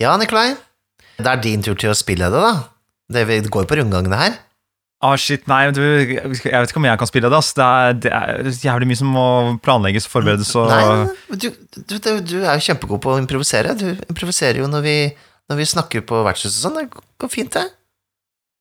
Ja, 0.00 0.14
Nikolai. 0.16 0.54
Det 1.20 1.28
er 1.28 1.40
din 1.44 1.64
tur 1.64 1.76
til 1.76 1.92
å 1.92 1.96
spille 1.98 2.30
det, 2.32 2.40
da. 2.40 2.52
Det 3.12 3.42
går 3.52 3.66
på 3.68 3.76
rundgangene 3.76 4.16
her. 4.16 4.38
Ah, 5.00 5.14
shit, 5.16 5.46
nei, 5.48 5.62
du, 5.72 5.80
jeg 5.80 6.28
vet 6.28 6.68
ikke 6.72 6.80
om 6.80 6.86
jeg 6.88 7.00
kan 7.00 7.08
spille 7.08 7.28
det, 7.32 7.36
ass. 7.38 7.54
Det 7.56 7.64
er, 7.64 7.94
det 8.04 8.10
er 8.12 8.50
jævlig 8.64 8.90
mye 8.90 9.00
som 9.00 9.12
må 9.14 9.26
planlegges 9.64 10.04
og 10.08 10.12
forberedes 10.12 10.50
og 10.60 10.68
Nei, 10.68 11.36
du, 11.40 11.46
du, 11.48 11.94
du, 11.96 12.10
du 12.20 12.34
er 12.42 12.58
jo 12.58 12.66
kjempegod 12.68 13.00
på 13.04 13.14
å 13.14 13.20
improvisere. 13.20 13.72
Du 13.80 13.86
improviserer 14.12 14.60
jo 14.60 14.68
når 14.68 14.84
vi, 14.84 14.96
når 15.48 15.60
vi 15.60 15.68
snakker 15.72 16.04
på 16.08 16.20
vertshuset 16.26 16.58
og 16.60 16.66
sånn. 16.66 16.80
Det 16.80 17.04
går 17.24 17.32
fint, 17.32 17.56
det. 17.56 17.64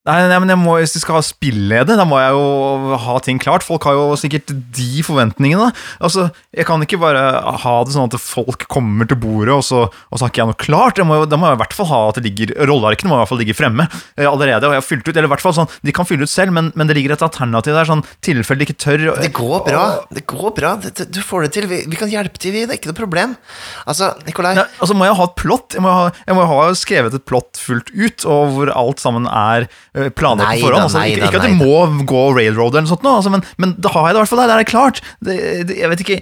Nei, 0.07 0.21
nei, 0.31 0.37
men 0.39 0.53
må, 0.61 0.77
hvis 0.79 0.93
de 0.95 1.01
skal 1.01 1.17
ha 1.17 1.23
spillede, 1.25 1.95
da 1.99 2.05
må 2.07 2.15
jeg 2.21 2.31
jo 2.31 2.95
ha 3.03 3.17
ting 3.19 3.39
klart. 3.41 3.65
Folk 3.67 3.83
har 3.83 3.97
jo 3.97 4.05
sikkert 4.17 4.47
de 4.47 5.03
forventningene. 5.03 5.73
Altså, 5.99 6.29
Jeg 6.55 6.65
kan 6.69 6.79
ikke 6.81 7.01
bare 7.01 7.19
ha 7.63 7.73
det 7.83 7.91
sånn 7.93 8.07
at 8.07 8.15
folk 8.23 8.63
kommer 8.71 9.09
til 9.09 9.19
bordet, 9.19 9.51
og 9.57 9.65
så, 9.67 9.81
og 9.91 10.15
så 10.15 10.23
har 10.25 10.31
ikke 10.31 10.41
jeg 10.41 10.49
noe 10.53 10.59
klart. 10.63 11.01
Jeg 11.01 11.07
må, 11.09 11.17
da 11.27 11.37
må 11.39 11.49
jeg 11.49 11.59
i 11.59 11.61
hvert 11.61 11.75
fall 11.75 11.89
ha 11.91 11.99
at 12.09 12.19
det 12.19 12.23
ligger 12.29 12.53
Rollearkene 12.69 13.11
må 13.11 13.17
i 13.17 13.21
hvert 13.21 13.31
fall 13.33 13.41
ligge 13.43 13.57
fremme 13.57 13.85
eh, 13.89 14.23
allerede. 14.23 14.69
Og 14.69 14.77
jeg 14.77 14.81
har 14.81 14.87
fylt 14.87 15.03
ut, 15.03 15.11
eller 15.13 15.27
i 15.27 15.33
hvert 15.33 15.43
fall 15.43 15.57
sånn, 15.59 15.69
De 15.83 15.95
kan 15.95 16.07
fylle 16.07 16.23
ut 16.23 16.31
selv, 16.31 16.55
men, 16.55 16.71
men 16.79 16.89
det 16.89 16.95
ligger 16.97 17.17
et 17.17 17.25
alternativ 17.27 17.75
der, 17.75 17.89
sånn 17.91 18.05
tilfelle 18.25 18.63
de 18.63 18.69
ikke 18.69 18.79
tør. 18.79 19.05
Det 19.19 19.33
går 19.35 19.67
bra. 19.67 19.83
Det 20.15 20.23
går 20.31 20.55
bra. 20.57 20.73
Du 20.79 21.21
får 21.27 21.45
det 21.49 21.51
til. 21.57 21.69
Vi, 21.73 21.81
vi 21.91 21.99
kan 21.99 22.11
hjelpe 22.11 22.39
til, 22.39 22.55
vi. 22.55 22.63
Det 22.63 22.77
er 22.77 22.81
ikke 22.81 22.93
noe 22.93 23.01
problem. 23.01 23.35
Altså, 23.83 24.13
Nikolai 24.23 24.55
nei, 24.61 24.65
altså 24.79 24.95
må 24.95 25.11
jeg 25.11 25.19
ha 25.19 25.27
et 25.27 25.37
plott. 25.43 25.75
Jeg 25.75 25.83
må 25.83 25.91
ha, 25.91 26.09
jeg 26.23 26.39
må 26.39 26.47
ha 26.49 26.71
skrevet 26.79 27.19
et 27.19 27.27
plott 27.27 27.59
fullt 27.59 27.91
ut, 27.93 28.25
og 28.31 28.55
hvor 28.55 28.73
alt 28.79 29.03
sammen 29.03 29.27
er 29.27 29.67
eh, 29.99 30.11
planlagt 30.15 30.47
Nei 30.47 30.57
på 30.59 30.67
forhånd. 30.67 30.87
Altså, 30.87 31.03
ikke, 31.05 31.29
ikke 31.29 31.41
at 31.41 31.47
det 31.47 31.59
må 31.59 32.05
gå 32.09 32.23
railroad 32.37 32.77
eller 32.77 32.87
noe 32.87 32.93
sånt, 32.93 33.05
nå, 33.05 33.15
altså, 33.21 33.33
men, 33.33 33.45
men 33.61 33.75
da 33.77 33.93
har 33.95 34.09
jeg 34.09 34.15
det 34.15 34.19
i 34.19 34.23
hvert 34.23 34.33
fall 34.33 34.43
der. 34.43 34.51
Der 34.53 34.63
er 34.63 34.69
klart. 34.69 35.03
Det, 35.19 35.37
det, 35.69 35.79
jeg 35.81 35.93
vet 35.93 36.03
ikke 36.05 36.19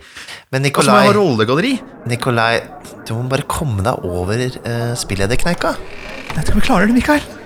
Men 0.55 0.63
Nikolai, 0.65 0.99
jeg 1.07 1.17
rollegalleri. 1.17 1.73
Nikolai 2.09 2.51
du 3.07 3.15
må 3.15 3.27
bare 3.31 3.47
komme 3.47 3.83
deg 3.85 4.07
over 4.07 4.41
uh, 4.43 4.93
spillederkneika. 4.99 5.75
Jeg 6.27 6.35
vet 6.35 6.47
ikke 6.47 6.57
om 6.57 6.63
jeg 6.63 6.71
klarer 6.71 6.89
det, 6.91 6.97
Mikael. 6.97 7.36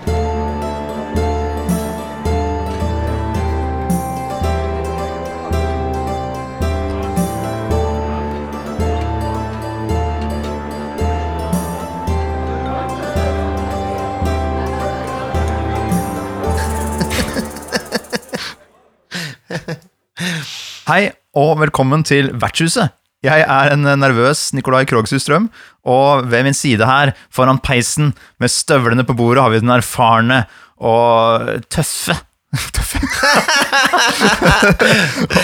Hei, 20.86 21.12
og 21.38 21.56
velkommen 21.62 22.04
til 22.06 22.30
Vertshuset. 22.38 22.94
Jeg 23.26 23.44
er 23.46 23.74
en 23.74 23.86
nervøs 24.02 24.50
Nikolai 24.58 24.84
Krogshus 24.90 25.24
Strøm, 25.26 25.48
og 25.86 26.26
ved 26.30 26.46
min 26.46 26.58
side 26.58 26.86
her, 26.86 27.14
foran 27.34 27.62
peisen, 27.62 28.14
med 28.42 28.50
støvlene 28.54 29.06
på 29.06 29.16
bordet, 29.18 29.44
har 29.44 29.54
vi 29.54 29.62
den 29.62 29.74
erfarne 29.74 30.44
og 30.82 31.62
tøffe 31.70 32.18
Tøffe 32.76 33.00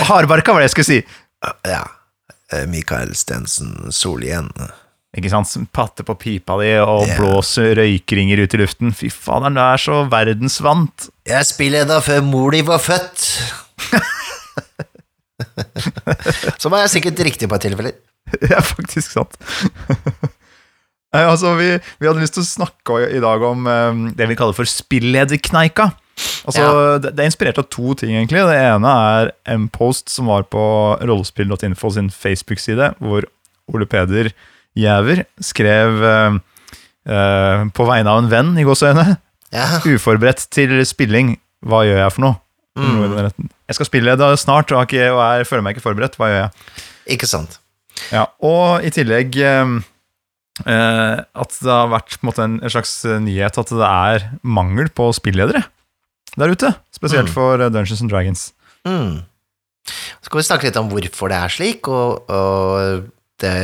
Hardbarka, 0.09 0.51
var 0.51 0.59
det 0.61 0.67
jeg 0.67 0.75
skulle 0.75 0.89
si. 0.89 0.99
Ja. 1.69 1.85
eh, 2.51 2.65
Mikael 2.67 3.13
Stensen 3.15 3.93
Solhjell. 3.95 4.49
Ikke 5.17 5.31
sant? 5.31 5.53
Patter 5.73 6.03
på 6.05 6.17
pipa 6.19 6.57
di 6.59 6.73
og 6.81 7.07
yeah. 7.07 7.21
blåser 7.21 7.77
røykringer 7.79 8.43
ut 8.43 8.57
i 8.57 8.59
luften. 8.59 8.91
Fy 8.93 9.07
faderen, 9.13 9.55
du 9.55 9.63
er 9.63 9.81
så 9.81 10.03
verdensvant. 10.11 11.07
Jeg 11.29 11.47
spiller 11.47 11.87
da 11.87 12.01
før 12.03 12.25
mor 12.27 12.51
di 12.53 12.61
var 12.67 12.83
født. 12.83 13.23
Så 16.61 16.71
er 16.73 16.89
sikkert 16.91 17.19
riktig 17.27 17.49
på 17.49 17.57
et 17.59 17.65
tilfelle. 17.67 17.93
Det 18.41 18.51
er 18.51 18.65
faktisk 18.75 19.13
sant. 19.17 19.37
Altså, 21.17 21.53
vi, 21.57 21.69
vi 22.01 22.05
hadde 22.05 22.19
lyst 22.21 22.35
til 22.35 22.43
å 22.43 22.45
snakke 22.45 22.97
i 23.15 23.19
dag 23.23 23.41
om 23.47 23.63
um, 23.65 24.01
det 24.13 24.27
vi 24.29 24.35
kaller 24.37 24.53
for 24.53 24.67
spillederkneika. 24.69 25.87
Altså, 26.45 26.61
Ja. 26.61 26.97
det, 27.01 27.13
det 27.15 27.23
er 27.23 27.29
inspirert 27.31 27.61
av 27.61 27.69
to 27.73 27.93
ting, 27.97 28.11
egentlig. 28.11 28.43
Det 28.45 28.57
ene 28.59 28.91
er 29.15 29.31
en 29.49 29.69
post 29.73 30.11
som 30.13 30.27
var 30.29 30.43
på 30.51 30.61
rollespill.info 30.99 31.93
sin 31.95 32.11
Facebook-side, 32.13 32.91
hvor 32.99 33.25
Ole 33.73 33.87
Peder 33.89 34.29
Gjæver 34.77 35.23
skrev 35.41 36.03
eh, 36.05 36.37
uh, 37.09 37.63
på 37.73 37.87
vegne 37.89 38.11
av 38.13 38.21
en 38.21 38.29
venn, 38.35 38.51
i 38.59 38.67
gåseøyne, 38.67 39.15
Ja. 39.55 39.79
uforberedt 39.87 40.43
til 40.53 40.75
spilling, 40.85 41.37
hva 41.65 41.85
gjør 41.87 42.03
jeg 42.03 42.13
for 42.17 42.25
noe? 42.27 42.37
Mm. 42.77 43.49
Jeg 43.67 43.75
skal 43.77 43.87
spille 43.89 44.15
det 44.19 44.27
snart, 44.39 44.71
og, 44.71 44.85
ikke, 44.87 45.09
og 45.13 45.21
er, 45.25 45.45
føler 45.49 45.65
meg 45.65 45.75
ikke 45.75 45.85
forberedt. 45.89 46.17
Hva 46.19 46.29
gjør 46.31 46.43
jeg? 46.45 46.51
ikke 47.17 47.27
sant. 47.29 47.59
Ja, 48.11 48.25
og 48.43 48.83
i 48.85 48.91
tillegg 48.93 49.37
eh, 49.41 49.69
eh, 50.67 51.15
at 51.23 51.55
det 51.63 51.71
har 51.71 51.87
vært 51.93 52.17
på 52.17 52.25
en, 52.25 52.27
måte, 52.29 52.43
en, 52.45 52.57
slags 52.69 52.91
eh, 53.07 53.17
nyhet 53.23 53.57
at 53.61 53.71
det 53.73 53.87
er 53.87 54.27
mangel 54.43 54.91
på 54.93 55.09
spilledere 55.15 55.63
der 56.37 56.53
ute. 56.53 56.73
Spesielt 56.93 57.31
Mm. 57.31 57.33
for 57.33 57.63
eh, 57.63 57.71
Dungeons 57.73 58.03
and 58.03 58.11
Dragons. 58.11 58.51
Mm. 58.85 59.23
Så 59.87 60.27
skal 60.29 60.41
vi 60.41 60.45
snakke 60.49 60.67
litt 60.67 60.77
om 60.79 60.89
hvorfor 60.91 61.31
det 61.31 61.39
er 61.39 61.53
slik, 61.53 61.87
og, 61.87 62.27
og 62.29 63.07
det, 63.41 63.55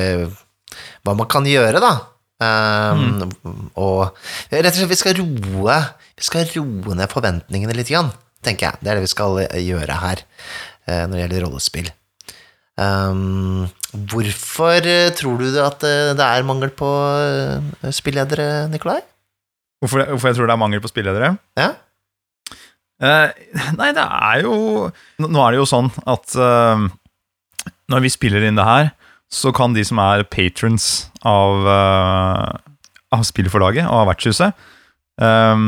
hva 1.03 1.16
man 1.19 1.28
kan 1.30 1.45
gjøre, 1.47 1.84
da. 1.84 1.94
Um, 2.44 3.30
Og 3.80 4.09
rett 4.51 4.66
og 4.74 4.75
slett, 4.75 4.90
vi 4.90 4.97
skal 5.00 5.13
roe 5.19 5.75
Vi 6.18 6.25
skal 6.25 6.47
roe 6.57 6.95
ned 6.97 7.12
forventningene 7.13 7.75
litt, 7.78 7.91
grann, 7.94 8.09
tenker 8.46 8.70
jeg. 8.70 8.81
Det 8.81 8.92
er 8.92 9.00
det 9.00 9.06
vi 9.08 9.12
skal 9.12 9.40
eh, 9.46 9.62
gjøre 9.64 10.00
her 10.04 10.24
eh, 10.24 11.04
når 11.06 11.16
det 11.16 11.24
gjelder 11.24 11.46
rollespill. 11.48 11.92
Um, 12.74 13.68
hvorfor 14.09 14.88
eh, 14.90 15.12
tror 15.14 15.42
du 15.42 15.59
at 15.62 15.84
det 15.84 16.26
er 16.26 16.48
mangel 16.48 16.72
på 16.74 16.90
spilledere, 17.94 18.68
Nikolai? 18.72 19.02
Hvorfor, 19.84 20.06
hvorfor 20.14 20.31
jeg 20.31 20.40
tror 20.40 20.50
det 20.50 20.56
er 20.56 20.64
mangel 20.64 20.81
på 20.84 20.92
spilledere? 20.92 21.36
Ja? 21.59 21.74
Uh, 23.04 23.30
nei, 23.76 23.90
det 23.92 24.04
er 24.04 24.44
jo 24.46 24.54
Nå 25.20 25.40
er 25.44 25.52
det 25.52 25.58
jo 25.58 25.66
sånn 25.68 25.90
at 26.08 26.36
uh, 26.40 26.86
når 27.92 28.06
vi 28.06 28.12
spiller 28.14 28.46
inn 28.48 28.60
det 28.60 28.68
her, 28.68 28.92
så 29.34 29.52
kan 29.56 29.74
de 29.75 29.84
som 29.86 30.00
er 30.02 30.25
patrons 30.30 31.10
av, 31.25 31.66
uh, 31.68 32.54
av 33.14 33.25
spillforlaget 33.28 33.88
og 33.88 34.04
av 34.04 34.10
vertshuset, 34.12 34.64
eh, 35.22 35.66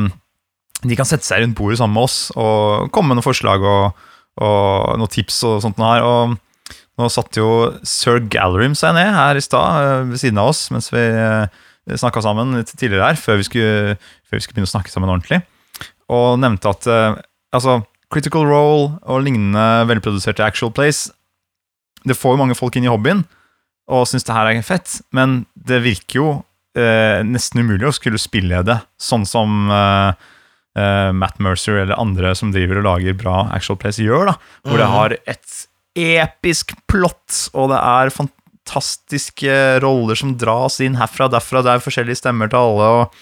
de 0.83 0.97
kan 0.97 1.07
sette 1.07 1.27
seg 1.27 1.43
rundt 1.43 1.57
bordet 1.57 1.79
sammen 1.79 1.95
med 1.95 2.07
oss 2.09 2.17
og 2.35 2.91
komme 2.93 3.13
med 3.13 3.19
noen 3.19 3.27
forslag 3.27 3.63
og, 3.63 4.07
og 4.43 4.99
noen 4.99 5.13
tips 5.13 5.39
og 5.47 5.61
sånt 5.63 5.79
her. 5.81 6.03
Og 6.03 6.35
nå 6.99 7.09
satt 7.11 7.39
jo 7.39 7.49
Sir 7.87 8.21
Gallerim 8.31 8.75
seg 8.77 8.95
ned 8.97 9.11
her 9.15 9.39
i 9.39 9.43
stad 9.43 9.81
eh, 9.81 10.05
ved 10.11 10.21
siden 10.21 10.39
av 10.39 10.53
oss 10.53 10.67
mens 10.71 10.87
vi 10.93 11.01
uh, 11.03 11.49
snakka 11.91 12.23
sammen 12.23 12.55
litt 12.55 12.71
tidligere 12.71 13.11
her, 13.11 13.19
før 13.19 13.41
vi, 13.41 13.47
skulle, 13.49 13.97
før 14.25 14.39
vi 14.39 14.45
skulle 14.45 14.57
begynne 14.57 14.71
å 14.71 14.75
snakke 14.77 14.93
sammen 14.93 15.11
ordentlig 15.11 15.41
og 16.11 16.39
nevnte 16.41 16.71
at 16.71 16.87
eh, 16.89 17.19
altså, 17.55 17.79
Critical 18.13 18.45
Role 18.47 18.91
og 19.01 19.23
lignende 19.25 19.85
velproduserte 19.89 20.45
actual 20.45 20.73
plays 20.75 21.07
Det 22.05 22.17
får 22.17 22.35
jo 22.35 22.41
mange 22.43 22.57
folk 22.57 22.77
inn 22.77 22.85
i 22.85 22.91
hobbyen 22.91 23.25
og 23.85 24.07
syns 24.09 24.25
det 24.25 24.33
her 24.33 24.47
er 24.49 24.63
fett, 24.65 24.95
men 25.13 25.43
det 25.53 25.83
virker 25.85 26.17
jo 26.17 26.29
eh, 26.73 27.21
nesten 27.21 27.61
umulig 27.61 27.85
å 27.85 27.93
skulle 27.93 28.17
spille 28.17 28.63
det 28.65 28.79
sånn 28.97 29.27
som 29.29 29.69
eh, 29.69 30.23
eh, 30.75 31.11
Matt 31.15 31.39
Mercer 31.39 31.81
eller 31.83 31.99
andre 31.99 32.33
som 32.35 32.51
driver 32.51 32.77
og 32.81 32.83
lager 32.89 33.13
bra 33.17 33.49
actual 33.55 33.77
plays, 33.77 33.97
gjør. 33.97 34.25
da 34.33 34.35
Hvor 34.69 34.77
det 34.77 34.87
Mhm. 34.87 34.95
har 34.97 35.17
et 35.27 35.67
episk 35.95 36.73
plott, 36.87 37.49
og 37.53 37.69
det 37.71 37.79
er 37.79 38.09
fantastiske 38.11 39.79
roller 39.81 40.15
som 40.15 40.35
dras 40.37 40.79
inn 40.83 40.95
herfra 40.99 41.25
og 41.29 41.31
derfra. 41.37 41.61
Det 41.63 41.71
er 41.75 41.85
forskjellige 41.85 42.19
stemmer 42.19 42.49
til 42.49 42.57
alle. 42.59 42.83
og 42.83 43.13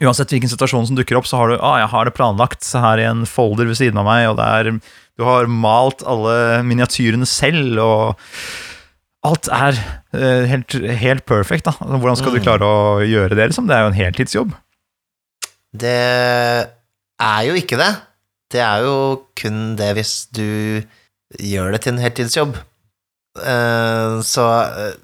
Uansett 0.00 0.30
hvilken 0.30 0.48
situasjon 0.48 0.86
som 0.86 0.94
dukker 0.94 1.16
opp, 1.18 1.26
så 1.26 1.36
har 1.40 1.48
du 1.50 1.56
ah, 1.58 1.78
jeg 1.82 1.88
har 1.90 2.04
det 2.06 2.14
planlagt 2.14 2.62
så 2.62 2.78
her 2.78 3.00
i 3.02 3.08
en 3.10 3.24
folder 3.26 3.66
ved 3.66 3.74
siden 3.74 3.98
av 3.98 4.04
meg, 4.06 4.28
og 4.30 4.36
det 4.38 4.46
er, 4.46 4.80
du 5.18 5.24
har 5.26 5.46
malt 5.50 6.04
alle 6.06 6.62
miniatyrene 6.62 7.26
selv, 7.26 7.74
og 7.82 8.16
alt 9.26 9.48
er 9.50 9.74
eh, 10.14 10.46
helt, 10.46 10.70
helt 11.02 11.26
perfekt. 11.26 11.64
da. 11.66 11.72
Hvordan 11.82 12.16
skal 12.16 12.32
du 12.32 12.38
Mm. 12.38 12.44
klare 12.46 12.62
å 12.70 13.02
gjøre 13.02 13.34
det? 13.34 13.50
liksom? 13.50 13.66
Det 13.66 13.74
er 13.74 13.82
jo 13.82 13.90
en 13.90 13.98
heltidsjobb. 13.98 14.54
Det 15.70 15.98
er 17.20 17.42
jo 17.46 17.54
ikke 17.58 17.78
det. 17.78 17.92
Det 18.50 18.62
er 18.64 18.82
jo 18.82 18.96
kun 19.38 19.76
det 19.78 19.92
hvis 19.98 20.14
du 20.34 20.82
gjør 21.38 21.74
det 21.74 21.84
til 21.84 21.94
en 21.94 22.02
heltidsjobb. 22.02 22.58
Eh, 23.38 24.16
så 24.26 24.46
eh, 24.66 24.96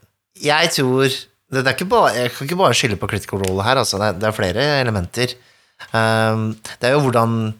jeg 0.42 0.72
tror 0.74 1.06
det, 1.06 1.62
er 1.62 1.76
ikke 1.76 1.86
bare, 1.86 2.10
Jeg 2.16 2.32
kan 2.34 2.48
ikke 2.48 2.58
bare 2.58 2.74
skylde 2.74 2.98
på 2.98 3.06
critical 3.06 3.38
role 3.44 3.62
her, 3.62 3.78
altså. 3.78 4.00
Det 4.02 4.08
er, 4.24 4.28
er 4.28 4.34
flere 4.34 4.66
elementer. 4.80 5.36
Eh, 5.92 6.42
det 6.80 6.88
er 6.88 6.96
jo 6.96 7.04
hvordan 7.06 7.54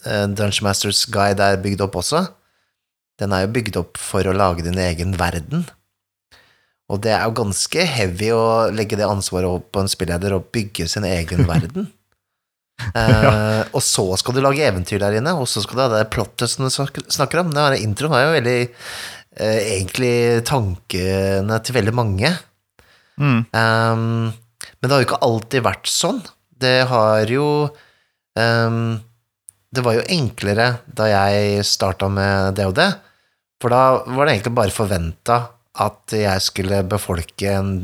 Dungeon 0.00 0.64
Masters 0.64 1.04
Guide 1.12 1.44
er 1.44 1.60
bygd 1.60 1.82
opp 1.84 1.98
også. 2.00 2.24
Den 3.20 3.34
er 3.36 3.44
jo 3.44 3.52
bygd 3.52 3.76
opp 3.76 4.00
for 4.00 4.24
å 4.24 4.32
lage 4.32 4.64
din 4.64 4.78
egen 4.80 5.12
verden. 5.20 5.66
Og 6.90 7.02
det 7.04 7.12
er 7.14 7.26
jo 7.28 7.36
ganske 7.36 7.84
heavy 7.86 8.30
å 8.34 8.70
legge 8.74 8.96
det 8.98 9.06
ansvaret 9.06 9.46
opp 9.46 9.68
på 9.74 9.82
en 9.84 9.92
spilleder 9.92 10.34
og 10.34 10.48
bygge 10.54 10.88
sin 10.90 11.06
egen 11.06 11.44
verden. 11.52 11.90
Eh, 12.94 13.62
og 13.76 13.82
så 13.84 14.04
skal 14.20 14.36
du 14.36 14.42
lage 14.44 14.64
eventyr 14.66 15.00
der 15.02 15.18
inne, 15.18 15.34
og 15.38 15.48
så 15.50 15.62
skal 15.64 15.76
du 15.76 15.82
ha 15.84 15.90
det 15.92 16.10
plottet 16.14 16.50
som 16.50 16.66
du 16.66 16.70
snakker 16.72 17.42
om. 17.42 17.52
Det 17.54 17.80
introen 17.82 18.14
har 18.16 18.26
jo 18.26 18.36
veldig 18.38 18.58
eh, 18.62 19.60
egentlig 19.76 20.14
tankene 20.48 21.60
til 21.64 21.78
veldig 21.78 21.94
mange. 21.96 22.32
Mm. 23.20 23.44
Um, 23.52 24.32
Men 24.80 24.88
det 24.88 24.94
har 24.94 25.02
jo 25.02 25.08
ikke 25.10 25.24
alltid 25.26 25.64
vært 25.66 25.90
sånn. 25.92 26.20
Det 26.60 26.88
har 26.88 27.28
jo 27.28 27.68
um, 28.36 28.98
Det 29.70 29.84
var 29.84 29.98
jo 29.98 30.06
enklere 30.08 30.70
da 30.88 31.06
jeg 31.10 31.64
starta 31.68 32.08
med 32.10 32.56
DOD, 32.58 32.80
for 33.60 33.72
da 33.72 33.82
var 34.08 34.26
det 34.26 34.34
egentlig 34.34 34.56
bare 34.56 34.74
forventa 34.74 35.36
at 35.80 36.16
jeg 36.16 36.42
skulle 36.42 36.80
befolke 36.90 37.52
en 37.54 37.74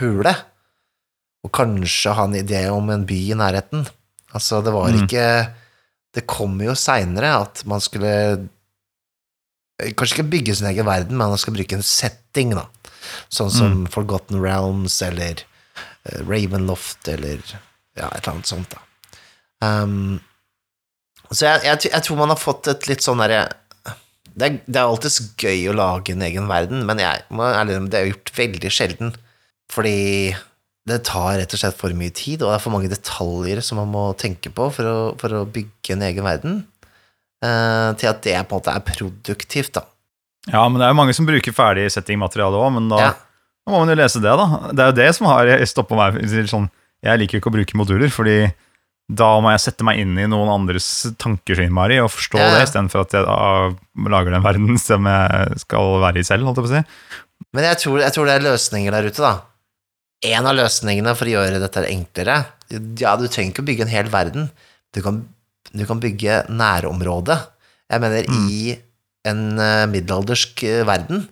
hule, 0.00 0.32
og 1.44 1.52
kanskje 1.52 2.14
ha 2.16 2.24
en 2.24 2.38
idé 2.38 2.62
om 2.72 2.88
en 2.90 3.04
by 3.06 3.18
i 3.34 3.36
nærheten. 3.36 3.84
Altså, 4.34 4.60
det 4.64 4.72
var 4.74 4.90
Mm. 4.90 5.04
ikke 5.04 5.26
Det 6.14 6.26
kom 6.30 6.60
jo 6.62 6.74
seinere 6.78 7.30
at 7.42 7.64
man 7.66 7.80
skulle 7.82 8.12
Kanskje 9.98 10.20
ikke 10.20 10.30
bygge 10.30 10.54
sin 10.54 10.68
egen 10.70 10.86
verden, 10.86 11.16
men 11.18 11.32
man 11.32 11.38
skal 11.40 11.54
bruke 11.56 11.74
en 11.74 11.82
setting, 11.82 12.52
da. 12.54 12.68
Sånn 13.28 13.50
som 13.50 13.80
Forgotten 13.90 14.38
Realms 14.40 15.00
eller 15.02 15.42
uh, 16.06 16.20
Ravenloft 16.28 17.08
eller 17.10 17.40
ja, 17.98 18.06
et 18.06 18.20
eller 18.22 18.30
annet 18.36 18.46
sånt, 18.52 18.70
da. 18.70 18.80
Um, 19.66 20.20
så 21.32 21.48
jeg, 21.48 21.64
jeg, 21.66 21.90
jeg 21.90 22.02
tror 22.06 22.20
man 22.20 22.30
har 22.30 22.38
fått 22.38 22.68
et 22.70 22.86
litt 22.86 23.02
sånn 23.02 23.18
derre 23.22 23.42
det, 24.34 24.46
er- 24.46 24.62
det 24.66 24.78
er 24.80 24.86
alltids 24.86 25.18
gøy 25.40 25.66
å 25.70 25.76
lage 25.78 26.14
en 26.14 26.22
egen 26.26 26.46
verden, 26.50 26.86
men 26.86 26.98
jeg 27.02 27.22
det 27.90 27.98
er 28.00 28.08
gjort 28.12 28.32
veldig 28.38 28.70
sjelden. 28.74 29.12
Fordi 29.74 30.34
det 30.88 31.00
tar 31.08 31.38
rett 31.40 31.54
og 31.56 31.60
slett 31.60 31.78
for 31.80 31.94
mye 31.96 32.12
tid, 32.12 32.42
og 32.42 32.50
det 32.50 32.56
er 32.58 32.62
for 32.64 32.74
mange 32.74 32.90
detaljer 32.92 33.62
som 33.64 33.80
man 33.80 33.88
må 33.92 34.04
tenke 34.20 34.52
på 34.52 34.68
for 34.74 34.84
å, 34.90 34.96
for 35.20 35.32
å 35.32 35.44
bygge 35.48 35.96
en 35.96 36.04
egen 36.10 36.26
verden. 36.26 36.58
eh, 37.44 37.90
til 38.00 38.08
at 38.08 38.22
det 38.24 38.36
på 38.48 38.56
en 38.56 38.60
måte 38.60 38.72
er 38.72 38.84
produktivt, 38.84 39.74
da. 39.76 39.82
Ja, 40.48 40.66
men 40.68 40.78
det 40.80 40.86
er 40.86 40.92
jo 40.92 40.98
mange 41.00 41.14
som 41.16 41.26
bruker 41.28 41.52
ferdig 41.56 41.86
settingmateriale 41.92 42.56
òg, 42.56 42.70
men 42.76 42.88
da, 42.92 42.98
Ja. 43.00 43.10
da 43.64 43.72
må 43.72 43.80
man 43.80 43.92
jo 43.92 43.96
lese 44.00 44.20
det, 44.20 44.32
da. 44.32 44.46
Det 44.72 44.80
er 44.80 44.92
jo 44.92 44.96
det 45.00 45.14
som 45.16 45.26
har 45.28 45.48
stoppa 45.68 45.96
meg. 45.96 46.20
Sånn, 46.48 46.70
jeg 47.04 47.20
liker 47.20 47.40
ikke 47.40 47.52
å 47.52 47.56
bruke 47.56 47.76
moduler, 47.76 48.12
fordi 48.12 48.52
da 49.12 49.40
må 49.44 49.50
jeg 49.52 49.60
sette 49.60 49.84
meg 49.84 50.00
inn 50.00 50.16
i 50.16 50.24
noen 50.28 50.48
andres 50.48 50.86
innmari 51.20 52.00
og 52.00 52.08
forstå 52.12 52.40
ja. 52.40 52.50
det, 52.54 52.68
istedenfor 52.68 53.04
at 53.04 53.12
jeg 53.12 53.24
da 53.24 54.08
lager 54.08 54.32
den 54.32 54.44
verden 54.44 54.78
som 54.80 55.04
jeg 55.04 55.58
skal 55.60 56.00
være 56.00 56.20
i 56.20 56.24
selv, 56.24 56.44
holdt 56.48 56.60
jeg 56.60 56.64
på 56.64 56.72
å 56.72 56.76
si. 56.78 56.84
Men 57.52 57.64
jeg 57.68 57.80
tror, 57.82 58.00
jeg 58.00 58.12
tror 58.16 58.26
det 58.28 58.36
er 58.38 58.46
løsninger 58.48 58.96
der 58.96 59.10
ute, 59.10 59.20
da. 59.20 59.34
En 60.24 60.46
av 60.48 60.54
løsningene 60.56 61.12
for 61.18 61.28
å 61.28 61.34
gjøre 61.34 61.58
dette 61.60 61.82
enklere 61.90 62.38
Ja, 63.00 63.16
du 63.20 63.26
trenger 63.28 63.52
ikke 63.52 63.64
å 63.64 63.68
bygge 63.68 63.84
en 63.84 63.92
hel 63.92 64.08
verden. 64.12 64.46
Du 64.94 65.02
kan, 65.04 65.22
du 65.74 65.84
kan 65.86 66.00
bygge 66.00 66.44
nærområde. 66.48 67.36
Jeg 67.92 68.00
mener, 68.00 68.28
i 68.48 68.76
en 69.28 69.58
eh, 69.60 69.84
middelaldersk 69.90 70.62
eh, 70.68 70.82
verden 70.88 71.26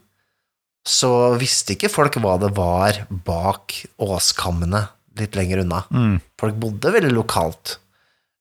så 0.89 1.37
visste 1.39 1.77
ikke 1.77 1.91
folk 1.93 2.17
hva 2.19 2.35
det 2.43 2.51
var 2.57 3.05
bak 3.25 3.75
åskammene 4.03 4.81
litt 5.21 5.37
lenger 5.39 5.63
unna. 5.63 5.85
Mm. 5.95 6.17
Folk 6.41 6.57
bodde 6.59 6.91
veldig 6.95 7.13
lokalt. 7.15 7.77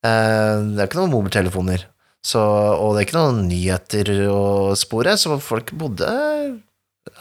Eh, 0.06 0.58
Det 0.74 0.82
er 0.82 0.88
ikke 0.90 1.00
noen 1.04 1.14
mobiltelefoner, 1.14 1.86
så, 2.26 2.42
og 2.76 2.96
det 2.96 3.02
er 3.04 3.08
ikke 3.08 3.20
noen 3.20 3.44
nyheter 3.50 4.12
å 4.34 4.42
spore, 4.78 5.14
så 5.22 5.38
folk 5.42 5.72
bodde 5.78 6.10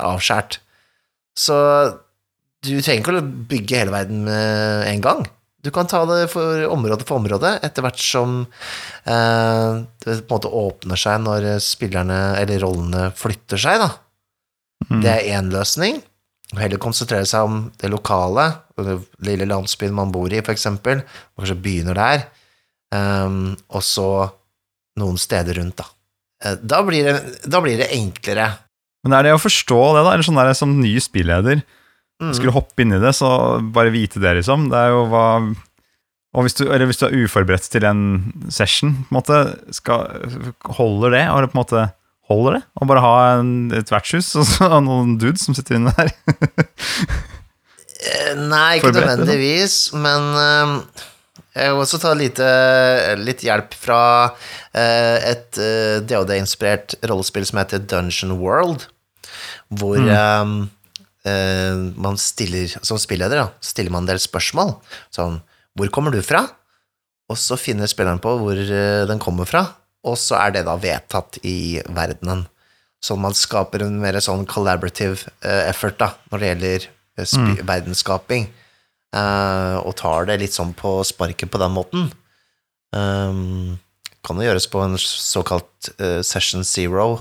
avskjært. 0.01 0.59
Så 1.37 1.57
du 2.67 2.75
trenger 2.83 3.01
ikke 3.01 3.21
å 3.21 3.27
bygge 3.51 3.79
hele 3.83 3.95
verden 3.95 4.25
med 4.27 4.89
en 4.91 5.05
gang. 5.05 5.23
Du 5.61 5.69
kan 5.75 5.89
ta 5.89 6.01
det 6.09 6.31
for 6.33 6.62
område 6.73 7.05
for 7.05 7.21
område, 7.21 7.53
etter 7.65 7.85
hvert 7.85 8.01
som 8.01 8.39
eh, 9.05 9.81
det 10.05 10.15
på 10.25 10.31
en 10.31 10.31
måte 10.33 10.53
åpner 10.57 11.01
seg 11.01 11.21
når 11.25 11.51
spillerne, 11.65 12.21
eller 12.41 12.62
rollene, 12.65 13.11
flytter 13.17 13.61
seg, 13.61 13.83
da. 13.83 13.91
Mm. 14.89 15.01
Det 15.05 15.11
er 15.12 15.27
én 15.37 15.51
løsning. 15.53 16.01
Heller 16.57 16.81
konsentrere 16.83 17.29
seg 17.29 17.47
om 17.47 17.59
det 17.79 17.91
lokale, 17.93 18.47
den 18.81 19.05
lille 19.23 19.47
landsbyen 19.51 19.95
man 19.95 20.12
bor 20.15 20.33
i, 20.33 20.41
for 20.41 20.57
eksempel, 20.57 21.05
kanskje 21.39 21.59
begynner 21.62 21.99
der, 22.01 22.25
um, 22.97 23.53
og 23.69 23.85
så 23.87 24.09
noen 24.99 25.21
steder 25.21 25.61
rundt, 25.61 25.77
da. 25.79 25.87
Eh, 26.43 26.57
Da 26.65 26.81
blir 26.89 27.05
det, 27.07 27.45
da 27.45 27.61
blir 27.62 27.79
det 27.79 27.93
enklere. 27.95 28.49
Men 29.05 29.15
er 29.17 29.29
det 29.29 29.37
å 29.37 29.45
forstå 29.45 29.83
det, 29.95 30.07
da? 30.09 30.15
Eller 30.15 30.27
sånn 30.27 30.41
der 30.41 30.57
som 30.57 30.73
ny 30.81 30.97
spilleder, 31.05 31.61
Mm. 32.21 32.35
skulle 32.37 32.53
hoppe 32.53 32.85
inn 32.85 32.93
i 32.93 33.01
det, 33.01 33.15
så 33.17 33.31
bare 33.73 33.93
vite 33.95 34.21
det, 34.21 34.35
liksom. 34.41 34.69
Det 34.73 34.77
er 34.77 34.95
jo 34.95 35.05
hva 35.09 35.27
og 36.31 36.47
hvis 36.47 36.55
du, 36.55 36.69
eller 36.69 36.87
hvis 36.87 37.01
du 37.01 37.09
er 37.09 37.15
uforberedt 37.25 37.65
til 37.73 37.85
en 37.89 38.03
session, 38.55 38.93
på 39.09 39.11
en 39.11 39.17
måte, 39.17 39.39
skal, 39.75 40.29
holder 40.79 41.17
det? 41.17 41.25
Og 41.27 41.49
på 41.49 41.57
en 41.57 41.59
måte 41.59 41.87
holder 42.31 42.59
det? 42.59 42.63
Å 42.79 42.87
bare 42.87 43.03
ha 43.03 43.15
en, 43.41 43.53
et 43.75 43.91
vertshus 43.91 44.31
og 44.39 44.47
så 44.47 44.71
noen 44.85 45.17
dudes 45.19 45.43
som 45.49 45.57
sitter 45.59 45.81
inne 45.81 45.95
der? 45.99 46.13
Eh, 48.01 48.33
Nei, 48.39 48.79
ikke 48.79 48.95
nødvendigvis, 48.95 49.91
men 49.93 50.29
uh, 50.33 51.03
jeg 51.53 51.75
vil 51.75 51.83
også 51.83 51.99
ta 52.01 52.15
lite, 52.17 52.47
litt 53.21 53.43
hjelp 53.45 53.75
fra 53.77 54.03
uh, 54.31 55.17
et 55.19 55.59
uh, 55.61 55.99
DOD-inspirert 56.09 56.95
rollespill 57.11 57.45
som 57.51 57.61
heter 57.61 57.83
Dungeon 57.91 58.39
World, 58.41 58.87
hvor 59.69 59.99
mm. 60.01 60.09
eh, 60.15 60.55
man 61.21 62.17
stiller, 62.17 62.71
som 62.81 62.97
spilleder, 62.97 63.37
da, 63.37 63.49
stiller 63.61 63.93
man 63.93 64.07
en 64.07 64.13
del 64.15 64.21
spørsmål. 64.23 64.71
Sånn, 65.13 65.35
hvor 65.77 65.91
kommer 65.93 66.15
du 66.15 66.23
fra? 66.25 66.47
Og 67.31 67.39
så 67.39 67.59
finner 67.61 67.91
spilleren 67.91 68.23
på 68.23 68.33
hvor 68.41 68.59
eh, 68.59 69.07
den 69.09 69.21
kommer 69.23 69.47
fra, 69.49 69.63
og 70.07 70.17
så 70.19 70.39
er 70.41 70.57
det 70.57 70.65
da 70.67 70.75
vedtatt 70.81 71.39
i 71.47 71.79
verdenen. 71.87 72.47
Sånn 73.05 73.23
man 73.23 73.37
skaper 73.37 73.85
en 73.87 74.01
mer 74.03 74.19
sånn 74.25 74.47
collaborative 74.51 75.31
eh, 75.47 75.69
effort 75.71 75.99
da, 76.01 76.11
når 76.33 76.43
det 76.43 76.51
gjelder 76.51 76.89
eh, 76.89 77.29
spi 77.29 77.67
verdensskaping, 77.69 78.49
eh, 79.17 79.77
og 79.79 79.95
tar 80.01 80.27
det 80.29 80.41
litt 80.43 80.57
sånn 80.57 80.75
på 80.77 80.99
sparket 81.07 81.53
på 81.53 81.63
den 81.63 81.77
måten. 81.77 82.11
Um, 82.91 83.79
kan 84.27 84.41
jo 84.41 84.49
gjøres 84.49 84.67
på 84.67 84.81
en 84.83 84.97
såkalt 84.99 85.93
uh, 86.03 86.19
session 86.27 86.67
zero, 86.67 87.13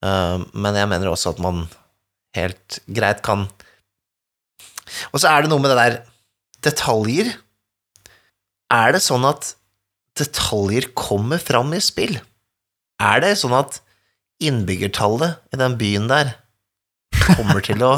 uh, 0.00 0.40
men 0.56 0.78
jeg 0.80 0.88
mener 0.88 1.10
også 1.10 1.34
at 1.34 1.42
man 1.44 1.66
helt 2.36 2.80
greit 2.86 3.22
kan 3.26 3.48
Og 5.12 5.18
så 5.20 5.32
er 5.32 5.42
det 5.42 5.50
noe 5.50 5.62
med 5.62 5.72
det 5.72 5.78
der 5.80 5.96
detaljer. 6.66 7.32
Er 8.72 8.94
det 8.94 9.02
sånn 9.04 9.26
at 9.28 9.54
detaljer 10.18 10.88
kommer 10.96 11.42
fram 11.42 11.74
i 11.76 11.82
spill? 11.82 12.16
Er 13.02 13.22
det 13.24 13.36
sånn 13.40 13.54
at 13.56 13.80
innbyggertallet 14.42 15.54
i 15.54 15.60
den 15.60 15.76
byen 15.80 16.08
der 16.10 16.34
kommer 17.36 17.60
til 17.64 17.82
å 17.84 17.94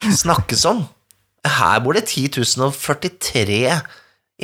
snakkes 0.00 0.64
om? 0.70 0.84
Her 1.46 1.80
bor 1.84 1.96
det 1.96 2.06
10 2.10 2.44
043 2.44 3.60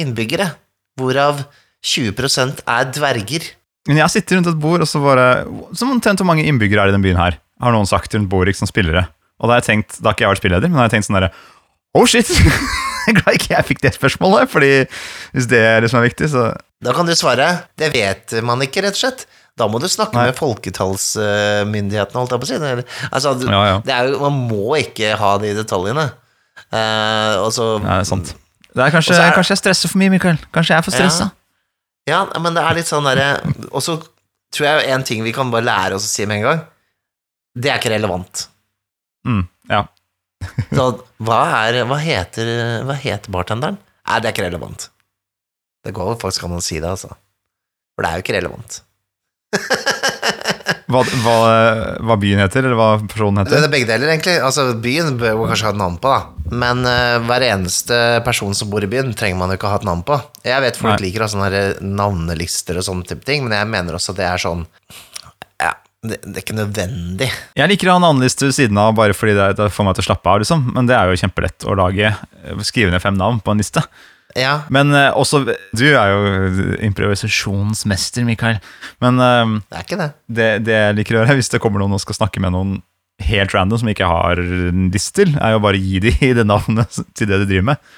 innbyggere, 0.00 0.50
hvorav 0.96 1.44
20% 1.86 2.62
er 2.66 2.92
dverger. 2.92 3.50
Men 3.86 4.00
jeg 4.02 4.14
sitter 4.16 4.38
rundt 4.38 4.50
et 4.50 4.60
bord, 4.60 4.82
og 4.82 4.88
så 4.90 4.98
bare 4.98 5.26
Som 5.78 5.92
omtrent 5.94 6.18
hvor 6.18 6.26
mange 6.26 6.42
innbyggere 6.42 6.86
er 6.86 6.90
i 6.90 6.94
den 6.96 7.04
byen 7.04 7.20
her? 7.20 7.36
Har 7.62 7.72
noen 7.72 7.88
sagt 7.88 8.14
rundt 8.14 8.28
Borik 8.32 8.58
som 8.58 8.68
spillere. 8.68 9.06
Og 9.40 9.48
da 9.48 9.56
har 9.56 9.62
jeg 9.62 9.68
tenkt, 9.70 9.98
da 10.00 10.10
har 10.10 10.16
ikke 10.16 10.26
jeg 10.26 10.32
vært 10.34 10.42
spilleder, 10.42 10.68
men 10.68 10.76
da 10.78 10.84
har 10.84 10.90
jeg 10.90 10.96
tenkt 10.98 11.08
sånn 11.10 11.18
derre 11.20 11.32
Oh 11.96 12.04
shit! 12.04 12.28
Glad 13.16 13.36
ikke 13.38 13.52
jeg 13.54 13.66
fikk 13.70 13.82
det 13.84 13.92
spørsmålet, 13.94 14.50
fordi 14.52 14.70
hvis 15.32 15.46
det 15.48 15.60
er 15.64 15.84
det 15.84 15.88
som 15.92 16.00
er 16.00 16.08
viktig, 16.08 16.28
så 16.32 16.50
Da 16.84 16.92
kan 16.96 17.08
du 17.08 17.14
svare 17.16 17.46
det 17.78 17.92
vet 17.94 18.34
man 18.44 18.60
ikke, 18.64 18.82
rett 18.84 18.98
og 18.98 19.00
slett. 19.00 19.24
Da 19.56 19.68
må 19.72 19.78
du 19.80 19.86
snakke 19.88 20.18
Nei. 20.18 20.26
med 20.28 20.36
folketallsmyndighetene, 20.36 22.18
holdt 22.20 22.34
jeg 22.34 22.42
på 22.42 22.48
å 22.48 22.50
si. 22.50 22.86
Altså, 23.08 23.32
du, 23.40 23.46
Ja, 23.48 23.62
ja. 23.70 23.78
Det 23.86 23.94
er 23.94 24.10
jo, 24.12 24.18
man 24.26 24.42
må 24.50 24.76
ikke 24.80 25.14
ha 25.16 25.30
de 25.40 25.54
detaljene. 25.56 26.10
Uh, 26.72 27.44
og 27.44 27.50
så 27.54 27.70
Nei, 27.80 27.94
det 27.94 28.02
er 28.02 28.10
sant. 28.10 28.34
Det 28.76 28.84
er 28.84 28.92
kanskje, 28.92 29.16
er- 29.16 29.32
kanskje 29.36 29.54
jeg 29.54 29.62
stresser 29.62 29.92
for 29.92 30.02
mye, 30.02 30.12
Mikael. 30.12 30.38
Kanskje 30.52 30.74
jeg 30.74 30.82
er 30.82 30.84
for 30.84 30.96
stressa. 30.98 31.30
Ja, 32.10 32.20
men 32.42 32.54
det 32.58 32.62
er 32.62 32.76
litt 32.76 32.86
sånn 32.86 33.02
derre 33.08 33.40
Og 33.74 33.80
så 33.82 33.96
tror 34.54 34.66
jeg 34.68 34.92
en 34.94 35.02
ting 35.02 35.24
vi 35.24 35.32
kan 35.34 35.48
bare 35.50 35.66
lære 35.66 35.96
oss 35.96 36.04
å 36.06 36.10
si 36.12 36.26
med 36.28 36.38
en 36.42 36.44
gang. 36.50 36.60
Det 37.56 37.72
er 37.72 37.80
ikke 37.80 37.94
relevant. 37.94 38.46
Mm, 39.26 39.44
ja. 39.72 39.84
Så 40.76 40.90
hva 41.24 41.38
er 41.64 41.80
Hva 41.88 41.96
heter, 41.98 42.50
hva 42.86 42.96
heter 43.00 43.32
bartenderen? 43.32 43.78
Nei, 44.06 44.18
det 44.20 44.28
er 44.28 44.36
ikke 44.36 44.46
relevant. 44.46 44.90
Det 45.86 45.94
går 45.96 46.12
jo 46.12 46.18
faktisk 46.20 46.44
an 46.46 46.58
å 46.58 46.62
si 46.62 46.78
det, 46.78 46.90
altså. 46.90 47.14
For 47.96 48.04
det 48.04 48.10
er 48.10 48.20
jo 48.20 48.26
ikke 48.26 48.36
relevant. 48.38 48.80
Hva, 50.86 51.00
hva, 51.02 51.38
hva 52.06 52.14
byen 52.22 52.38
heter, 52.38 52.62
eller 52.62 52.78
hva 52.78 53.00
personen 53.10 53.40
heter? 53.40 53.58
Det 53.58 53.66
er 53.66 53.72
begge 53.72 53.88
deler, 53.88 54.10
egentlig. 54.12 54.36
Altså, 54.38 54.68
byen 54.82 55.16
bør 55.18 55.40
man 55.40 55.50
kanskje 55.50 55.66
ha 55.66 55.72
et 55.74 55.80
navn 55.80 55.96
på, 56.02 56.12
da. 56.12 56.50
Men 56.62 56.86
uh, 56.86 57.16
hver 57.26 57.42
eneste 57.48 57.98
person 58.26 58.54
som 58.54 58.70
bor 58.70 58.84
i 58.86 58.90
byen, 58.90 59.10
trenger 59.18 59.40
man 59.40 59.50
jo 59.50 59.58
ikke 59.58 59.72
ha 59.72 59.80
et 59.80 59.86
navn 59.88 60.04
på. 60.06 60.18
Jeg 60.46 60.62
vet 60.62 60.78
folk 60.78 60.92
Nei. 60.92 61.08
liker 61.08 61.24
å 61.24 61.26
ha 61.26 61.32
sånne 61.32 61.64
navnelister 61.82 62.78
og 62.78 62.86
sånne 62.86 63.10
type 63.10 63.26
ting, 63.26 63.42
men 63.46 63.56
jeg 63.58 63.70
mener 63.72 63.98
også 63.98 64.14
at 64.14 64.20
det 64.20 64.28
er 64.28 64.44
sånn 64.44 64.62
det, 66.10 66.18
det 66.24 66.40
er 66.40 66.44
ikke 66.44 66.58
nødvendig. 66.58 67.30
Jeg 67.58 67.72
liker 67.72 67.90
å 67.90 67.96
ha 67.96 68.00
en 68.00 68.08
annen 68.10 68.24
liste 68.24 68.48
ved 68.48 68.56
siden 68.56 68.78
av, 68.80 68.94
bare 68.98 69.16
fordi 69.16 69.36
det, 69.36 69.70
får 69.74 69.86
meg 69.86 69.96
til 69.96 70.06
å 70.06 70.08
slappe 70.10 70.32
av, 70.32 70.42
liksom. 70.42 70.68
Men 70.74 70.90
det 70.90 70.96
er 70.98 71.10
jo 71.10 71.20
kjempelett 71.22 71.66
å 71.66 71.76
lage. 71.78 72.12
Skrive 72.66 72.94
ned 72.94 73.04
fem 73.04 73.18
navn 73.18 73.40
på 73.44 73.54
en 73.54 73.62
liste. 73.62 73.84
Ja, 74.36 74.66
Men 74.68 74.90
uh, 74.92 75.14
også 75.16 75.38
Du 75.46 75.84
er 75.86 76.10
jo 76.12 76.74
improvisasjonsmester, 76.84 78.26
Mikael. 78.28 78.58
Men 79.04 79.22
uh, 79.22 79.56
det 79.70 79.78
er 79.78 79.86
ikke 79.86 80.00
det. 80.00 80.10
det, 80.26 80.50
det 80.66 80.76
jeg 80.76 80.98
liker 80.98 81.16
å 81.16 81.22
gjøre, 81.22 81.36
hvis 81.40 81.52
det 81.54 81.62
kommer 81.64 81.82
noen 81.82 81.96
og 81.96 82.02
skal 82.04 82.20
snakke 82.20 82.42
med 82.44 82.54
noen 82.56 82.76
helt 83.24 83.54
random, 83.56 83.80
som 83.80 83.88
ikke 83.88 84.08
har 84.08 84.40
en 84.42 84.90
liste 84.92 85.22
til, 85.22 85.36
er 85.40 85.54
jo 85.54 85.62
bare 85.64 85.78
å 85.78 85.84
gi 85.86 86.02
dem 86.04 86.36
det 86.40 86.48
navnet 86.48 87.00
til 87.16 87.30
det 87.30 87.40
de 87.42 87.48
driver 87.48 87.70
med. 87.72 87.94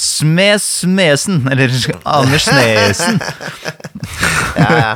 Smes 0.00 0.64
Smesen, 0.80 1.44
eller 1.50 1.70
Anders 2.04 2.48
Snesen. 2.48 3.20
Ja, 4.54 4.70
ja. 4.78 4.90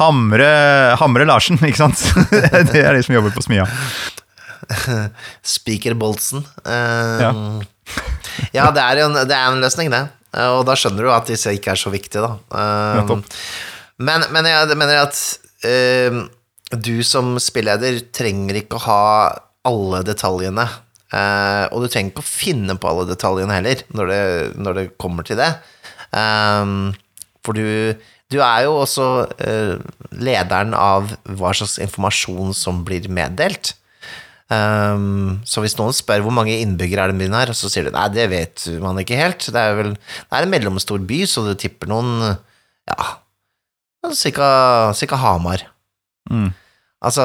Hamre, 0.00 0.46
Hamre 0.98 1.26
Larsen, 1.28 1.58
ikke 1.62 1.78
sant? 1.78 2.00
Det 2.72 2.80
er 2.80 2.96
de 2.96 3.02
som 3.06 3.14
jobber 3.14 3.34
på 3.34 3.42
smia. 3.44 3.66
Speaker 5.46 5.94
Boltsen. 5.98 6.42
Eh, 6.64 7.22
ja. 8.54 8.64
det 8.74 8.82
er 8.82 9.02
en, 9.04 9.14
det 9.28 9.36
er 9.36 9.46
en 9.52 9.60
løsning, 9.62 9.92
det. 9.92 10.02
Eh, 10.34 10.48
Og 10.56 10.64
da 10.66 10.76
skjønner 10.78 11.06
du 11.06 11.12
at 11.14 11.30
disse 11.30 11.52
ikke 11.54 11.74
er 11.74 11.80
så 11.80 11.92
viktige, 11.92 12.24
da. 12.24 12.32
Um, 13.06 13.22
men, 14.00 14.24
men 14.32 14.48
jeg 14.48 14.78
mener 14.80 15.02
at 15.04 15.20
eh, 15.68 16.20
du 16.74 16.94
som 17.06 17.34
spilleder 17.42 18.00
trenger 18.14 18.62
ikke 18.62 18.78
å 18.80 18.84
ha 18.86 19.00
alle 19.70 20.02
detaljene. 20.06 20.66
Eh, 21.10 21.64
og 21.74 21.82
du 21.82 21.90
trenger 21.90 22.12
ikke 22.12 22.22
å 22.22 22.28
finne 22.28 22.76
på 22.78 22.90
alle 22.90 23.08
detaljene 23.08 23.56
heller, 23.56 23.82
når 23.96 24.12
det, 24.12 24.22
når 24.62 24.78
det 24.78 24.86
kommer 25.00 25.26
til 25.26 25.40
det. 25.40 25.50
Um, 26.14 26.92
for 27.46 27.56
du, 27.56 27.94
du 28.30 28.38
er 28.42 28.64
jo 28.66 28.76
også 28.82 29.06
uh, 29.26 29.74
lederen 30.18 30.74
av 30.76 31.12
hva 31.38 31.52
slags 31.56 31.78
informasjon 31.82 32.54
som 32.56 32.82
blir 32.86 33.08
meddelt. 33.10 33.74
Um, 34.50 35.38
så 35.46 35.62
hvis 35.62 35.76
noen 35.78 35.94
spør 35.94 36.24
hvor 36.26 36.34
mange 36.34 36.56
innbyggere 36.58 37.06
er 37.06 37.12
det 37.12 37.20
byen 37.20 37.36
her, 37.38 37.52
så 37.54 37.70
sier 37.70 37.86
du 37.86 37.94
nei, 37.94 38.08
det 38.14 38.26
vet 38.32 38.66
man 38.82 38.98
ikke 39.02 39.18
helt. 39.18 39.46
Det 39.46 39.62
er 39.62 39.76
vel 39.78 39.92
det 39.94 40.30
er 40.30 40.46
en 40.46 40.54
mellomstor 40.54 41.02
by, 41.06 41.20
så 41.30 41.46
du 41.46 41.52
tipper 41.58 41.90
noen 41.90 42.34
ja, 42.90 43.12
cirka 44.14 45.20
Hamar. 45.22 45.66
Mm. 46.30 46.50
Altså, 47.02 47.22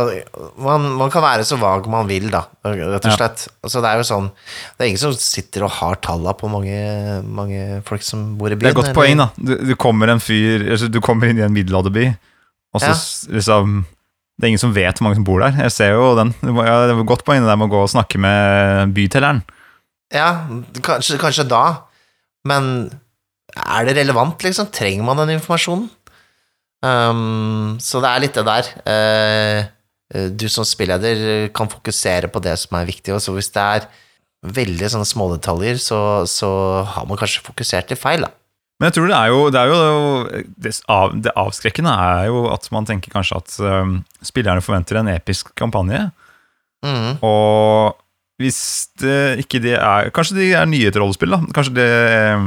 man, 0.64 0.86
man 0.96 1.10
kan 1.12 1.20
være 1.26 1.44
så 1.44 1.58
vag 1.60 1.88
man 1.92 2.08
vil, 2.08 2.30
da, 2.32 2.46
rett 2.64 3.04
og 3.06 3.10
Ja. 3.12 3.16
slett. 3.18 3.42
Altså, 3.62 3.82
det 3.84 3.90
er 3.90 3.98
jo 4.00 4.06
sånn 4.08 4.30
Det 4.32 4.86
er 4.86 4.88
ingen 4.88 5.02
som 5.02 5.12
sitter 5.20 5.66
og 5.68 5.72
har 5.82 5.96
talla 6.00 6.32
på 6.34 6.48
mange, 6.48 6.78
mange 7.28 7.82
folk 7.84 8.02
som 8.08 8.38
bor 8.40 8.48
i 8.48 8.56
byen. 8.56 8.60
Det 8.60 8.72
er 8.72 8.72
et 8.72 8.76
godt 8.80 8.88
eller- 8.94 9.02
poeng, 9.02 9.18
da. 9.18 9.28
Du, 9.36 9.56
du 9.68 9.76
kommer 9.76 10.08
en 10.14 10.20
fyr 10.24 10.64
altså, 10.72 10.88
Du 10.90 11.02
kommer 11.02 11.28
inn 11.28 11.40
i 11.40 11.44
en 11.44 11.52
middelalderby, 11.54 12.08
og 12.74 12.82
så 12.82 12.94
Ja. 12.94 13.36
liksom 13.36 13.86
Det 14.40 14.44
er 14.44 14.48
ingen 14.48 14.60
som 14.60 14.74
vet 14.74 14.96
hvor 15.00 15.04
mange 15.10 15.16
som 15.16 15.24
bor 15.28 15.40
der. 15.40 15.52
Jeg 15.64 15.72
ser 15.72 15.92
jo 15.94 16.16
den. 16.16 16.34
Må- 16.44 16.66
Ja, 16.66 16.88
det 16.88 16.96
er 16.96 17.00
et 17.02 17.08
godt 17.08 17.24
poeng 17.26 17.40
det 17.44 17.48
der 17.48 17.56
med 17.58 17.70
å 17.70 17.72
gå 17.72 17.84
og 17.84 17.90
snakke 17.90 18.18
med 18.20 18.94
bytelleren. 18.94 19.44
Ja, 20.14 20.46
kanskje, 20.84 21.18
kanskje 21.20 21.48
da, 21.48 21.78
men 22.46 22.92
er 23.56 23.86
det 23.86 23.96
relevant, 23.98 24.38
liksom? 24.44 24.68
Trenger 24.72 25.04
man 25.04 25.18
den 25.18 25.40
informasjonen? 25.40 25.90
Um, 26.86 27.76
så 27.82 28.02
det 28.04 28.12
er 28.12 28.24
litt 28.24 28.38
det 28.38 28.46
der. 28.46 28.72
Uh, 28.86 30.30
du 30.38 30.46
som 30.52 30.68
spilleder 30.68 31.50
kan 31.56 31.70
fokusere 31.72 32.30
på 32.30 32.42
det 32.46 32.54
som 32.62 32.78
er 32.78 32.90
viktig, 32.90 33.16
og 33.16 33.24
så 33.24 33.34
hvis 33.34 33.50
det 33.56 33.64
er 33.64 33.88
veldig 34.56 34.90
sånne 34.94 35.10
smådetaljer, 35.10 35.80
så, 35.82 36.00
så 36.30 36.50
har 36.86 37.08
man 37.10 37.18
kanskje 37.18 37.46
fokusert 37.46 37.90
litt 37.90 38.02
feil, 38.02 38.28
da. 38.28 38.32
Men 38.76 38.90
jeg 38.90 38.98
tror 38.98 39.08
det 39.08 39.16
er 39.16 39.30
jo 39.32 39.44
Det, 39.56 39.60
er 39.62 39.70
jo, 39.72 40.42
det, 40.60 40.72
av, 40.92 41.14
det 41.24 41.32
avskrekkende 41.40 41.94
er 41.96 42.26
jo 42.28 42.42
at 42.52 42.66
man 42.76 42.88
tenker 42.88 43.14
kanskje 43.14 43.38
at 43.40 43.54
um, 43.64 44.02
spillerne 44.20 44.64
forventer 44.64 45.00
en 45.00 45.12
episk 45.14 45.54
kampanje. 45.56 46.02
Mm. 46.86 47.24
Og 47.24 47.96
hvis 48.42 48.60
det 49.00 49.46
ikke 49.46 49.62
det 49.64 49.78
er 49.80 50.12
Kanskje 50.14 50.38
de 50.38 50.50
er 50.60 50.68
nye 50.68 50.92
til 50.92 51.02
rollespill, 51.02 51.32
da. 51.32 51.40
Kanskje 51.56 51.78
det 51.78 51.88
eh, 51.88 52.44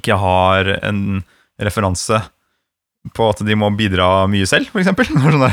ikke 0.00 0.16
har 0.18 0.72
en 0.80 1.20
referanse 1.60 2.22
på 3.14 3.28
at 3.32 3.42
de 3.46 3.54
må 3.58 3.68
bidra 3.76 4.26
mye 4.30 4.46
selv, 4.48 4.70
eksempel. 4.78 5.08
Sånn 5.24 5.44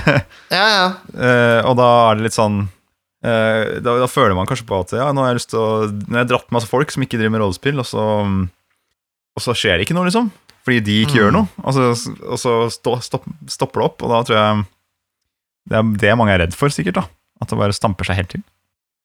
Ja, 0.52 0.66
ja. 0.70 0.86
Uh, 1.14 1.62
og 1.70 1.76
da 1.80 1.90
er 2.12 2.20
det 2.20 2.28
litt 2.28 2.38
sånn 2.38 2.62
uh, 2.66 3.62
da, 3.82 3.96
da 4.04 4.08
føler 4.12 4.36
man 4.38 4.48
kanskje 4.50 4.68
på 4.70 4.80
at 4.84 4.94
ja, 4.98 5.08
nå 5.16 5.24
har 5.24 5.34
jeg 5.34 5.40
lyst 5.42 5.52
til 5.54 5.62
å 5.62 5.70
Nå 5.90 6.14
har 6.18 6.24
jeg 6.26 6.32
dratt 6.34 6.48
med 6.50 6.58
masse 6.60 6.70
folk 6.72 6.92
som 6.94 7.06
ikke 7.06 7.18
driver 7.20 7.36
med 7.38 7.44
rollespill, 7.46 7.80
og 7.82 7.88
så, 7.90 8.06
og 9.36 9.44
så 9.44 9.56
skjer 9.58 9.78
det 9.80 9.88
ikke 9.88 9.98
noe, 9.98 10.08
liksom. 10.10 10.32
Fordi 10.66 10.80
de 10.82 10.96
ikke 11.04 11.18
Mm. 11.18 11.22
gjør 11.22 11.34
noe. 11.36 11.48
Og 11.62 11.76
så, 11.78 12.14
og 12.26 12.40
så 12.42 12.54
stå, 12.74 12.96
stopp, 13.06 13.26
stopper 13.54 13.82
det 13.84 13.86
opp, 13.92 14.02
og 14.08 14.10
da 14.16 14.22
tror 14.26 14.38
jeg 14.40 14.64
det 15.70 15.78
er 15.78 15.92
det 16.02 16.16
mange 16.18 16.34
er 16.34 16.44
redd 16.46 16.54
for, 16.58 16.70
sikkert. 16.74 16.98
da 17.02 17.06
At 17.42 17.50
det 17.52 17.58
bare 17.60 17.74
stamper 17.76 18.06
seg 18.08 18.18
helt 18.20 18.32
til. 18.34 18.44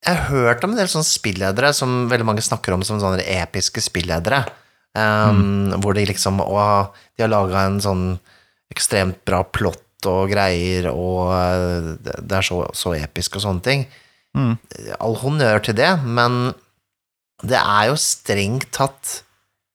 Jeg 0.01 0.17
har 0.17 0.29
hørt 0.33 0.63
om 0.65 0.71
en 0.73 0.79
del 0.79 0.89
sånne 0.89 1.05
spilledere 1.05 1.69
som 1.77 2.07
veldig 2.09 2.25
mange 2.25 2.41
snakker 2.41 2.73
om 2.73 2.81
som 2.85 2.97
sånne 3.01 3.21
episke 3.21 3.81
spilledere. 3.85 4.43
Um, 4.97 5.69
Hvor 5.79 5.93
de 5.95 6.03
liksom 6.09 6.41
Og 6.43 6.89
de 7.15 7.23
har 7.23 7.29
laga 7.31 7.61
en 7.67 7.77
sånn 7.79 8.01
ekstremt 8.71 9.21
bra 9.27 9.43
plott 9.43 10.07
og 10.09 10.31
greier, 10.31 10.89
og 10.91 11.29
uh, 11.29 11.91
det 12.01 12.37
er 12.37 12.45
så, 12.45 12.63
så 12.77 12.95
episk 12.97 13.37
og 13.37 13.45
sånne 13.45 13.65
ting. 13.65 13.85
Mm. 14.37 14.55
All 15.03 15.17
honnør 15.21 15.61
til 15.65 15.77
det, 15.77 15.91
men 16.05 16.53
det 17.43 17.59
er 17.59 17.89
jo 17.89 17.99
strengt 17.99 18.71
tatt 18.75 19.21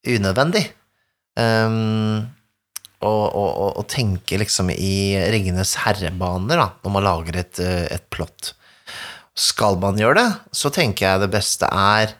unødvendig. 0.06 0.64
Um, 1.36 2.24
å, 3.04 3.10
å, 3.10 3.46
å, 3.76 3.82
tenke 3.90 4.38
liksom 4.40 4.70
i 4.72 5.18
Ringenes 5.34 5.74
herrebaner, 5.82 6.56
da, 6.62 6.68
når 6.82 6.94
man 6.94 7.04
lager 7.04 7.40
et, 7.42 7.60
uh, 7.60 7.84
et 7.92 8.06
plott. 8.12 8.54
Skal 9.36 9.76
man 9.82 10.00
gjøre 10.00 10.22
det, 10.22 10.28
så 10.56 10.72
tenker 10.72 11.10
jeg 11.10 11.22
det 11.26 11.32
beste 11.34 11.68
er 11.68 12.16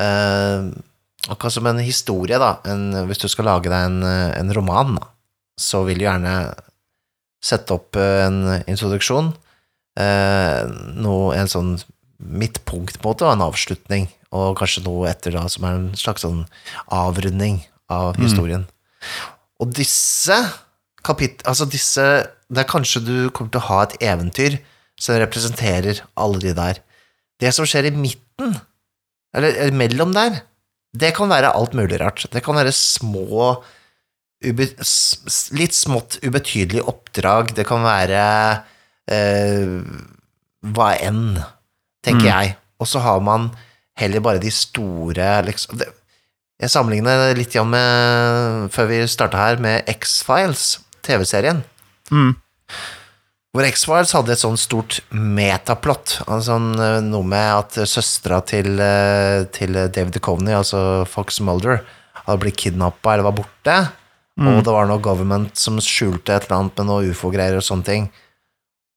uh, 0.00 0.70
Akkurat 1.28 1.52
som 1.52 1.66
en 1.68 1.78
historie, 1.84 2.38
da. 2.40 2.54
En, 2.64 2.94
hvis 3.06 3.20
du 3.20 3.26
skal 3.28 3.44
lage 3.44 3.68
deg 3.68 3.90
en, 3.90 3.98
eh, 4.08 4.30
en 4.38 4.52
roman, 4.56 4.94
da, 4.96 5.08
så 5.60 5.84
vil 5.86 6.00
du 6.00 6.06
gjerne 6.06 6.34
sette 7.44 7.76
opp 7.76 7.98
eh, 8.00 8.24
en 8.26 8.40
introduksjon. 8.68 9.32
Eh, 10.00 10.62
noe, 11.00 11.34
en 11.36 11.50
sånn 11.50 11.74
midtpunkt, 12.20 13.00
på 13.00 13.08
en 13.08 13.12
måte, 13.12 13.26
og 13.26 13.34
en 13.34 13.46
avslutning. 13.48 14.08
Og 14.36 14.54
kanskje 14.58 14.84
noe 14.84 15.08
etter, 15.10 15.34
da, 15.34 15.46
som 15.50 15.66
er 15.66 15.78
en 15.78 15.88
slags 15.98 16.24
sånn 16.26 16.44
avrunding 16.94 17.62
av 17.90 18.18
historien. 18.20 18.66
Og 19.60 19.72
disse 19.76 20.36
kapit... 21.06 21.42
Altså 21.48 21.66
disse 21.68 22.04
Det 22.50 22.62
er 22.62 22.68
kanskje 22.68 23.02
du 23.04 23.14
kommer 23.34 23.52
til 23.54 23.62
å 23.62 23.68
ha 23.68 23.80
et 23.84 23.96
eventyr 24.02 24.58
som 25.00 25.18
representerer 25.20 26.02
alle 26.20 26.40
de 26.42 26.54
der. 26.56 26.80
Det 27.40 27.52
som 27.56 27.66
skjer 27.68 27.88
i 27.88 27.94
midten, 27.96 28.56
eller, 29.36 29.54
eller 29.54 29.76
mellom 29.78 30.12
der, 30.16 30.42
det 30.92 31.12
kan 31.16 31.30
være 31.30 31.52
alt 31.54 31.76
mulig 31.78 32.00
rart. 32.02 32.26
Det 32.32 32.42
kan 32.44 32.58
være 32.58 32.74
små 32.74 33.52
Litt 34.42 35.74
smått 35.76 36.18
ubetydelig 36.24 36.82
oppdrag. 36.88 37.52
Det 37.56 37.66
kan 37.68 37.82
være 37.84 38.22
eh, 39.10 39.74
hva 40.70 40.90
enn, 41.02 41.40
tenker 42.04 42.24
Mm. 42.24 42.30
jeg. 42.32 42.56
Og 42.80 42.86
så 42.88 43.00
har 43.04 43.20
man 43.20 43.50
heller 44.00 44.20
bare 44.24 44.40
de 44.40 44.50
store 44.50 45.42
liksom 45.44 45.76
det, 45.78 45.88
Jeg 46.60 46.68
sammenligner 46.70 47.34
litt 47.36 47.54
igjen 47.54 47.70
med, 47.72 48.70
før 48.70 48.86
vi 48.90 49.06
starta 49.08 49.36
her, 49.38 49.56
med 49.56 49.82
X-Files, 49.88 50.78
TV-serien. 51.02 51.62
Mm. 52.12 52.34
Hvor 53.54 53.64
X-Files 53.64 54.12
hadde 54.12 54.32
et 54.34 54.38
sånn 54.42 54.58
stort 54.60 55.00
metaplott. 55.10 56.18
Altså 56.28 56.58
eh, 56.76 57.00
noe 57.00 57.24
med 57.24 57.48
at 57.54 57.78
søstera 57.88 58.42
til, 58.44 58.76
eh, 58.78 59.44
til 59.56 59.72
David 59.88 60.12
Duchovny, 60.18 60.52
altså 60.52 61.06
Fox 61.08 61.40
Mulder, 61.40 61.80
hadde 62.26 62.40
blitt 62.44 62.56
kidnappa 62.60 63.14
eller 63.14 63.24
var 63.30 63.38
borte. 63.40 63.78
Og 64.40 64.62
det 64.64 64.72
var 64.72 64.86
noe 64.88 65.02
government 65.02 65.58
som 65.58 65.80
skjulte 65.82 66.32
et 66.32 66.46
eller 66.46 66.60
annet 66.60 66.78
med 66.80 66.88
noe 66.88 67.10
ufo-greier 67.12 67.58
og 67.58 67.66
sånne 67.66 67.86
ting. 67.86 68.06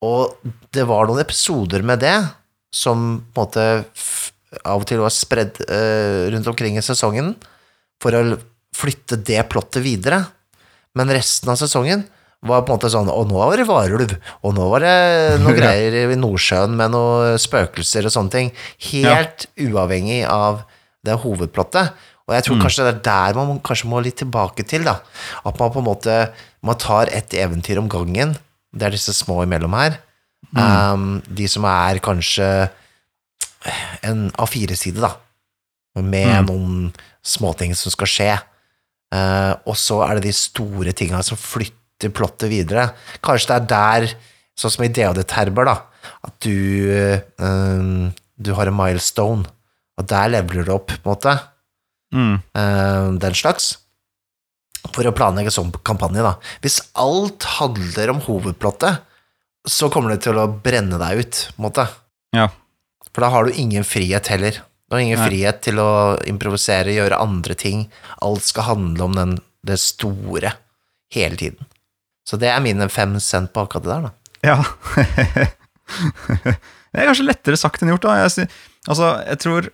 Og 0.03 0.35
det 0.75 0.85
var 0.87 1.07
noen 1.07 1.23
episoder 1.23 1.83
med 1.85 2.03
det 2.03 2.15
som 2.73 3.23
på 3.33 3.43
en 3.43 3.47
måte 3.47 3.65
av 4.61 4.83
og 4.83 4.87
til 4.87 5.01
var 5.01 5.13
spredd 5.13 5.59
uh, 5.65 6.29
rundt 6.33 6.49
omkring 6.51 6.77
i 6.77 6.85
sesongen 6.85 7.33
for 8.01 8.15
å 8.15 8.37
flytte 8.77 9.17
det 9.25 9.41
plottet 9.49 9.83
videre. 9.85 10.21
Men 10.97 11.11
resten 11.13 11.49
av 11.49 11.57
sesongen 11.59 12.05
var 12.43 12.65
på 12.65 12.73
en 12.73 12.75
måte 12.75 12.91
sånn 12.91 13.07
Og 13.09 13.29
nå 13.29 13.37
var 13.39 13.55
det 13.57 13.65
varulv, 13.69 14.13
og 14.43 14.55
nå 14.55 14.65
var 14.73 14.83
det 14.83 14.95
noe 15.43 15.55
greier 15.57 16.13
i 16.13 16.19
Nordsjøen 16.19 16.75
med 16.77 16.93
noen 16.93 17.39
spøkelser 17.41 18.09
og 18.09 18.15
sånne 18.15 18.35
ting. 18.35 18.53
Helt 18.91 19.47
uavhengig 19.57 20.23
av 20.29 20.65
det 21.03 21.17
hovedplottet. 21.23 21.93
Og 22.24 22.36
jeg 22.38 22.46
tror 22.46 22.62
kanskje 22.62 22.86
det 22.88 22.94
er 22.94 23.03
der 23.03 23.36
man 23.36 23.60
kanskje 23.65 23.89
må 23.92 24.00
litt 24.03 24.15
tilbake 24.22 24.63
til, 24.68 24.86
da. 24.88 25.00
At 25.44 25.60
man 25.60 25.74
på 25.74 25.82
en 25.82 25.89
måte 25.89 26.18
Man 26.63 26.80
tar 26.80 27.10
et 27.12 27.34
eventyr 27.36 27.82
om 27.82 27.89
gangen. 27.92 28.38
Det 28.72 28.88
er 28.88 28.96
disse 28.96 29.12
små 29.12 29.42
imellom 29.44 29.74
her. 29.75 29.98
Um, 30.56 31.18
de 31.27 31.44
som 31.51 31.65
er 31.68 32.00
kanskje 32.00 32.48
en 34.08 34.30
A4-side, 34.39 35.03
da. 35.03 35.12
Med 36.00 36.48
noen 36.48 36.94
småting 37.20 37.75
som 37.75 37.92
skal 37.92 38.10
skje. 38.10 38.32
Uh, 39.13 39.60
og 39.68 39.75
så 39.75 40.00
er 40.08 40.18
det 40.18 40.30
de 40.30 40.36
store 40.38 40.96
tinga 40.96 41.20
som 41.27 41.36
flytter 41.36 42.15
plottet 42.15 42.48
videre. 42.53 42.94
Kanskje 43.20 43.51
det 43.51 43.58
er 43.60 43.68
der, 43.74 44.15
sånn 44.56 44.77
som 44.77 44.88
i 44.88 44.92
Dea 44.96 45.12
Terber, 45.27 45.68
da, 45.68 45.75
at 46.24 46.36
du 46.44 46.89
eh, 46.92 47.20
Du 48.34 48.50
har 48.58 48.68
en 48.68 48.75
milestone, 48.75 49.46
og 50.00 50.08
der 50.10 50.32
leveler 50.34 50.65
du 50.68 50.72
opp, 50.74 50.89
på 50.89 51.03
en 51.03 51.12
måte. 51.12 51.36
Mm. 52.13 52.36
uh, 52.58 53.13
den 53.22 53.38
slags. 53.38 53.74
For 54.93 55.08
å 55.08 55.15
planlegge 55.15 55.53
sånn 55.53 55.72
kampanje, 55.86 56.24
da. 56.25 56.36
Hvis 56.63 56.82
alt 57.00 57.46
handler 57.58 58.13
om 58.13 58.22
hovedplottet, 58.25 59.03
så 59.63 59.88
kommer 59.91 60.13
det 60.13 60.25
til 60.25 60.38
å 60.38 60.50
brenne 60.63 61.00
deg 61.00 61.24
ut, 61.24 61.41
på 61.55 61.62
en 61.62 61.67
måte. 61.70 61.88
Ja. 62.36 62.50
For 63.13 63.24
da 63.24 63.29
har 63.32 63.48
du 63.48 63.60
ingen 63.60 63.86
frihet 63.88 64.27
heller. 64.34 64.60
Du 64.89 64.98
har 64.98 65.03
ingen 65.05 65.22
Nei. 65.22 65.29
frihet 65.29 65.62
til 65.65 65.79
å 65.82 66.17
improvisere, 66.29 66.96
gjøre 66.96 67.22
andre 67.24 67.55
ting. 67.58 67.86
Alt 68.25 68.43
skal 68.50 68.67
handle 68.74 69.08
om 69.08 69.15
den, 69.17 69.38
det 69.65 69.79
store 69.82 70.55
hele 71.15 71.39
tiden. 71.39 71.70
Så 72.27 72.39
det 72.39 72.50
er 72.51 72.63
mine 72.63 72.89
fem 72.91 73.15
cent 73.24 73.53
på 73.55 73.63
akkurat 73.63 73.86
det 73.86 73.93
der, 73.93 74.03
da. 74.10 74.12
Ja. 74.43 74.58
det 76.91 77.00
er 77.00 77.08
kanskje 77.10 77.27
lettere 77.27 77.60
sagt 77.60 77.84
enn 77.84 77.93
gjort, 77.93 78.05
da. 78.05 78.17
Jeg, 78.24 78.50
altså, 78.89 79.13
jeg 79.24 79.41
tror 79.43 79.72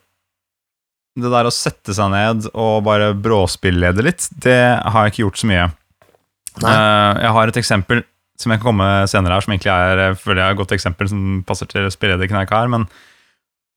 det 1.24 1.32
der 1.34 1.48
å 1.50 1.54
sette 1.54 1.94
seg 1.96 2.12
ned 2.14 2.48
og 2.54 2.84
bare 2.88 3.12
bråspillede 3.18 4.04
litt, 4.06 4.28
det 4.44 4.58
har 4.84 5.06
jeg 5.08 5.14
ikke 5.14 5.26
gjort 5.28 5.42
så 5.42 5.50
mye. 5.52 5.68
Nei. 6.64 6.72
Eh, 6.74 7.22
jeg 7.26 7.36
har 7.38 7.48
et 7.52 7.60
eksempel 7.62 8.02
som 8.40 8.52
jeg 8.54 8.60
kan 8.62 8.70
komme 8.72 8.88
senere 9.12 9.36
her, 9.36 9.44
som 9.44 9.52
egentlig 9.54 9.72
er 9.74 10.00
jeg 10.06 10.18
føler 10.22 10.40
jeg 10.42 10.48
er 10.48 10.56
et 10.56 10.60
godt 10.62 10.72
eksempel 10.78 11.10
som 11.12 11.24
passer 11.48 11.68
til 11.68 11.90
spillederkneika 11.92 12.62
her. 12.62 12.70
Men, 12.72 12.86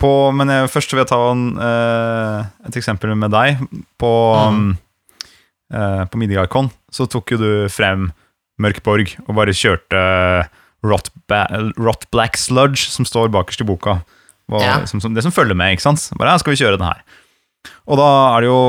på, 0.02 0.10
men 0.34 0.50
jeg, 0.50 0.70
først 0.70 0.92
vil 0.94 1.02
jeg 1.02 1.10
ta 1.10 1.18
en, 1.32 1.44
eh, 1.58 2.46
et 2.70 2.78
eksempel 2.78 3.14
med 3.18 3.30
deg. 3.34 3.58
På, 3.98 4.12
Mm. 4.52 4.76
eh, 5.74 6.04
på 6.06 6.18
Midgardcon 6.20 6.70
så 6.92 7.06
tok 7.10 7.34
jo 7.34 7.38
du 7.42 7.50
frem 7.72 8.10
Mørkborg 8.62 9.14
og 9.26 9.34
bare 9.34 9.54
kjørte 9.56 10.02
Rot, 10.84 11.10
Rot 11.78 12.04
Black 12.10 12.36
Sludge, 12.36 12.88
som 12.90 13.06
står 13.06 13.30
bakerst 13.30 13.62
i 13.62 13.64
boka. 13.68 14.00
Og, 14.50 14.60
Ja. 14.60 14.84
som, 14.86 15.00
som, 15.00 15.14
det 15.14 15.22
som 15.22 15.32
følger 15.32 15.54
med, 15.56 15.72
ikke 15.76 15.86
sant? 15.86 16.10
Bare, 16.18 16.34
ja, 16.34 16.38
skal 16.42 16.52
vi 16.54 16.58
kjøre 16.62 16.76
den 16.78 16.86
her? 16.86 17.02
Og 17.86 17.98
da 18.00 18.10
er 18.34 18.44
det 18.44 18.50
jo 18.50 18.60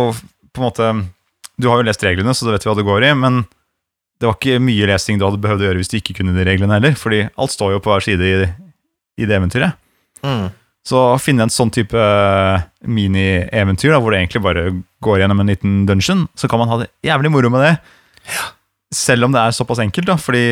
på 0.54 0.62
en 0.62 0.68
måte 0.68 0.88
Du 1.62 1.68
har 1.70 1.80
jo 1.80 1.86
lest 1.88 2.04
reglene, 2.06 2.34
så 2.34 2.48
du 2.48 2.52
vet 2.54 2.66
hva 2.66 2.76
det 2.78 2.86
går 2.88 3.06
i, 3.06 3.14
men 3.18 3.44
det 4.20 4.30
var 4.30 4.38
ikke 4.38 4.62
mye 4.64 4.88
lesing 4.88 5.20
du 5.20 5.26
hadde 5.28 5.42
behøvd 5.44 5.64
å 5.64 5.66
gjøre 5.68 5.82
hvis 5.82 5.92
du 5.92 5.98
ikke 6.00 6.16
kunne 6.18 6.36
de 6.36 6.46
reglene 6.48 6.78
heller, 6.78 6.94
fordi 6.98 7.26
alt 7.28 7.54
står 7.54 7.76
jo 7.76 7.82
på 7.84 7.92
hver 7.92 8.06
side 8.06 8.30
i, 8.30 8.48
i 9.20 9.28
det 9.28 9.36
eventyret. 9.36 9.76
Mm. 10.24 10.48
Så 10.84 11.00
å 11.14 11.20
finne 11.22 11.46
en 11.46 11.54
sånn 11.54 11.72
type 11.72 12.00
mini-eventyr, 12.84 13.94
hvor 13.96 14.12
det 14.12 14.22
egentlig 14.22 14.44
bare 14.44 14.66
går 15.04 15.22
gjennom 15.22 15.44
en 15.44 15.52
liten 15.52 15.76
dungeon, 15.88 16.26
så 16.40 16.50
kan 16.52 16.60
man 16.60 16.72
ha 16.72 16.82
det 16.82 16.90
jævlig 17.08 17.32
moro 17.32 17.52
med 17.54 17.64
det. 17.64 17.74
Selv 18.96 19.28
om 19.28 19.36
det 19.36 19.44
er 19.44 19.56
såpass 19.56 19.84
enkelt, 19.84 20.10
da, 20.10 20.18
fordi 20.20 20.44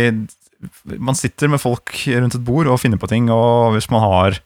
man 1.02 1.18
sitter 1.18 1.52
med 1.52 1.62
folk 1.64 1.92
rundt 2.08 2.38
et 2.38 2.46
bord 2.48 2.70
og 2.70 2.80
finner 2.80 3.02
på 3.02 3.10
ting, 3.12 3.28
og 3.34 3.76
hvis 3.76 3.92
man 3.92 4.04
har 4.06 4.42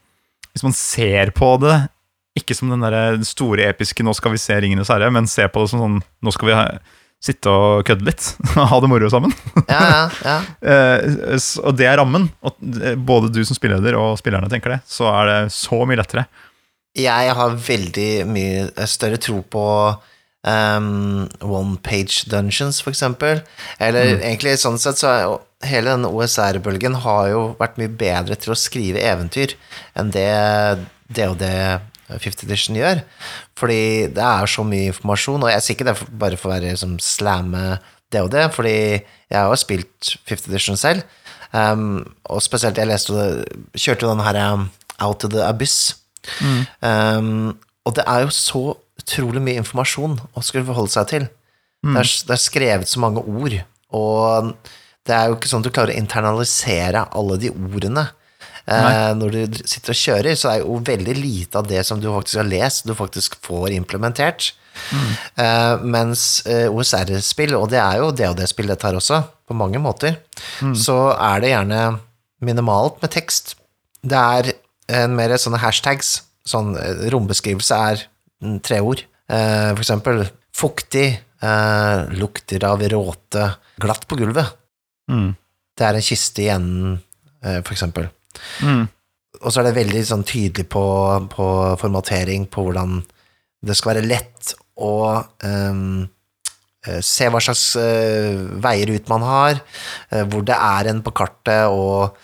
Hvis 0.56 0.64
man 0.64 0.72
ser 0.72 1.34
på 1.36 1.50
det, 1.60 1.90
ikke 2.36 2.56
som 2.58 2.72
den 2.72 2.84
der 2.84 3.18
store 3.28 3.70
episke 3.72 4.04
'nå 4.04 4.14
skal 4.16 4.36
vi 4.36 4.42
se 4.42 4.60
Ringenes 4.60 4.92
herre', 4.92 5.12
men 5.12 5.28
se 5.28 5.48
på 5.48 5.64
det 5.64 5.72
som 5.72 5.84
sånn 5.84 6.00
'nå 6.04 6.34
skal 6.36 6.50
vi 6.50 6.56
ha, 6.58 6.66
sitte 7.24 7.50
og 7.50 7.86
kødde 7.88 8.06
litt', 8.06 8.28
ha 8.72 8.80
det 8.82 8.90
moro 8.92 9.10
sammen. 9.10 9.34
Ja, 9.68 9.82
ja, 9.82 10.10
ja. 10.24 10.40
Eh, 10.76 11.40
og 11.64 11.78
det 11.78 11.88
er 11.88 11.98
rammen. 11.98 12.30
Og 12.44 12.58
eh, 12.82 12.96
både 12.96 13.32
du 13.32 13.44
som 13.46 13.58
spilleder 13.58 13.96
og 14.00 14.18
spillerne 14.20 14.50
tenker 14.52 14.76
det, 14.76 14.82
så 14.88 15.08
er 15.14 15.32
det 15.32 15.40
så 15.56 15.86
mye 15.86 16.02
lettere. 16.02 16.26
Jeg 16.96 17.34
har 17.36 17.58
veldig 17.60 18.12
mye 18.28 18.88
større 18.88 19.18
tro 19.20 19.42
på 19.42 19.66
um, 20.48 21.28
one 21.42 21.76
page 21.84 22.24
dungeons, 22.32 22.80
for 22.82 22.94
eksempel. 22.96 23.42
Eller 23.80 24.16
egentlig 24.16 24.56
sånn 24.62 24.80
sett 24.80 25.02
så 25.02 25.12
er 25.12 25.36
hele 25.66 25.96
den 25.96 26.08
OSR-bølgen 26.08 27.00
har 27.04 27.30
jo 27.32 27.42
vært 27.60 27.80
mye 27.82 27.92
bedre 27.92 28.38
til 28.40 28.54
å 28.54 28.60
skrive 28.60 29.02
eventyr 29.04 29.56
enn 29.98 30.12
det 30.14 30.30
DOD 31.16 31.44
50 32.10 32.46
Edition 32.48 32.78
gjør. 32.80 33.02
Fordi 33.58 33.82
det 34.14 34.24
er 34.24 34.50
så 34.52 34.66
mye 34.68 34.92
informasjon, 34.92 35.44
og 35.44 35.52
jeg 35.52 35.66
sier 35.66 35.78
ikke 35.78 35.90
det 35.90 35.98
for, 36.00 36.16
bare 36.24 36.40
for 36.40 36.52
å 36.52 36.56
være 36.56 36.76
som 36.80 36.98
slamme 37.02 37.66
det, 38.16 38.46
fordi 38.56 38.76
jeg 39.02 39.36
har 39.36 39.50
jo 39.50 39.60
spilt 39.60 40.16
50 40.30 40.50
Edition 40.52 40.78
selv. 40.80 41.04
Um, 41.52 42.06
og 42.32 42.44
spesielt, 42.44 42.78
jeg 42.78 42.88
leste 42.90 43.16
det, 43.16 43.46
kjørte 43.80 44.10
den 44.10 44.24
her 44.24 44.40
um, 44.54 44.70
Out 45.04 45.20
to 45.24 45.30
the 45.32 45.44
Abyss. 45.44 45.96
Um, 46.82 47.58
og 47.86 47.96
det 47.96 48.06
er 48.08 48.26
jo 48.26 48.34
så 48.34 48.64
utrolig 49.00 49.44
mye 49.44 49.62
informasjon 49.62 50.18
å 50.34 50.44
skulle 50.44 50.66
forholde 50.68 50.94
seg 50.94 51.10
til. 51.12 51.28
Det, 51.86 52.00
er, 52.02 52.12
det 52.28 52.34
er 52.34 52.42
skrevet 52.42 52.90
så 52.90 53.02
mange 53.04 53.22
ord, 53.22 53.54
og 53.94 54.54
det 55.06 55.14
er 55.14 55.28
jo 55.30 55.36
ikke 55.36 55.52
sånn 55.52 55.62
at 55.62 55.68
du 55.68 55.74
klarer 55.76 55.94
å 55.94 56.02
internalisere 56.02 57.04
alle 57.14 57.38
de 57.44 57.52
ordene. 57.54 58.08
Eh, 58.66 59.12
når 59.18 59.34
du 59.36 59.58
sitter 59.62 59.94
og 59.94 60.00
kjører, 60.00 60.38
så 60.40 60.52
er 60.52 60.62
jo 60.64 60.80
veldig 60.86 61.16
lite 61.18 61.62
av 61.62 61.68
det 61.70 61.84
som 61.86 62.02
du 62.02 62.10
faktisk 62.10 62.42
har 62.42 62.50
lest, 62.50 62.88
du 62.88 62.96
faktisk 62.98 63.38
får 63.46 63.76
implementert. 63.76 64.54
Eh, 65.40 65.84
mens 65.86 66.42
eh, 66.50 66.66
OSR-spill, 66.68 67.56
og 67.58 67.70
det 67.72 67.80
er 67.82 68.02
jo 68.02 68.12
DOD-spill 68.16 68.72
dette 68.72 68.90
her 68.90 68.98
også, 68.98 69.22
på 69.46 69.58
mange 69.58 69.80
måter, 69.80 70.18
så 70.74 70.98
er 71.14 71.44
det 71.44 71.52
gjerne 71.54 71.82
minimalt 72.46 72.98
med 73.04 73.14
tekst. 73.14 73.54
Det 74.06 74.18
er 74.18 74.56
en 75.02 75.16
mer 75.18 75.34
sånne 75.42 75.62
hashtags. 75.62 76.18
Sånn 76.46 76.76
eh, 76.78 77.08
rombeskrivelse 77.14 77.78
er 77.92 78.04
mm, 78.44 78.60
tre 78.66 78.82
ord. 78.86 79.02
Eh, 79.30 79.72
for 79.72 79.82
eksempel 79.82 80.26
fuktig, 80.56 81.08
eh, 81.42 81.98
lukter 82.20 82.66
av 82.68 82.84
råte, 82.92 83.48
glatt 83.82 84.06
på 84.08 84.20
gulvet. 84.20 84.54
Mm. 85.12 85.34
Det 85.76 85.88
er 85.88 85.98
en 85.98 86.06
kiste 86.06 86.46
i 86.46 86.52
enden, 86.54 87.00
eh, 87.44 87.62
for 87.62 87.74
eksempel. 87.76 88.10
Mm. 88.66 88.86
Og 89.42 89.52
så 89.52 89.62
er 89.62 89.70
det 89.70 89.78
veldig 89.78 90.04
sånn 90.08 90.26
tydelig 90.28 90.68
på, 90.72 90.86
på 91.32 91.48
formatering, 91.82 92.48
på 92.52 92.68
hvordan 92.68 93.00
det 93.66 93.76
skal 93.78 93.96
være 93.96 94.08
lett 94.08 94.54
å 94.82 94.94
eh, 95.46 95.82
se 97.06 97.28
hva 97.32 97.42
slags 97.42 97.64
uh, 97.80 98.46
veier 98.62 98.92
ut 98.94 99.10
man 99.10 99.26
har, 99.26 99.60
uh, 100.14 100.24
hvor 100.30 100.46
det 100.46 100.56
er 100.56 100.92
en 100.92 101.02
på 101.06 101.14
kartet, 101.18 101.66
og 101.74 102.16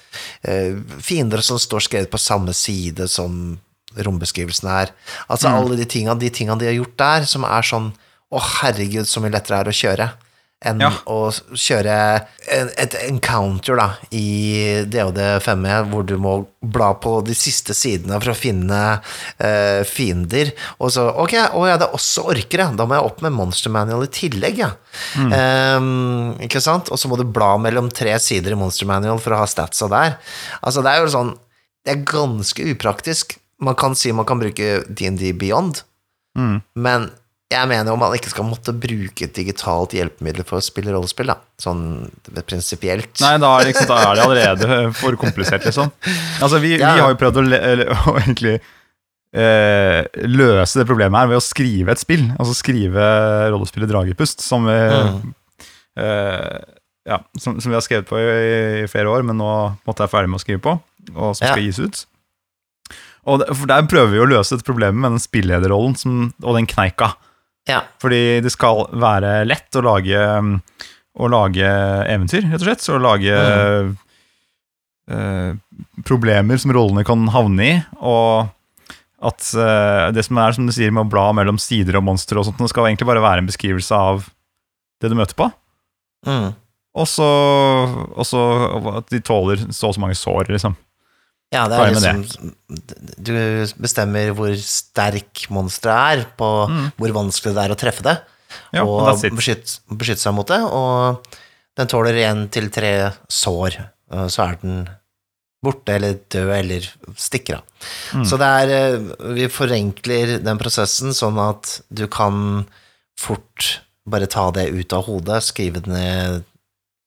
uh, 0.45 0.97
fiender 1.01 1.41
som 1.45 1.59
står 1.61 1.87
skrevet 1.87 2.11
på 2.11 2.21
samme 2.21 2.53
side 2.53 3.07
som 3.09 3.57
rombeskrivelsen 3.91 4.69
er. 4.71 4.93
Altså 5.27 5.51
alle 5.51 5.75
de 5.79 5.87
tinga, 5.89 6.15
de 6.15 6.29
tinga 6.31 6.55
de 6.59 6.69
har 6.69 6.77
gjort 6.77 6.97
der, 7.01 7.27
som 7.27 7.47
er 7.47 7.67
sånn 7.67 7.91
Å, 8.31 8.39
herregud, 8.39 9.03
så 9.11 9.19
mye 9.19 9.33
lettere 9.33 9.57
er 9.59 9.67
å 9.67 9.73
kjøre 9.75 10.05
enn 10.63 10.79
Ja. 10.83 10.91
å 11.09 11.31
kjøre 11.57 11.93
en, 12.53 12.69
et 12.77 12.93
encounter 13.07 13.75
da, 13.79 13.87
i 14.13 14.83
DOD5E, 14.85 15.77
hvor 15.89 16.05
du 16.05 16.15
må 16.21 16.35
bla 16.61 16.91
på 17.01 17.15
de 17.25 17.33
siste 17.33 17.73
sidene 17.73 18.19
for 18.21 18.31
å 18.33 18.37
finne 18.37 18.81
eh, 19.41 19.81
fiender. 19.89 20.51
Og 20.79 20.91
så 20.93 21.07
Ok, 21.17 21.33
å 21.57 21.65
ja, 21.67 21.77
det 21.81 21.87
er 21.89 21.95
også 21.97 22.27
orkere. 22.29 22.69
Da 22.77 22.85
må 22.85 22.93
jeg 22.99 23.07
opp 23.09 23.21
med 23.25 23.33
Monster 23.33 23.73
Manual 23.73 24.05
i 24.05 24.11
tillegg, 24.13 24.61
ja. 24.61 24.69
Ehm, 25.17 26.35
ikke 26.45 26.61
sant? 26.63 26.91
Og 26.93 26.99
så 27.01 27.09
må 27.09 27.17
du 27.19 27.25
bla 27.25 27.55
mellom 27.61 27.89
tre 27.91 28.13
sider 28.21 28.53
i 28.53 28.59
Monster 28.59 28.85
Manual 28.89 29.19
for 29.23 29.33
å 29.35 29.41
ha 29.41 29.47
statsa 29.49 29.89
der. 29.91 30.17
Altså, 30.61 30.83
det 30.85 30.93
er 30.93 31.01
jo 31.05 31.13
sånn 31.13 31.33
Det 31.81 31.95
er 31.95 32.03
ganske 32.05 32.61
upraktisk. 32.75 33.39
Man 33.59 33.73
kan 33.73 33.95
si 33.97 34.11
man 34.13 34.25
kan 34.29 34.37
bruke 34.41 34.83
DND 34.89 35.31
Beyond, 35.41 35.81
Mm. 36.37 36.61
men 36.79 37.09
jeg 37.51 37.67
mener 37.67 37.91
jo 37.91 37.97
man 37.99 38.13
ikke 38.15 38.31
skal 38.31 38.45
måtte 38.47 38.73
bruke 38.73 39.25
et 39.27 39.33
digitalt 39.35 39.91
hjelpemiddel 39.97 40.45
for 40.47 40.57
å 40.61 40.65
spille 40.65 40.93
rollespill, 40.95 41.27
da. 41.31 41.35
Sånn 41.61 41.81
prinsipielt. 42.47 43.11
Nei, 43.21 43.33
da 43.43 43.49
er, 43.59 43.65
det, 43.65 43.73
liksom, 43.73 43.89
da 43.91 43.97
er 44.07 44.15
det 44.15 44.23
allerede 44.25 44.77
for 44.97 45.17
komplisert, 45.19 45.65
liksom. 45.67 45.91
Altså, 46.41 46.59
vi, 46.63 46.77
Ja. 46.79 46.93
vi 46.95 47.03
har 47.03 47.11
jo 47.13 47.19
prøvd 47.21 47.41
å, 47.41 47.43
å 48.11 48.15
egentlig 48.21 48.55
eh, 49.35 50.01
løse 50.27 50.79
det 50.81 50.87
problemet 50.89 51.19
her 51.21 51.31
ved 51.31 51.39
å 51.39 51.45
skrive 51.45 51.91
et 51.95 52.01
spill. 52.01 52.25
Altså 52.39 52.55
skrive 52.57 53.05
rollespillet 53.53 53.91
Dragepust, 53.91 54.41
som 54.43 54.65
vi, 54.67 54.77
Mm. 54.91 55.33
eh, 55.97 56.61
ja, 57.11 57.17
som, 57.39 57.59
som 57.59 57.71
vi 57.71 57.75
har 57.77 57.81
skrevet 57.85 58.07
på 58.07 58.17
i, 58.19 58.83
i 58.83 58.87
flere 58.91 59.09
år, 59.11 59.23
men 59.27 59.37
nå 59.39 59.51
måtte 59.87 60.05
jeg 60.05 60.11
ferdig 60.13 60.29
med 60.31 60.39
å 60.39 60.43
skrive 60.43 60.61
på, 60.63 60.77
og 61.15 61.35
som 61.35 61.47
Ja. 61.47 61.53
skal 61.55 61.63
gis 61.65 61.79
ut. 61.81 62.05
Og 63.27 63.39
der, 63.41 63.53
for 63.53 63.67
Der 63.69 63.83
prøver 63.85 64.11
vi 64.15 64.21
å 64.23 64.29
løse 64.29 64.55
et 64.57 64.65
problem 64.65 64.95
med 65.01 65.11
den 65.13 65.21
spillederrollen 65.21 65.95
som, 65.97 66.33
og 66.41 66.55
den 66.57 66.65
kneika. 66.69 67.11
Ja. 67.69 67.83
Fordi 68.01 68.41
det 68.43 68.51
skal 68.53 68.87
være 69.01 69.41
lett 69.45 69.77
å 69.77 69.83
lage, 69.85 70.21
å 71.13 71.29
lage 71.31 71.73
eventyr, 72.09 72.47
rett 72.47 72.61
og 72.61 72.67
slett. 72.67 72.85
Så 72.85 72.97
å 72.97 73.03
lage 73.03 73.35
eh, 75.11 75.53
problemer 76.07 76.61
som 76.61 76.73
rollene 76.75 77.05
kan 77.07 77.27
havne 77.33 77.67
i. 77.67 77.77
Og 78.01 78.49
at 79.21 79.51
eh, 79.53 80.07
det 80.15 80.25
som 80.25 80.39
er 80.41 80.57
som 80.57 80.67
du 80.67 80.73
sier 80.73 80.93
med 80.93 81.05
å 81.05 81.11
bla 81.11 81.27
mellom 81.37 81.59
sider 81.61 81.99
og 81.99 82.07
monstre 82.07 82.41
og 82.41 82.47
sånt, 82.47 82.61
det 82.61 82.71
skal 82.73 82.89
egentlig 82.89 83.09
bare 83.11 83.23
være 83.23 83.43
en 83.43 83.49
beskrivelse 83.51 83.97
av 84.09 84.25
det 85.01 85.11
du 85.11 85.17
møter 85.17 85.37
på. 85.37 85.49
Mm. 86.27 86.51
Og 87.01 87.07
så, 87.07 87.27
og 88.11 88.25
så 88.27 88.41
at 88.97 89.11
de 89.13 89.21
tåler 89.23 89.61
så 89.69 89.89
og 89.89 89.95
så 89.95 90.01
mange 90.03 90.17
sår, 90.17 90.49
liksom. 90.51 90.75
Ja, 91.51 91.65
det 91.67 91.77
er 91.77 91.91
liksom 91.91 92.53
Du 93.19 93.33
bestemmer 93.83 94.31
hvor 94.37 94.53
sterk 94.63 95.45
monsteret 95.51 96.21
er, 96.21 96.25
på 96.39 96.51
Mm. 96.69 96.91
hvor 96.97 97.11
vanskelig 97.17 97.53
det 97.57 97.63
er 97.65 97.73
å 97.75 97.79
treffe 97.79 98.03
det, 98.07 98.17
Ja, 98.73 98.83
og 98.85 99.19
beskytte, 99.35 99.79
beskytte 99.91 100.21
seg 100.23 100.33
mot 100.35 100.47
det, 100.47 100.59
og 100.61 101.25
den 101.77 101.87
tåler 101.87 102.13
én 102.23 102.49
til 102.51 102.69
tre 102.69 103.11
sår, 103.29 103.77
så 104.27 104.43
er 104.49 104.57
den 104.61 104.89
borte 105.63 105.93
eller 105.93 106.17
død 106.33 106.49
eller 106.55 106.87
stikker 107.15 107.59
av. 107.59 107.63
Mm. 108.15 108.25
Så 108.25 108.37
det 108.41 108.47
er 108.49 108.71
eh, 108.75 108.95
Vi 109.35 109.45
forenkler 109.47 110.39
den 110.43 110.57
prosessen 110.57 111.13
sånn 111.13 111.37
at 111.37 111.81
du 111.93 112.07
kan 112.07 112.65
fort 113.19 113.81
bare 114.09 114.25
ta 114.25 114.49
det 114.51 114.71
ut 114.73 114.93
av 114.97 115.05
hodet, 115.05 115.43
skrive 115.45 115.83
det 115.85 115.91
ned 115.93 116.43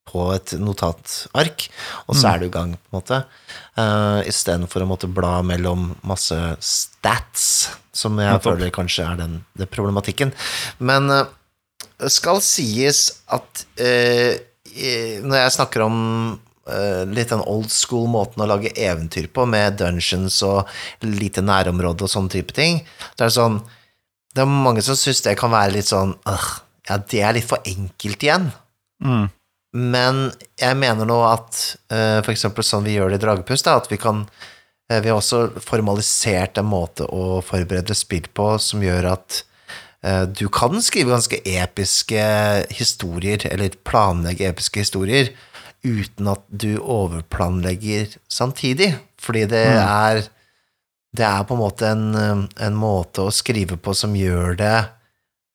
på 0.08 0.28
et 0.34 0.54
notatark, 0.60 1.66
og 2.06 2.16
så 2.18 2.34
er 2.34 2.42
du 2.42 2.46
i 2.46 2.52
gang, 2.52 2.74
på 2.76 2.92
en 2.92 2.98
måte. 2.98 3.20
Uh, 3.78 4.20
Istedenfor 4.28 4.84
å 4.84 4.88
måtte 4.90 5.08
bla 5.10 5.38
mellom 5.46 5.92
masse 6.06 6.36
stats, 6.62 7.46
som 7.94 8.18
jeg 8.20 8.30
Nettopp. 8.30 8.46
føler 8.50 8.74
kanskje 8.74 9.06
er 9.08 9.20
den, 9.22 9.38
den 9.58 9.70
problematikken. 9.72 10.34
Men 10.78 11.10
uh, 11.10 11.24
det 12.02 12.12
skal 12.14 12.42
sies 12.44 13.06
at 13.32 13.64
uh, 13.80 14.32
når 15.24 15.38
jeg 15.38 15.54
snakker 15.56 15.84
om 15.86 15.96
uh, 16.68 17.02
litt 17.10 17.32
den 17.32 17.44
old 17.46 17.70
school 17.72 18.08
måten 18.10 18.42
å 18.44 18.48
lage 18.50 18.74
eventyr 18.74 19.30
på, 19.34 19.46
med 19.50 19.78
dungeons 19.80 20.40
og 20.46 20.70
lite 21.06 21.44
nærområde 21.44 22.06
og 22.06 22.12
sånne 22.12 22.34
type 22.34 22.56
ting, 22.56 22.82
det 23.16 23.28
er 23.28 23.34
sånn 23.34 23.62
Det 24.34 24.42
er 24.42 24.50
mange 24.50 24.82
som 24.82 24.98
syns 24.98 25.22
det 25.22 25.36
kan 25.38 25.52
være 25.54 25.76
litt 25.76 25.86
sånn 25.86 26.16
Ja, 26.26 26.98
det 26.98 27.20
er 27.22 27.36
litt 27.36 27.46
for 27.48 27.62
enkelt 27.64 28.24
igjen. 28.26 28.50
Mm. 29.04 29.28
Men 29.74 30.28
jeg 30.60 30.76
mener 30.78 31.06
nå 31.08 31.16
at 31.26 31.56
uh, 31.90 32.20
for 32.22 32.30
eksempel 32.34 32.62
sånn 32.66 32.84
vi 32.86 32.94
gjør 32.94 33.10
det 33.10 33.18
i 33.18 33.24
Dragepust, 33.24 33.66
at 33.66 33.88
vi 33.90 33.98
kan 33.98 34.20
eh, 34.88 35.00
Vi 35.02 35.08
har 35.10 35.18
også 35.18 35.48
formalisert 35.64 36.58
en 36.60 36.68
måte 36.70 37.06
å 37.10 37.40
forberede 37.42 37.96
spill 37.98 38.28
på 38.36 38.52
som 38.62 38.84
gjør 38.84 39.08
at 39.16 39.40
eh, 40.04 40.24
du 40.30 40.46
kan 40.52 40.78
skrive 40.84 41.10
ganske 41.14 41.40
episke 41.42 42.22
historier, 42.76 43.42
eller 43.50 43.74
planlegge 43.88 44.46
episke 44.52 44.84
historier, 44.84 45.32
uten 45.84 46.28
at 46.30 46.44
du 46.48 46.76
overplanlegger 46.80 48.14
samtidig. 48.30 48.94
Fordi 49.20 49.44
det 49.50 49.66
er 49.80 50.22
Det 51.14 51.22
er 51.22 51.44
på 51.46 51.54
en 51.54 51.60
måte 51.62 51.86
en, 51.86 52.14
eh, 52.14 52.66
en 52.66 52.74
måte 52.74 53.22
å 53.22 53.30
skrive 53.34 53.76
på 53.78 53.94
som 53.94 54.14
gjør 54.18 54.56
det 54.58 54.76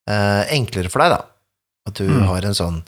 eh, 0.10 0.43
enklere 0.55 0.89
for 0.89 1.03
deg, 1.03 1.12
da. 1.12 1.21
At 1.88 1.93
du 1.99 2.08
Mm. 2.08 2.27
har 2.27 2.45
en 2.45 2.53
sånn 2.55 2.84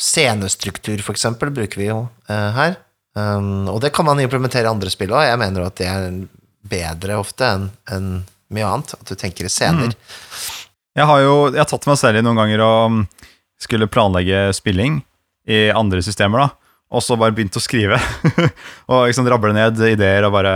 Scenestruktur, 0.00 1.00
for 1.04 1.16
eksempel, 1.16 1.50
bruker 1.54 1.80
vi 1.80 1.88
jo 1.88 2.02
eh, 2.28 2.50
her. 2.56 2.76
Um, 3.16 3.64
og 3.72 3.80
det 3.80 3.94
kan 3.96 4.04
man 4.04 4.20
implementere 4.20 4.66
i 4.68 4.70
andre 4.70 4.90
spill 4.92 5.14
òg. 5.16 5.24
Jeg 5.24 5.40
mener 5.40 5.64
at 5.64 5.78
det 5.80 5.86
er 5.88 6.18
bedre 6.68 7.16
ofte 7.16 7.48
enn 7.48 7.68
en 7.94 8.10
mye 8.52 8.66
annet. 8.68 8.92
At 8.98 9.08
du 9.08 9.14
tenker 9.16 9.48
i 9.48 9.52
scener. 9.52 9.94
Jeg 10.96 11.08
har 11.08 11.22
jo 11.24 11.32
jeg 11.52 11.60
har 11.62 11.68
tatt 11.70 11.88
meg 11.88 11.98
selv 12.00 12.20
i 12.20 12.24
noen 12.24 12.36
ganger 12.40 12.62
å 12.64 12.70
mm, 12.92 13.00
skulle 13.60 13.88
planlegge 13.88 14.50
spilling 14.56 15.00
i 15.48 15.66
andre 15.72 16.02
systemer, 16.04 16.44
da. 16.44 16.76
Og 16.96 17.02
så 17.02 17.16
bare 17.18 17.34
begynt 17.34 17.56
å 17.56 17.62
skrive. 17.64 17.96
og 18.92 19.06
liksom 19.08 19.26
rable 19.32 19.54
ned 19.56 19.80
ideer 19.88 20.26
og 20.28 20.36
bare 20.36 20.54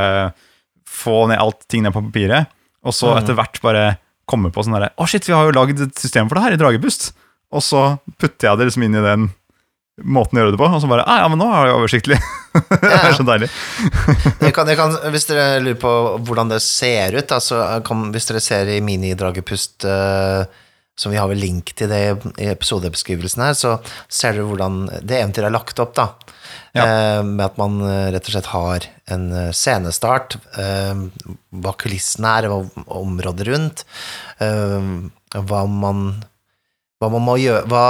få 0.90 1.24
ned 1.30 1.40
alt 1.40 1.64
ting 1.70 1.82
ned 1.86 1.94
på 1.96 2.04
papiret. 2.10 2.50
Og 2.84 2.92
så 2.96 3.10
Mhm. 3.14 3.22
etter 3.22 3.36
hvert 3.40 3.60
bare 3.64 3.84
komme 4.30 4.52
på 4.54 4.62
sånn 4.62 4.76
herre 4.76 4.92
Å, 4.96 5.08
shit, 5.10 5.24
vi 5.26 5.34
har 5.34 5.48
jo 5.48 5.56
lagd 5.56 5.80
et 5.82 5.98
system 5.98 6.28
for 6.28 6.36
det 6.38 6.44
her 6.44 6.52
i 6.54 6.60
Dragepust. 6.60 7.10
Og 7.50 7.64
så 7.64 7.84
putter 8.20 8.50
jeg 8.50 8.60
det 8.60 8.70
liksom 8.70 8.86
inn 8.86 8.98
i 8.98 9.04
den 9.04 9.28
måten 10.00 10.38
å 10.38 10.44
gjøre 10.44 10.54
det 10.54 10.60
på, 10.60 10.68
og 10.70 10.80
så 10.80 10.88
bare 10.88 11.04
ah, 11.04 11.18
Ja, 11.24 11.28
men 11.28 11.40
nå 11.42 11.48
er 11.52 11.68
det 11.68 11.74
oversiktlig. 11.76 12.16
det 12.70 12.92
er 12.94 13.12
så 13.16 13.26
deilig. 13.26 13.50
Jeg 14.46 14.54
kan, 14.56 14.68
jeg 14.70 14.78
kan, 14.78 14.94
hvis 15.12 15.28
dere 15.28 15.60
lurer 15.62 15.76
på 15.78 15.90
hvordan 16.26 16.50
det 16.50 16.62
ser 16.64 17.14
ut, 17.14 17.26
da, 17.30 17.38
så 17.44 17.60
kan, 17.86 18.08
hvis 18.14 18.26
dere 18.30 18.40
ser 18.42 18.70
i 18.72 18.80
Mini-Dragepust 18.82 19.86
uh, 19.86 20.42
som 21.00 21.12
vi 21.12 21.18
har 21.20 21.30
vel 21.30 21.40
link 21.40 21.72
til 21.78 21.88
det 21.88 22.00
i 22.42 22.48
episodebeskrivelsen 22.50 23.44
her, 23.44 23.54
så 23.56 23.76
ser 24.10 24.36
dere 24.36 24.48
hvordan 24.50 24.82
det 25.00 25.20
eventyret 25.20 25.48
er 25.48 25.54
lagt 25.54 25.80
opp, 25.80 25.94
da. 25.96 26.10
Ja. 26.76 26.84
Eh, 26.84 27.20
med 27.24 27.44
at 27.46 27.56
man 27.58 27.78
eh, 27.86 28.10
rett 28.14 28.26
og 28.28 28.34
slett 28.34 28.50
har 28.52 28.86
en 29.14 29.24
eh, 29.32 29.52
scenestart, 29.56 30.36
eh, 30.60 31.00
hva 31.62 31.72
kulissene 31.80 32.34
er, 32.36 32.50
hva 32.52 32.84
området 33.00 33.48
rundt, 33.48 33.84
eh, 34.44 34.90
hva 35.40 35.62
man 35.72 36.04
hva 37.00 37.08
man 37.08 37.24
må 37.24 37.36
gjøre, 37.40 37.64
hva, 37.70 37.84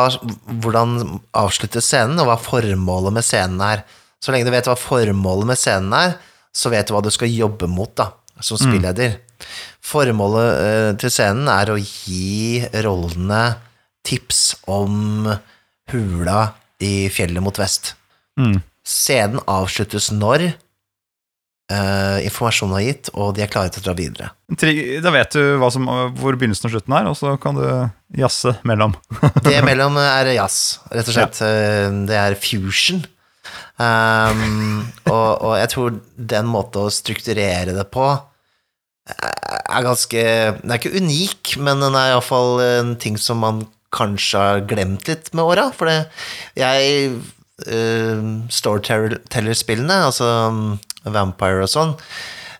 hvordan 0.62 1.18
avslutte 1.36 1.82
scenen, 1.82 2.20
og 2.22 2.28
hva 2.30 2.36
formålet 2.38 3.16
med 3.16 3.26
scenen 3.26 3.62
er. 3.66 3.82
Så 4.22 4.30
lenge 4.30 4.46
du 4.46 4.54
vet 4.54 4.68
hva 4.70 4.76
formålet 4.78 5.50
med 5.50 5.58
scenen 5.58 5.96
er, 5.96 6.14
så 6.54 6.70
vet 6.70 6.86
du 6.86 6.94
hva 6.94 7.02
du 7.02 7.10
skal 7.14 7.32
jobbe 7.32 7.66
mot 7.70 7.90
da, 7.98 8.10
som 8.42 8.58
spilleder. 8.60 9.18
Formålet 9.90 10.48
uh, 10.62 10.90
til 11.00 11.12
scenen 11.12 11.50
er 11.50 11.72
å 11.72 11.78
gi 11.80 12.62
rollene 12.84 13.42
tips 14.06 14.42
om 14.70 15.26
hula 15.90 16.40
i 16.82 17.10
fjellet 17.12 17.42
mot 17.42 17.58
vest. 17.58 17.94
Mm. 18.38 18.60
Scenen 18.86 19.42
avsluttes 19.50 20.10
når 20.14 20.52
eh, 21.70 22.18
informasjonen 22.26 22.76
har 22.76 22.84
gitt, 22.84 23.10
og 23.14 23.32
de 23.36 23.44
er 23.44 23.50
klare 23.52 23.72
til 23.72 23.82
å 23.82 23.86
dra 23.88 23.94
videre. 23.98 24.30
Da 25.04 25.14
vet 25.14 25.36
du 25.36 25.64
som, 25.72 25.88
hvor 26.18 26.36
begynnelsen 26.38 26.68
og 26.68 26.74
slutten 26.74 26.96
er, 26.98 27.08
og 27.10 27.16
så 27.18 27.36
kan 27.40 27.58
du 27.58 27.66
jazze 28.20 28.56
mellom. 28.66 28.96
Det 29.46 29.60
mellom 29.66 29.98
er 30.02 30.34
jazz, 30.34 30.80
rett 30.90 31.10
og 31.10 31.16
slett. 31.16 31.42
Ja. 31.42 31.88
Det 32.10 32.20
er 32.20 32.38
fusion. 32.40 33.04
Um, 33.80 34.82
og, 35.08 35.28
og 35.40 35.54
jeg 35.56 35.70
tror 35.72 35.94
den 36.34 36.48
måten 36.50 36.84
å 36.84 36.92
strukturere 36.92 37.72
det 37.72 37.86
på 37.88 38.04
eh, 38.12 39.30
er 39.72 39.86
ganske 39.86 40.24
Den 40.58 40.74
er 40.74 40.76
ikke 40.76 41.00
unik, 41.00 41.54
men 41.64 41.80
den 41.80 41.96
er 41.96 42.12
iallfall 42.12 42.60
en 42.60 42.92
ting 43.00 43.16
som 43.18 43.40
man 43.40 43.64
kanskje 43.96 44.42
har 44.44 44.64
glemt 44.70 45.08
litt 45.08 45.32
med 45.32 45.48
åra. 45.54 45.70
For 45.74 45.88
det, 45.88 46.10
jeg 46.60 47.16
uh, 47.66 48.22
Storyteller-spillene, 48.52 49.98
altså 50.10 50.28
um, 50.50 50.78
Vampire 51.04 51.64
og 51.64 51.72
sånn, 51.72 51.96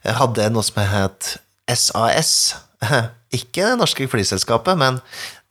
hadde 0.04 0.48
noe 0.52 0.64
som 0.64 0.80
het 0.88 1.34
SAS. 1.68 2.32
Ikke 3.38 3.68
det 3.68 3.78
norske 3.78 4.08
flyselskapet, 4.10 4.78
men 4.80 4.98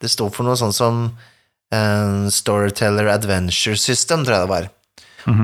det 0.02 0.10
sto 0.12 0.28
for 0.32 0.46
noe 0.46 0.58
sånn 0.58 0.74
som 0.74 1.00
eh, 1.72 2.26
Storyteller 2.32 3.08
Adventure 3.12 3.78
System, 3.78 4.24
tror 4.24 4.36
jeg 4.36 4.44
det 4.44 4.52
var. 4.52 4.68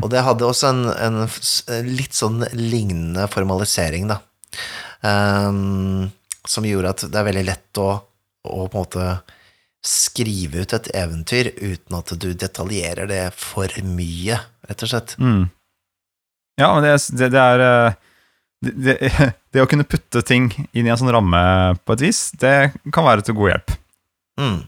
Og 0.02 0.08
det 0.12 0.24
hadde 0.24 0.46
også 0.46 0.70
en, 0.72 0.84
en 0.90 1.86
litt 1.86 2.16
sånn 2.16 2.40
lignende 2.56 3.26
formalisering, 3.32 4.08
da. 4.10 4.20
Um, 5.04 6.08
som 6.48 6.64
gjorde 6.66 6.94
at 6.94 7.04
det 7.12 7.20
er 7.20 7.26
veldig 7.28 7.44
lett 7.46 7.80
å, 7.82 7.90
å 8.48 8.60
på 8.64 8.72
en 8.72 8.80
måte 8.80 9.08
skrive 9.86 10.64
ut 10.64 10.72
et 10.76 10.88
eventyr 10.98 11.52
uten 11.60 11.96
at 11.98 12.10
du 12.18 12.32
detaljerer 12.34 13.06
det 13.10 13.22
for 13.38 13.70
mye, 13.86 14.38
rett 14.66 14.82
og 14.82 14.90
slett. 14.90 15.14
Mm. 15.22 15.44
Ja, 16.58 16.72
men 16.74 16.86
det, 16.86 16.94
det, 17.20 17.28
det 17.34 17.42
er 17.42 17.62
eh, 17.66 17.98
det, 18.66 18.72
det, 18.82 18.96
det 19.54 19.62
å 19.62 19.68
kunne 19.70 19.86
putte 19.88 20.22
ting 20.26 20.48
inn 20.72 20.86
i 20.88 20.90
en 20.92 20.98
sånn 21.00 21.12
ramme 21.14 21.42
på 21.86 21.96
et 21.96 22.06
vis, 22.08 22.22
det 22.40 22.56
kan 22.94 23.06
være 23.06 23.26
til 23.26 23.36
god 23.38 23.52
hjelp. 23.54 23.76
Mm. 24.40 24.58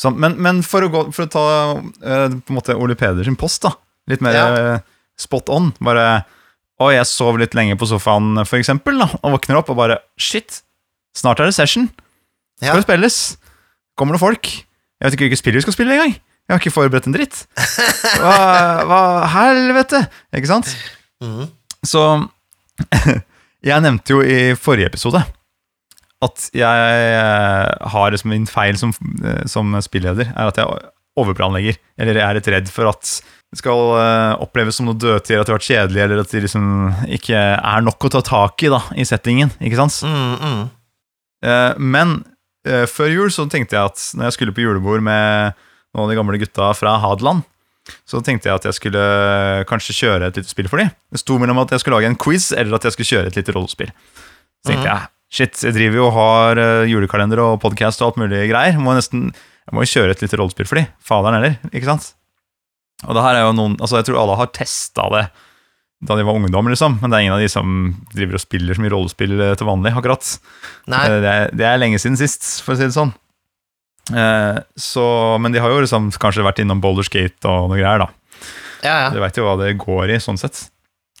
Så, 0.00 0.10
men, 0.10 0.36
men 0.42 0.62
for, 0.66 0.86
å 0.86 0.90
gå, 0.90 1.02
for 1.14 1.26
å 1.26 1.30
ta 1.32 1.44
eh, 1.78 2.28
på 2.34 2.52
en 2.54 2.58
måte 2.58 2.74
Ole 2.78 2.96
Peder 2.98 3.26
sin 3.26 3.38
post, 3.38 3.62
da. 3.66 3.74
Litt 4.10 4.22
mer 4.24 4.36
Ja. 4.36 4.46
eh, 4.74 4.80
spot 5.18 5.48
on. 5.54 5.70
Bare 5.84 6.24
Å, 6.82 6.88
jeg 6.90 7.06
sov 7.06 7.36
litt 7.38 7.52
lenge 7.54 7.76
på 7.78 7.86
sofaen, 7.86 8.40
for 8.42 8.58
eksempel, 8.58 8.96
da, 8.98 9.06
og 9.22 9.36
våkner 9.36 9.60
opp 9.60 9.68
og 9.70 9.76
bare 9.78 10.00
Shit, 10.18 10.56
snart 11.16 11.38
er 11.40 11.46
det 11.46 11.54
session. 11.54 11.86
Ja. 12.58 12.72
Skal 12.72 12.80
det 12.82 12.86
spilles? 12.88 13.18
Kommer 13.98 14.16
det 14.16 14.22
folk? 14.22 14.50
Jeg 14.50 15.06
vet 15.06 15.16
ikke 15.16 15.28
hvilke 15.28 15.40
spill 15.40 15.58
vi 15.58 15.64
skal 15.64 15.76
spille 15.76 15.96
engang. 15.96 16.16
Jeg 16.44 16.52
har 16.52 16.60
ikke 16.60 16.74
forberedt 16.74 17.06
en 17.08 17.14
dritt. 17.16 17.44
Hva, 18.20 18.34
hva 18.88 19.02
helvete? 19.32 20.02
Ikke 20.36 20.50
sant? 20.50 20.74
Mm. 21.24 21.46
Så 21.84 22.02
jeg 23.70 23.84
nevnte 23.84 24.16
jo 24.16 24.20
i 24.20 24.52
forrige 24.58 24.90
episode 24.92 25.22
at 26.24 26.48
jeg 26.56 26.90
eh, 27.12 27.88
har 27.92 28.12
liksom 28.12 28.32
min 28.32 28.46
feil 28.48 28.78
som, 28.80 28.92
eh, 29.24 29.42
som 29.50 29.74
spilleder, 29.84 30.30
er 30.32 30.50
at 30.50 30.60
jeg 30.60 30.90
overplanlegger. 31.20 31.78
Eller 32.00 32.20
jeg 32.20 32.26
er 32.26 32.38
litt 32.38 32.52
redd 32.54 32.70
for 32.72 32.90
at 32.90 33.02
det 33.04 33.60
skal 33.60 33.82
eh, 34.00 34.44
oppleves 34.44 34.78
som 34.78 34.88
noe 34.88 34.98
dødtid, 34.98 35.36
at 35.36 35.46
det 35.46 35.52
har 35.52 35.58
vært 35.58 35.68
kjedelig, 35.68 36.04
eller 36.04 36.22
at 36.22 36.32
det 36.32 36.44
liksom 36.46 36.68
ikke 37.18 37.42
er 37.56 37.84
nok 37.84 38.08
å 38.08 38.12
ta 38.16 38.24
tak 38.24 38.64
i 38.66 38.72
da, 38.72 38.80
i 38.96 39.06
settingen. 39.08 39.52
Ikke 39.60 39.80
sant? 39.80 40.00
Mm, 40.08 40.34
mm. 40.40 40.64
Men 41.84 42.16
før 42.64 43.10
jul 43.12 43.32
så 43.34 43.44
tenkte 43.50 43.76
jeg 43.76 43.92
at 43.92 44.04
når 44.16 44.30
jeg 44.30 44.36
skulle 44.38 44.54
på 44.56 44.64
julebord 44.64 45.02
med 45.04 45.56
noen 45.94 46.06
av 46.06 46.12
de 46.12 46.16
gamle 46.18 46.40
gutta 46.40 46.70
fra 46.78 46.96
Hadeland, 47.02 47.44
så 48.08 48.20
tenkte 48.24 48.48
jeg 48.48 48.56
at 48.56 48.68
jeg 48.68 48.78
skulle 48.78 49.02
kanskje 49.68 49.96
kjøre 49.98 50.30
et 50.30 50.38
lite 50.40 50.48
spill 50.48 50.70
for 50.72 50.80
dem. 50.80 50.92
Det 51.12 51.20
sto 51.20 51.36
mellom 51.40 51.60
at 51.60 51.74
jeg 51.74 51.82
skulle 51.82 52.00
lage 52.00 52.08
en 52.08 52.20
quiz, 52.20 52.48
eller 52.56 52.78
at 52.78 52.86
jeg 52.88 52.96
skulle 52.96 53.10
kjøre 53.12 53.32
et 53.32 53.36
lite 53.38 53.54
rollespill. 53.54 53.92
Så 54.64 54.70
tenkte 54.72 54.88
jeg 54.88 55.10
shit, 55.34 55.64
jeg 55.66 55.74
driver 55.76 56.00
jo 56.00 56.08
og 56.08 56.16
har 56.16 56.60
eh, 56.62 56.90
julekalender 56.90 57.42
og 57.42 57.56
podkast 57.62 58.02
og 58.02 58.12
alt 58.12 58.20
mulig 58.22 58.44
greier. 58.50 58.78
Må 58.80 58.94
jeg, 58.94 59.02
nesten, 59.02 59.24
jeg 59.34 59.76
må 59.76 59.84
jo 59.84 59.92
kjøre 59.94 60.14
et 60.14 60.22
lite 60.24 60.38
rollespill 60.40 60.68
for 60.70 60.80
dem. 60.80 60.90
Faderen 61.04 61.38
heller, 61.38 61.56
ikke 61.72 61.90
sant? 61.90 62.12
Og 63.04 63.16
det 63.16 63.24
her 63.24 63.36
er 63.36 63.42
jo 63.48 63.56
noen 63.58 63.74
Altså, 63.82 63.98
jeg 63.98 64.06
tror 64.08 64.20
alle 64.22 64.36
har 64.38 64.52
testa 64.54 65.08
det 65.12 65.24
da 66.04 66.16
de 66.18 66.24
var 66.26 66.36
ungdom, 66.36 66.68
liksom, 66.72 66.98
men 67.00 67.10
det 67.12 67.16
er 67.18 67.24
ingen 67.26 67.36
av 67.36 67.42
de 67.42 67.48
som 67.52 67.74
driver 68.14 68.36
og 68.38 68.42
spiller 68.42 68.76
så 68.76 68.82
mye 68.84 68.92
rollespill 68.92 69.34
eh, 69.40 69.54
til 69.58 69.68
vanlig, 69.68 69.94
akkurat. 69.96 70.32
Nei. 70.92 71.02
Eh, 71.08 71.20
Det 71.24 71.30
er, 71.32 71.54
det 71.56 71.68
er 71.70 71.80
lenge 71.80 72.00
siden 72.02 72.18
sist, 72.20 72.46
for 72.64 72.74
å 72.74 72.78
si 72.80 72.86
det 72.88 72.96
sånn. 72.96 73.14
Eh, 74.12 74.58
så, 74.76 75.06
men 75.40 75.54
de 75.54 75.62
har 75.64 75.72
jo 75.72 75.80
liksom 75.84 76.10
kanskje 76.20 76.44
vært 76.44 76.60
innom 76.64 76.82
Boulders 76.84 77.08
Gate 77.12 77.48
og 77.48 77.70
noe 77.72 77.80
greier, 77.80 78.04
da. 78.04 78.10
Ja, 78.84 78.94
ja. 79.06 79.10
Du 79.14 79.20
veit 79.22 79.36
jo 79.40 79.46
hva 79.46 79.56
det 79.62 79.72
går 79.80 80.12
i, 80.12 80.20
sånn 80.20 80.36
sett. 80.40 80.66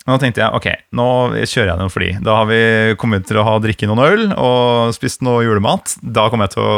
Men 0.04 0.18
da 0.18 0.20
tenkte 0.20 0.42
jeg 0.42 0.52
ok, 0.58 0.66
nå 1.00 1.06
kjører 1.48 1.70
jeg 1.72 1.80
noen 1.80 1.92
de. 1.94 2.10
Da 2.26 2.34
har 2.42 2.48
vi 2.50 2.58
kommet 3.00 3.24
til 3.24 3.38
å 3.40 3.44
ha 3.46 3.54
drikke 3.64 3.88
noen 3.88 4.02
øl 4.04 4.24
og 4.36 4.92
spist 4.92 5.24
noe 5.24 5.46
julemat. 5.46 5.94
Da 6.04 6.26
kommer 6.28 6.44
jeg 6.50 6.58
til 6.58 6.66
å 6.66 6.74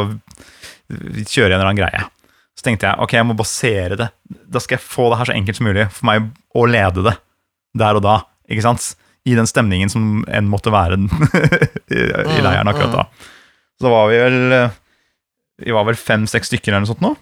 kjøre 1.27 1.51
en 1.51 1.57
eller 1.59 1.67
annen 1.73 1.81
greie. 1.81 2.05
Så 2.55 2.63
så 2.67 2.69
tenkte 2.71 2.87
jeg 2.87 3.03
ok, 3.03 3.17
jeg 3.19 3.27
må 3.27 3.35
basere 3.37 3.99
det. 3.99 4.07
Da 4.47 4.63
skal 4.63 4.79
jeg 4.79 4.87
få 4.87 5.09
det 5.11 5.19
her 5.19 5.29
så 5.33 5.35
enkelt 5.35 5.59
som 5.59 5.67
mulig 5.67 5.89
for 5.91 6.07
meg 6.09 6.31
å 6.57 6.69
lede 6.71 7.03
det 7.09 7.17
der 7.79 7.99
og 7.99 8.05
da. 8.07 8.21
ikke 8.49 8.65
sant? 8.65 8.95
I 9.27 9.35
den 9.35 9.49
stemningen 9.51 9.91
som 9.91 10.23
enn 10.31 10.51
måtte 10.51 10.71
være 10.71 10.99
i, 11.97 11.99
i 11.99 12.43
leiren 12.45 12.71
akkurat 12.71 12.95
da. 12.95 13.07
Så 13.83 13.91
var 13.93 14.07
vi 14.09 14.21
vel 14.23 14.69
Vi 15.67 15.75
var 15.75 15.87
vel 15.89 15.99
fem-seks 15.99 16.53
stykker 16.53 16.73
eller 16.73 16.85
noe 16.85 16.91
sånt 16.93 17.03
nå, 17.05 17.15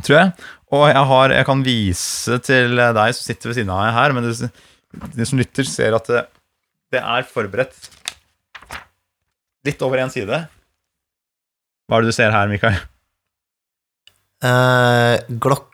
tror 0.00 0.16
jeg. 0.16 0.32
Og 0.72 0.86
jeg, 0.88 1.04
har, 1.10 1.34
jeg 1.36 1.48
kan 1.48 1.64
vise 1.66 2.38
til 2.46 2.78
deg 2.78 3.16
som 3.16 3.26
sitter 3.26 3.50
ved 3.50 3.58
siden 3.58 3.72
av 3.74 3.82
meg 3.82 3.96
her, 3.96 4.14
men 4.16 4.28
du, 4.28 4.62
de 5.18 5.26
som 5.28 5.40
lytter, 5.40 5.68
ser 5.68 5.96
at 5.98 6.08
det, 6.08 6.22
det 6.94 7.02
er 7.02 7.28
forberedt 7.28 7.90
litt 9.66 9.82
over 9.84 10.00
én 10.02 10.12
side. 10.12 10.38
Hva 11.88 11.98
er 11.98 12.06
det 12.06 12.14
du 12.14 12.16
ser 12.16 12.32
her, 12.34 12.48
Mikael? 12.50 12.78
Eh, 14.42 15.18
Glokk... 15.42 15.71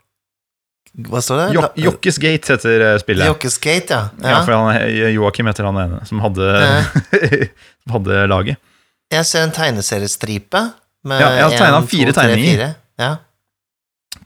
Hva 0.99 1.21
står 1.23 1.39
det? 1.39 1.47
Jo 1.55 1.63
Jokkes 1.79 2.17
Gate 2.19 2.57
heter 2.57 2.83
eh, 2.83 2.97
spillet. 2.99 3.29
Jokkes 3.31 3.59
Gate, 3.63 3.95
ja. 3.95 4.09
Ja, 4.19 4.33
ja. 4.33 4.41
for 4.43 4.57
han, 4.57 5.13
Joakim 5.15 5.47
heter 5.51 5.69
han 5.69 5.79
ene 5.85 6.01
som 6.09 6.23
hadde, 6.25 6.49
som 7.85 7.95
hadde 7.99 8.25
laget. 8.31 8.59
Jeg 9.15 9.29
ser 9.29 9.47
en 9.47 9.55
tegneseriestripe. 9.55 10.65
Med 11.09 11.23
Ja, 11.23 11.31
jeg 11.37 11.45
har 11.47 11.55
tegnet 11.55 11.79
en, 11.79 11.89
fire 11.89 12.15
tegninger. 12.17 12.75
Ja. 12.99 13.13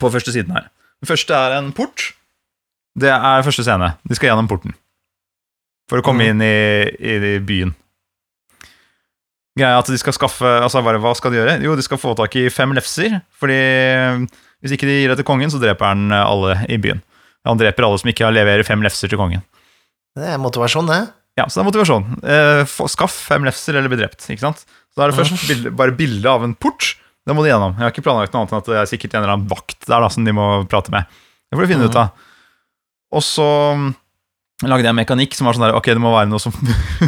På 0.01 0.11
første 0.11 0.33
siden 0.33 0.55
her. 0.57 0.71
Den 1.03 1.11
første 1.11 1.37
er 1.37 1.59
en 1.59 1.71
port. 1.77 2.09
Det 2.99 3.13
er 3.13 3.45
første 3.45 3.65
scene. 3.67 3.93
De 4.09 4.17
skal 4.17 4.33
gjennom 4.33 4.49
porten. 4.49 4.75
For 5.91 6.01
å 6.01 6.07
komme 6.07 6.25
mm. 6.25 6.33
inn 6.33 6.43
i, 6.47 7.19
i 7.37 7.37
byen. 7.45 7.75
Greia 9.59 9.81
at 9.81 9.89
de 9.91 9.99
skal 10.01 10.15
skaffe 10.17 10.49
Altså, 10.49 10.81
bare, 10.85 11.01
hva 11.03 11.13
skal 11.19 11.33
de 11.33 11.41
gjøre? 11.41 11.59
Jo, 11.65 11.77
de 11.77 11.85
skal 11.85 12.01
få 12.01 12.15
tak 12.19 12.37
i 12.41 12.47
fem 12.53 12.73
lefser. 12.77 13.19
Fordi 13.41 13.59
eh, 13.59 14.23
hvis 14.65 14.77
ikke 14.77 14.89
de 14.89 15.01
gir 15.01 15.13
det 15.13 15.19
til 15.21 15.29
kongen, 15.29 15.53
så 15.53 15.61
dreper 15.63 15.93
han 15.93 16.07
eh, 16.13 16.23
alle 16.25 16.57
i 16.73 16.79
byen. 16.81 17.03
Han 17.49 17.59
dreper 17.61 17.89
alle 17.89 17.99
som 18.01 18.13
ikke 18.13 18.31
leverer 18.33 18.65
fem 18.67 18.85
lefser 18.85 19.11
til 19.13 19.21
kongen. 19.21 19.43
Det 20.17 20.29
er 20.35 20.41
motivasjon, 20.41 20.89
det. 20.89 21.03
Ja, 21.39 21.47
så 21.49 21.59
det 21.59 21.63
er 21.65 21.69
motivasjon. 21.71 22.09
Eh, 22.23 22.75
skaff 22.93 23.15
fem 23.29 23.45
lefser 23.49 23.77
eller 23.77 23.93
bli 23.93 24.01
drept. 24.01 24.25
ikke 24.29 24.45
sant? 24.45 24.65
Så 24.65 25.01
da 25.01 25.07
er 25.07 25.13
det 25.13 25.21
først 25.21 25.49
bilde, 25.49 25.73
bare 25.77 25.97
bilde 25.97 26.29
av 26.29 26.45
en 26.45 26.55
port. 26.55 26.93
Det 27.27 27.37
må 27.37 27.45
de 27.45 27.53
gjennom. 27.53 27.75
Jeg 27.79 27.87
har 27.87 27.95
ikke 27.95 28.05
planlagt 28.05 28.35
noe 28.35 28.43
annet 28.43 28.53
enn 28.53 28.63
at 28.63 28.71
det 28.71 28.79
er 28.81 28.91
sikkert 28.91 29.17
en 29.17 29.23
eller 29.23 29.37
annen 29.37 29.51
vakt 29.51 29.87
der 29.87 30.05
da, 30.05 30.09
som 30.13 30.27
de 30.27 30.35
må 30.37 30.47
prate 30.71 30.93
med. 30.95 31.09
Det 31.49 31.57
får 31.59 31.65
de 31.65 31.73
finne 31.73 31.89
ut 31.89 31.99
av. 31.99 32.29
Og 33.13 33.25
så 33.25 33.47
mm, 33.79 33.89
lagde 34.67 34.89
jeg 34.89 34.93
en 34.93 35.01
mekanikk 35.01 35.37
som 35.37 35.49
var 35.49 35.57
sånn 35.57 35.67
der 35.67 35.77
Ok, 35.77 35.91
det 35.93 36.03
må 36.03 36.13
være 36.15 36.31
noe 36.31 36.43
som 36.43 36.55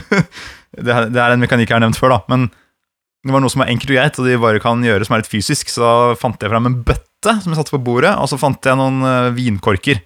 det, 0.79 0.91
er, 0.91 1.11
det 1.13 1.21
er 1.23 1.35
en 1.35 1.43
mekanikk 1.43 1.71
jeg 1.71 1.79
har 1.79 1.85
nevnt 1.85 1.99
før, 2.01 2.17
da, 2.17 2.21
men 2.33 2.49
det 3.25 3.33
var 3.33 3.41
noe 3.41 3.53
som 3.53 3.63
er 3.65 3.71
enkelt 3.73 3.93
og 3.93 3.97
greit, 3.97 4.19
og 4.21 4.27
de 4.29 4.41
bare 4.41 4.61
kan 4.61 4.83
gjøre 4.85 5.07
som 5.07 5.15
er 5.17 5.23
litt 5.23 5.33
fysisk. 5.33 5.71
Så 5.73 5.81
da 5.81 5.93
fant 6.21 6.43
jeg 6.45 6.53
fram 6.53 6.69
en 6.69 6.81
bøtte 6.85 7.39
som 7.41 7.55
jeg 7.55 7.57
satte 7.57 7.73
på 7.73 7.81
bordet, 7.87 8.13
og 8.21 8.29
så 8.29 8.37
fant 8.41 8.69
jeg 8.69 8.77
noen 8.77 9.01
eh, 9.09 9.31
vinkorker. 9.37 10.03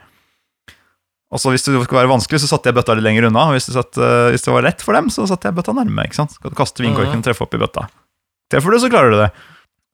Og 1.28 1.42
så 1.42 1.50
Hvis 1.52 1.66
det 1.66 1.74
skulle 1.74 1.98
være 1.98 2.12
vanskelig, 2.12 2.40
så 2.40 2.48
satte 2.48 2.70
jeg 2.70 2.78
bøtta 2.78 2.94
litt 2.96 3.04
lenger 3.04 3.26
unna. 3.28 3.48
Og 3.50 3.56
hvis 3.56 3.66
det, 3.68 3.74
satt, 3.74 3.98
eh, 4.00 4.30
hvis 4.32 4.46
det 4.46 4.54
var 4.54 4.64
lett 4.64 4.84
for 4.84 4.96
dem, 4.96 5.10
så 5.12 5.26
satte 5.28 5.50
jeg 5.50 5.58
bøtta 5.58 5.74
nærme. 5.76 6.06
ikke 6.06 6.20
sant? 6.20 6.36
Skal 6.38 6.54
du 6.54 6.56
kaste 6.56 6.84
vinkorken 6.84 7.18
og 7.18 7.26
treffe 7.26 7.44
opp 7.44 7.58
i 7.58 7.60
bøtta. 7.60 7.88
Treffer 8.54 8.72
du, 8.72 8.78
så 8.80 8.92
klarer 8.92 9.12
du 9.12 9.18
det. 9.18 9.28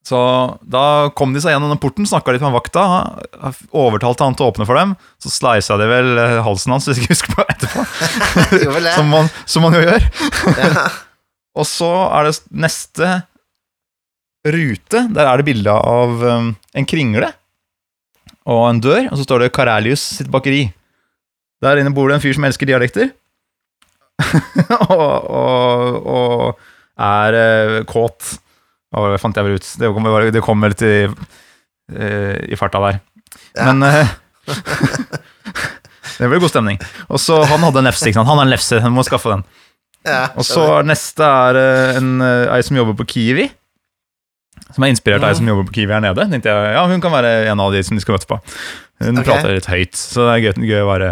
Så 0.05 0.19
da 0.61 1.09
kom 1.17 1.33
de 1.33 1.41
seg 1.41 1.55
gjennom 1.55 1.71
den 1.73 1.81
porten, 1.81 2.05
snakka 2.05 2.35
litt 2.35 2.43
med 2.45 2.53
vakta, 2.53 2.83
overtalte 3.73 4.27
han 4.27 4.37
til 4.37 4.45
å 4.45 4.51
åpne 4.53 4.67
for 4.69 4.77
dem. 4.77 4.93
Så 5.23 5.33
sleisa 5.33 5.79
de 5.81 5.87
vel 5.89 6.11
eh, 6.21 6.41
halsen 6.45 6.75
hans, 6.75 6.89
hvis 6.91 7.01
jeg 7.01 7.07
ikke 7.07 7.15
husker 7.15 7.39
på 7.39 7.47
etterpå. 7.55 7.85
Som, 8.99 9.09
man, 9.09 9.31
som 9.49 9.65
man 9.65 9.77
jo 9.79 9.81
gjør. 9.81 10.05
Ja. 10.61 10.89
Og 11.59 11.67
så 11.71 11.89
er 12.11 12.29
det 12.29 12.35
neste 12.67 13.15
rute. 14.45 15.07
Der 15.15 15.25
er 15.25 15.41
det 15.41 15.47
bilde 15.47 15.73
av 15.73 16.21
um, 16.21 16.53
en 16.75 16.89
kringle 16.89 17.31
og 18.45 18.65
en 18.69 18.81
dør, 18.83 19.07
og 19.09 19.17
så 19.17 19.25
står 19.25 19.41
det 19.41 19.55
Karelius 19.57 20.03
sitt 20.19 20.29
bakeri. 20.29 20.67
Der 21.65 21.79
inne 21.81 21.95
bor 21.97 22.11
det 22.11 22.19
en 22.19 22.25
fyr 22.25 22.35
som 22.37 22.45
elsker 22.45 22.69
dialekter. 22.69 23.15
og, 24.91 25.31
og, 25.31 26.11
og 26.13 26.99
er 27.01 27.39
uh, 27.39 27.79
kåt. 27.89 28.35
Og 28.95 29.17
fant 29.23 29.37
jeg 29.37 29.47
vel 29.47 29.59
ut. 29.59 29.71
Det 29.81 29.91
kom, 29.97 30.09
det 30.37 30.45
kom 30.45 30.65
vel 30.67 30.77
til 30.79 31.11
uh, 31.15 32.37
i 32.47 32.59
farta 32.59 32.83
der. 32.85 33.01
Ja. 33.59 33.73
Men 33.73 33.83
uh, 33.83 34.15
Det 36.15 36.29
ble 36.31 36.39
god 36.39 36.53
stemning. 36.53 36.79
Og 37.11 37.19
så 37.19 37.41
Han 37.51 37.65
hadde 37.67 37.81
en 37.83 37.89
lefse. 37.89 38.07
ikke 38.07 38.21
sant? 38.21 38.31
Han 38.31 38.39
har 38.39 38.47
en 38.47 38.55
lefse, 38.55 38.79
han 38.81 38.95
må 38.95 39.03
skaffe 39.07 39.33
den. 39.33 39.45
Ja, 40.05 40.29
Og 40.37 40.45
så 40.47 40.83
neste 40.87 41.27
er 41.27 41.59
uh, 41.59 41.99
en, 41.99 42.17
ei 42.23 42.63
som 42.63 42.79
jobber 42.79 42.97
på 43.01 43.09
Kiwi. 43.15 43.49
Som 44.75 44.87
er 44.87 44.93
inspirert 44.95 45.23
av 45.23 45.33
ei 45.33 45.39
som 45.39 45.49
jobber 45.49 45.67
på 45.69 45.79
Kiwi 45.81 45.95
her 45.95 46.03
nede. 46.05 46.27
Tenkte 46.31 46.53
jeg, 46.53 46.75
ja, 46.77 46.85
Hun 46.91 47.03
kan 47.03 47.15
være 47.15 47.37
en 47.51 47.63
av 47.63 47.75
de 47.75 47.83
som 47.87 47.99
de 47.99 48.05
skal 48.05 48.19
møte 48.19 48.31
på. 48.31 48.39
Hun 49.03 49.19
okay. 49.19 49.27
prater 49.27 49.57
litt 49.57 49.71
høyt, 49.71 49.97
så 49.99 50.29
det 50.29 50.35
er 50.35 50.45
gøy, 50.45 50.69
gøy, 50.71 50.83
å, 50.85 50.91
være, 50.93 51.09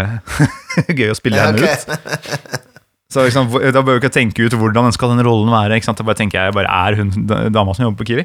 gøy 1.00 1.08
å 1.10 1.16
spille 1.18 1.40
Ja, 1.40 1.50
henne 1.50 1.66
ok. 1.66 1.72
ut. 1.72 2.60
Så 3.12 3.26
liksom, 3.26 3.50
Da 3.74 3.82
bør 3.84 3.98
vi 3.98 4.00
ikke 4.06 4.14
tenke 4.14 4.46
ut 4.46 4.54
hvordan 4.56 4.92
skal 4.96 5.12
den 5.12 5.24
rollen 5.26 5.50
være. 5.52 5.76
ikke 5.76 5.84
sant? 5.90 5.98
Da 6.00 6.04
bare 6.08 6.16
tenker 6.16 6.38
jeg 6.46 6.54
bare 6.56 6.70
er 6.72 6.96
hun 6.96 7.10
da- 7.28 7.48
dama 7.52 7.74
som 7.76 7.84
jobber 7.84 8.00
på 8.02 8.08
Kiwi. 8.08 8.24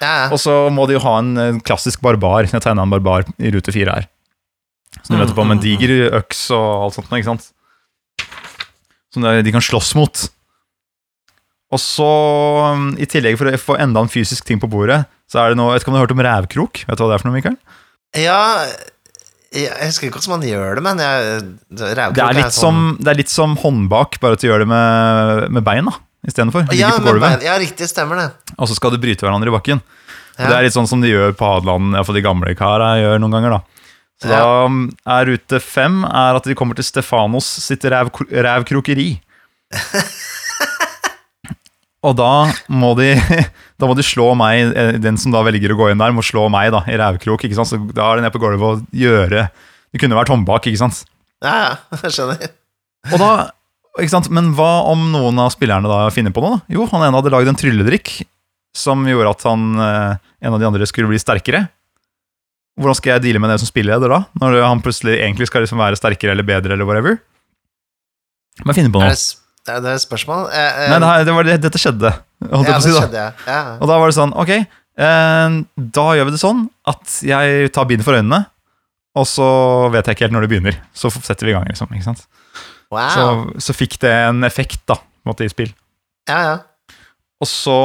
Ja. 0.00 0.28
Og 0.30 0.38
så 0.38 0.54
må 0.70 0.86
de 0.86 0.94
jo 0.94 1.02
ha 1.02 1.16
en 1.18 1.58
klassisk 1.66 2.00
barbar. 2.04 2.46
Jeg 2.46 2.62
tegna 2.62 2.82
en 2.86 2.90
barbar 2.94 3.26
i 3.40 3.50
rute 3.50 3.72
fire 3.74 3.96
her. 3.98 4.06
Så 5.02 5.10
du 5.10 5.16
Mm, 5.16 5.24
vet 5.26 5.34
på 5.34 5.44
med 5.46 5.56
en 5.58 5.62
diger 5.64 6.10
øks 6.20 6.50
og 6.54 6.84
alt 6.84 6.94
sånt, 6.94 7.10
ikke 7.10 7.24
sant? 7.30 7.50
Som 9.12 9.22
de 9.26 9.50
kan 9.52 9.60
slåss 9.60 9.94
mot. 9.98 10.28
Og 11.72 11.78
så, 11.78 12.06
um, 12.74 12.96
i 12.98 13.06
tillegg 13.06 13.36
for 13.38 13.46
å 13.50 13.58
få 13.58 13.76
enda 13.78 14.00
en 14.02 14.10
fysisk 14.10 14.44
ting 14.46 14.58
på 14.62 14.70
bordet, 14.70 15.04
så 15.30 15.38
er 15.42 15.54
det 15.54 15.58
Jeg 15.62 15.70
vet 15.74 15.82
ikke 15.82 15.88
om 15.88 15.94
du 15.94 15.98
har 16.00 16.06
hørt 16.06 16.16
om 16.16 16.24
rævkrok? 16.26 16.84
Vet 16.86 16.98
du 16.98 17.02
hva 17.04 17.10
det 17.10 17.14
er 17.14 17.22
for 17.22 17.28
noe, 17.30 17.38
Mikael? 17.38 17.56
ja 18.18 18.66
jeg 19.50 19.86
husker 19.90 20.06
ikke 20.08 20.20
hvordan 20.20 20.36
man 20.38 20.46
gjør 20.46 20.78
det, 20.78 20.82
men 20.86 21.00
jeg, 21.02 21.40
det, 21.74 21.88
Det 22.14 22.22
er 22.22 22.36
litt, 22.38 22.52
sånn- 22.54 22.60
som, 22.60 22.82
det 23.00 23.10
er 23.10 23.18
litt 23.18 23.32
som 23.32 23.56
håndbak, 23.58 24.20
bare 24.22 24.36
at 24.38 24.42
du 24.44 24.46
gjør 24.46 24.62
det 24.62 24.68
med, 24.70 25.48
med 25.56 25.64
bein 25.66 25.88
da, 25.90 25.96
istedenfor. 26.28 26.68
Ja, 26.76 26.92
ja, 27.42 27.56
riktig, 27.58 27.88
stemmer 27.90 28.20
det. 28.22 28.28
Og 28.58 28.70
så 28.70 28.76
skal 28.78 28.94
du 28.94 29.00
bryte 29.02 29.26
hverandre 29.26 29.50
i 29.50 29.56
bakken. 29.56 29.82
Ja. 30.38 30.46
Det 30.46 30.54
er 30.56 30.62
litt 30.68 30.76
sånn 30.76 30.86
som 30.88 31.02
de 31.02 31.10
gjør 31.10 31.34
på 31.36 31.44
Hadeland, 31.50 31.96
iallfall 31.98 32.16
de 32.20 32.22
gamle 32.24 32.54
kara 32.56 32.94
gjør 33.00 33.18
noen 33.20 33.34
ganger. 33.34 33.58
da. 33.58 33.60
Så 34.20 34.28
Ja. 34.28 34.38
da 34.38 34.64
um, 34.68 34.78
er 35.08 35.26
rute 35.32 35.58
fem 35.64 36.04
er 36.04 36.36
at 36.36 36.44
de 36.44 36.54
kommer 36.54 36.76
til 36.76 36.84
Stefanos 36.84 37.46
sitt 37.64 37.82
ræv, 37.88 38.10
rævkrokeri. 38.30 39.10
Og 42.06 42.16
da 42.16 42.48
må 42.72 42.94
de 42.96 43.12
Da 43.80 43.88
må 43.88 43.94
de 43.96 44.04
slå 44.04 44.30
meg, 44.38 44.72
eh, 44.76 44.96
den 45.00 45.18
som 45.20 45.32
da 45.34 45.42
velger 45.44 45.74
å 45.74 45.78
gå 45.78 45.90
inn 45.92 46.00
der, 46.00 46.12
må 46.16 46.24
slå 46.24 46.46
meg 46.52 46.72
da, 46.74 46.82
i 46.88 46.96
rævkrok. 47.00 47.44
ikke 47.46 47.58
sant? 47.58 47.70
Så 47.72 47.80
da 47.92 48.08
er 48.08 48.18
det 48.20 48.26
nede 48.26 48.34
på 48.34 48.42
gulvet 48.42 48.64
å 48.66 48.96
gjøre 48.96 49.46
Det 49.92 50.00
kunne 50.02 50.18
vært 50.18 50.32
håndbak, 50.32 50.68
ikke 50.68 50.82
sant? 50.82 51.04
Ja, 51.44 51.54
ja, 51.64 52.00
jeg 52.04 52.12
skjønner. 52.16 52.52
Og 53.08 53.16
da, 53.22 53.30
ikke 53.96 54.12
sant? 54.12 54.28
Men 54.32 54.52
hva 54.56 54.84
om 54.90 55.06
noen 55.14 55.40
av 55.40 55.52
spillerne 55.54 55.88
da 55.88 56.02
finner 56.12 56.34
på 56.36 56.44
noe? 56.44 56.58
da? 56.60 56.76
Jo, 56.76 56.84
han 56.92 57.06
ene 57.06 57.16
hadde 57.16 57.32
lagd 57.32 57.48
en 57.52 57.58
trylledrikk 57.58 58.12
som 58.76 59.02
gjorde 59.08 59.32
at 59.32 59.46
han, 59.48 59.64
eh, 59.82 60.20
en 60.46 60.56
av 60.56 60.60
de 60.60 60.68
andre 60.68 60.86
skulle 60.88 61.10
bli 61.10 61.18
sterkere. 61.20 61.64
Hvordan 62.80 62.96
skal 62.96 63.16
jeg 63.16 63.24
deale 63.26 63.42
med 63.42 63.50
det 63.52 63.58
som 63.62 63.68
spilleder 63.68 64.12
da? 64.12 64.20
Når 64.40 64.60
han 64.62 64.84
plutselig 64.84 65.18
egentlig 65.18 65.48
skal 65.50 65.64
liksom 65.64 65.80
være 65.80 65.98
sterkere 65.98 66.36
eller 66.36 66.46
bedre 66.46 66.76
eller 66.76 66.88
whatever? 66.88 67.18
Men 68.64 68.76
finne 68.76 68.92
på 68.92 69.00
noe. 69.02 69.16
Det, 69.66 69.76
er 69.76 69.82
det 69.84 69.94
et 69.96 70.04
spørsmål? 70.04 70.46
Eh, 70.50 70.78
eh, 70.86 70.92
Nei, 70.92 70.98
det, 70.98 71.10
her, 71.10 71.26
det 71.28 71.34
var 71.36 71.50
dette 71.66 71.80
skjedde. 71.80 72.12
Holdt 72.50 72.70
ja, 72.70 72.76
på 72.76 72.80
å 72.80 72.84
si 72.84 72.92
det 72.92 72.96
da. 72.96 73.02
skjedde. 73.04 73.26
Ja. 73.46 73.60
Og 73.76 73.90
da 73.90 73.98
var 74.00 74.10
det 74.10 74.16
sånn, 74.16 74.32
ok, 74.42 74.54
eh, 74.56 75.58
da 76.00 76.06
gjør 76.16 76.30
vi 76.30 76.34
det 76.36 76.42
sånn 76.42 76.64
at 76.92 77.18
jeg 77.26 77.74
tar 77.76 77.88
bind 77.90 78.06
for 78.06 78.18
øynene, 78.18 78.44
og 79.18 79.26
så 79.26 79.50
vet 79.92 80.06
jeg 80.06 80.16
ikke 80.16 80.28
helt 80.28 80.36
når 80.36 80.46
det 80.46 80.52
begynner. 80.54 80.80
Så 80.96 81.10
setter 81.12 81.48
vi 81.48 81.52
i 81.52 81.58
gang, 81.58 81.68
liksom. 81.68 81.90
ikke 81.92 82.08
sant? 82.08 82.26
Wow. 82.90 83.06
Så, 83.14 83.62
så 83.68 83.76
fikk 83.76 84.00
det 84.02 84.12
en 84.28 84.46
effekt 84.46 84.82
da, 84.90 84.98
på 84.98 85.28
en 85.28 85.32
måte, 85.32 85.46
i 85.46 85.52
spill. 85.52 85.70
Ja, 86.30 86.40
ja. 86.46 86.58
Og 87.40 87.48
så, 87.48 87.76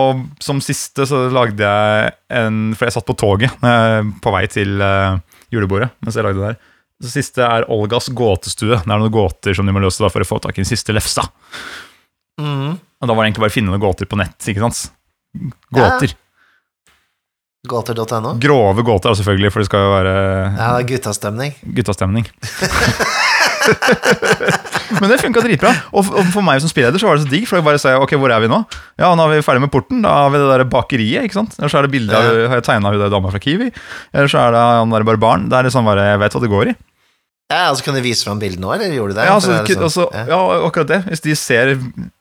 som 0.44 0.60
siste, 0.64 1.06
så 1.08 1.26
lagde 1.32 1.64
jeg 1.64 2.10
en 2.36 2.74
For 2.76 2.90
jeg 2.90 2.96
satt 2.98 3.08
på 3.08 3.16
toget 3.16 3.54
eh, 3.64 4.02
på 4.20 4.34
vei 4.36 4.42
til 4.52 4.82
eh, 4.84 5.16
julebordet 5.54 5.94
mens 6.04 6.18
jeg 6.18 6.28
lagde 6.28 6.42
det 6.42 6.50
der. 6.50 6.74
Så 7.04 7.12
siste 7.12 7.44
er 7.44 7.66
Olgas 7.72 8.08
gåtestue. 8.16 8.78
Det 8.80 8.88
er 8.88 9.00
noen 9.02 9.12
gåter 9.12 9.56
som 9.58 9.68
de 9.68 9.74
må 9.76 9.82
løse 9.84 10.04
da 10.04 10.10
for 10.14 10.24
å 10.24 10.28
få 10.28 10.40
tak 10.44 10.56
i 10.56 10.64
den 10.64 10.70
siste 10.70 10.96
lefsa. 10.96 11.26
Mm. 12.40 12.76
Og 12.76 13.10
da 13.10 13.14
var 13.14 13.24
det 13.24 13.32
egentlig 13.32 13.44
bare 13.46 13.54
å 13.54 13.58
finne 13.58 13.74
noen 13.74 13.84
gåter 13.84 14.08
på 14.10 14.20
nett. 14.20 14.38
ikke 14.48 14.64
sant? 14.64 14.86
Gåter. 15.76 16.16
Gåter.no. 17.68 18.36
Grove 18.40 18.86
gåter, 18.86 19.16
selvfølgelig, 19.18 19.52
for 19.52 19.64
det 19.64 19.68
skal 19.70 19.84
jo 19.84 19.94
være 19.96 20.14
Ja, 20.14 20.68
det 20.78 20.84
er 20.84 20.90
guttastemning. 20.94 21.56
guttastemning. 21.76 22.30
Men 25.02 25.12
det 25.12 25.20
funka 25.22 25.44
dritbra. 25.46 25.72
Og 25.96 26.08
for 26.34 26.46
meg 26.46 26.62
som 26.64 26.72
spilleder 26.72 27.02
så 27.02 27.10
var 27.10 27.20
det 27.20 27.26
så 27.26 27.32
digg, 27.32 27.46
for 27.50 27.60
jeg 27.60 27.66
bare 27.68 27.82
sa 27.82 27.96
ok, 28.02 28.16
hvor 28.22 28.32
er 28.34 28.44
vi 28.44 28.50
nå? 28.52 28.62
Ja, 29.02 29.12
nå 29.18 29.28
er 29.28 29.36
vi 29.36 29.46
ferdig 29.46 29.64
med 29.66 29.72
porten. 29.74 30.02
Da 30.06 30.14
har 30.24 30.34
vi 30.34 30.42
det 30.42 30.50
der 30.52 30.66
bakeriet. 30.72 31.28
ikke 31.28 31.40
sant? 31.40 31.56
Eller 31.60 31.72
så 31.74 31.80
er 31.82 31.88
det 31.88 31.94
bilde 31.96 32.16
av 32.18 32.30
Har 32.52 32.60
jeg 32.60 32.68
tegna 32.70 32.92
hun 32.94 33.02
der 33.04 33.14
dama 33.14 33.32
fra 33.34 33.42
Kiwi? 33.44 33.72
Eller 34.14 34.32
så 34.32 34.42
er 34.48 34.56
det 34.56 34.64
han 34.66 34.96
der 34.96 35.08
barbaren. 35.08 35.50
Det 35.52 35.58
er 35.60 35.68
liksom 35.70 35.88
bare 35.90 36.08
Jeg 36.14 36.22
vet 36.26 36.38
hva 36.38 36.44
det 36.46 36.52
går 36.56 36.72
i. 36.74 36.76
Ja, 37.52 37.60
altså 37.70 37.86
Kunne 37.86 38.02
du 38.02 38.08
vise 38.08 38.26
fram 38.26 38.40
bildet 38.42 38.60
nå, 38.64 38.72
eller 38.74 38.90
gjorde 38.96 39.14
du 39.14 39.20
det? 39.20 39.26
Ja, 39.28 39.36
altså, 39.38 39.52
det 39.54 39.76
sånn- 39.76 39.84
altså, 39.86 40.08
ja. 40.16 40.24
ja, 40.32 40.40
akkurat 40.66 40.90
det. 40.90 41.02
Hvis 41.12 41.22
de 41.22 41.36
ser 41.38 41.76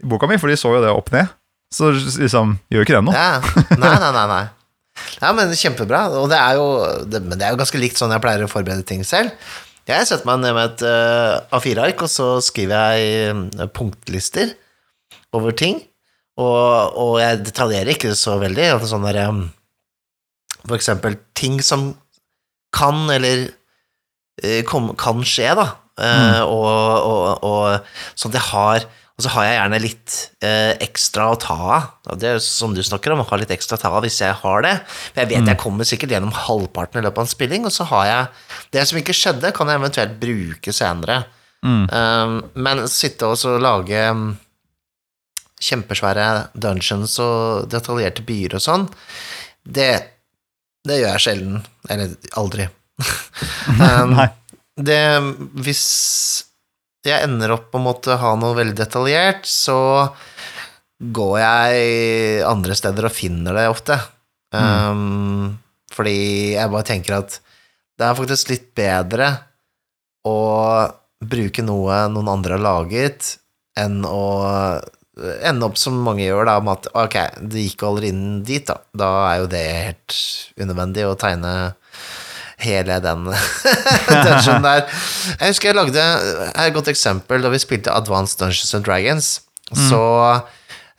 boka 0.05 0.29
mi, 0.29 0.37
for 0.37 0.53
de 0.53 0.57
så 0.61 0.75
jo 0.75 0.83
det 0.85 0.91
opp 0.93 1.09
ned, 1.15 1.31
så 1.73 1.95
liksom 1.97 2.59
gjør 2.71 2.85
ikke 2.85 2.99
det 2.99 3.05
noe. 3.07 3.15
Ja. 3.17 3.41
Nei, 3.79 3.95
nei, 4.03 4.13
nei. 4.13 4.27
nei. 4.35 4.45
Ja, 5.23 5.33
men 5.35 5.51
kjempebra. 5.59 6.05
Og 6.21 6.29
det 6.31 6.39
er 6.39 6.55
jo, 6.59 6.67
det, 7.11 7.19
men 7.25 7.39
det 7.41 7.47
er 7.49 7.55
jo 7.55 7.59
ganske 7.59 7.81
likt 7.83 7.99
sånn 7.99 8.13
jeg 8.15 8.23
pleier 8.23 8.45
å 8.45 8.51
forberede 8.51 8.85
ting 8.87 9.01
selv. 9.07 9.33
Jeg 9.85 10.07
setter 10.09 10.25
meg 10.29 10.41
ned 10.41 10.55
med 10.57 10.71
et 10.71 10.85
uh, 10.89 11.59
A4-ark, 11.59 12.07
og 12.07 12.09
så 12.09 12.29
skriver 12.45 12.95
jeg 12.95 13.35
uh, 13.37 13.67
punktlister 13.69 14.55
over 15.37 15.53
ting. 15.57 15.83
Og, 16.41 16.97
og 16.99 17.19
jeg 17.21 17.43
detaljerer 17.45 17.93
ikke 17.93 18.15
så 18.19 18.39
veldig. 18.41 18.71
Sånn 18.89 19.05
der, 19.07 19.21
um, 19.29 19.45
for 20.65 20.79
eksempel 20.79 21.19
ting 21.37 21.61
som 21.63 21.93
kan 22.75 23.05
eller 23.13 23.47
uh, 24.41 24.63
kom, 24.71 24.95
kan 24.99 25.21
skje, 25.27 25.53
da. 25.61 25.69
Uh, 25.95 26.41
og, 26.49 26.71
og, 27.07 27.45
og 27.47 28.17
sånn 28.19 28.33
at 28.33 28.41
jeg 28.41 28.49
har 28.49 28.89
og 29.15 29.23
så 29.23 29.31
har 29.31 29.45
jeg 29.47 29.55
gjerne 29.55 29.79
litt 29.79 30.15
eh, 30.43 30.73
ekstra 30.83 31.29
å 31.31 31.37
ta 31.39 31.55
av. 31.55 32.17
Det 32.19 32.27
er 32.27 32.33
jo 32.35 32.43
som 32.43 32.73
du 32.75 32.81
snakker 32.83 33.13
om, 33.15 33.21
å 33.23 33.27
ha 33.29 33.37
litt 33.39 33.53
ekstra 33.55 33.77
å 33.79 33.83
ta 33.83 33.93
av 33.95 34.03
hvis 34.03 34.17
jeg 34.25 34.35
har 34.41 34.65
det. 34.67 34.73
For 34.89 35.21
jeg 35.23 35.31
vet 35.31 35.51
jeg 35.53 35.61
kommer 35.61 35.87
sikkert 35.87 36.17
gjennom 36.17 36.33
halvparten 36.35 36.99
i 36.99 37.05
løpet 37.05 37.21
av 37.21 37.29
en 37.29 37.31
spilling, 37.31 37.69
og 37.69 37.75
så 37.75 37.87
har 37.93 38.09
jeg 38.09 38.25
Det 38.75 38.83
som 38.91 38.99
ikke 38.99 39.15
skjedde, 39.15 39.53
kan 39.55 39.71
jeg 39.71 39.79
eventuelt 39.79 40.17
bruke 40.19 40.75
senere. 40.75 41.21
Mm. 41.63 41.85
Um, 41.95 42.35
men 42.67 42.83
sitte 42.91 43.29
og 43.31 43.63
lage 43.63 44.01
um, 44.11 44.25
kjempesvære 45.63 46.27
dungeons 46.59 47.15
og 47.23 47.71
detaljerte 47.71 48.25
byer 48.27 48.59
og 48.59 48.65
sånn, 48.65 48.89
det, 49.63 49.93
det 50.83 50.99
gjør 50.99 51.15
jeg 51.15 51.25
sjelden. 51.29 51.63
Eller 51.87 52.19
aldri. 52.43 52.67
um, 53.79 54.11
Nei. 54.19 54.27
det 54.91 55.01
Hvis 55.63 55.87
jeg 57.11 57.27
ender 57.27 57.55
opp 57.57 57.71
på 57.73 57.81
å 57.81 57.85
måtte 57.85 58.17
ha 58.21 58.35
noe 58.39 58.57
veldig 58.57 58.77
detaljert, 58.79 59.49
så 59.49 59.77
går 61.05 61.35
jeg 61.43 62.43
andre 62.49 62.77
steder 62.79 63.09
og 63.09 63.15
finner 63.15 63.57
det 63.59 63.69
ofte. 63.71 63.99
Um, 64.55 65.57
fordi 65.95 66.55
jeg 66.55 66.71
bare 66.71 66.87
tenker 66.87 67.19
at 67.19 67.39
det 67.99 68.07
er 68.07 68.19
faktisk 68.19 68.53
litt 68.53 68.69
bedre 68.77 69.31
å 70.27 70.37
bruke 71.25 71.65
noe 71.65 72.05
noen 72.13 72.31
andre 72.33 72.57
har 72.57 72.65
laget, 72.65 73.35
enn 73.79 74.03
å 74.07 74.25
ende 75.15 75.69
opp 75.69 75.79
som 75.79 75.97
mange 76.03 76.25
gjør, 76.25 76.47
da, 76.49 76.59
med 76.65 76.81
at 76.81 76.89
ok, 77.05 77.17
det 77.53 77.67
gikk 77.69 77.85
aldri 77.87 78.11
inn 78.11 78.43
dit, 78.47 78.67
da. 78.67 78.81
Da 78.97 79.11
er 79.29 79.43
jo 79.43 79.51
det 79.53 79.65
helt 79.71 80.17
unødvendig 80.59 81.07
å 81.07 81.19
tegne 81.19 81.53
hele 82.63 82.99
den 83.03 83.29
dungeonen 84.25 84.67
der. 84.67 84.85
Jeg 85.41 85.55
husker 85.55 85.71
jeg 85.71 85.79
lagde 85.79 86.05
et 86.53 86.75
godt 86.77 86.91
eksempel 86.93 87.45
da 87.45 87.53
vi 87.53 87.63
spilte 87.63 87.95
Advanced 87.95 88.41
Dungeons 88.41 88.75
and 88.77 88.87
Dragons. 88.87 89.31
Så 89.75 90.03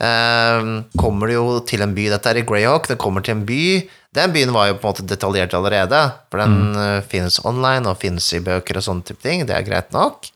eh, 0.03 0.65
kommer 0.99 1.31
det 1.31 1.37
jo 1.37 1.59
til 1.67 1.85
en 1.85 1.93
by 1.95 2.09
Dette 2.13 2.33
er 2.33 2.41
i 2.41 2.45
Greyhawk. 2.47 2.89
Det 2.91 2.99
kommer 3.01 3.25
til 3.25 3.37
en 3.37 3.45
by. 3.47 3.65
Den 4.15 4.33
byen 4.35 4.53
var 4.55 4.69
jo 4.69 4.77
på 4.79 4.87
en 4.87 4.93
måte 4.93 5.07
detaljert 5.09 5.53
allerede, 5.57 5.99
for 6.31 6.39
den 6.39 6.71
mm. 6.71 7.07
finnes 7.11 7.41
online 7.43 7.89
og 7.89 7.99
finnes 7.99 8.29
i 8.31 8.39
bøker 8.43 8.79
og 8.79 8.85
sånne 8.85 9.03
type 9.07 9.19
ting. 9.25 9.43
Det 9.47 9.57
er 9.57 9.67
greit 9.67 9.91
nok. 9.95 10.29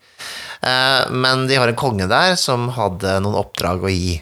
Eh, 0.62 1.12
men 1.12 1.48
de 1.48 1.60
har 1.60 1.72
en 1.72 1.80
konge 1.80 2.10
der 2.12 2.36
som 2.40 2.68
hadde 2.76 3.20
noen 3.24 3.40
oppdrag 3.40 3.86
å 3.86 3.94
gi. 3.94 4.18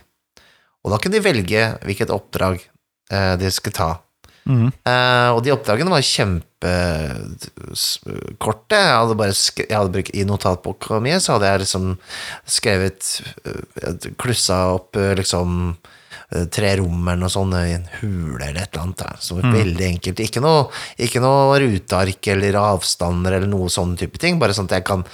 Og 0.85 0.93
da 0.93 0.99
kunne 1.01 1.17
de 1.17 1.25
velge 1.25 1.63
hvilket 1.83 2.13
oppdrag 2.13 2.61
eh, 2.61 3.33
de 3.41 3.51
skulle 3.53 3.77
ta. 3.77 3.89
Mhm. 4.47 4.69
Eh, 4.87 5.29
og 5.35 5.41
de 5.43 5.51
oppdragene 5.51 5.91
var 5.91 6.05
kjempekorte. 6.07 8.77
Jeg 8.79 8.99
hadde 9.01 9.17
bare 9.19 9.35
jeg 9.35 9.75
hadde 9.75 9.91
brukt, 9.97 10.13
I 10.15 10.23
notatboka 10.27 11.01
mi 11.03 11.11
så 11.19 11.35
hadde 11.35 11.49
jeg 11.51 11.63
liksom 11.65 11.85
skrevet 12.47 13.01
eh, 13.43 14.07
Klussa 14.19 14.57
opp 14.77 14.95
eh, 14.95 15.15
liksom 15.19 15.75
tre 16.27 16.73
rom 16.75 17.07
eller 17.07 17.21
noe 17.21 17.31
sånt 17.31 17.55
i 17.55 17.71
en 17.77 17.85
hule 18.01 18.49
eller 18.49 18.65
et 18.65 18.73
eller 18.73 18.83
annet. 18.83 18.99
Da. 18.99 19.15
Så 19.23 19.37
veldig 19.39 19.85
enkelt. 19.93 20.19
Ikke 20.19 20.41
noe, 20.43 20.65
ikke 20.99 21.21
noe 21.23 21.55
ruteark 21.63 22.27
eller 22.33 22.57
avstander 22.59 23.31
eller 23.37 23.47
noe 23.47 23.69
sånn 23.71 23.95
type 23.99 24.19
ting. 24.19 24.35
Bare 24.41 24.51
sånn 24.55 24.67
at 24.67 24.75
jeg 24.75 24.83
kan 24.89 25.05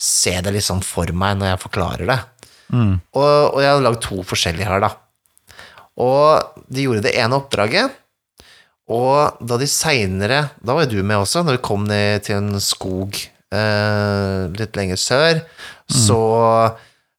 se 0.00 0.32
det 0.40 0.52
liksom 0.56 0.80
for 0.84 1.12
meg 1.12 1.36
når 1.36 1.52
jeg 1.52 1.62
forklarer 1.66 2.06
det. 2.08 2.20
Mm. 2.72 2.96
Og, 3.12 3.28
og 3.52 3.60
jeg 3.60 3.70
hadde 3.74 3.84
lagd 3.84 4.00
to 4.06 4.16
forskjellige 4.24 4.70
her, 4.70 4.80
da. 4.86 4.90
Og 6.00 6.64
de 6.72 6.86
gjorde 6.86 7.04
det 7.06 7.14
ene 7.20 7.38
oppdraget, 7.38 7.88
og 8.92 9.38
da 9.40 9.56
de 9.56 9.66
seinere 9.70 10.50
Da 10.60 10.74
var 10.76 10.84
jo 10.84 10.98
du 10.98 11.06
med 11.06 11.16
også, 11.16 11.40
når 11.44 11.56
de 11.56 11.62
kom 11.64 11.86
ned 11.88 12.24
til 12.26 12.36
en 12.36 12.60
skog 12.60 13.16
eh, 13.54 14.42
litt 14.58 14.76
lenger 14.76 15.00
sør, 15.00 15.40
så 15.88 16.18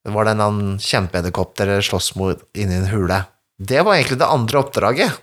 var 0.05 0.27
det 0.27 0.35
en 0.35 0.43
annen 0.45 0.75
kjempeedderkopp 0.81 1.55
dere 1.57 1.79
sloss 1.81 2.11
mot 2.19 2.37
inni 2.53 2.77
en 2.77 2.89
hule. 2.91 3.23
Det 3.57 3.81
var 3.81 3.95
egentlig 3.97 4.19
det 4.21 4.27
andre 4.29 4.59
oppdraget. 4.61 5.15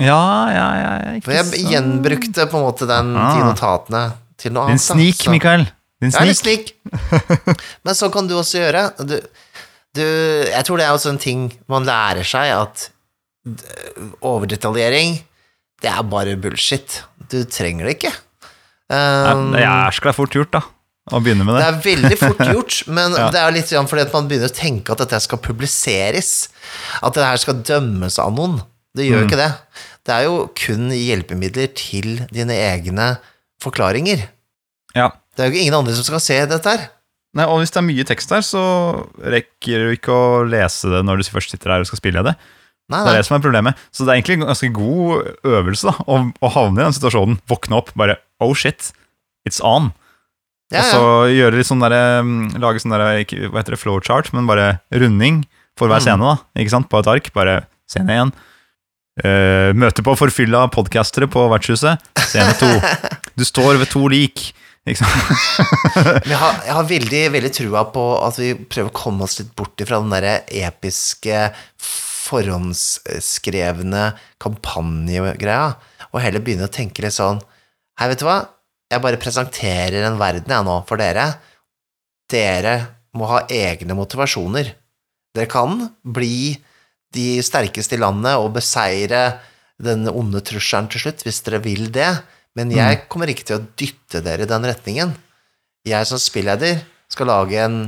Ja, 0.00 0.22
ja, 0.54 0.66
ja. 0.78 1.12
For 1.24 1.34
jeg 1.34 1.44
så- 1.50 1.60
gjenbrukte 1.72 2.46
på 2.48 2.56
en 2.60 2.64
måte 2.64 2.86
den, 2.88 3.12
de 3.12 3.40
notatene 3.44 4.02
til 4.38 4.52
noe 4.54 4.68
Din 4.70 4.78
annet. 4.78 4.80
En 4.80 4.96
snik, 4.96 5.20
Så- 5.26 5.30
Mikael. 5.34 5.66
Din 6.00 6.10
ja, 6.14 6.32
snik. 6.38 6.72
Men 7.84 7.94
så 7.98 8.08
kan 8.14 8.28
du 8.30 8.36
også 8.38 8.60
gjøre 8.62 8.84
du, 9.04 9.16
du, 9.98 10.04
Jeg 10.46 10.64
tror 10.64 10.78
det 10.78 10.86
er 10.86 10.94
også 10.94 11.10
en 11.10 11.18
ting 11.18 11.48
man 11.68 11.84
lærer 11.84 12.22
seg, 12.24 12.54
at 12.54 12.88
overdetaljering, 14.22 15.18
det 15.82 15.90
er 15.92 16.02
bare 16.10 16.36
bullshit. 16.40 17.02
Du 17.30 17.42
trenger 17.44 17.86
det 17.88 17.96
ikke. 17.98 18.12
Um, 18.88 19.52
Det 19.52 19.60
er 19.62 19.66
jæskla 19.68 20.14
fort 20.16 20.32
gjort, 20.34 20.50
da. 20.56 20.62
Å 21.08 21.20
begynne 21.24 21.44
med 21.46 21.56
det 21.56 21.62
det. 21.64 21.68
er 21.68 21.84
veldig 21.86 22.16
fort 22.20 22.40
gjort, 22.52 22.74
men 22.98 23.14
Ja. 23.16 23.28
det 23.32 23.40
er 23.40 23.52
litt 23.54 23.70
fordi 23.72 24.02
at 24.04 24.12
man 24.12 24.26
begynner 24.28 24.50
å 24.50 24.56
tenke 24.58 24.92
at 24.92 24.98
dette 25.04 25.20
skal 25.24 25.38
publiseres. 25.40 26.48
At 27.02 27.14
det 27.16 27.24
her 27.24 27.36
skal 27.40 27.62
dømmes 27.64 28.18
av 28.20 28.34
noen. 28.36 28.58
Det 28.96 29.06
gjør 29.08 29.22
Mm. 29.24 29.28
ikke 29.30 29.40
det. 29.40 29.52
Det 30.04 30.14
er 30.14 30.24
jo 30.24 30.36
kun 30.56 30.90
hjelpemidler 30.90 31.68
til 31.76 32.26
dine 32.32 32.52
egne 32.56 33.18
forklaringer. 33.62 34.28
Ja. 34.96 35.10
Det 35.36 35.44
er 35.46 35.50
jo 35.52 35.60
ingen 35.62 35.74
andre 35.78 35.94
som 35.94 36.04
skal 36.04 36.20
se 36.24 36.38
dette 36.48 36.64
her. 36.68 36.88
Nei, 37.36 37.44
og 37.44 37.60
hvis 37.60 37.70
det 37.70 37.76
er 37.82 37.86
mye 37.86 38.04
tekst 38.08 38.28
der, 38.32 38.40
så 38.42 38.62
rekker 39.20 39.84
du 39.84 39.90
ikke 39.96 40.12
å 40.16 40.44
lese 40.48 40.88
det 40.90 41.02
når 41.04 41.20
du 41.20 41.28
først 41.30 41.52
sitter 41.52 41.70
der 41.74 41.84
og 41.84 41.86
skal 41.90 42.00
spille 42.00 42.22
det. 42.24 42.34
Nei, 42.88 43.02
Det 43.04 43.12
er 43.12 43.16
det 43.20 43.26
som 43.28 43.36
er 43.36 43.44
problemet. 43.44 43.80
Så 43.92 44.04
det 44.06 44.12
er 44.14 44.18
egentlig 44.20 44.38
en 44.38 44.46
ganske 44.48 44.70
god 44.72 45.26
øvelse 45.44 45.90
da, 45.90 45.94
å, 46.08 46.18
å 46.40 46.50
havne 46.54 46.80
i 46.80 46.84
den 46.86 46.96
situasjonen. 46.96 47.38
Våkne 47.50 47.76
opp, 47.82 47.90
bare 48.00 48.16
oh 48.40 48.54
shit, 48.56 48.92
it's 49.48 49.60
on. 49.60 49.90
Ja, 50.72 50.80
Og 50.80 50.84
ja. 50.84 50.92
så 50.92 51.04
gjøre 51.32 51.56
litt 51.60 51.68
sånn 51.68 51.80
derre 51.80 52.20
mm, 52.24 52.58
Lage 52.60 52.80
sånn 52.82 52.92
ikke- 53.22 53.48
Hva 53.48 53.62
heter 53.62 53.72
det, 53.72 53.80
flowchart, 53.80 54.32
men 54.36 54.44
bare 54.48 54.80
runding 54.92 55.46
for 55.78 55.88
hver 55.88 56.00
Mm. 56.00 56.04
scene, 56.04 56.20
da. 56.20 56.34
Ikke 56.60 56.70
sant? 56.74 56.88
På 56.92 56.98
et 57.00 57.06
ark. 57.08 57.30
Bare 57.32 57.62
scene 57.88 58.10
én. 58.12 58.32
Uh, 59.18 59.72
møte 59.74 60.02
på 60.06 60.12
forfylla 60.14 60.66
podcastere 60.70 61.26
på 61.30 61.44
vertshuset. 61.50 61.98
Scene 62.28 62.52
to. 62.60 62.68
Du 63.38 63.44
står 63.46 63.78
ved 63.78 63.88
to 63.92 64.02
lik. 64.10 64.52
Ikke 64.88 64.98
sant? 65.04 65.12
Jeg 66.28 66.36
har, 66.40 66.54
jeg 66.64 66.74
har 66.74 66.86
veldig, 66.88 67.20
veldig 67.34 67.50
trua 67.54 67.82
på 67.92 68.02
at 68.26 68.38
vi 68.40 68.52
prøver 68.58 68.88
å 68.90 68.94
komme 68.96 69.26
oss 69.26 69.36
litt 69.38 69.50
bort 69.58 69.78
ifra 69.84 69.98
den 70.02 70.10
derre 70.10 70.38
episke, 70.48 71.52
forhåndsskrevne 72.28 74.04
kampanjegreia, 74.42 75.72
og 76.12 76.22
heller 76.22 76.44
begynne 76.44 76.68
å 76.68 76.72
tenke 76.72 77.04
litt 77.04 77.16
sånn 77.16 77.40
Hei, 77.98 78.06
vet 78.12 78.20
du 78.20 78.28
hva, 78.28 78.38
jeg 78.88 79.02
bare 79.02 79.18
presenterer 79.18 80.04
en 80.06 80.20
verden 80.20 80.52
jeg 80.54 80.64
nå 80.64 80.76
for 80.86 81.00
dere. 81.00 81.24
Dere 82.30 82.74
må 83.18 83.26
ha 83.26 83.40
egne 83.50 83.96
motivasjoner. 83.98 84.70
Dere 85.34 85.50
kan 85.50 85.80
bli 86.06 86.54
de 87.16 87.40
sterkeste 87.42 87.96
i 87.96 88.00
landet 88.00 88.38
og 88.38 88.54
beseire 88.54 89.40
den 89.82 90.06
onde 90.10 90.44
trusselen 90.46 90.88
til 90.92 91.02
slutt, 91.02 91.24
hvis 91.26 91.42
dere 91.46 91.60
vil 91.64 91.88
det, 91.94 92.10
men 92.58 92.72
jeg 92.74 93.04
kommer 93.10 93.30
ikke 93.30 93.46
til 93.46 93.58
å 93.58 93.66
dytte 93.78 94.22
dere 94.24 94.46
i 94.46 94.50
den 94.50 94.66
retningen. 94.66 95.12
Jeg 95.86 96.08
som 96.10 96.18
spilleder 96.22 96.80
skal 97.12 97.30
lage 97.30 97.60
en 97.62 97.78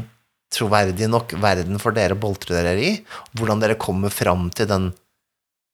troverdig 0.51 1.07
nok 1.11 1.33
verden 1.41 1.79
for 1.79 1.95
dere 1.95 2.17
å 2.17 2.21
boltre 2.21 2.57
dere 2.59 2.75
i, 2.83 2.93
hvordan 3.39 3.61
dere 3.63 3.77
kommer 3.81 4.11
fram 4.11 4.49
til 4.55 4.67
den, 4.71 4.89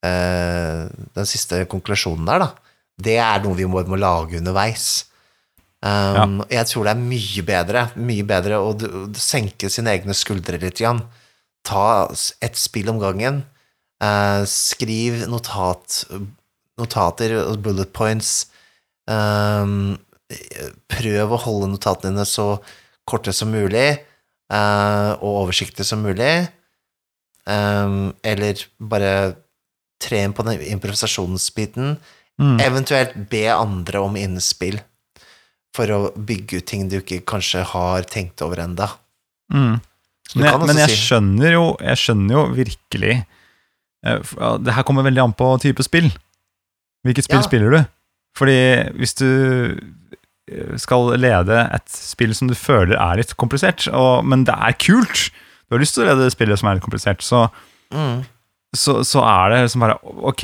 eh, 0.04 0.86
den 1.16 1.28
siste 1.28 1.62
konklusjonen 1.70 2.26
der, 2.28 2.44
da. 2.44 2.50
Det 2.96 3.18
er 3.20 3.42
noe 3.44 3.56
vi 3.58 3.66
må, 3.68 3.82
må 3.88 3.98
lage 4.00 4.38
underveis. 4.40 5.04
Um, 5.84 6.40
Jeg 6.50 6.66
tror 6.70 6.84
det 6.88 6.92
er 6.94 7.02
mye 7.04 7.42
bedre, 7.46 7.82
mye 8.00 8.24
bedre 8.26 8.56
å 8.64 8.72
d- 8.76 8.88
senke 9.20 9.68
sine 9.70 9.92
egne 9.92 10.14
skuldre 10.16 10.58
litt 10.62 10.80
igjen. 10.80 11.02
Ta 11.66 12.08
et 12.40 12.56
spill 12.56 12.88
om 12.90 12.98
gangen. 13.02 13.42
Uh, 14.02 14.44
skriv 14.48 15.26
notat, 15.28 16.04
notater, 16.80 17.36
og 17.44 17.60
bullet 17.64 17.92
points. 17.96 18.46
Um, 19.06 19.98
prøv 20.90 21.32
å 21.36 21.42
holde 21.44 21.68
notatene 21.70 22.16
dine 22.16 22.26
så 22.26 22.56
korte 23.06 23.32
som 23.36 23.52
mulig, 23.54 24.00
og 24.52 25.40
oversiktlig 25.46 25.86
som 25.88 26.04
mulig. 26.06 26.48
Eller 27.46 28.62
bare 28.78 29.12
tre 30.02 30.20
på 30.34 30.44
den 30.46 30.60
improvisasjonsbiten. 30.74 31.96
Mm. 32.40 32.58
Eventuelt 32.60 33.14
be 33.30 33.46
andre 33.52 34.02
om 34.04 34.16
innspill 34.20 34.78
for 35.76 35.92
å 35.92 36.00
bygge 36.16 36.60
ut 36.60 36.66
ting 36.68 36.86
du 36.88 36.98
ikke 37.00 37.22
kanskje 37.28 37.62
har 37.72 38.04
tenkt 38.08 38.40
over 38.44 38.60
enda. 38.64 38.90
Mm. 39.52 39.78
Men, 40.34 40.44
jeg, 40.48 40.60
men 40.66 40.80
jeg 40.82 40.90
si 40.92 41.00
skjønner 41.06 41.54
jo, 41.54 41.64
jeg 41.86 42.00
skjønner 42.02 42.34
jo 42.34 42.40
virkelig 42.56 43.12
eh, 43.14 44.32
Det 44.64 44.72
her 44.74 44.82
kommer 44.88 45.04
veldig 45.06 45.22
an 45.22 45.34
på 45.38 45.52
type 45.62 45.84
spill. 45.86 46.08
Hvilket 47.06 47.28
spill 47.28 47.38
Ja. 47.38 47.46
spiller 47.46 47.76
du? 47.76 47.78
Fordi 48.36 48.56
hvis 48.98 49.14
du 49.20 49.26
eh, 49.28 49.76
skal 50.78 51.12
lede 51.18 51.58
et 51.74 51.88
spill 51.90 52.34
som 52.38 52.46
du 52.50 52.54
føler 52.54 52.94
er 52.94 53.18
litt 53.18 53.32
komplisert, 53.40 53.88
og, 53.90 54.24
men 54.24 54.44
det 54.46 54.54
er 54.54 54.76
kult 54.78 55.30
Du 55.66 55.74
har 55.74 55.82
lyst 55.82 55.96
til 55.96 56.04
å 56.04 56.12
lede 56.12 56.28
spillet 56.30 56.60
som 56.60 56.68
er 56.70 56.76
litt 56.78 56.84
komplisert, 56.86 57.22
så, 57.26 57.48
Mm. 57.94 58.24
så, 58.74 59.00
så 59.06 59.20
er 59.22 59.50
det 59.52 59.58
liksom 59.64 59.82
bare 59.84 59.96
Ok, 60.26 60.42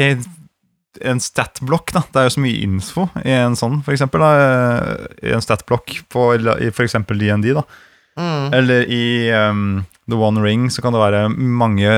en 1.03 1.19
stat-blokk, 1.23 1.91
da. 1.95 2.03
Det 2.13 2.21
er 2.21 2.27
jo 2.29 2.35
så 2.37 2.43
mye 2.45 2.61
info 2.63 3.07
i 3.25 3.33
en 3.35 3.55
sånn, 3.59 3.79
for 3.83 3.95
eksempel. 3.95 4.21
Da, 4.23 5.07
I 5.25 5.33
en 5.35 5.43
stat-blokk 5.43 5.95
på 6.13 6.27
for 6.77 6.85
eksempel 6.85 7.19
DND, 7.19 7.49
da. 7.57 7.63
Mm. 8.21 8.53
Eller 8.59 8.85
i 8.93 9.05
um, 9.33 9.63
The 10.11 10.19
One 10.21 10.43
Ring 10.45 10.67
så 10.71 10.83
kan 10.85 10.93
det 10.93 11.01
være 11.01 11.23
mange 11.33 11.95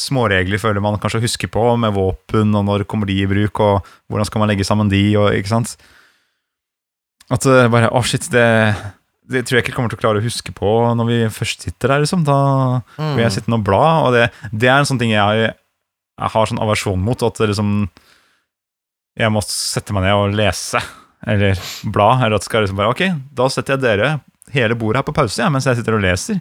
småregler 0.00 0.60
føler 0.60 0.80
man 0.82 0.96
kanskje 1.00 1.20
husker 1.22 1.50
på, 1.52 1.62
med 1.80 1.92
våpen, 1.94 2.54
og 2.56 2.64
når 2.66 2.84
kommer 2.90 3.06
de 3.08 3.18
i 3.22 3.28
bruk, 3.30 3.60
og 3.60 3.86
hvordan 4.08 4.26
skal 4.28 4.42
man 4.42 4.50
legge 4.52 4.64
sammen 4.66 4.90
de, 4.92 5.02
og 5.20 5.34
ikke 5.36 5.52
sant. 5.52 5.76
At 7.30 7.44
det 7.46 7.68
bare 7.70 7.90
Å, 7.94 8.00
shit, 8.06 8.26
det, 8.32 8.44
det 9.30 9.44
tror 9.46 9.58
jeg 9.60 9.64
ikke 9.68 9.74
kommer 9.76 9.92
til 9.92 10.00
å 10.00 10.02
klare 10.02 10.18
å 10.20 10.24
huske 10.24 10.50
på 10.56 10.70
når 10.98 11.06
vi 11.10 11.18
først 11.30 11.66
sitter 11.68 11.92
der, 11.94 12.04
liksom. 12.04 12.24
Da 12.26 12.38
Mm. 12.98 13.14
vil 13.16 13.24
jeg 13.24 13.32
sitte 13.38 13.52
og 13.54 13.64
bla, 13.66 13.82
og 14.06 14.14
det, 14.16 14.24
det 14.52 14.68
er 14.70 14.80
en 14.80 14.88
sånn 14.88 14.98
ting 15.00 15.12
jeg, 15.14 15.50
jeg 16.18 16.32
har 16.34 16.46
sånn 16.50 16.60
aversjon 16.62 16.98
mot, 17.00 17.22
at 17.22 17.38
liksom 17.38 17.88
Jeg 19.18 19.30
må 19.34 19.40
sette 19.44 19.92
meg 19.92 20.04
ned 20.06 20.14
og 20.16 20.34
lese, 20.38 20.80
eller 21.26 21.58
bla, 21.92 22.12
eller 22.24 22.36
at 22.38 22.42
det 22.44 22.48
skal 22.48 22.62
liksom 22.64 22.78
bare 22.80 22.92
Ok, 22.94 23.02
da 23.36 23.48
setter 23.52 23.76
jeg 23.76 23.82
dere 23.84 24.10
hele 24.54 24.74
bordet 24.78 25.00
her 25.02 25.06
på 25.06 25.14
pause, 25.14 25.38
ja, 25.42 25.48
mens 25.52 25.66
jeg 25.68 25.76
sitter 25.78 25.94
og 25.98 26.02
leser. 26.02 26.40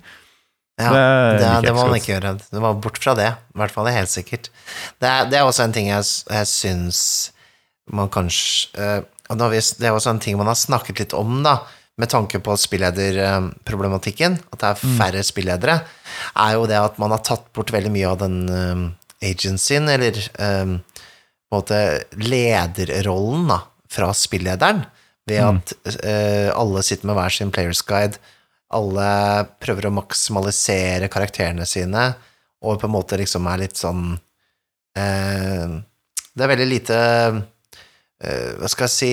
Ja, 0.79 0.89
Det 0.93 1.39
det, 1.41 1.49
det 1.67 1.73
må 1.75 1.83
man 1.89 1.97
ikke 1.99 2.13
gjøre. 2.15 2.31
Det 2.39 2.61
var 2.63 2.77
bort 2.81 2.97
fra 3.03 3.13
det. 3.13 3.27
I 3.35 3.57
hvert 3.59 3.73
fall 3.75 3.89
helt 3.91 4.09
sikkert. 4.09 4.47
Det 5.01 5.09
er, 5.09 5.25
det 5.29 5.37
er 5.37 5.43
også 5.45 5.65
en 5.67 5.73
ting 5.75 5.89
jeg, 5.91 6.05
jeg 6.31 6.47
syns 6.49 7.01
man 7.91 8.07
kanskje 8.13 8.79
eh, 8.79 9.01
og 9.29 9.37
da 9.37 9.47
vi- 9.49 9.59
Det 9.79 9.85
er 9.87 9.91
også 9.93 10.09
en 10.09 10.19
ting 10.19 10.37
man 10.37 10.47
har 10.47 10.55
snakket 10.55 10.99
litt 10.99 11.13
om, 11.13 11.43
da, 11.43 11.59
med 11.97 12.09
tanke 12.09 12.39
på 12.39 12.55
spillederproblematikken, 12.57 14.39
at 14.53 14.59
det 14.59 14.67
er 14.69 14.75
Mm. 14.87 14.97
færre 14.97 15.23
spilledere, 15.23 15.81
er 16.35 16.53
jo 16.53 16.65
det 16.65 16.77
at 16.77 16.97
man 16.99 17.11
har 17.11 17.19
tatt 17.19 17.51
bort 17.53 17.71
veldig 17.71 17.91
mye 17.91 18.07
av 18.09 18.17
den 18.19 18.49
um, 18.49 18.95
agencyen, 19.21 19.87
eller 19.89 20.15
um, 20.39 20.79
på 21.51 21.51
en 21.51 21.61
måte 21.61 22.03
lederrollen, 22.15 23.47
da, 23.47 23.61
fra 23.89 24.11
spillederen, 24.13 24.85
ved 25.27 25.41
Mm. 25.41 25.57
at 25.57 25.73
uh, 26.05 26.49
alle 26.59 26.81
sitter 26.83 27.05
med 27.05 27.15
hver 27.15 27.29
sin 27.31 27.51
players 27.51 27.81
guide, 27.81 28.17
alle 28.71 29.47
prøver 29.59 29.85
å 29.89 29.93
maksimalisere 29.93 31.09
karakterene 31.09 31.65
sine, 31.67 32.15
og 32.61 32.79
på 32.79 32.85
en 32.85 32.91
måte 32.93 33.17
liksom 33.17 33.47
er 33.51 33.57
litt 33.57 33.73
sånn 33.77 34.19
uh, 34.97 35.81
Det 36.35 36.45
er 36.45 36.55
veldig 36.55 36.69
lite 36.69 37.43
Hva 38.19 38.67
skal 38.67 38.89
jeg 38.89 38.95
si 38.95 39.11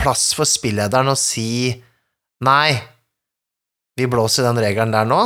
Plass 0.00 0.32
for 0.36 0.48
spillederen 0.48 1.08
å 1.12 1.16
si 1.16 1.72
Nei, 2.44 2.74
vi 3.96 4.08
blåser 4.10 4.44
den 4.44 4.58
regelen 4.60 4.92
der 4.92 5.06
nå. 5.08 5.20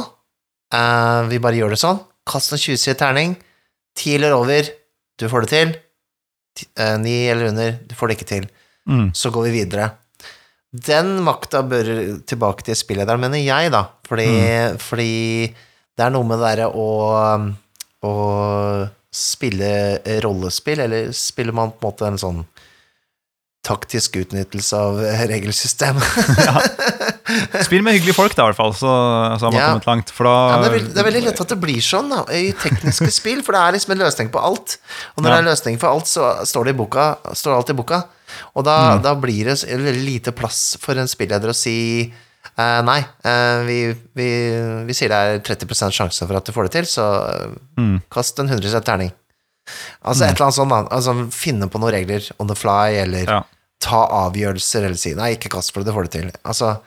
Uh, 0.74 1.24
vi 1.30 1.40
bare 1.42 1.58
gjør 1.58 1.72
det 1.74 1.80
sånn. 1.80 1.98
Kast 2.28 2.52
en 2.54 2.60
20-sidig 2.60 2.98
terning. 3.00 3.32
Ti 3.98 4.12
eller 4.18 4.36
over, 4.36 4.68
du 5.18 5.24
får 5.32 5.46
det 5.46 5.50
til. 5.54 5.72
Ni 7.02 7.14
uh, 7.24 7.30
eller 7.32 7.48
under, 7.48 7.72
du 7.88 7.94
får 7.98 8.12
det 8.12 8.18
ikke 8.18 8.32
til 8.34 8.48
Mm. 8.88 9.10
så 9.12 9.28
går 9.30 9.42
vi 9.48 9.50
videre. 9.52 9.90
Den 10.72 11.18
makta 11.24 11.60
bør 11.60 11.88
tilbake 12.24 12.64
til 12.64 12.76
spillederen, 12.76 13.20
mener 13.20 13.40
jeg, 13.40 13.68
da. 13.72 13.82
Fordi, 14.08 14.28
fordi 14.80 15.10
det 15.52 16.04
er 16.06 16.14
noe 16.14 16.24
med 16.24 16.40
det 16.40 16.46
derre 16.46 16.70
å, 16.72 16.86
å 18.08 18.12
spille 19.14 19.98
rollespill, 20.24 20.80
eller 20.84 21.12
spiller 21.16 21.52
man 21.56 21.70
på 21.72 21.80
en 21.86 21.90
måte 21.92 22.06
en 22.10 22.18
sånn 22.20 22.42
taktisk 23.68 24.16
utnyttelse 24.20 24.76
av 24.78 25.00
regelsystemet? 25.28 26.04
Spill 27.66 27.82
med 27.84 27.92
hyggelige 27.98 28.16
folk, 28.16 28.32
da, 28.32 28.46
i 28.46 28.48
hvert 28.48 28.56
fall, 28.56 28.72
så, 28.76 28.88
så 29.36 29.44
har 29.48 29.52
man 29.52 29.58
Ja. 29.60 29.66
kommet 29.74 29.88
langt. 29.88 30.12
For 30.16 30.24
da 30.24 30.34
Ja, 30.54 30.60
det, 30.62 30.68
er 30.68 30.74
veldig, 30.78 30.92
det 30.94 31.00
er 31.02 31.06
veldig 31.08 31.22
lett 31.26 31.40
at 31.44 31.50
det 31.52 31.58
blir 31.60 31.82
sånn 31.84 32.08
da, 32.12 32.22
i 32.32 32.46
tekniske 32.56 33.10
spill, 33.12 33.42
for 33.44 33.52
det 33.56 33.60
er 33.60 33.74
liksom 33.76 33.92
en 33.96 34.00
løsning 34.06 34.30
på 34.32 34.40
alt. 34.40 34.78
Og 35.16 35.20
når 35.22 35.28
Ja. 35.28 35.34
det 35.34 35.36
er 35.36 35.44
en 35.44 35.50
løsning 35.50 35.76
for 35.82 35.88
alt, 35.92 36.08
så 36.08 36.30
står 36.48 36.64
det 36.70 36.72
i 36.72 36.78
boka, 36.78 37.08
står 37.36 37.56
alt 37.58 37.70
i 37.74 37.76
boka. 37.76 38.00
Og 38.56 38.64
da, 38.64 38.78
da 39.04 39.12
blir 39.20 39.44
det 39.50 39.58
veldig 39.68 40.04
lite 40.06 40.32
plass 40.36 40.76
for 40.80 40.96
en 41.00 41.08
spilleder 41.10 41.52
å 41.52 41.56
si 41.56 41.76
eh, 42.58 42.80
nei, 42.84 42.98
uh, 43.24 43.62
vi, 43.68 43.78
vi, 44.18 44.28
vi 44.88 44.96
sier 44.96 45.12
det 45.12 45.18
er 45.18 45.40
30% 45.46 45.94
sjanse 45.94 46.26
for 46.26 46.36
at 46.38 46.44
du 46.48 46.52
får 46.56 46.68
det 46.68 46.74
til, 46.78 46.88
så 46.90 47.06
eh, 47.28 47.56
Mm. 47.78 48.00
kast 48.10 48.38
en 48.42 48.48
100 48.50 48.80
terning. 48.84 49.12
Altså 50.02 50.24
et 50.24 50.32
eller 50.34 50.46
annet 50.48 50.56
sånt, 50.56 50.72
da. 50.72 50.80
Altså, 50.96 51.12
finne 51.34 51.68
på 51.70 51.78
noen 51.78 51.92
regler 51.92 52.24
on 52.40 52.48
the 52.48 52.56
fly, 52.56 52.96
eller 53.04 53.28
Ja. 53.28 53.42
ta 53.80 54.00
avgjørelser, 54.26 54.84
eller 54.88 54.96
si 54.98 55.12
nei, 55.14 55.34
ikke 55.36 55.50
kast 55.52 55.70
for 55.72 55.80
det, 55.84 55.92
du 55.92 55.96
får 55.96 56.08
det 56.08 56.14
til. 56.16 56.30
Altså, 56.44 56.78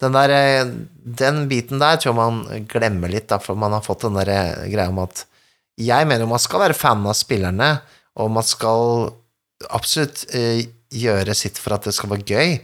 den 0.00 0.12
der 0.16 0.32
Den 1.04 1.48
biten 1.48 1.78
der 1.78 1.96
tror 1.96 2.12
jeg 2.12 2.16
man 2.16 2.66
glemmer 2.70 3.08
litt, 3.12 3.28
da, 3.28 3.38
for 3.38 3.54
man 3.58 3.72
har 3.72 3.82
fått 3.84 4.02
den 4.06 4.14
der 4.18 4.30
greia 4.72 4.88
om 4.88 4.98
at 5.04 5.24
Jeg 5.78 6.06
mener 6.06 6.26
man 6.26 6.38
skal 6.38 6.60
være 6.60 6.74
fan 6.78 7.04
av 7.06 7.14
spillerne, 7.18 7.80
og 8.16 8.30
man 8.30 8.42
skal 8.46 9.10
absolutt 9.70 10.24
uh, 10.34 10.60
gjøre 10.94 11.34
sitt 11.34 11.58
for 11.58 11.74
at 11.74 11.82
det 11.88 11.94
skal 11.96 12.10
være 12.12 12.26
gøy, 12.28 12.60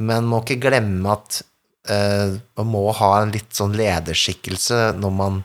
men 0.00 0.24
må 0.24 0.40
ikke 0.42 0.60
glemme 0.64 1.12
at 1.12 1.42
man 1.88 2.66
må 2.72 2.86
ha 2.96 3.10
en 3.22 3.32
litt 3.34 3.52
sånn 3.52 3.74
lederskikkelse 3.76 4.94
når 4.96 5.12
man 5.12 5.42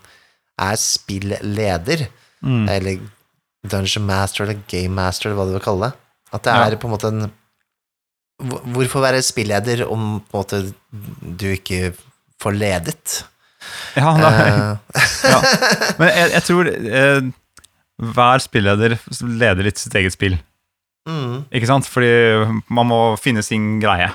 er 0.60 0.76
spillleder, 0.80 2.08
Mm. 2.40 2.70
eller 2.72 3.00
Dungeon 3.68 4.06
Master 4.08 4.46
eller 4.46 4.62
Game 4.72 4.96
Master, 4.96 5.28
eller 5.28 5.36
hva 5.42 5.46
du 5.50 5.58
vil 5.58 5.66
kalle 5.66 5.90
det. 5.90 5.98
At 6.32 6.44
det 6.44 6.54
Ja. 6.54 6.62
er 6.70 6.76
på 6.80 6.88
en 6.88 6.94
måte 6.96 7.08
en 7.12 7.32
Hvorfor 8.40 9.02
være 9.04 9.20
spilleder 9.22 9.82
om 9.92 10.22
på 10.32 10.38
en 10.38 10.40
måte 10.40 10.74
du 11.42 11.46
ikke 11.52 11.94
får 12.40 12.56
ledet? 12.56 13.24
Ja, 13.98 14.14
nei. 14.16 14.32
Uh. 14.48 14.78
ja. 15.28 15.40
Men 16.00 16.08
jeg, 16.16 16.32
jeg 16.38 16.44
tror 16.48 16.70
eh, 16.72 17.20
hver 18.16 18.40
spilleder 18.40 18.96
leder 19.28 19.68
litt 19.68 19.78
sitt 19.82 19.94
eget 20.00 20.16
spill. 20.16 20.38
mm, 21.10 21.50
Ikke 21.52 21.68
sant? 21.68 21.86
Fordi 21.92 22.08
man 22.72 22.88
må 22.88 23.02
finne 23.20 23.44
sin 23.44 23.82
greie. 23.84 24.08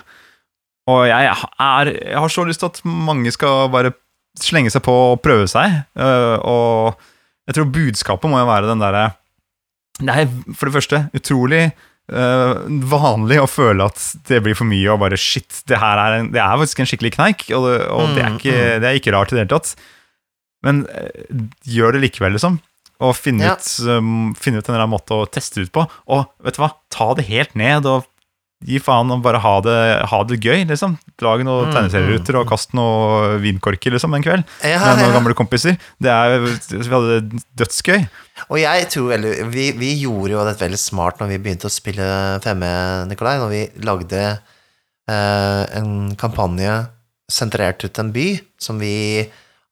Og 0.90 1.06
jeg, 1.08 1.30
er, 1.32 1.90
jeg 2.10 2.18
har 2.20 2.28
så 2.32 2.44
lyst 2.44 2.60
til 2.60 2.68
at 2.72 2.80
mange 2.84 3.30
skal 3.32 3.70
bare 3.72 3.94
slenge 4.40 4.72
seg 4.74 4.82
på 4.84 4.92
og 5.14 5.20
prøve 5.24 5.46
seg. 5.48 5.78
øh, 5.96 6.36
Og 6.44 6.98
jeg 7.48 7.56
tror 7.56 7.70
budskapet 7.72 8.30
må 8.32 8.40
jo 8.42 8.48
være 8.50 8.68
den 8.68 8.82
derre 8.82 9.04
Det 10.00 10.10
er 10.12 10.28
for 10.58 10.66
det 10.68 10.74
første 10.74 11.00
utrolig 11.16 11.62
øh, 12.10 12.54
vanlig 12.90 13.38
å 13.40 13.48
føle 13.48 13.86
at 13.88 14.00
det 14.28 14.42
blir 14.44 14.56
for 14.58 14.68
mye 14.68 14.90
og 14.92 15.00
bare 15.04 15.16
shit, 15.20 15.62
det 15.70 15.78
her 15.80 16.00
er, 16.02 16.18
en, 16.20 16.32
det 16.34 16.40
er 16.42 16.56
faktisk 16.60 16.82
en 16.84 16.90
skikkelig 16.90 17.12
kneik, 17.16 17.44
og, 17.54 17.68
det, 17.70 17.76
og 17.88 18.08
det, 18.16 18.22
er 18.24 18.30
Mm, 18.34 18.38
ikke, 18.40 18.56
det 18.82 18.88
er 18.90 18.98
ikke 19.00 19.14
rart 19.14 19.32
i 19.32 19.36
det 19.38 19.44
hele 19.46 19.54
tatt. 19.54 19.74
Men 20.64 20.82
øh, 20.88 21.44
gjør 21.68 21.94
det 21.96 22.02
likevel, 22.08 22.34
liksom. 22.36 22.58
Og 23.04 23.14
finne, 23.18 23.44
Ja. 23.44 23.54
ut, 23.56 23.70
finne 24.40 24.58
ut 24.60 24.68
en 24.68 24.74
eller 24.74 24.82
annen 24.84 24.92
måte 24.96 25.16
å 25.16 25.28
teste 25.30 25.60
ut 25.64 25.72
på. 25.74 25.84
Og 26.08 26.26
vet 26.44 26.56
du 26.56 26.60
hva, 26.64 26.72
ta 26.94 27.08
det 27.18 27.26
helt 27.28 27.54
ned 27.58 27.86
og 27.90 28.04
gi 28.64 28.78
faen 28.80 29.10
og 29.12 29.20
bare 29.24 29.40
ha 29.44 29.52
det, 29.64 29.76
ha 30.10 30.18
det 30.28 30.38
gøy, 30.40 30.64
liksom. 30.70 30.96
Lag 31.24 31.42
noen 31.46 31.68
Mm, 31.68 31.74
tegneserieruter 31.76 32.38
og 32.40 32.48
kast 32.48 32.72
noen 32.76 33.38
vinkorker, 33.44 33.92
liksom, 33.94 34.14
en 34.16 34.24
kveld. 34.24 34.44
ja, 34.64 34.78
Med 34.80 35.02
noen 35.02 35.10
ja. 35.12 35.16
gamle 35.18 35.34
kompiser. 35.38 35.76
Det 36.00 36.10
er, 36.10 36.38
vi 36.40 36.80
hadde 36.90 37.20
det 37.20 37.42
dødsgøy. 37.60 38.06
Og 38.48 38.58
jeg 38.58 38.88
tror 38.90 39.12
veldig 39.12 39.34
vi, 39.52 39.68
vi 39.78 39.92
gjorde 40.02 40.32
jo 40.34 40.44
det 40.48 40.56
veldig 40.60 40.80
smart 40.80 41.20
når 41.22 41.28
vi 41.34 41.38
begynte 41.44 41.68
å 41.70 41.72
spille 41.74 42.08
5E, 42.42 42.72
Nikolai, 43.12 43.36
når 43.38 43.52
vi 43.52 43.62
lagde 43.86 44.24
eh, 45.08 45.62
en 45.78 46.14
kampanje 46.20 46.74
sentrert 47.30 47.84
ut 47.86 47.98
en 48.02 48.10
by 48.14 48.26
som 48.60 48.80
vi 48.82 49.28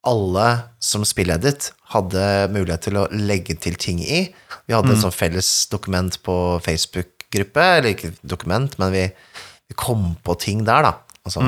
alle 0.08 0.46
som 0.82 1.04
spilledet 1.06 1.68
hadde 1.92 2.22
mulighet 2.50 2.86
til 2.88 2.96
å 2.98 3.08
legge 3.12 3.54
til 3.62 3.76
ting 3.78 4.00
i. 4.02 4.24
Vi 4.66 4.74
hadde 4.74 4.94
et 4.96 5.02
sånt 5.02 5.14
felles 5.14 5.50
dokument 5.70 6.16
på 6.26 6.34
Facebook-gruppe, 7.32 7.64
eller 7.78 7.94
ikke 7.94 8.12
dokument, 8.22 8.78
men 8.78 8.92
vi, 8.92 9.06
vi 9.68 9.74
kom 9.74 10.16
på 10.22 10.34
ting 10.38 10.64
der, 10.64 10.82
da. 10.82 10.92
Altså, 11.24 11.40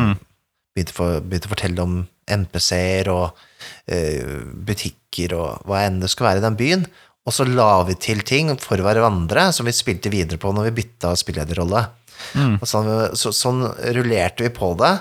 begynte, 0.75 0.95
for, 0.95 1.21
begynte 1.21 1.49
å 1.49 1.55
fortelle 1.55 1.83
om 1.83 2.07
MPC-er 2.25 3.11
og 3.13 3.35
uh, 3.93 4.45
butikker 4.65 5.35
og 5.37 5.67
hva 5.67 5.85
enn 5.85 6.01
det 6.01 6.11
skulle 6.11 6.31
være 6.31 6.43
i 6.43 6.47
den 6.47 6.57
byen. 6.57 6.87
Og 7.25 7.33
så 7.33 7.47
la 7.49 7.83
vi 7.89 7.97
til 7.97 8.21
ting 8.23 8.53
for 8.61 8.77
hverandre 8.77 9.51
som 9.53 9.65
vi 9.65 9.73
spilte 9.73 10.13
videre 10.13 10.39
på 10.39 10.53
når 10.53 10.69
vi 10.69 10.83
bytta 10.83 11.15
spillederrolle. 11.17 11.87
Og 12.61 12.69
sånn, 12.69 12.91
så, 13.17 13.33
sånn 13.35 13.65
rullerte 13.97 14.45
vi 14.45 14.53
på 14.55 14.75
det, 14.81 14.93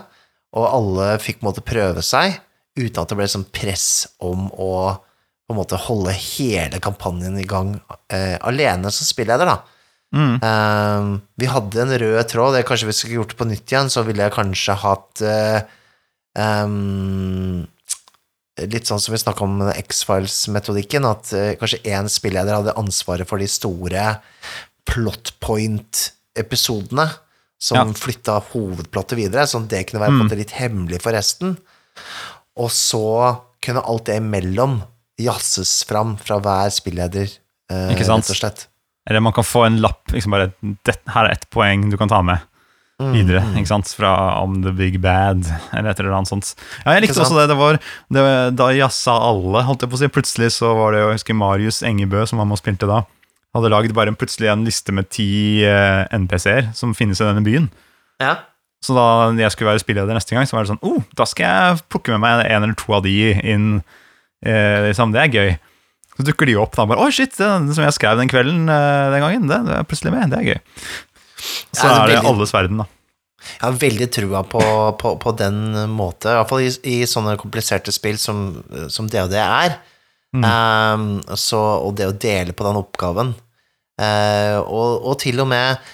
og 0.54 0.70
alle 0.70 1.14
fikk 1.22 1.40
på 1.40 1.46
en 1.46 1.50
måte 1.50 1.66
prøve 1.66 2.04
seg, 2.06 2.40
uten 2.78 3.02
at 3.02 3.12
det 3.12 3.18
ble 3.18 3.28
sånn 3.30 3.46
press 3.54 4.08
om 4.24 4.48
å 4.52 4.74
på 5.44 5.52
en 5.52 5.60
måte 5.60 5.78
holde 5.78 6.14
hele 6.16 6.80
kampanjen 6.82 7.36
i 7.42 7.46
gang 7.48 7.74
eh, 8.08 8.38
alene 8.48 8.90
som 8.96 9.06
spilleder, 9.06 9.50
da. 9.50 9.58
Mm. 10.14 10.36
Eh, 10.46 11.20
vi 11.42 11.50
hadde 11.50 11.82
en 11.82 11.94
rød 12.04 12.28
tråd, 12.30 12.54
det 12.54 12.66
kanskje 12.70 12.90
vi 12.92 12.96
skulle 12.98 13.18
gjort 13.18 13.34
det 13.34 13.40
på 13.40 13.48
nytt 13.50 13.72
igjen, 13.72 13.90
så 13.90 14.04
ville 14.06 14.26
jeg 14.26 14.36
kanskje 14.36 14.76
hatt 14.84 15.24
uh, 15.26 15.60
um, 16.38 17.64
Litt 18.54 18.86
sånn 18.86 19.02
som 19.02 19.16
vi 19.16 19.18
snakka 19.18 19.42
om 19.48 19.64
X-Files-metodikken, 19.72 21.08
at 21.10 21.32
uh, 21.34 21.56
kanskje 21.58 21.82
én 21.90 22.10
spilleder 22.12 22.60
hadde 22.60 22.76
ansvaret 22.78 23.26
for 23.26 23.42
de 23.42 23.48
store 23.50 24.04
plot 24.86 25.34
point-episodene 25.42 27.08
som 27.64 27.80
Ja. 27.80 27.86
flytta 27.98 28.38
hovedplottet 28.52 29.18
videre, 29.18 29.48
sånn 29.50 29.66
at 29.66 29.74
det 29.74 29.86
kunne 29.90 30.04
være 30.04 30.20
mm. 30.20 30.36
litt 30.38 30.54
hemmelig 30.60 31.02
for 31.02 31.16
resten. 31.18 31.56
Og 32.60 32.70
så 32.70 33.40
kunne 33.64 33.82
alt 33.82 34.06
det 34.06 34.20
imellom 34.22 34.84
jazzes 35.18 35.82
fram 35.90 36.14
fra 36.22 36.38
hver 36.44 36.70
spilleder, 36.76 37.34
uh, 37.72 37.90
rett 37.96 38.30
og 38.30 38.38
slett. 38.38 38.68
Eller 39.10 39.24
man 39.24 39.36
kan 39.36 39.46
få 39.46 39.66
en 39.68 39.82
lapp. 39.84 40.12
Liksom 40.14 40.34
bare, 40.36 40.52
det, 40.62 40.98
her 41.12 41.28
er 41.28 41.36
ett 41.36 41.50
poeng 41.52 41.90
du 41.92 41.98
kan 42.00 42.12
ta 42.12 42.22
med 42.26 42.44
videre. 43.12 43.42
ikke 43.58 43.72
sant? 43.72 43.90
Fra 43.98 44.14
om 44.42 44.62
the 44.64 44.72
big 44.76 45.00
bad, 45.04 45.44
eller 45.74 45.92
et 45.92 46.00
eller 46.00 46.16
annet 46.16 46.32
sånt. 46.32 46.54
Ja, 46.86 46.96
jeg 46.96 47.08
likte 47.08 47.24
også 47.24 47.40
det. 47.42 47.50
det 47.52 47.58
var, 47.60 47.80
det, 48.14 48.24
Da 48.60 48.70
jazza 48.76 49.18
alle, 49.32 49.66
holdt 49.68 49.84
jeg 49.84 49.92
på 49.92 50.00
å 50.00 50.04
si. 50.04 50.12
Plutselig 50.14 50.54
så 50.60 50.72
var 50.78 50.94
det 50.94 51.04
jo, 51.04 51.12
jeg 51.12 51.20
husker 51.20 51.38
Marius 51.40 51.82
Engebø, 51.88 52.24
som 52.30 52.42
var 52.42 52.48
med 52.50 52.58
og 52.60 52.64
spilte 52.64 52.90
da, 52.90 53.04
hadde 53.54 53.74
lagd 53.74 53.94
bare 53.98 54.14
en, 54.14 54.18
plutselig 54.20 54.50
en 54.50 54.66
liste 54.66 54.96
med 54.96 55.12
ti 55.14 55.28
eh, 55.68 56.04
NPC-er 56.16 56.72
som 56.78 56.96
finnes 56.98 57.22
i 57.22 57.28
denne 57.28 57.44
byen. 57.46 57.68
Ja. 58.24 58.38
Så 58.84 58.96
da 58.98 59.32
jeg 59.40 59.54
skulle 59.54 59.72
være 59.72 59.84
spilleder 59.84 60.16
neste 60.16 60.36
gang, 60.36 60.48
så 60.48 60.58
var 60.58 60.66
det 60.66 60.74
sånn 60.74 60.82
oh, 60.84 61.04
da 61.16 61.28
skal 61.30 61.46
jeg 61.46 61.84
plukke 61.94 62.16
med 62.16 62.24
meg 62.26 62.48
en 62.50 62.66
eller 62.66 62.80
to 62.80 62.96
av 62.98 63.06
de 63.06 63.14
inn. 63.40 63.68
Eh, 64.44 64.80
liksom, 64.90 65.14
det 65.16 65.22
er 65.22 65.38
gøy. 65.38 65.54
Så 66.14 66.26
dukker 66.28 66.50
de 66.50 66.58
opp 66.62 66.76
da 66.78 66.86
bare 66.90 67.02
Oi, 67.02 67.12
shit, 67.16 67.34
den 67.40 67.72
som 67.74 67.86
jeg 67.86 67.96
skrev 67.96 68.20
den 68.20 68.30
kvelden 68.32 68.68
eh, 68.70 69.06
den 69.14 69.24
gangen, 69.24 69.48
det, 69.50 69.62
det 69.70 69.78
er 69.80 69.88
plutselig 69.90 70.14
med. 70.14 70.34
Det 70.34 70.42
er 70.42 70.52
gøy. 70.52 70.60
Så 71.74 71.88
Ja, 71.88 71.94
det 71.94 72.02
er 72.04 72.12
det 72.14 72.28
alles 72.34 72.54
verden, 72.56 72.84
da. 72.84 72.90
Jeg 73.44 73.64
har 73.66 73.80
veldig 73.82 74.06
trua 74.16 74.44
på, 74.48 74.62
på, 75.02 75.16
på 75.20 75.32
den 75.36 75.58
måte, 75.92 76.32
i 76.32 76.38
hvert 76.38 76.52
fall 76.52 76.62
i, 76.64 76.70
i 76.88 77.00
sånne 77.10 77.34
kompliserte 77.42 77.92
spill 77.92 78.16
som, 78.22 78.46
som 78.94 79.10
det 79.12 79.26
er. 79.42 79.76
Um, 80.34 81.20
så, 81.38 81.60
og 81.84 81.98
det 82.00 82.08
å 82.10 82.16
dele 82.16 82.56
på 82.58 82.66
den 82.66 82.80
oppgaven. 82.80 83.34
Uh, 84.02 84.58
og, 84.64 85.04
og 85.06 85.20
til 85.22 85.44
og 85.44 85.50
med 85.52 85.92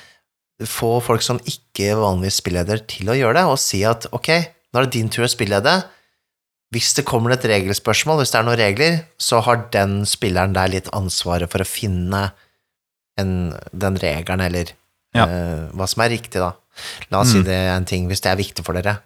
få 0.68 0.98
folk 1.04 1.24
som 1.24 1.42
ikke 1.48 1.96
vanligvis 2.00 2.40
spilleder, 2.42 2.84
til 2.88 3.12
å 3.12 3.18
gjøre 3.18 3.42
det, 3.42 3.46
og 3.50 3.60
si 3.62 3.82
at 3.88 4.08
ok, 4.16 4.30
nå 4.70 4.80
er 4.80 4.88
det 4.88 4.96
din 4.96 5.12
tur 5.12 5.26
å 5.28 5.32
spillede. 5.32 5.76
Hvis 6.74 6.92
det 6.98 7.06
kommer 7.10 7.34
et 7.34 7.46
regelspørsmål, 7.50 8.20
hvis 8.22 8.32
det 8.34 8.40
er 8.40 8.46
noen 8.46 8.60
regler, 8.62 8.98
så 9.18 9.40
har 9.42 9.64
den 9.74 10.04
spilleren 10.06 10.54
der 10.54 10.70
litt 10.70 10.90
ansvaret 10.94 11.50
for 11.50 11.64
å 11.64 11.68
finne 11.68 12.28
en, 13.18 13.32
den 13.74 13.98
regelen, 13.98 14.44
eller 14.46 14.76
Ja. 15.18 15.26
uh, 15.26 15.70
hva 15.74 15.88
som 15.90 16.04
er 16.06 16.12
riktig, 16.14 16.38
da. 16.40 16.52
La 17.10 17.22
oss 17.24 17.32
si 17.34 17.40
Mm. 17.40 17.46
det 17.48 17.56
er 17.58 17.72
en 17.76 17.86
ting, 17.90 18.08
hvis 18.08 18.22
det 18.22 18.30
er 18.32 18.38
viktig 18.38 18.64
for 18.64 18.74
dere. 18.78 19.00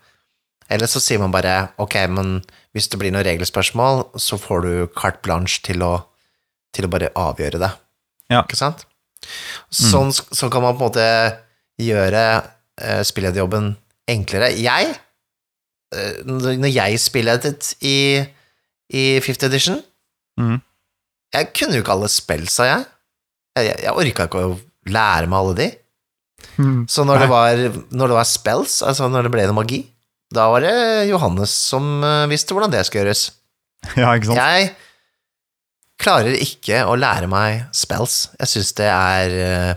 Eller 0.69 0.87
så 0.87 0.99
sier 0.99 1.19
man 1.19 1.31
bare 1.31 1.69
ok, 1.79 1.95
men 2.11 2.41
hvis 2.75 2.89
det 2.89 2.99
blir 2.99 3.11
noen 3.15 3.23
regelspørsmål, 3.25 4.09
så 4.19 4.37
får 4.37 4.61
du 4.63 4.87
carte 4.95 5.21
blanche 5.23 5.61
til 5.63 5.79
å, 5.81 6.03
til 6.75 6.85
å 6.85 6.91
bare 6.91 7.09
avgjøre 7.15 7.59
det. 7.63 7.71
Ja. 8.29 8.43
Ikke 8.43 8.59
sant? 8.59 8.85
Sånn, 9.71 10.11
sånn 10.11 10.51
kan 10.51 10.61
man 10.61 10.75
på 10.75 10.83
en 10.83 10.89
måte 10.91 11.07
gjøre 11.79 12.43
uh, 12.43 13.01
spillederjobben 13.07 13.77
enklere. 14.11 14.51
Jeg, 14.59 14.89
eh, 14.91 15.02
når 16.27 16.59
når 16.61 16.73
jeg 16.73 17.01
spilledet 17.01 17.73
i, 17.85 17.97
i 18.93 19.03
Fifth 19.25 19.45
Edition, 19.47 19.79
mm. 20.39 20.57
jeg 21.37 21.49
kunne 21.53 21.77
jo 21.77 21.85
ikke 21.85 21.95
alle 21.95 22.11
spellsa, 22.11 22.67
jeg. 22.69 22.85
Jeg, 23.57 23.69
jeg, 23.69 23.79
jeg 23.85 23.97
orka 24.03 24.27
ikke 24.29 24.45
å 24.49 24.53
lære 24.89 25.29
meg 25.29 25.39
alle 25.39 25.57
de. 25.61 25.69
Så 26.91 27.05
når 27.07 27.23
det, 27.23 27.27
var, 27.31 27.59
når 27.95 28.11
det 28.11 28.17
var 28.17 28.27
spells, 28.27 28.81
altså 28.85 29.07
når 29.09 29.27
det 29.27 29.33
ble 29.33 29.45
noe 29.47 29.57
magi, 29.61 29.83
da 30.33 30.47
var 30.51 30.65
det 30.65 30.73
Johannes 31.09 31.53
som 31.69 32.01
eh, 32.03 32.25
visste 32.31 32.55
hvordan 32.55 32.73
det 32.73 32.85
skulle 32.87 33.05
gjøres. 33.05 33.29
Ja, 33.99 34.13
ikke 34.15 34.31
sant? 34.31 34.39
Jeg 34.39 34.69
klarer 36.01 36.37
ikke 36.39 36.83
å 36.87 36.95
lære 36.97 37.27
meg 37.31 37.65
spells. 37.75 38.29
Jeg 38.39 38.51
syns 38.53 38.71
det 38.79 38.89
er 38.89 39.35
eh, 39.43 39.73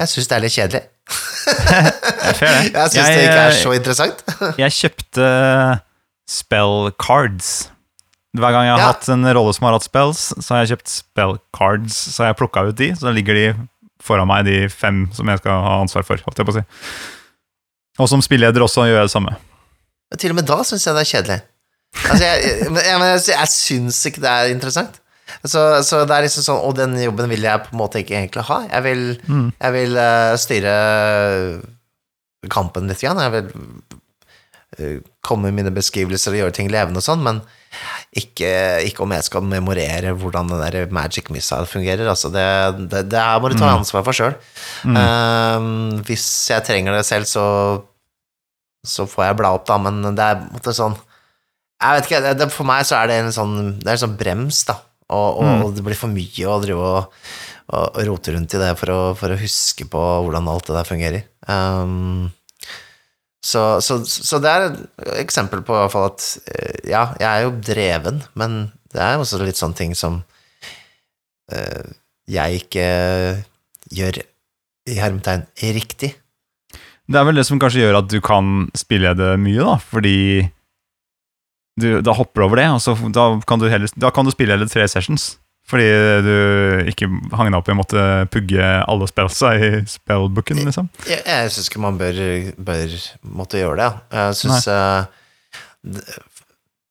Jeg 0.00 0.12
syns 0.12 0.30
det 0.30 0.36
er 0.36 0.44
litt 0.44 0.56
kjedelig. 0.56 0.82
Jeg 1.06 2.90
syns 2.90 2.94
det 2.94 3.22
ikke 3.22 3.42
er 3.46 3.56
så 3.60 3.72
interessant. 3.76 4.22
Jeg 4.62 4.74
kjøpte 4.74 5.28
spell 6.26 6.90
cards. 7.02 7.50
Hver 8.36 8.52
gang 8.52 8.66
jeg 8.66 8.74
har 8.74 8.82
Ja. 8.82 8.88
hatt 8.92 9.06
en 9.14 9.22
rolle 9.32 9.52
som 9.56 9.64
har 9.64 9.72
hatt 9.78 9.86
spells, 9.86 10.26
så 10.44 10.52
har 10.52 10.64
jeg 10.66 10.74
kjøpt 10.74 10.90
spell 10.92 11.36
cards. 11.56 11.94
Så 12.12 12.20
har 12.24 12.32
jeg 12.34 12.36
plukka 12.42 12.66
ut 12.68 12.76
de, 12.76 12.90
så 12.98 13.12
ligger 13.14 13.38
de 13.38 13.44
foran 14.04 14.28
meg, 14.28 14.44
de 14.44 14.66
fem 14.68 15.06
som 15.16 15.30
jeg 15.30 15.40
skal 15.40 15.62
ha 15.64 15.78
ansvar 15.80 16.04
for. 16.04 16.20
Holdt 16.26 16.42
jeg 16.42 16.48
på 16.50 16.52
å 16.52 16.58
si. 16.58 16.64
Og 18.02 18.10
som 18.12 18.20
spilleder 18.20 18.60
også 18.66 18.84
gjør 18.90 18.98
jeg 19.00 19.08
det 19.08 19.14
samme. 19.14 19.32
Til 20.20 20.34
og 20.34 20.36
med 20.42 20.46
da 20.50 20.58
syns 20.68 20.84
jeg 20.84 20.98
det 20.98 21.04
er 21.06 21.10
kjedelig. 21.14 21.38
Altså, 22.10 22.24
jeg, 22.26 22.68
men 22.74 22.82
jeg, 22.84 23.00
jeg, 23.00 23.24
jeg 23.38 23.52
syns 23.54 24.02
ikke 24.10 24.20
det 24.26 24.34
er 24.34 24.52
interessant. 24.52 25.00
Så, 25.42 25.60
så 25.86 26.04
det 26.06 26.14
er 26.14 26.26
liksom 26.26 26.44
sånn 26.46 26.62
Og 26.68 26.76
den 26.78 26.94
jobben 27.00 27.30
vil 27.32 27.46
jeg 27.46 27.64
på 27.64 27.74
en 27.74 27.80
måte 27.80 28.02
ikke 28.02 28.16
egentlig 28.18 28.46
ha. 28.48 28.60
Jeg 28.70 28.84
vil, 28.86 29.04
jeg 29.58 29.74
vil 29.74 29.98
uh, 29.98 30.34
styre 30.38 30.74
kampen 32.52 32.86
litt, 32.86 33.02
grann. 33.02 33.22
jeg 33.24 33.32
vil 33.34 33.48
uh, 34.78 34.98
komme 35.26 35.48
med 35.50 35.58
mine 35.58 35.74
beskrivelser 35.74 36.34
og 36.34 36.42
gjøre 36.44 36.56
ting 36.60 36.70
levende 36.70 37.02
og 37.02 37.06
sånn, 37.06 37.24
men 37.26 37.42
ikke, 38.16 38.48
ikke 38.86 39.02
om 39.04 39.12
jeg 39.12 39.26
skal 39.26 39.44
memorere 39.44 40.14
hvordan 40.16 40.48
den 40.52 40.62
der 40.62 40.94
magic 40.94 41.28
missile 41.34 41.66
fungerer. 41.68 42.06
Altså 42.08 42.30
det, 42.32 42.46
det, 42.92 43.02
det 43.10 43.20
her 43.20 43.42
må 43.42 43.50
du 43.50 43.58
ta 43.58 43.74
ansvar 43.74 44.06
for 44.06 44.16
sjøl. 44.16 44.38
hvis 46.06 46.26
jeg 46.52 46.64
trenger 46.64 46.96
det 46.96 47.04
selv, 47.08 47.28
så, 47.28 47.46
så 48.86 49.08
får 49.10 49.30
jeg 49.30 49.38
bla 49.42 49.52
opp, 49.58 49.66
da, 49.68 49.76
men 49.82 50.00
det 50.06 50.22
er 50.22 50.38
på 50.40 50.46
en 50.46 50.56
måte 50.60 50.76
sånn 50.76 50.96
Jeg 51.82 51.98
vet 51.98 52.06
ikke, 52.08 52.34
det, 52.38 52.52
for 52.54 52.68
meg 52.68 52.86
så 52.88 53.02
er 53.02 53.10
det 53.10 53.18
en 53.20 53.34
sånn, 53.34 53.56
det 53.82 53.90
er 53.90 53.98
en 53.98 54.04
sånn 54.06 54.20
brems, 54.20 54.62
da. 54.70 54.78
Og, 55.14 55.38
og, 55.38 55.50
og 55.68 55.74
det 55.76 55.84
blir 55.86 55.98
for 55.98 56.10
mye 56.10 56.48
å 56.50 56.56
drive 56.62 56.86
og, 56.86 57.20
og 57.76 58.00
rote 58.08 58.34
rundt 58.34 58.56
i 58.56 58.62
det 58.62 58.72
for 58.80 58.90
å, 58.90 59.00
for 59.18 59.34
å 59.34 59.38
huske 59.38 59.86
på 59.90 60.02
hvordan 60.24 60.50
alt 60.50 60.66
det 60.66 60.74
der 60.78 60.88
fungerer. 60.88 61.28
Um, 61.46 62.32
så, 63.46 63.78
så, 63.84 64.00
så 64.02 64.40
det 64.42 64.50
er 64.50 64.64
et 64.66 64.80
eksempel 65.22 65.62
på 65.62 65.76
i 65.76 65.78
hvert 65.84 65.94
fall 65.94 66.08
at 66.08 66.24
eh, 66.50 66.80
ja, 66.90 67.04
jeg 67.20 67.28
er 67.30 67.44
jo 67.44 67.52
dreven, 67.68 68.24
men 68.34 68.56
det 68.90 69.04
er 69.04 69.20
også 69.20 69.38
litt 69.44 69.60
sånne 69.60 69.78
ting 69.78 69.94
som 69.98 70.18
uh, 71.54 71.84
jeg 72.26 72.64
ikke 72.64 72.86
gjør 73.94 74.18
i 74.90 74.98
hermetegn 74.98 75.46
riktig. 75.76 76.16
Det 77.06 77.18
er 77.20 77.26
vel 77.28 77.38
det 77.38 77.46
som 77.46 77.60
kanskje 77.62 77.84
gjør 77.84 78.00
at 78.00 78.10
du 78.10 78.18
kan 78.24 78.66
spille 78.74 79.14
det 79.14 79.36
mye, 79.38 79.62
da, 79.62 79.76
fordi 79.78 80.18
du, 81.76 81.88
da 82.04 82.14
hopper 82.16 82.42
du 82.42 82.46
over 82.48 82.62
det, 82.62 82.68
og 82.72 82.80
så 82.82 82.94
da 83.12 83.26
kan 83.48 83.60
du, 83.60 83.68
heller, 83.72 83.90
da 84.00 84.12
kan 84.14 84.26
du 84.26 84.32
spille 84.34 84.56
hele 84.56 84.68
tre 84.70 84.86
sessions. 84.90 85.34
Fordi 85.66 85.86
du 86.22 86.34
ikke 86.92 87.08
hang 87.34 87.48
deg 87.50 87.58
opp 87.58 87.66
i 87.66 87.74
å 87.74 87.78
måtte 87.80 88.02
pugge 88.30 88.62
alle 88.62 89.08
spellsa 89.10 89.50
i 89.58 89.70
spellbooken, 89.90 90.60
liksom. 90.62 90.86
Jeg, 91.10 91.24
jeg 91.26 91.50
syns 91.50 91.70
ikke 91.72 91.82
man 91.82 91.98
bør, 91.98 92.20
bør 92.68 92.94
måtte 93.34 93.58
gjøre 93.58 93.80
det. 93.80 93.88
Jeg 94.14 94.36
syns 94.38 94.68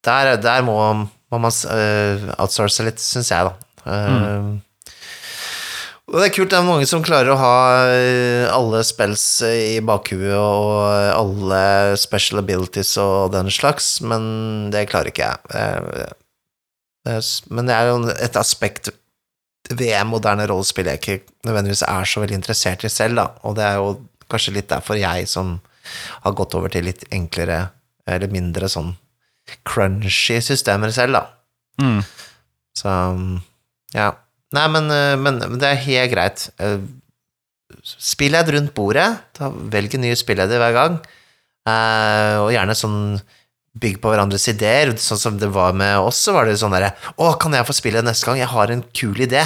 der, 0.06 0.36
der 0.44 0.66
må, 0.66 0.76
må 1.32 1.40
man 1.40 1.56
uh, 1.72 2.28
outsource 2.36 2.84
litt, 2.86 3.00
syns 3.02 3.32
jeg, 3.32 3.48
da. 3.48 3.66
Eh, 3.86 4.52
Og 6.06 6.20
det 6.20 6.26
er 6.28 6.34
kult, 6.36 6.52
det 6.52 6.58
er 6.60 6.66
mange 6.68 6.86
som 6.86 7.02
klarer 7.02 7.32
å 7.34 7.38
ha 7.40 7.54
eh, 7.90 8.44
alle 8.54 8.78
spells 8.86 9.24
i 9.42 9.80
bakhuet 9.82 10.36
og 10.38 10.84
alle 11.10 11.96
special 11.98 12.38
abilities 12.44 12.92
og 13.02 13.32
den 13.34 13.50
slags, 13.50 13.96
men 14.06 14.68
det 14.70 14.84
klarer 14.92 15.10
ikke 15.10 15.26
jeg. 15.26 15.56
Eh, 15.58 16.14
Men 17.50 17.66
det 17.66 17.74
er 17.74 17.90
jo 17.90 17.98
et 18.10 18.36
aspekt 18.38 18.92
ved 19.70 19.94
moderne 20.06 20.46
rollespill 20.46 20.86
jeg 20.90 21.00
ikke 21.00 21.18
nødvendigvis 21.46 21.82
er 21.86 22.06
så 22.06 22.22
veldig 22.22 22.38
interessert 22.38 22.84
i 22.86 22.90
selv, 22.90 23.18
da, 23.18 23.26
og 23.42 23.56
det 23.58 23.64
er 23.66 23.80
jo 23.80 23.88
kanskje 24.30 24.54
litt 24.56 24.70
derfor 24.70 24.98
jeg 24.98 25.26
som 25.30 25.56
har 26.22 26.34
gått 26.38 26.54
over 26.58 26.70
til 26.70 26.86
litt 26.86 27.02
enklere, 27.14 27.68
eller 28.06 28.30
mindre 28.30 28.70
sånn 28.70 28.92
crunchy 29.66 30.38
systemer 30.42 30.90
selv, 30.94 31.18
da. 31.18 31.24
Mm. 31.82 32.00
Så 32.78 32.94
ja. 33.94 34.12
Nei, 34.54 34.66
men, 34.70 34.90
eh, 34.94 35.16
men, 35.18 35.38
men 35.42 35.58
det 35.58 35.68
er 35.72 35.80
helt 35.86 36.12
greit. 36.12 36.48
Eh, 36.62 36.78
Spilled 37.86 38.48
rundt 38.54 38.72
bordet. 38.74 39.06
Ta, 39.36 39.48
velg 39.50 39.94
en 39.98 40.04
ny 40.06 40.12
spilleder 40.18 40.60
hver 40.62 40.74
gang. 40.74 40.96
Eh, 41.66 42.36
og 42.42 42.52
gjerne 42.54 42.74
sånn 42.78 42.98
bygg 43.76 43.98
på 44.02 44.10
hverandres 44.12 44.46
ideer. 44.52 44.92
Sånn 45.02 45.18
som 45.20 45.38
det 45.38 45.50
var 45.54 45.74
med 45.76 45.98
oss, 45.98 46.20
så 46.26 46.32
var 46.36 46.46
det 46.48 46.54
sånn 46.60 46.72
derre 46.74 46.92
Å, 47.18 47.32
kan 47.42 47.52
jeg 47.58 47.66
få 47.68 47.74
spille 47.76 48.02
neste 48.06 48.26
gang? 48.28 48.38
Jeg 48.40 48.50
har 48.54 48.72
en 48.72 48.84
kul 48.96 49.18
idé. 49.26 49.42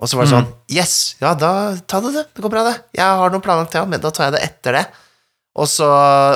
Og 0.00 0.08
så 0.08 0.16
var 0.16 0.24
det 0.24 0.32
Mm. 0.32 0.38
sånn 0.38 0.54
Yes, 0.72 0.94
ja, 1.20 1.34
da 1.34 1.76
ta 1.86 2.00
det, 2.00 2.12
det. 2.14 2.24
Det 2.34 2.42
går 2.46 2.50
bra, 2.54 2.62
det. 2.70 2.76
Jeg 2.96 3.04
har 3.20 3.30
noe 3.34 3.42
planlagt, 3.44 3.74
ja, 3.74 3.84
men 3.84 4.00
da 4.00 4.10
tar 4.10 4.30
jeg 4.30 4.38
det 4.38 4.42
etter 4.46 4.72
det. 4.78 4.86
Og 5.60 5.66
så, 5.68 5.84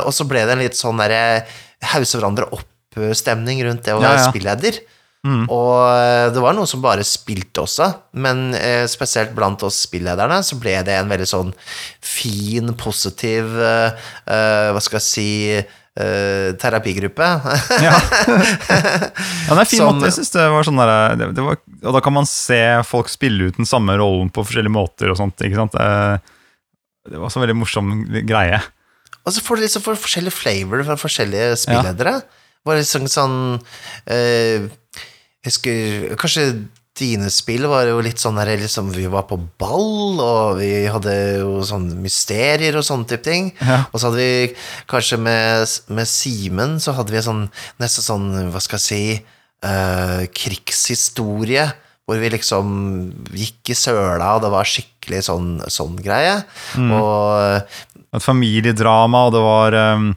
og 0.05 0.13
så 0.13 0.27
ble 0.29 0.43
det 0.45 0.53
en 0.53 0.59
litt 0.67 0.77
sånn 0.77 0.99
derre 1.01 1.47
hause 1.95 2.19
hverandre 2.19 2.51
opp-stemning 2.53 3.63
rundt 3.65 3.85
det 3.87 3.95
å 3.95 4.03
Ja, 4.03 4.17
ja. 4.19 4.29
spilleder. 4.31 4.83
Mm. 5.25 5.47
Og 5.49 5.79
eh, 5.89 6.27
det 6.35 6.43
var 6.45 6.53
noen 6.57 6.69
som 6.69 6.83
bare 6.85 7.05
spilte 7.09 7.63
også, 7.65 7.87
men 8.21 8.51
eh, 8.59 8.85
spesielt 8.93 9.33
blant 9.37 9.63
oss 9.65 9.79
spillederne 9.87 10.43
så 10.45 10.59
ble 10.61 10.75
det 10.85 10.99
en 10.99 11.09
veldig 11.09 11.29
sånn 11.31 11.55
fin, 12.05 12.75
positiv 12.77 13.55
eh, 13.57 14.05
eh, 14.29 14.69
Hva 14.77 14.83
skal 14.85 15.01
jeg 15.01 15.07
si 15.07 15.29
eh, 15.97 16.51
terapigruppe. 16.61 17.31
Ja. 17.81 17.95
ja, 19.49 19.55
det 19.55 19.59
er 19.63 19.71
fin 19.71 19.81
Som- 19.81 19.95
måte. 19.95 20.11
Jeg 20.11 20.19
synes 20.19 20.35
det 20.37 20.47
var 20.53 20.69
sånn 20.69 20.83
der, 20.83 20.95
det, 21.21 21.31
det 21.39 21.47
var, 21.47 21.59
Og 21.85 21.97
da 21.97 22.05
kan 22.05 22.17
man 22.17 22.29
se 22.29 22.61
folk 22.85 23.09
spille 23.13 23.49
ut 23.49 23.61
den 23.61 23.69
samme 23.69 23.97
rollen 24.01 24.29
på 24.35 24.45
forskjellige 24.45 24.77
måter 24.77 25.13
og 25.13 25.21
sånt. 25.21 25.41
ikke 25.41 25.61
sant? 25.63 25.77
Det, 25.81 27.15
det 27.15 27.21
var 27.25 27.33
så 27.33 27.43
veldig 27.43 27.59
morsom 27.65 27.93
greie. 28.29 28.61
Og 29.25 29.33
så 29.33 29.41
får 29.45 29.57
du 29.57 29.65
liksom 29.65 29.85
for 29.85 29.97
forskjellige 29.97 30.37
flavor 30.37 30.85
fra 30.85 31.01
forskjellige 31.01 31.55
spilledere. 31.65 32.19
Var 32.65 32.81
liksom 32.81 33.09
sånn 33.13 33.39
eh, 34.09 34.69
husker 35.45 36.17
Kanskje 36.21 36.49
dine 36.95 37.27
spill 37.33 37.67
var 37.67 37.89
jo 37.89 37.99
litt 38.05 38.23
sånn 38.23 38.39
der 38.39 38.53
liksom 38.61 38.93
Vi 38.95 39.07
var 39.11 39.27
på 39.27 39.39
ball, 39.61 40.21
og 40.23 40.59
vi 40.61 40.87
hadde 40.87 41.15
jo 41.41 41.59
sånne 41.67 41.97
mysterier 41.99 42.77
og 42.79 42.87
sånne 42.87 43.09
type 43.11 43.27
ting. 43.27 43.49
Ja. 43.59 43.83
Og 43.91 43.99
så 43.99 44.11
hadde 44.11 44.23
vi 44.23 44.53
kanskje 44.91 45.19
med, 45.23 45.79
med 45.91 46.11
Simen 46.11 46.77
så 46.83 46.95
hadde 46.95 47.15
vi 47.15 47.25
sånn 47.25 47.49
nesten 47.83 48.07
sånn, 48.07 48.29
hva 48.55 48.63
skal 48.63 48.79
jeg 48.79 48.87
si, 48.87 49.33
eh, 49.67 50.21
krigshistorie. 50.35 51.73
Hvor 52.05 52.21
vi 52.21 52.29
liksom 52.35 52.69
gikk 53.33 53.73
i 53.73 53.77
søla, 53.81 54.35
og 54.37 54.43
det 54.45 54.51
var 54.53 54.69
skikkelig 54.69 55.23
sånn, 55.25 55.49
sånn 55.73 55.97
greie. 56.05 56.35
Og 56.77 57.65
Et 58.15 58.23
familiedrama, 58.23 59.23
og 59.27 59.33
det 59.35 59.41
var 59.43 59.77
um, 59.97 60.11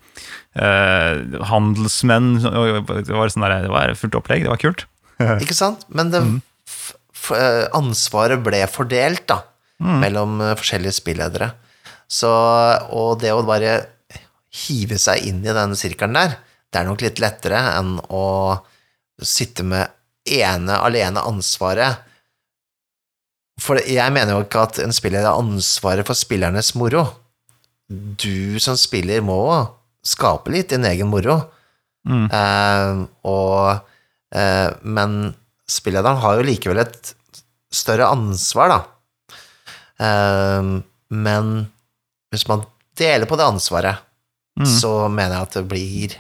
uh, 0.60 1.46
handelsmenn 1.50 2.28
Det 2.44 3.16
var 3.16 3.32
sånn 3.34 3.48
der, 3.48 3.56
det 3.64 3.72
var 3.72 3.96
fullt 3.98 4.20
opplegg. 4.20 4.44
Det 4.44 4.52
var 4.52 4.62
kult. 4.62 4.84
Ikke 5.44 5.58
sant? 5.58 5.86
Men 5.90 6.12
det, 6.14 6.24
f 6.68 7.32
eh, 7.36 7.66
ansvaret 7.76 8.42
ble 8.44 8.62
fordelt, 8.72 9.26
da, 9.30 9.42
mellom 9.80 10.40
eh, 10.42 10.56
forskjellige 10.60 11.00
spilledere. 11.00 11.52
Så, 12.08 12.32
og 12.96 13.18
det 13.22 13.34
å 13.36 13.44
bare 13.48 13.80
hive 14.68 14.98
seg 15.02 15.26
inn 15.28 15.44
i 15.44 15.54
den 15.54 15.76
sirkelen 15.78 16.16
der, 16.16 16.38
det 16.72 16.82
er 16.82 16.88
nok 16.88 17.04
litt 17.04 17.20
lettere 17.24 17.60
enn 17.76 17.98
å 18.14 18.26
sitte 19.24 19.66
med 19.68 19.92
ene 20.28 20.80
alene 20.84 21.24
ansvaret. 21.26 22.04
For 23.62 23.80
jeg 23.82 24.14
mener 24.14 24.36
jo 24.36 24.46
ikke 24.46 24.66
at 24.68 24.80
en 24.84 24.94
spiller 24.94 25.26
har 25.26 25.40
ansvaret 25.40 26.08
for 26.08 26.18
spillernes 26.18 26.74
moro. 26.78 27.06
Du 27.88 28.60
som 28.62 28.78
spiller 28.78 29.24
må 29.26 29.40
skape 30.06 30.52
litt 30.54 30.74
din 30.74 30.86
egen 30.88 31.10
moro. 31.12 31.40
Mm. 32.08 32.28
Eh, 32.32 33.00
og, 33.28 33.88
men 34.84 35.14
spillederen 35.70 36.18
har 36.24 36.38
jo 36.40 36.46
likevel 36.48 36.82
et 36.84 37.14
større 37.74 38.08
ansvar, 38.12 38.72
da. 38.74 38.80
Eh, 40.04 40.72
men 41.16 41.52
hvis 42.34 42.48
man 42.50 42.66
deler 43.00 43.26
på 43.30 43.38
det 43.40 43.48
ansvaret, 43.48 44.04
Mm. 44.58 44.66
så 44.66 44.90
mener 45.08 45.36
jeg 45.36 45.46
at 45.46 45.54
det 45.54 45.62
blir 45.70 46.14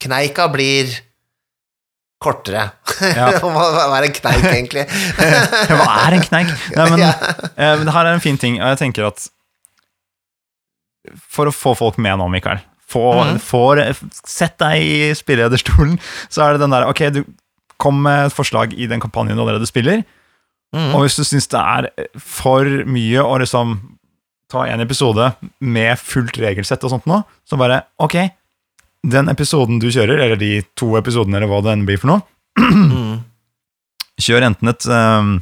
Kneika 0.00 0.46
blir 0.48 0.88
kortere. 2.24 2.62
Ja. 3.04 3.26
Hva 3.42 3.50
hva 3.52 3.98
er 3.98 4.06
en 4.06 4.14
kneik, 4.16 4.46
egentlig? 4.48 4.86
Hva 5.68 5.88
er 6.06 6.16
en 6.16 6.24
kneik? 6.24 6.54
Nei, 6.72 6.86
men, 6.88 6.98
Ja. 7.04 7.10
eh, 7.52 7.74
men 7.76 7.84
det 7.84 7.92
her 7.92 8.08
er 8.08 8.14
en 8.16 8.24
fin 8.24 8.38
ting, 8.40 8.56
og 8.62 8.72
jeg 8.72 8.80
tenker 8.80 9.10
at 9.10 9.26
For 11.28 11.48
å 11.48 11.52
få 11.52 11.74
folk 11.76 11.98
med 12.00 12.16
nå, 12.20 12.30
Mikael 12.32 12.62
få, 12.90 13.04
mm. 13.24 13.38
får 13.44 13.80
Sett 14.26 14.56
deg 14.62 14.82
i 14.82 14.98
spillederstolen, 15.18 15.96
så 16.32 16.44
er 16.46 16.56
det 16.56 16.64
den 16.64 16.74
der 16.74 16.88
Ok, 16.90 17.04
du 17.14 17.22
kom 17.80 18.02
med 18.04 18.26
et 18.28 18.34
forslag 18.36 18.74
i 18.76 18.88
den 18.90 19.00
kampanjen 19.00 19.38
du 19.38 19.44
allerede 19.46 19.68
spiller, 19.70 20.02
Mm. 20.70 20.92
og 20.94 21.00
hvis 21.02 21.16
du 21.18 21.24
syns 21.26 21.48
det 21.50 21.58
er 21.58 21.86
for 22.22 22.62
mye 22.86 23.18
å 23.26 23.40
liksom 23.42 23.72
ta 24.52 24.60
en 24.70 24.78
episode 24.84 25.32
med 25.58 25.98
fullt 25.98 26.36
regelsett 26.38 26.84
og 26.86 26.92
sånt 26.92 27.08
nå, 27.10 27.16
så 27.42 27.58
bare 27.58 27.80
Ok, 27.98 28.14
den 29.02 29.26
episoden 29.32 29.80
du 29.82 29.88
kjører, 29.90 30.20
eller 30.22 30.38
de 30.38 30.60
to 30.78 30.92
episodene, 31.00 31.40
eller 31.40 31.50
hva 31.50 31.58
det 31.66 31.72
enn 31.74 31.82
blir 31.88 31.98
for 31.98 32.12
noe, 32.12 32.22
Mm. 32.60 33.18
Kjør 34.20 34.46
enten 34.50 34.68
et 34.70 34.86
um, 34.92 35.32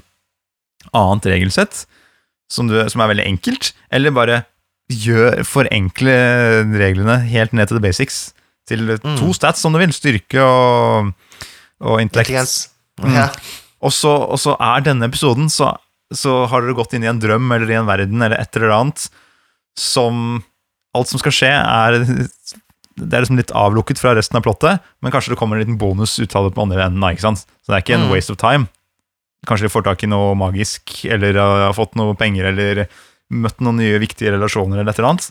annet 0.97 1.29
regelsett 1.33 1.83
som, 2.49 2.69
du, 2.71 2.79
som 2.89 3.03
er 3.05 3.11
veldig 3.13 3.27
enkelt, 3.29 3.73
eller 3.93 4.15
bare 4.17 4.37
gjør, 4.93 5.43
forenkle 5.45 6.15
reglene 6.81 7.19
helt 7.29 7.53
ned 7.53 7.69
til 7.69 7.79
the 7.79 7.85
basics. 7.85 8.33
Til 8.69 8.99
Mm. 8.99 9.17
to 9.19 9.33
stats, 9.33 9.61
som 9.61 9.73
du 9.73 9.79
vil. 9.79 9.93
Styrke 9.93 10.41
og, 10.45 11.13
og 11.81 12.01
intellekt. 12.01 12.69
Mm. 13.01 13.15
Ja. 13.15 13.29
Og 13.81 13.93
så, 13.93 14.57
er 14.61 14.81
denne 14.85 15.07
episoden, 15.09 15.49
så, 15.49 15.77
så 16.13 16.47
har 16.51 16.61
dere 16.65 16.75
gått 16.77 16.93
inn 16.95 17.05
i 17.05 17.09
en 17.11 17.21
drøm 17.21 17.51
eller 17.55 17.71
i 17.71 17.79
en 17.79 17.87
verden 17.89 18.21
eller 18.23 18.37
et 18.41 18.57
eller 18.57 18.75
annet 18.81 19.09
som 19.79 20.43
Alt 20.97 21.07
som 21.13 21.21
skal 21.21 21.35
skje, 21.37 21.51
er 21.53 21.99
det 22.99 23.13
er 23.15 23.21
liksom 23.23 23.37
litt 23.39 23.53
avlukket 23.55 24.01
fra 24.01 24.15
resten 24.17 24.39
av 24.41 24.43
plottet, 24.43 24.81
men 25.05 25.13
kanskje 25.13 25.31
det 25.35 25.39
kommer 25.39 25.55
en 25.59 25.63
liten 25.63 25.77
bonus 25.79 26.17
ut 26.19 26.33
av 26.35 26.49
det 26.49 26.55
på 26.57 26.63
andre 26.65 26.87
enden. 26.89 27.05
ikke 27.13 27.21
sant? 27.23 27.45
Så 27.63 27.69
det 27.71 27.77
er 27.77 27.83
ikke 27.85 27.95
en 28.01 28.07
Mm. 28.09 28.15
waste 28.17 28.33
of 28.33 28.39
time. 28.41 28.67
Kanskje 29.47 29.69
de 29.69 29.71
får 29.71 29.85
tak 29.85 30.03
i 30.03 30.09
noe 30.11 30.35
magisk, 30.35 31.05
eller 31.05 31.35
har 31.39 31.77
fått 31.77 31.95
noe 31.95 32.17
penger, 32.17 32.47
eller 32.51 32.89
møtt 33.31 33.61
noen 33.61 33.77
nye 33.81 33.99
viktige 34.01 34.33
relasjoner, 34.35 34.81
eller 34.81 34.93
et 34.95 34.99
eller 35.03 35.13
annet, 35.15 35.31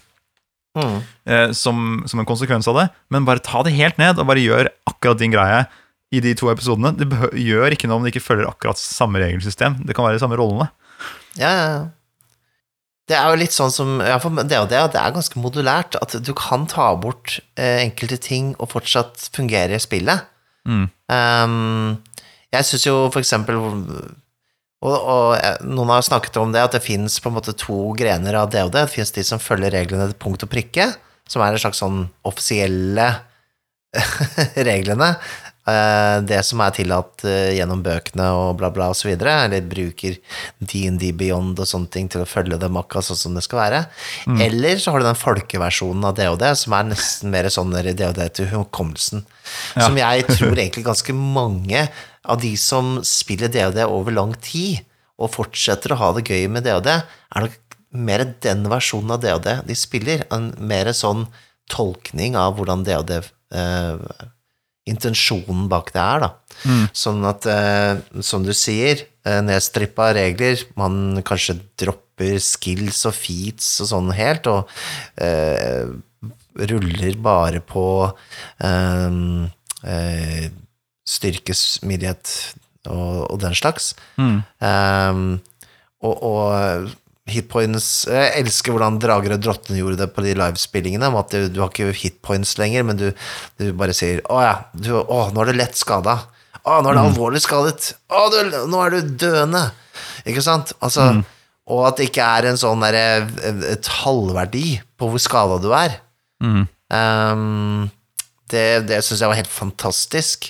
Mm. 0.77 0.97
eh, 1.25 1.51
som, 1.57 2.03
som 2.05 2.19
en 2.21 2.25
konsekvens 2.29 2.67
av 2.69 2.75
det. 2.77 2.83
Men 3.09 3.25
bare 3.25 3.41
ta 3.41 3.63
det 3.65 3.73
helt 3.73 3.97
ned, 3.97 4.19
og 4.21 4.27
bare 4.29 4.43
gjør 4.43 4.67
akkurat 4.85 5.17
din 5.17 5.31
greie 5.33 5.63
i 6.13 6.19
de 6.21 6.35
to 6.37 6.51
episodene. 6.51 6.91
Det 6.93 7.07
gjør 7.33 7.73
ikke 7.73 7.89
noe 7.89 7.97
om 7.97 8.05
det 8.05 8.11
ikke 8.13 8.27
følger 8.27 8.45
akkurat 8.51 8.77
samme 8.77 9.17
regelsystem. 9.23 9.79
Det 9.87 9.95
kan 9.97 10.05
være 10.05 10.19
de 10.19 10.21
samme 10.21 10.37
rollene. 10.37 10.69
Ja, 11.39 11.49
ja, 11.49 11.65
ja. 11.71 11.79
Det 13.07 13.15
er 13.15 13.31
jo 13.31 13.39
litt 13.39 13.55
sånn 13.55 13.71
som 13.71 14.01
ja, 14.03 14.17
det, 14.19 14.45
det, 14.67 14.79
det 14.93 14.99
er 15.01 15.15
ganske 15.15 15.39
modulært. 15.39 15.95
At 16.03 16.13
du 16.21 16.33
kan 16.37 16.65
ta 16.67 16.89
bort 16.99 17.39
eh, 17.55 17.85
enkelte 17.87 18.17
ting 18.21 18.51
og 18.59 18.69
fortsatt 18.75 19.29
fungere 19.33 19.79
i 19.79 19.81
spillet. 19.81 20.27
Mm. 20.67 20.89
Um, 21.07 21.97
jeg 22.51 22.67
syns 22.67 22.85
jo 22.85 22.95
for 23.13 23.23
eksempel 23.23 23.61
og, 24.85 24.93
og 24.93 25.31
eh, 25.39 25.57
noen 25.65 25.95
har 25.95 26.05
snakket 26.05 26.37
om 26.41 26.53
det, 26.53 26.61
at 26.61 26.77
det 26.77 26.83
fins 26.85 27.17
på 27.21 27.31
en 27.31 27.37
måte 27.39 27.55
to 27.57 27.79
grener 27.97 28.37
av 28.37 28.53
og 28.53 28.73
det. 28.75 28.85
Fins 28.93 29.13
de 29.15 29.25
som 29.25 29.41
følger 29.41 29.73
reglene 29.73 30.11
til 30.11 30.19
punkt 30.21 30.45
og 30.45 30.51
prikke, 30.53 30.91
som 31.27 31.41
er 31.41 31.55
en 31.55 31.63
slags 31.63 31.81
sånn 31.81 32.05
offisielle 32.27 33.09
reglene. 34.69 35.15
Eh, 35.67 36.17
det 36.23 36.39
som 36.47 36.61
er 36.63 36.75
tillatt 36.77 37.25
eh, 37.27 37.57
gjennom 37.57 37.81
bøkene 37.83 38.27
og 38.37 38.59
bla, 38.59 38.69
bla, 38.71 38.91
videre, 39.03 39.33
eller 39.47 39.65
bruker 39.67 40.15
DND 40.61 41.09
Beyond 41.17 41.57
og 41.59 41.67
sånne 41.67 41.91
ting 41.91 42.07
til 42.13 42.23
å 42.23 42.29
følge 42.29 42.59
dem 42.61 42.77
akkurat 42.79 43.09
sånn 43.09 43.19
som 43.19 43.35
det 43.35 43.43
skal 43.43 43.63
være. 43.63 43.81
Eller 44.45 44.79
så 44.79 44.93
har 44.93 45.01
du 45.01 45.09
den 45.09 45.19
folkeversjonen 45.19 46.05
av 46.07 46.15
DOD, 46.21 46.45
som 46.61 46.77
er 46.77 46.91
nesten 46.93 47.33
mer 47.33 47.49
sånn 47.51 47.73
DOD 47.73 48.21
til 48.37 48.51
hukommelsen. 48.53 49.25
Ja. 49.73 49.87
Som 49.87 49.99
jeg 49.99 50.23
tror 50.29 50.53
egentlig 50.53 50.85
ganske 50.85 51.17
mange 51.17 51.87
av 52.27 52.41
de 52.43 52.53
som 52.59 52.97
spiller 53.07 53.51
DOD 53.51 53.79
over 53.87 54.15
lang 54.15 54.35
tid, 54.43 54.83
og 55.17 55.33
fortsetter 55.33 55.95
å 55.95 55.99
ha 56.01 56.11
det 56.13 56.27
gøy 56.29 56.45
med 56.51 56.67
DOD, 56.67 56.89
er 56.91 57.45
nok 57.47 57.77
mer 57.97 58.23
den 58.43 58.65
versjonen 58.69 59.15
av 59.15 59.23
DOD 59.23 59.47
de 59.65 59.77
spiller, 59.77 60.25
en 60.33 60.51
mer 60.59 60.91
sånn 60.93 61.25
tolkning 61.71 62.37
av 62.39 62.57
hvordan 62.57 62.83
DOD 62.87 63.15
eh, 63.17 64.25
intensjonen 64.87 65.65
bak 65.71 65.91
det 65.95 66.03
er, 66.03 66.25
da. 66.25 66.29
Sånn 66.95 67.25
at, 67.27 67.47
eh, 67.49 68.21
som 68.23 68.45
du 68.45 68.53
sier, 68.55 69.03
eh, 69.25 69.41
nedstrippa 69.43 70.13
regler, 70.15 70.63
man 70.79 71.23
kanskje 71.27 71.57
dropper 71.79 72.37
skills 72.43 73.03
og 73.09 73.13
feats 73.17 73.81
og 73.83 73.91
sånn 73.91 74.13
helt, 74.15 74.47
og 74.47 74.69
eh, 75.21 75.89
ruller 76.71 77.19
bare 77.21 77.59
på 77.61 77.87
eh, 78.63 79.19
eh, 79.83 80.47
styrke, 81.07 81.55
smidighet 81.55 82.31
og, 82.91 83.27
og 83.31 83.39
den 83.41 83.55
slags. 83.57 83.93
Mm. 84.19 84.39
Um, 84.59 85.27
og, 86.05 86.23
og 86.23 86.89
hitpoints 87.27 88.05
Jeg 88.07 88.39
elsker 88.39 88.71
hvordan 88.71 88.99
Drager 89.03 89.33
og 89.35 89.41
Drottene 89.43 89.79
gjorde 89.81 89.99
det 89.99 90.09
på 90.15 90.23
de 90.23 90.35
livespillingene, 90.37 91.09
om 91.09 91.17
at 91.19 91.33
du, 91.33 91.47
du 91.51 91.61
har 91.63 91.71
ikke 91.73 91.95
hitpoints 91.95 92.55
lenger, 92.61 92.85
men 92.87 92.99
du, 92.99 93.07
du 93.59 93.71
bare 93.77 93.95
sier 93.97 94.21
'Å 94.23 94.37
ja, 94.43 94.53
du, 94.71 94.93
å, 94.99 95.27
nå 95.33 95.43
er 95.43 95.51
du 95.51 95.59
lett 95.59 95.79
skada'. 95.79 96.19
'Å, 96.63 96.79
nå 96.83 96.91
er 96.91 96.99
du 96.99 97.01
alvorlig 97.03 97.41
skadet'. 97.43 97.93
'Å, 98.07 98.27
du, 98.31 98.37
nå 98.71 98.83
er 98.85 98.95
du 98.95 99.11
døende'. 99.25 99.65
Ikke 100.27 100.43
sant? 100.45 100.73
Altså, 100.83 101.09
Og 101.67 101.81
at 101.83 101.99
det 101.99 102.07
ikke 102.07 102.23
er 102.23 102.47
en 102.47 102.59
sånn 102.59 102.83
der, 102.85 103.27
et 103.73 103.87
halvverdi 103.99 104.77
på 104.95 105.09
hvor 105.11 105.19
skada 105.19 105.57
du 105.59 105.71
er. 105.75 105.97
Mm. 106.39 106.63
Um, 106.95 107.89
det 108.51 108.87
det 108.87 109.01
syns 109.03 109.19
jeg 109.19 109.31
var 109.31 109.39
helt 109.41 109.51
fantastisk. 109.51 110.47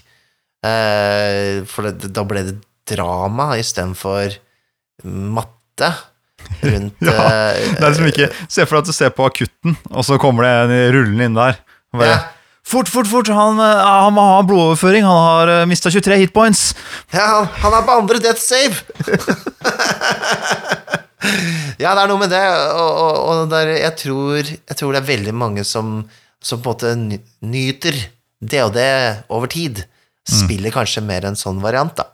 Eh, 0.65 1.59
for 1.69 1.85
det, 1.91 2.09
da 2.15 2.23
ble 2.25 2.41
det 2.47 2.55
drama 2.89 3.51
istedenfor 3.59 4.39
matte 5.05 5.91
rundt 6.63 7.03
Ja, 7.05 7.13
eh, 7.27 7.59
Det 7.75 7.83
er 7.83 7.91
liksom 7.91 8.07
ikke 8.09 8.29
Se 8.49 8.65
for 8.65 8.79
deg 8.79 8.85
at 8.85 8.89
du 8.89 8.95
ser 8.95 9.11
på 9.13 9.27
akutten, 9.29 9.75
og 9.91 10.07
så 10.07 10.17
kommer 10.21 10.47
det 10.47 10.53
en 10.63 10.73
rullende 10.95 11.27
inn 11.29 11.37
der. 11.37 11.59
Og 11.93 12.01
bare, 12.01 12.15
Ja. 12.15 12.17
Fort, 12.67 12.89
fort, 12.91 13.07
fort! 13.07 13.29
Han, 13.31 13.61
eh, 13.63 13.83
han 13.87 14.11
må 14.11 14.23
ha 14.27 14.41
blodoverføring. 14.43 15.05
Han 15.07 15.21
har 15.23 15.51
mista 15.71 15.87
23 15.93 16.17
hitpoints. 16.25 16.65
Ja, 17.15 17.23
han, 17.37 17.45
han 17.61 17.77
er 17.77 17.85
på 17.87 17.93
andre 18.01 18.19
death 18.19 18.41
save! 18.43 18.81
ja, 21.79 21.93
det 21.95 22.01
er 22.03 22.09
noe 22.11 22.19
med 22.21 22.31
det, 22.33 22.41
og, 22.73 22.91
og, 22.91 23.17
og 23.31 23.49
der, 23.53 23.71
jeg, 23.77 23.93
tror, 24.01 24.49
jeg 24.51 24.77
tror 24.79 24.93
det 24.95 25.01
er 25.01 25.07
veldig 25.13 25.33
mange 25.37 25.63
som, 25.67 26.01
som 26.43 26.61
på 26.63 26.73
en 26.73 26.75
måte 26.75 26.93
ny- 26.99 27.23
nyter 27.55 27.97
DOD 28.43 28.79
over 29.33 29.49
tid, 29.51 29.83
spiller 30.27 30.73
kanskje 30.75 31.01
mer 31.07 31.25
en 31.29 31.37
sånn 31.39 31.61
variant, 31.63 31.95
da. 31.95 32.07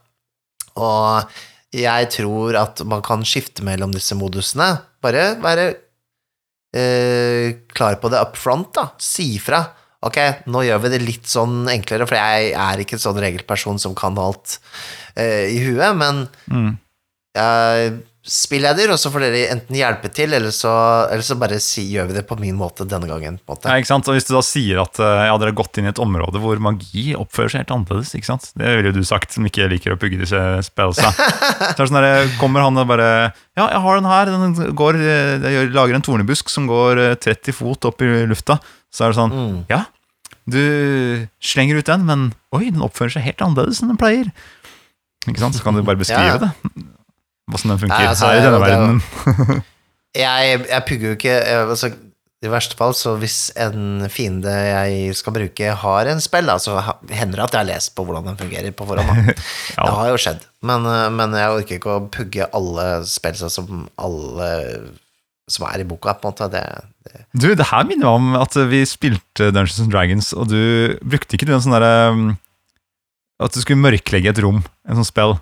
Og 0.77 1.33
jeg 1.73 2.09
tror 2.13 2.55
at 2.59 2.81
man 2.85 3.01
kan 3.05 3.23
skifte 3.25 3.63
mellom 3.65 3.91
disse 3.95 4.13
modusene. 4.17 4.67
Bare 5.01 5.23
være 5.41 5.67
eh, 6.75 7.55
klar 7.73 7.97
på 8.01 8.11
det 8.13 8.21
up 8.21 8.37
front, 8.39 8.71
da. 8.77 8.87
Si 9.01 9.37
fra. 9.41 9.63
Ok, 10.03 10.17
nå 10.51 10.65
gjør 10.67 10.81
vi 10.83 10.89
det 10.91 11.01
litt 11.03 11.29
sånn 11.31 11.63
enklere, 11.71 12.05
for 12.09 12.19
jeg 12.19 12.49
er 12.59 12.81
ikke 12.83 12.97
en 12.97 13.03
sånn 13.05 13.21
regelperson 13.23 13.77
som 13.79 13.93
kan 13.95 14.17
alt 14.19 14.57
eh, 15.15 15.47
i 15.53 15.59
huet, 15.63 15.93
men 15.95 16.25
Mm. 16.51 16.73
jeg 17.37 17.93
spilleder, 18.23 18.87
og 18.93 18.99
så 19.01 19.09
får 19.11 19.25
dere 19.25 19.39
enten 19.51 19.75
hjelpe 19.75 20.07
til, 20.15 20.31
eller 20.31 20.53
så, 20.55 20.71
eller 21.11 21.25
så 21.27 21.35
bare 21.39 21.57
si, 21.59 21.83
gjør 21.91 22.07
vi 22.07 22.15
det 22.15 22.23
på 22.29 22.37
min 22.39 22.55
måte 22.55 22.85
denne 22.87 23.09
gangen. 23.09 23.35
måte. 23.49 23.67
Ja, 23.67 23.81
ikke 23.81 23.89
sant? 23.89 24.07
Og 24.07 24.15
Hvis 24.15 24.29
du 24.29 24.31
da 24.31 24.41
sier 24.47 24.79
at 24.85 24.99
eh, 25.03 25.23
ja, 25.27 25.33
dere 25.41 25.51
har 25.51 25.57
gått 25.59 25.79
inn 25.81 25.89
i 25.89 25.91
et 25.91 25.99
område 25.99 26.39
hvor 26.39 26.61
magi 26.63 27.11
oppfører 27.19 27.51
seg 27.51 27.63
helt 27.65 27.73
annerledes, 27.75 28.13
ikke 28.15 28.29
sant? 28.31 28.47
det 28.55 28.71
ville 28.77 28.93
jo 28.93 28.95
du 28.95 29.03
sagt, 29.07 29.35
som 29.35 29.43
ikke 29.49 29.67
liker 29.73 29.95
å 29.95 29.99
pugge 29.99 30.21
disse 30.21 30.39
spillene. 30.69 30.71
Så 31.11 31.75
er 31.75 31.81
det 31.81 31.89
sånn 31.89 31.99
der, 31.99 32.29
kommer 32.39 32.63
han 32.63 32.79
og 32.79 32.87
bare 32.93 33.09
Ja, 33.59 33.67
jeg 33.67 33.83
har 33.83 33.99
den 33.99 34.09
her. 34.09 34.31
Den 34.31 34.71
går, 34.79 35.01
eh, 35.03 35.49
jeg 35.57 35.73
lager 35.75 35.99
en 35.99 36.07
tornebusk 36.07 36.53
som 36.53 36.69
går 36.71 37.03
eh, 37.09 37.17
30 37.19 37.59
fot 37.59 37.91
opp 37.91 38.01
i 38.07 38.13
lufta. 38.29 38.61
Så 38.93 39.03
er 39.03 39.11
det 39.11 39.19
sånn 39.19 39.33
Mm. 39.33 39.59
Ja, 39.71 39.83
du 40.47 41.27
slenger 41.43 41.79
ut 41.79 41.87
den, 41.87 42.03
men 42.07 42.25
oi, 42.55 42.67
den 42.69 42.83
oppfører 42.83 43.15
seg 43.15 43.27
helt 43.27 43.43
annerledes 43.43 43.83
enn 43.83 43.91
den 43.91 43.99
pleier. 43.99 44.31
Ikke 45.27 45.39
sant? 45.39 45.55
Så 45.55 45.63
kan 45.65 45.75
du 45.75 45.83
bare 45.83 45.99
beskrive 46.03 46.35
ja. 46.35 46.39
det. 46.39 46.51
Åssen 47.51 47.73
den 47.73 47.81
funker 47.81 47.97
Nei, 47.97 48.07
altså, 48.07 48.29
her 48.29 48.39
i 48.39 48.45
denne 48.45 48.59
er 48.59 48.65
verdenen. 48.65 49.63
Jeg, 50.13 50.57
jeg 50.69 50.85
pugger 50.85 51.07
jo 51.07 51.15
ikke 51.15 51.37
altså, 51.57 51.87
I 52.45 52.49
verste 52.53 52.75
fall, 52.77 52.91
så 52.93 53.15
hvis 53.17 53.37
en 53.57 54.03
fiende 54.13 54.51
jeg 54.53 55.15
skal 55.17 55.33
bruke, 55.33 55.71
har 55.81 56.09
en 56.11 56.21
spill, 56.21 56.45
da, 56.45 56.59
så 56.61 56.75
hender 57.09 57.39
det 57.39 57.45
at 57.47 57.55
jeg 57.55 57.59
har 57.63 57.69
lest 57.71 57.93
på 57.97 58.05
hvordan 58.05 58.27
den 58.29 58.37
fungerer 58.37 58.75
på 58.77 58.85
forhånd. 58.85 59.31
Ja. 59.73 59.87
Det 59.87 59.95
har 59.97 60.11
jo 60.11 60.19
skjedd. 60.21 60.43
Men, 60.61 60.85
eh, 60.85 61.07
men 61.17 61.33
jeg 61.33 61.55
orker 61.55 61.79
ikke 61.79 61.95
å 61.95 62.03
pugge 62.13 62.45
alle 62.53 62.85
spill 63.09 63.39
sånn 63.39 63.55
som 63.55 63.87
alle 63.97 64.51
som 65.51 65.65
er 65.67 65.81
i 65.81 65.87
boka, 65.87 66.13
på 66.19 66.29
en 66.29 66.35
måte. 66.35 66.49
Det, 66.53 66.63
det. 67.07 67.23
Du, 67.33 67.47
det 67.57 67.67
her 67.71 67.87
minner 67.87 68.05
meg 68.05 68.19
om 68.19 68.37
at 68.39 68.57
vi 68.69 68.83
spilte 68.87 69.49
Dungeons 69.49 69.81
and 69.83 69.93
Dragons, 69.93 70.29
og 70.37 70.51
du 70.51 70.99
brukte 71.01 71.37
ikke 71.37 71.49
du 71.49 71.55
en 71.55 71.63
sånn 71.63 71.75
derre 71.75 72.13
um, 72.13 72.27
At 73.43 73.55
du 73.55 73.63
skulle 73.63 73.81
mørklegge 73.81 74.31
et 74.31 74.43
rom, 74.43 74.61
en 74.87 75.01
sånn 75.01 75.09
spill. 75.09 75.35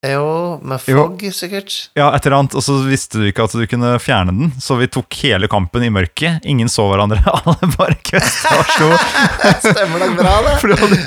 Jo, 0.00 0.56
med 0.64 0.80
Jo. 0.88 1.02
sikkert. 1.28 1.90
Ja, 1.94 2.06
et 2.16 2.24
eller 2.24 2.38
annet, 2.38 2.54
og 2.56 2.62
så 2.64 2.78
visste 2.88 3.18
du 3.20 3.26
ikke 3.28 3.44
at 3.44 3.52
du 3.52 3.66
kunne 3.68 3.90
fjerne 4.00 4.32
den, 4.32 4.52
så 4.56 4.78
vi 4.80 4.86
tok 4.88 5.12
hele 5.20 5.44
kampen 5.52 5.84
i 5.84 5.90
mørket. 5.92 6.40
Ingen 6.48 6.70
så 6.72 6.86
hverandre, 6.88 7.20
alle 7.36 7.68
bare 7.76 7.98
kvesta 8.08 8.54
og 8.56 8.70
slo. 8.72 8.88
Stemmer 9.66 10.00
nok 10.06 10.14
bra, 10.16 10.32
det. 10.46 10.54
For 10.62 10.72
du 10.72 10.76
hadde, 10.80 11.00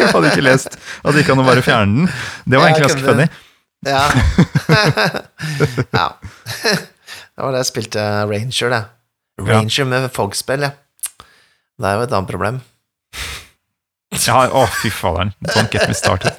du 0.00 0.02
hadde 0.10 0.32
ikke 0.32 0.42
lest 0.48 0.74
at 0.74 1.12
det 1.14 1.22
gikk 1.22 1.30
an 1.36 1.44
å 1.44 1.46
bare 1.46 1.62
fjerne 1.62 1.94
den. 2.02 2.10
Det 2.50 2.58
var 2.58 2.66
Ja, 2.66 2.72
egentlig 2.74 2.90
ganske 2.90 3.06
funny. 3.06 3.28
Ja. 3.86 4.02
ja. 6.00 6.08
Det 6.66 7.44
var 7.46 7.54
det 7.54 7.62
jeg 7.62 7.70
spilte 7.70 8.08
Ranger, 8.34 8.74
det. 8.74 8.82
Ranger 9.46 9.86
med 9.94 10.10
fog-spill, 10.12 10.66
ja. 10.66 10.74
Det 11.80 11.86
er 11.88 11.96
jo 11.96 12.08
et 12.08 12.18
annet 12.18 12.28
problem. 12.34 12.58
Ja, 14.10 14.40
å, 14.50 14.64
fy 14.80 14.90
faderen. 14.90 15.30
Don't 15.52 15.70
get 15.70 15.86
me 15.86 15.94
started. 15.94 16.34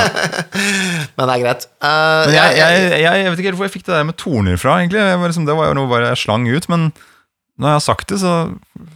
Men 1.16 1.28
det 1.28 1.34
er 1.34 1.42
greit. 1.42 1.66
Uh, 1.84 2.24
Men 2.24 2.34
jeg, 2.38 2.54
jeg, 2.56 2.84
jeg, 2.94 3.02
jeg 3.04 3.32
vet 3.32 3.42
ikke 3.42 3.50
helt 3.50 3.58
hvor 3.58 3.68
jeg 3.68 3.74
fikk 3.74 3.84
det 3.88 3.96
der 3.98 4.06
med 4.08 4.16
torner 4.20 4.60
fra, 4.60 4.78
egentlig. 4.80 5.02
Var 5.04 5.28
liksom, 5.28 5.48
det 5.48 5.56
var 5.58 5.68
jo 5.68 5.76
noe 5.76 5.90
bare 5.90 6.12
jeg 6.14 6.22
slang 6.22 6.48
ut, 6.48 6.70
men 6.72 6.88
når 7.60 7.68
jeg 7.68 7.76
har 7.76 7.84
sagt 7.84 8.14
det, 8.14 8.20
så, 8.22 8.32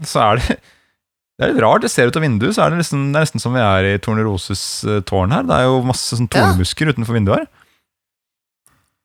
så 0.08 0.22
er 0.24 0.40
det 0.40 0.56
Det 0.56 1.44
er 1.44 1.52
litt 1.52 1.60
rart. 1.66 1.84
Det 1.84 1.92
ser 1.92 2.08
ut 2.08 2.16
av 2.16 2.24
vinduet, 2.24 2.56
så 2.56 2.64
er 2.64 2.72
det, 2.72 2.80
liksom, 2.80 3.04
det 3.10 3.20
er 3.20 3.26
nesten 3.26 3.42
som 3.42 3.56
vi 3.56 3.60
er 3.60 3.90
i 3.90 3.94
Torneroses 4.00 4.64
eh, 4.88 5.02
tårn 5.04 5.34
her. 5.34 5.44
Det 5.44 5.56
er 5.58 5.68
jo 5.68 5.84
masse 5.84 6.16
sånn 6.16 6.30
tornebusker 6.30 6.94
utenfor 6.94 7.18
vinduet 7.18 7.42
her. 7.42 7.48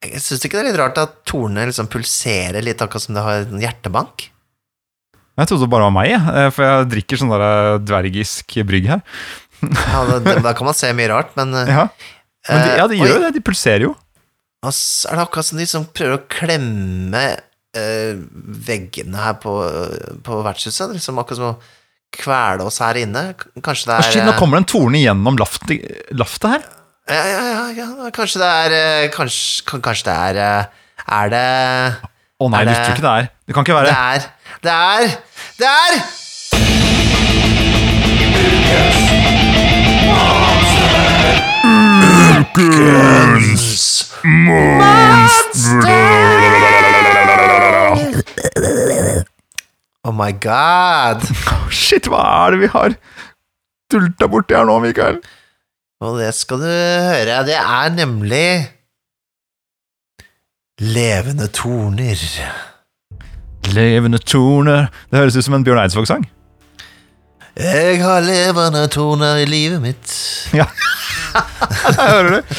Jeg 0.07 0.21
syns 0.23 0.45
ikke 0.45 0.55
det 0.55 0.61
er 0.61 0.69
litt 0.69 0.79
rart 0.79 1.01
at 1.01 1.17
tornene 1.27 1.67
liksom 1.67 1.89
pulserer 1.91 2.63
litt, 2.63 2.79
akkurat 2.79 3.03
som 3.03 3.17
det 3.17 3.23
har 3.25 3.41
en 3.49 3.59
hjertebank? 3.59 4.29
Jeg 5.39 5.49
trodde 5.49 5.65
det 5.65 5.71
bare 5.71 5.87
var 5.87 5.95
meg, 5.95 6.09
jeg, 6.11 6.21
eh, 6.41 6.49
for 6.55 6.65
jeg 6.67 6.89
drikker 6.93 7.21
sånn 7.21 7.31
der 7.33 7.45
eh, 7.47 7.79
dvergisk 7.87 8.57
brygg 8.67 8.89
her. 8.91 9.01
Ja, 9.59 10.03
da, 10.23 10.53
kan 10.55 10.67
man 10.69 10.77
se 10.77 10.91
mye 10.95 11.09
rart, 11.11 11.33
men, 11.39 11.51
uh, 11.55 11.67
Ja, 11.75 11.87
Men 12.47 12.61
de, 12.63 12.75
ja, 12.79 12.85
de 12.87 12.99
gjør 13.01 13.11
jo 13.17 13.23
det. 13.25 13.33
De 13.35 13.41
pulserer 13.43 13.83
jo. 13.89 13.95
og 14.63 14.71
så 14.75 15.09
er 15.11 15.19
det 15.19 15.25
akkurat 15.27 15.47
som 15.49 15.59
de 15.59 15.65
som 15.67 15.83
prøver 15.95 16.15
å 16.15 16.23
klemme 16.31 17.23
eh, 17.77 18.15
veggene 18.69 19.19
her 19.19 19.35
på, 19.43 19.51
på 20.25 20.39
vertshuset. 20.45 20.93
Liksom 20.95 21.19
akkurat 21.21 21.39
som 21.41 21.49
å 21.51 21.57
kvele 22.15 22.65
oss 22.65 22.79
her 22.81 22.97
inne. 23.03 23.25
Kanskje 23.61 23.91
det 23.91 23.97
er 23.97 24.07
shit, 24.07 24.23
nå 24.25 24.33
eh, 24.33 24.39
kommer 24.39 24.57
det 24.57 24.63
en 24.63 24.69
torne 24.71 25.01
gjennom 25.03 25.37
laftet, 25.39 25.83
laftet 26.15 26.55
her. 26.55 26.65
Ja, 27.09 27.21
ja, 27.25 27.43
ja, 27.49 27.61
ja. 27.83 28.09
Kanskje 28.15 28.41
det 28.41 28.49
er 28.63 28.73
eh, 28.77 29.05
Kanskje, 29.13 29.79
kanskje 29.81 30.05
det 30.05 30.13
er 30.13 30.37
eh, 30.43 30.65
Er 31.09 31.31
det 31.33 31.45
Å 32.37 32.49
nei, 32.53 32.59
du 32.67 32.69
tror 32.69 32.91
ikke 32.93 33.05
det 33.05 33.13
er. 33.23 33.29
Det 33.49 33.55
kan 33.57 33.65
ikke 33.65 33.73
Det 33.73 33.79
være. 33.79 33.95
er 34.13 34.27
Det 34.63 34.71
er 34.71 35.07
Det 35.57 35.67
er 35.67 35.93
Oh 50.03 50.13
my 50.15 50.31
god. 50.41 51.21
Shit, 51.71 52.07
hva 52.09 52.19
er 52.19 52.51
det 52.51 52.59
vi 52.63 52.69
har 52.73 52.95
dulta 53.91 54.27
borti 54.27 54.57
her 54.57 54.65
nå, 54.67 54.79
Mikael? 54.83 55.21
Og 56.03 56.19
det 56.19 56.33
skal 56.35 56.59
du 56.59 56.67
høre. 56.67 57.43
Det 57.47 57.55
er 57.59 57.95
nemlig 57.95 58.75
Levende 60.79 61.47
torner. 61.51 62.19
Levende 63.75 64.19
torner 64.23 64.87
Det 65.09 65.19
høres 65.19 65.37
ut 65.37 65.45
som 65.45 65.57
en 65.57 65.65
Bjørn 65.65 65.81
Eidsvåg-sang. 65.83 66.27
Jeg 67.59 67.99
har 67.99 68.23
levende 68.23 68.85
torner 68.93 69.41
i 69.41 69.47
livet 69.49 69.81
mitt. 69.83 70.13
Ja. 70.55 70.69
Der 71.33 72.07
hører 72.09 72.29
du. 72.29 72.53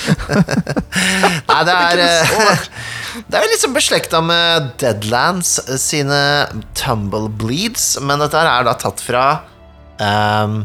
Nei, 1.49 1.61
det 1.67 1.77
er 1.77 2.03
eh, 2.05 2.67
Det 3.27 3.39
er 3.39 3.49
liksom 3.51 3.73
beslekta 3.75 4.21
med 4.23 4.69
Deadlands 4.83 5.57
sine 5.83 6.21
Tumblebleeds, 6.79 7.95
men 8.05 8.23
dette 8.23 8.43
er 8.45 8.67
da 8.69 8.75
tatt 8.79 9.03
fra 9.03 9.25
um, 9.99 10.61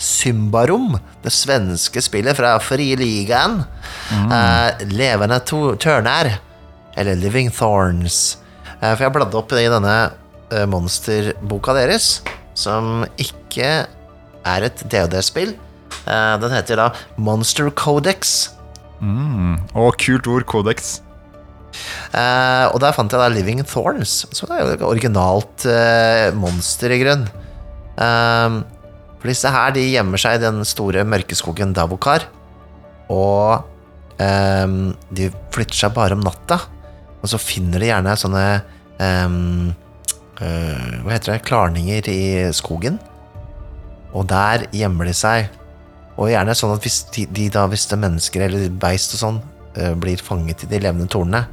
Symbarom, 0.00 0.96
det 1.22 1.32
svenske 1.32 2.02
spillet 2.02 2.36
fra 2.38 2.56
Friligaen. 2.64 3.60
Mm. 4.10 4.32
Uh, 4.32 4.86
levende 4.90 5.38
to 5.46 5.74
tørner, 5.80 6.38
eller 6.98 7.20
Living 7.20 7.52
Thorns. 7.54 8.38
Eh, 8.84 8.92
for 8.92 9.06
jeg 9.06 9.14
bladde 9.14 9.38
opp 9.38 9.52
i 9.56 9.64
denne 9.72 9.94
eh, 10.52 10.66
monsterboka 10.68 11.74
deres, 11.78 12.18
som 12.58 13.04
ikke 13.20 13.70
er 14.44 14.66
et 14.66 14.84
DOD-spill. 14.92 15.54
Eh, 16.04 16.34
den 16.42 16.52
heter 16.52 16.82
da 16.82 16.90
Monster 17.16 17.70
Codex. 17.72 18.50
Mm. 19.00 19.56
Og 19.72 19.96
kult 20.00 20.28
ord, 20.30 20.46
Codex. 20.50 20.98
Og 22.14 22.76
der 22.78 22.94
fant 22.94 23.10
jeg 23.10 23.18
da 23.18 23.26
Living 23.32 23.64
Thorns, 23.66 24.20
som 24.30 24.52
er 24.54 24.60
jo 24.60 24.74
et 24.76 24.84
originalt 24.86 25.64
monster 26.38 26.92
i 26.94 27.00
grunn. 27.00 27.24
For 27.98 29.26
disse 29.26 29.50
her 29.50 29.74
de 29.74 29.82
gjemmer 29.82 30.22
seg 30.22 30.38
i 30.38 30.44
den 30.44 30.62
store 30.68 31.02
mørkeskogen 31.02 31.74
Davokar. 31.74 32.28
Og 33.10 33.66
de 34.14 35.26
flytter 35.56 35.80
seg 35.80 35.98
bare 35.98 36.14
om 36.14 36.22
natta. 36.22 36.60
Og 37.18 37.32
så 37.34 37.42
finner 37.42 37.82
de 37.82 37.90
gjerne 37.90 38.14
sånne 38.22 38.46
eh, 39.02 39.34
uh, 40.44 40.94
Hva 41.04 41.14
heter 41.14 41.32
det? 41.34 41.42
Klarninger 41.48 42.08
i 42.12 42.22
skogen. 42.56 42.98
Og 44.14 44.28
der 44.30 44.68
gjemmer 44.74 45.10
de 45.10 45.16
seg. 45.16 45.50
Og 46.14 46.30
gjerne 46.30 46.54
sånn 46.54 46.76
at 46.76 46.84
hvis 46.86 47.00
de, 47.14 47.26
de 47.34 47.48
da, 47.50 47.66
hvis 47.70 47.88
det 47.90 47.96
er 47.96 48.04
mennesker 48.04 48.46
eller 48.46 48.70
beist 48.82 49.16
og 49.16 49.22
sånn 49.24 49.42
uh, 49.42 49.92
blir 49.98 50.22
fanget 50.22 50.62
i 50.66 50.70
de 50.70 50.82
levende 50.84 51.10
tornene, 51.10 51.46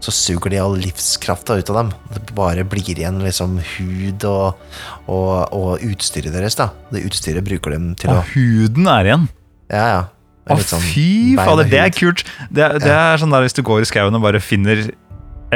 så 0.00 0.12
suger 0.16 0.54
de 0.54 0.60
all 0.62 0.78
livskrafta 0.80 1.58
ut 1.60 1.70
av 1.72 1.76
dem. 1.76 1.90
Det 2.14 2.22
bare 2.36 2.62
blir 2.64 2.88
igjen 2.94 3.18
liksom 3.20 3.58
hud 3.74 4.24
og, 4.24 4.62
og, 5.10 5.34
og 5.52 5.82
utstyret 5.84 6.32
deres, 6.32 6.56
da. 6.56 6.70
Det 6.88 7.02
utstyret 7.04 7.44
bruker 7.44 7.74
dem 7.76 7.90
til 8.00 8.14
å 8.14 8.20
Og 8.22 8.30
huden 8.32 8.88
er 8.88 9.10
igjen. 9.10 9.26
Ja, 9.68 9.84
ja. 9.90 10.00
Å, 10.50 10.56
sånn 10.66 10.82
fy 10.82 11.36
fader, 11.38 11.68
det 11.68 11.82
er 11.82 11.92
kult. 11.94 12.24
Det, 12.48 12.64
er- 12.64 12.80
ja. 12.80 12.96
er 13.12 13.20
sånn 13.20 13.30
der 13.34 13.44
hvis 13.44 13.54
du 13.54 13.60
går 13.66 13.84
i 13.84 13.90
skauen 13.90 14.16
og 14.16 14.24
bare 14.24 14.40
finner 14.42 14.88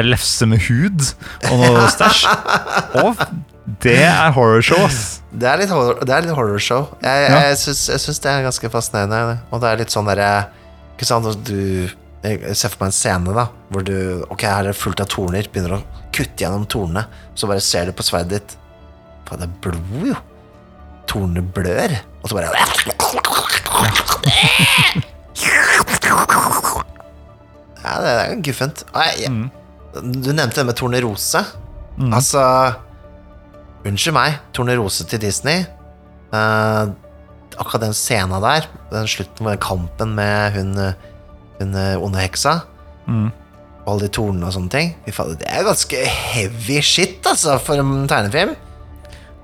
lefse 0.02 0.46
med 0.50 0.58
hud 0.66 1.14
og 1.52 1.60
noe 1.60 1.86
stæsj. 1.94 2.26
Og 3.04 3.14
det 3.84 3.94
er 4.02 4.32
horrorshow, 4.34 4.82
ass. 4.88 5.20
Det 5.30 5.46
er 5.48 5.56
litt, 5.62 5.70
horror, 5.70 6.02
det 6.04 6.10
er 6.14 6.20
litt 6.26 6.34
horrorshow. 6.34 6.88
Jeg, 7.02 7.30
Ja. 7.30 7.38
jeg, 7.48 7.56
syns, 7.62 7.88
jeg 7.88 8.00
syns 8.02 8.18
det 8.20 8.30
er 8.32 8.42
ganske 8.48 8.70
fascinerende. 8.74 9.38
Og 9.54 9.60
det 9.62 9.68
er 9.70 9.76
litt 9.84 9.90
sånn 9.94 10.06
derre 10.10 10.48
Ikke 10.96 11.06
sant, 11.06 11.26
du 11.46 11.88
Jeg 12.24 12.56
ser 12.56 12.68
for 12.72 12.78
meg 12.84 12.88
en 12.90 12.92
scene 12.96 13.32
da 13.34 13.46
hvor 13.70 13.82
du 13.84 14.24
Ok, 14.30 14.42
her 14.42 14.64
er 14.64 14.72
det 14.72 14.76
fullt 14.78 15.00
av 15.00 15.08
torner, 15.12 15.46
begynner 15.52 15.78
å 15.78 15.82
kutte 16.14 16.44
gjennom 16.44 16.66
tornene, 16.70 17.06
så 17.34 17.46
bare 17.50 17.60
ser 17.60 17.86
du 17.86 17.92
på 17.92 18.02
sverdet 18.06 18.30
ditt. 18.38 18.56
Faen, 19.26 19.40
det 19.42 19.48
er 19.48 19.56
blod, 19.64 20.06
jo. 20.12 20.14
Tornene 21.10 21.42
blør. 21.42 21.96
Og 22.22 22.30
så 22.30 22.34
bare 22.38 22.48
Ja, 27.84 27.98
det 28.00 28.12
er 28.14 28.36
guffent. 28.46 28.84
Nei, 28.94 29.08
jeg- 29.18 29.28
Mm. 29.30 29.50
Du 29.94 30.32
nevnte 30.34 30.60
det 30.60 30.66
med 30.66 30.76
tornerose. 30.78 31.44
Mm. 31.98 32.10
Altså 32.16 32.42
Unnskyld 33.84 34.14
meg, 34.16 34.38
tornerose 34.56 35.04
til 35.06 35.20
Disney. 35.20 35.66
Eh, 36.34 36.84
akkurat 37.60 37.84
den 37.84 37.94
scena 37.94 38.40
der, 38.42 38.64
den 38.90 39.06
slutten 39.10 39.44
med 39.46 39.60
kampen 39.62 40.14
med 40.16 40.56
hun, 40.56 40.72
hun 41.60 41.74
eh, 41.78 41.96
onde 42.02 42.22
heksa, 42.24 42.62
Mm. 43.06 43.26
og 43.84 43.88
alle 43.92 44.06
de 44.06 44.12
tornene 44.16 44.46
og 44.48 44.52
sånne 44.54 44.70
ting 44.72 44.94
Det 45.04 45.44
er 45.44 45.66
ganske 45.66 45.98
heavy 46.08 46.78
shit, 46.80 47.18
altså, 47.28 47.58
for 47.60 47.76
en 47.76 48.06
tegnefilm. 48.08 48.54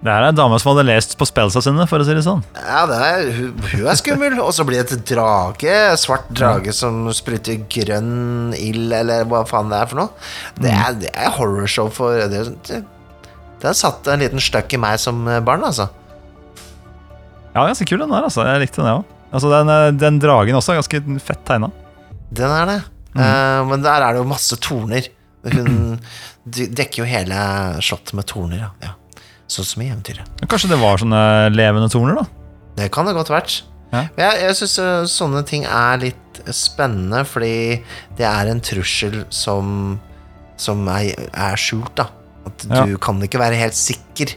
Det 0.00 0.08
her 0.08 0.24
er 0.24 0.30
en 0.32 0.36
dame 0.38 0.56
som 0.56 0.70
hadde 0.70 0.86
lest 0.88 1.12
på 1.20 1.26
spellsa 1.28 1.60
sine, 1.60 1.84
for 1.88 2.00
å 2.00 2.04
si 2.08 2.14
det 2.16 2.22
sånn. 2.24 2.40
Ja, 2.56 2.86
det 2.88 2.98
er, 3.04 3.26
hun, 3.36 3.50
hun 3.74 3.88
er 3.92 3.98
skummel. 4.00 4.38
Og 4.40 4.54
så 4.56 4.64
blir 4.64 4.80
det 4.80 4.96
et 4.96 5.10
drage, 5.10 5.74
svart 6.00 6.30
drage 6.32 6.72
som 6.76 7.02
spruter 7.12 7.58
grønn 7.68 8.54
ild, 8.56 8.94
eller 8.96 9.26
hva 9.28 9.42
faen 9.48 9.68
det 9.68 9.82
er 9.82 9.90
for 9.90 10.00
noe. 10.00 10.30
Det 10.56 10.72
er, 10.72 10.96
det 11.02 11.10
er 11.12 11.34
horrorshow 11.36 11.90
for 11.92 12.16
Det, 12.32 12.46
det, 12.70 12.80
det 13.60 13.68
har 13.68 13.76
satt 13.76 14.08
en 14.08 14.22
liten 14.24 14.40
støkk 14.40 14.72
i 14.78 14.80
meg 14.80 14.96
som 15.02 15.20
barn, 15.44 15.66
altså. 15.68 15.90
Ja, 17.52 17.66
ganske 17.66 17.84
kul 17.90 18.00
den 18.00 18.14
der, 18.14 18.24
altså. 18.30 18.46
Jeg 18.48 18.62
likte 18.64 18.80
den, 18.80 18.88
jeg 18.88 19.02
òg. 19.02 19.16
Altså, 19.30 19.50
den, 19.52 19.72
eh, 19.74 19.90
den 20.00 20.20
dragen 20.22 20.56
også 20.58 20.72
er 20.72 20.80
ganske 20.80 21.20
fett 21.26 21.42
tegna. 21.46 21.68
Den 22.32 22.54
er 22.54 22.70
det. 22.70 22.78
Eh, 23.20 23.60
men 23.68 23.84
der 23.84 24.06
er 24.06 24.14
det 24.14 24.22
jo 24.22 24.30
masse 24.30 24.56
torner. 24.64 25.12
Hun 25.44 26.00
dekker 26.80 27.02
jo 27.02 27.10
hele 27.10 27.44
slottet 27.84 28.16
med 28.16 28.28
torner, 28.30 28.70
ja. 28.80 28.94
Sånn 29.50 29.66
som 29.66 29.82
i 29.82 29.88
eventyret. 29.90 30.28
Kanskje 30.46 30.70
det 30.70 30.78
var 30.78 31.00
sånne 31.02 31.20
levende 31.50 31.88
torner, 31.90 32.20
da? 32.20 32.26
Det 32.78 32.86
kan 32.94 33.08
det 33.08 33.16
godt 33.16 33.32
vært. 33.32 33.56
Ja. 33.90 34.04
Jeg, 34.14 34.36
jeg 34.44 34.56
syns 34.60 34.76
sånne 35.10 35.42
ting 35.48 35.64
er 35.66 35.98
litt 35.98 36.40
spennende, 36.54 37.24
fordi 37.26 37.80
det 38.16 38.26
er 38.28 38.50
en 38.52 38.60
trussel 38.62 39.24
som, 39.34 39.98
som 40.60 40.86
er, 40.94 41.10
er 41.34 41.58
skjult, 41.58 41.90
da. 41.98 42.06
At 42.46 42.62
Ja. 42.70 42.84
du 42.86 42.94
kan 43.02 43.18
ikke 43.26 43.40
være 43.42 43.58
helt 43.58 43.74
sikker 43.76 44.36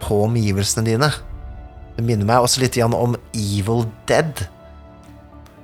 på 0.00 0.22
omgivelsene 0.24 0.86
dine. 0.88 1.10
Det 1.98 2.04
minner 2.06 2.24
meg 2.24 2.40
også 2.46 2.62
litt 2.64 2.78
om 2.86 3.16
Evil 3.36 3.84
Dead. 4.08 4.32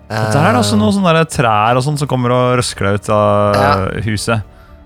Det 0.04 0.18
er 0.20 0.52
det 0.52 0.60
også 0.60 0.74
Eh, 0.76 0.80
noen 0.82 0.92
sånne 0.92 1.24
trær 1.32 1.78
og 1.78 1.82
sånt 1.86 1.98
som 2.02 2.08
kommer 2.10 2.30
og 2.34 2.58
røsker 2.60 2.84
deg 2.90 3.00
ut 3.00 3.08
av 3.08 3.54
Ja. 3.56 4.00
huset. 4.04 4.42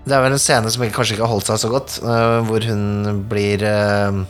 Det 0.09 0.17
er 0.17 0.23
vel 0.25 0.33
en 0.33 0.41
scene 0.41 0.69
som 0.73 0.83
kanskje 0.89 1.15
ikke 1.15 1.25
har 1.27 1.33
holdt 1.35 1.49
seg 1.51 1.61
så 1.61 1.69
godt, 1.69 1.99
uh, 2.01 2.39
hvor 2.47 2.63
hun 2.65 3.23
blir 3.29 3.61
uh, 3.61 4.21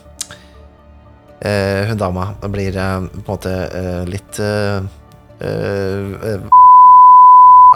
uh, 1.39 1.81
Hun 1.87 2.01
dama 2.01 2.33
blir 2.51 2.75
på 2.75 2.81
en 2.81 3.27
måte 3.27 3.53
litt 4.09 4.41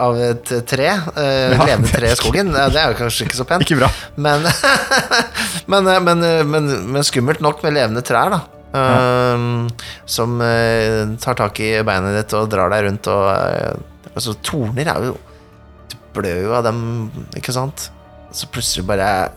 Av 0.04 0.18
et 0.18 0.50
tre. 0.68 0.88
Ja. 0.90 1.64
levende 1.64 1.88
tre 1.88 2.10
i 2.10 2.18
skogen. 2.18 2.50
Det 2.52 2.80
er 2.82 2.92
jo 2.92 2.98
kanskje 2.98 3.28
ikke 3.28 3.38
så 3.38 3.46
pent, 3.48 3.64
Ikke 3.64 3.78
bra. 3.78 3.90
men, 4.18 4.48
men, 5.72 5.92
men, 6.50 6.72
men, 6.90 7.06
skummelt 7.06 7.44
nok 7.46 7.62
med 7.64 7.78
levende 7.78 8.02
trær, 8.04 8.34
da. 8.34 8.42
Ja. 8.74 9.38
Som 10.10 10.42
øh, 10.42 11.14
tar 11.22 11.38
tak 11.38 11.62
i 11.62 11.76
beinet 11.86 12.18
ditt 12.18 12.34
og 12.34 12.50
drar 12.50 12.74
deg 12.74 12.88
rundt 12.88 13.10
og 13.14 13.22
Altså, 14.14 14.34
torner 14.46 14.90
er 14.90 15.06
jo 15.08 15.14
blør 16.16 16.42
jo 16.46 16.54
av 16.58 16.64
dem, 16.68 16.80
ikke 17.38 17.54
sant? 17.56 17.90
Så 18.34 18.50
plutselig 18.54 18.86
bare 18.90 19.32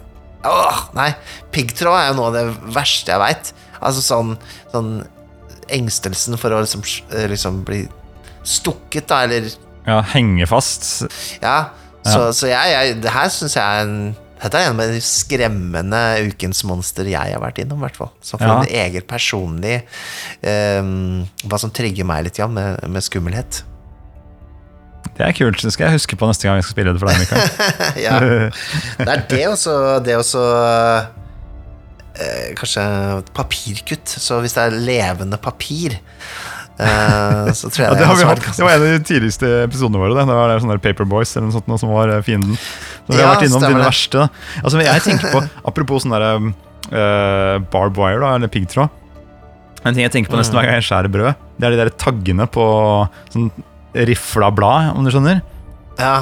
Åh, 0.46 0.82
nei! 0.94 1.08
Piggtråd 1.50 1.96
er 1.98 2.10
jo 2.10 2.16
noe 2.20 2.28
av 2.30 2.36
det 2.36 2.44
verste 2.76 3.10
jeg 3.10 3.18
veit. 3.18 3.48
Altså 3.80 4.02
sånn, 4.04 4.34
sånn 4.70 4.90
Engstelsen 5.74 6.36
for 6.38 6.54
å 6.54 6.60
liksom, 6.62 6.84
eh, 7.10 7.26
liksom 7.32 7.64
bli 7.66 7.80
stukket, 8.46 9.08
da, 9.10 9.24
eller 9.26 9.48
Ja, 9.86 10.00
henge 10.14 10.46
fast. 10.46 11.02
Ja. 11.42 11.72
Så, 12.06 12.28
så 12.38 12.46
jeg, 12.52 12.70
jeg 12.70 13.00
Det 13.02 13.10
her 13.10 13.32
syns 13.34 13.56
jeg 13.58 13.64
er 13.64 13.82
en 13.88 13.98
dette 14.36 14.58
er 14.60 14.68
en 14.68 14.80
av 14.84 14.90
de 14.92 14.98
skremmende 15.00 15.98
ukens 16.28 16.58
monster 16.68 17.08
jeg 17.08 17.32
har 17.32 17.40
vært 17.40 17.62
innom, 17.62 17.80
hvert 17.80 17.96
fall. 17.96 18.10
Så 18.20 18.36
for 18.36 18.44
Ja. 18.44 18.58
en 18.60 18.68
egen 18.68 19.02
personlig 19.08 19.78
um, 20.44 21.22
Hva 21.48 21.58
som 21.58 21.72
trigger 21.72 22.04
meg 22.04 22.26
litt 22.28 22.38
ja, 22.38 22.46
med, 22.46 22.84
med 22.86 23.02
skummelhet. 23.02 23.62
Det 25.16 25.24
er 25.24 25.32
kult. 25.32 25.62
Det 25.64 25.72
skal 25.72 25.88
jeg 25.88 25.96
huske 26.00 26.16
på 26.20 26.26
neste 26.28 26.44
gang 26.48 26.58
jeg 26.60 26.66
skal 26.66 26.76
spille 26.76 26.92
det 26.92 27.00
for 27.00 27.08
deg, 27.08 27.20
Mikael. 27.22 27.44
ja. 28.06 28.18
Det 29.00 29.08
er 29.14 29.22
det 29.30 29.44
også 29.48 29.76
Det 30.04 30.16
også 30.18 30.42
eh, 32.20 32.50
Kanskje 32.58 32.84
papirkutt. 33.36 34.08
Så 34.20 34.40
hvis 34.44 34.56
det 34.56 34.66
er 34.66 34.76
levende 34.76 35.38
papir, 35.40 35.96
eh, 36.78 37.48
så 37.56 37.70
tror 37.72 37.82
jeg 37.86 37.88
Ja, 37.92 37.98
det, 38.00 38.08
har 38.10 38.20
vi 38.20 38.28
hatt. 38.28 38.44
det 38.56 38.64
var 38.66 38.74
en 38.76 38.84
av 38.86 38.92
de 38.96 39.00
tidligste 39.08 39.50
episodene 39.64 40.00
våre. 40.02 40.12
Det, 40.16 40.26
det 40.28 40.36
var 40.40 40.52
det 40.52 40.60
sånn 40.64 40.76
Paperboys 40.84 41.32
eller 41.36 41.48
noe 41.48 41.56
sånt 41.58 41.70
noe 41.72 41.80
som 41.82 41.92
var 41.96 42.12
eh, 42.16 42.22
fienden. 42.26 42.56
Så 43.06 43.14
vi 43.14 43.20
har 43.20 43.26
Ja, 43.26 43.32
vært 43.36 43.48
innom 43.48 43.64
dine 43.64 43.80
det. 43.80 43.88
verste. 43.88 44.28
Altså, 44.62 44.80
jeg 44.84 45.04
tenker 45.06 45.32
på, 45.32 45.44
Apropos 45.70 46.04
sånn 46.04 46.14
der 46.16 46.26
uh, 46.36 47.56
barb 47.72 47.96
wire, 47.98 48.20
da, 48.24 48.34
eller 48.36 48.50
piggtråd. 48.52 49.02
En 49.86 49.94
ting 49.94 50.02
jeg 50.02 50.12
tenker 50.16 50.32
på 50.32 50.36
Mm. 50.36 50.40
nesten 50.42 50.56
hver 50.58 50.66
gang 50.66 50.80
jeg 50.80 50.86
skjærer 50.88 51.12
brød, 51.14 51.42
det 51.60 51.66
er 51.68 51.74
de 51.76 51.78
der 51.84 51.90
taggene 52.02 52.46
på 52.50 52.64
sånn 53.30 53.50
rifla 54.08 54.50
blad, 54.54 54.92
om 54.96 55.04
du 55.06 55.10
skjønner. 55.14 55.40
Ja. 56.00 56.14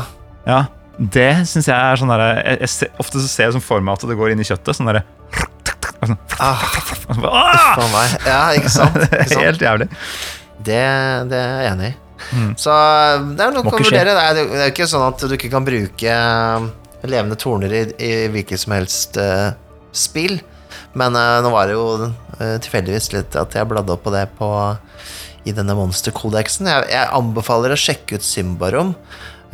Ja, 0.46 0.60
Det 1.00 1.30
syns 1.50 1.66
jeg 1.66 1.74
er 1.74 1.96
sånn 1.98 2.10
derre 2.12 2.26
jeg, 2.44 2.58
jeg 2.62 2.68
ser, 2.70 2.90
Ofte 3.02 3.18
så 3.18 3.26
ser 3.26 3.48
jeg 3.48 3.54
sånn 3.56 3.64
for 3.64 3.82
meg 3.82 3.96
at 3.96 4.04
det 4.06 4.14
går 4.20 4.30
inn 4.34 4.42
i 4.44 4.46
kjøttet. 4.46 4.76
Sånn 4.78 4.86
derre 4.90 5.02
sånn, 6.04 6.18
Ah, 6.38 6.60
ah! 7.32 7.74
for 7.74 7.88
meg. 7.90 8.14
Ja, 8.28 8.40
ikke 8.58 8.70
sant? 8.70 8.96
Ikke 9.08 9.26
sant? 9.32 9.42
Helt 9.42 9.62
jævlig. 9.64 9.88
Det, 10.64 10.80
det 11.32 11.38
er 11.40 11.62
jeg 11.64 11.72
enig 11.72 11.88
i. 11.90 11.94
Mm. 12.34 12.50
Så 12.60 12.72
det 13.34 13.44
er 13.44 13.52
noe 13.56 13.64
Må 13.66 13.72
å 13.72 13.74
ikke 13.74 13.88
skje. 13.88 13.98
vurdere. 13.98 14.14
Det 14.14 14.24
er, 14.44 14.50
det 14.54 14.62
er 14.68 14.72
ikke 14.72 14.86
sånn 14.88 15.04
at 15.08 15.24
du 15.28 15.34
ikke 15.36 15.50
kan 15.52 15.64
bruke 15.66 16.12
eh, 16.14 16.68
levende 17.10 17.36
torner 17.40 17.72
i, 17.74 17.82
i 18.00 18.12
hvilket 18.32 18.62
som 18.62 18.76
helst 18.76 19.18
eh, 19.20 19.50
spill. 19.92 20.38
Men 20.96 21.16
eh, 21.18 21.40
nå 21.44 21.50
var 21.52 21.68
det 21.68 21.74
jo 21.76 21.86
eh, 22.06 22.54
tilfeldigvis 22.64 23.10
litt 23.16 23.36
at 23.40 23.56
jeg 23.58 23.68
bladde 23.70 23.96
opp 23.96 24.04
på 24.06 24.12
det 24.14 24.24
på, 24.38 24.48
i 25.44 25.54
denne 25.54 25.76
monsterkodeksen. 25.76 26.68
Jeg, 26.70 26.90
jeg 26.92 27.12
anbefaler 27.16 27.74
å 27.74 27.78
sjekke 27.78 28.18
ut 28.18 28.26
Symbarom. 28.26 28.94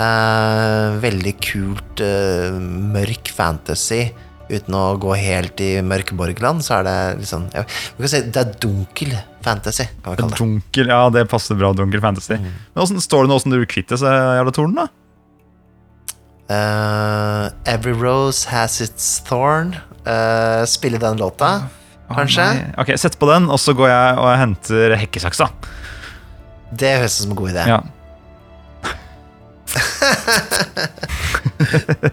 Eh, 0.00 0.98
veldig 1.02 1.32
kult, 1.44 2.00
eh, 2.04 2.56
mørk 2.94 3.32
fantasy. 3.34 4.04
Uten 4.50 4.74
å 4.74 4.84
gå 4.98 5.14
helt 5.14 5.60
i 5.62 5.76
mørkeborgland, 5.86 6.64
så 6.66 6.80
er 6.80 6.86
det 6.88 6.94
liksom 7.20 7.44
jeg, 7.54 7.66
kan 7.98 8.10
si, 8.10 8.20
Det 8.34 8.40
er 8.40 8.54
dunkel 8.58 9.12
fantasy, 9.44 9.86
kan 10.02 10.14
vi 10.14 10.22
kalle 10.22 10.32
det. 10.32 10.38
Dunkel, 10.40 10.90
ja, 10.90 11.04
det 11.14 11.26
passer 11.30 11.58
bra. 11.58 11.70
Dunkel 11.76 12.02
fantasy. 12.02 12.34
Mm. 12.34 12.48
Men 12.48 12.80
hvordan, 12.80 13.04
Står 13.04 13.22
det 13.22 13.30
noe 13.30 13.38
åssen 13.38 13.54
du 13.54 13.60
kvitter 13.62 14.00
seg 14.00 14.16
jævla 14.40 14.54
tornen, 14.56 14.80
da? 14.80 14.88
Uh, 16.50 17.52
Every 17.70 17.94
Rose 17.94 18.48
Has 18.50 18.80
Its 18.82 19.20
Thorn. 19.28 19.76
Uh, 20.02 20.64
spille 20.66 20.98
den 20.98 21.20
låta, 21.20 21.68
kanskje? 22.10 22.42
Å, 22.42 22.56
nei. 22.56 22.72
ok, 22.82 22.96
Sett 22.98 23.20
på 23.20 23.28
den, 23.30 23.46
og 23.52 23.60
så 23.62 23.76
går 23.76 23.92
jeg 23.92 24.18
og 24.18 24.32
henter 24.40 24.96
hekkesaks, 24.98 25.44
da. 25.44 25.76
Det 26.70 26.92
høres 27.00 27.16
ut 27.18 27.22
som 27.24 27.32
en 27.34 27.40
god 27.40 27.50
idé. 27.50 27.64
Ja. 27.68 27.80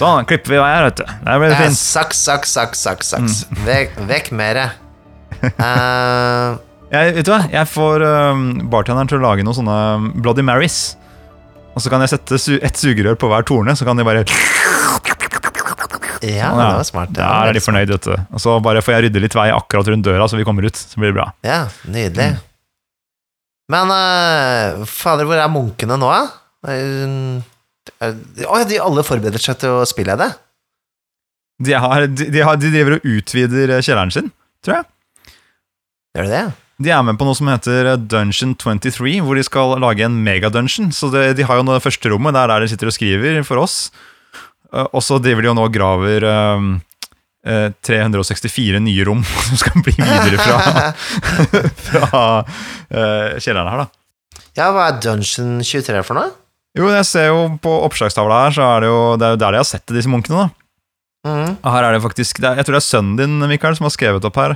sånn, 0.00 0.26
klipper 0.28 0.52
vi 0.54 0.58
vei 0.60 0.70
her, 0.72 0.84
vet 0.88 0.98
du. 1.00 1.04
Der 1.26 1.38
blir 1.40 1.48
det 1.52 1.56
Eh, 1.56 1.62
fint. 1.66 1.78
saks, 1.80 2.16
saks, 2.28 2.48
saks, 2.56 2.78
saks. 2.86 3.04
saks. 3.14 3.32
Mm. 3.50 3.56
Vekk, 3.66 3.90
vekk 4.10 4.26
mere. 4.36 4.64
Uh... 5.58 6.48
Jeg, 6.92 7.14
vet 7.18 7.26
du 7.26 7.30
hva? 7.32 7.40
jeg 7.50 7.66
får 7.68 8.02
um, 8.06 8.42
bartenderen 8.70 9.08
til 9.10 9.18
å 9.18 9.24
lage 9.24 9.42
noen 9.46 9.56
sånne 9.58 9.78
Bloody 10.22 10.44
Marys. 10.46 10.78
Og 11.76 11.82
så 11.82 11.90
kan 11.92 12.00
jeg 12.04 12.10
sette 12.14 12.38
su 12.40 12.52
et 12.62 12.76
sugerør 12.78 13.16
på 13.20 13.26
hver 13.28 13.42
torne, 13.48 13.72
så 13.76 13.84
kan 13.88 13.96
de 13.98 14.04
bare 14.06 14.22
ja, 16.26 16.48
det 16.48 16.56
var 16.78 16.86
smart. 16.88 17.10
det 17.12 17.20
var 17.20 17.44
Der 17.44 17.48
er 17.50 17.54
de 17.54 17.60
fornøyd, 17.60 17.90
vet 17.92 18.06
du. 18.08 18.14
Og 18.34 18.40
så 18.42 18.50
bare 18.64 18.80
får 18.82 18.92
jeg 18.96 19.02
rydde 19.06 19.20
litt 19.22 19.34
vei 19.36 19.50
akkurat 19.52 19.86
rundt 19.92 20.06
døra, 20.06 20.24
så 20.26 20.36
vi 20.40 20.44
kommer 20.48 20.64
ut. 20.66 20.76
Så 20.78 20.96
blir 20.98 21.10
det 21.12 21.18
bra. 21.18 21.26
Ja, 21.46 21.58
nydelig. 21.84 22.28
Mm. 22.32 22.38
Men 23.72 23.90
uh, 23.90 24.84
fader, 24.86 25.26
hvor 25.26 25.40
er 25.42 25.50
munkene 25.50 25.96
nå, 25.98 26.10
da? 26.12 26.26
Eh, 26.70 28.02
er- 28.06 28.68
de 28.70 28.78
alle 28.82 29.02
forbereder 29.06 29.42
seg 29.42 29.58
til 29.62 29.80
å 29.80 29.86
spille 29.88 30.14
det? 30.20 30.28
De, 31.66 31.72
har, 31.72 32.06
de, 32.06 32.28
de, 32.30 32.42
har, 32.44 32.58
de 32.60 32.70
driver 32.70 32.98
og 32.98 33.08
utvider 33.08 33.72
eh, 33.76 33.82
kjelleren 33.82 34.12
sin, 34.14 34.30
tror 34.64 34.78
jeg. 34.78 35.34
Gjør 36.16 36.28
de 36.28 36.34
det? 36.36 36.44
De 36.84 36.90
er 36.92 37.04
med 37.08 37.16
på 37.16 37.24
noe 37.24 37.38
som 37.38 37.48
heter 37.48 37.88
eh, 37.94 38.00
Dungeon 38.12 38.52
23, 38.60 39.14
hvor 39.24 39.38
de 39.38 39.46
skal 39.46 39.74
lage 39.82 40.04
en 40.06 40.18
megadungeon. 40.26 40.90
Så 40.94 41.08
det, 41.14 41.30
de 41.38 41.46
har 41.48 41.58
jo 41.58 41.64
det 41.70 41.80
første 41.86 42.12
rommet, 42.12 42.36
det 42.36 42.42
er 42.44 42.52
der 42.52 42.66
de 42.66 42.70
sitter 42.74 42.92
og 42.92 42.96
skriver 42.98 43.40
for 43.48 43.62
oss. 43.64 43.78
Og 44.76 45.00
så 45.00 45.16
driver 45.22 45.46
de 45.46 45.48
jo 45.48 45.56
nå 45.56 45.64
og 45.68 45.72
graver 45.74 46.26
364 47.46 48.80
nye 48.82 49.04
rom 49.06 49.22
som 49.46 49.60
skal 49.60 49.82
bli 49.86 49.94
videre 49.98 50.38
fra, 50.42 50.90
fra 51.88 52.12
uh, 52.42 53.38
kjelleren 53.38 53.70
her, 53.70 53.84
da. 53.84 54.42
Ja, 54.56 54.70
hva 54.72 54.88
er 54.90 55.00
Dungeon 55.04 55.60
23 55.64 56.02
for 56.06 56.18
noe? 56.18 56.32
Jo, 56.76 56.90
jeg 56.92 57.06
ser 57.08 57.30
jo 57.30 57.42
på 57.62 57.72
oppslagstavla 57.86 58.42
her, 58.46 58.56
så 58.56 58.64
er 58.74 58.84
det 58.84 58.88
jo, 58.90 59.00
det 59.20 59.26
er 59.28 59.34
jo 59.36 59.40
der 59.40 59.54
de 59.56 59.60
har 59.62 59.68
sett 59.68 59.94
disse 59.96 60.10
munkene, 60.12 60.46
da. 60.46 60.48
Mm. 61.26 61.54
Her 61.64 61.82
er 61.88 61.96
det 61.96 62.02
faktisk 62.04 62.38
det 62.38 62.46
er, 62.52 62.58
Jeg 62.60 62.66
tror 62.68 62.76
det 62.76 62.82
er 62.82 62.86
sønnen 62.86 63.16
din, 63.18 63.38
Mikael, 63.50 63.74
som 63.78 63.88
har 63.88 63.94
skrevet 63.94 64.26
opp 64.28 64.36
her. 64.38 64.52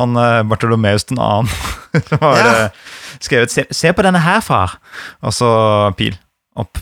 Han 0.00 0.16
eh, 0.20 0.42
Bartolomeus 0.48 1.06
den 1.08 1.20
annen. 1.22 1.48
som 2.08 2.18
har 2.20 2.40
Ja. 2.40 2.50
eh, 2.66 2.70
skrevet 3.22 3.52
se, 3.54 3.64
'Se 3.70 3.92
på 3.96 4.02
denne 4.04 4.20
her, 4.20 4.40
far!' 4.44 4.74
Og 5.22 5.32
så 5.32 5.48
pil 5.96 6.18
opp. 6.56 6.78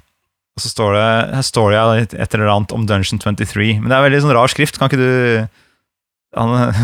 Og 0.60 0.66
så 0.66 0.74
står 0.74 0.92
det 0.92 1.08
Her 1.38 1.44
står 1.46 1.72
det 1.72 2.20
et 2.20 2.34
eller 2.36 2.52
annet 2.52 2.76
om 2.76 2.84
Dungeon 2.84 3.20
23. 3.22 3.80
Men 3.80 3.88
det 3.88 3.96
er 3.96 4.04
veldig 4.04 4.20
sånn 4.26 4.36
rar 4.36 4.52
skrift. 4.52 4.76
Kan 4.76 4.92
ikke 4.92 5.00
du 5.00 5.48
han, 6.36 6.74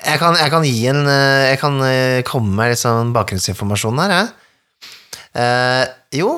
Jeg 0.00 0.18
kan, 0.22 0.36
jeg 0.40 0.50
kan 0.50 0.64
gi 0.66 0.78
en 0.90 1.04
eh, 1.06 1.52
Jeg 1.52 1.60
kan 1.60 1.76
eh, 1.84 2.20
komme 2.26 2.56
med 2.56 2.72
litt 2.72 2.80
sånn 2.80 3.12
bakgrunnsinformasjon 3.14 4.00
her, 4.00 4.14
jeg. 4.16 4.30
Eh, 5.38 5.84
jo, 6.18 6.32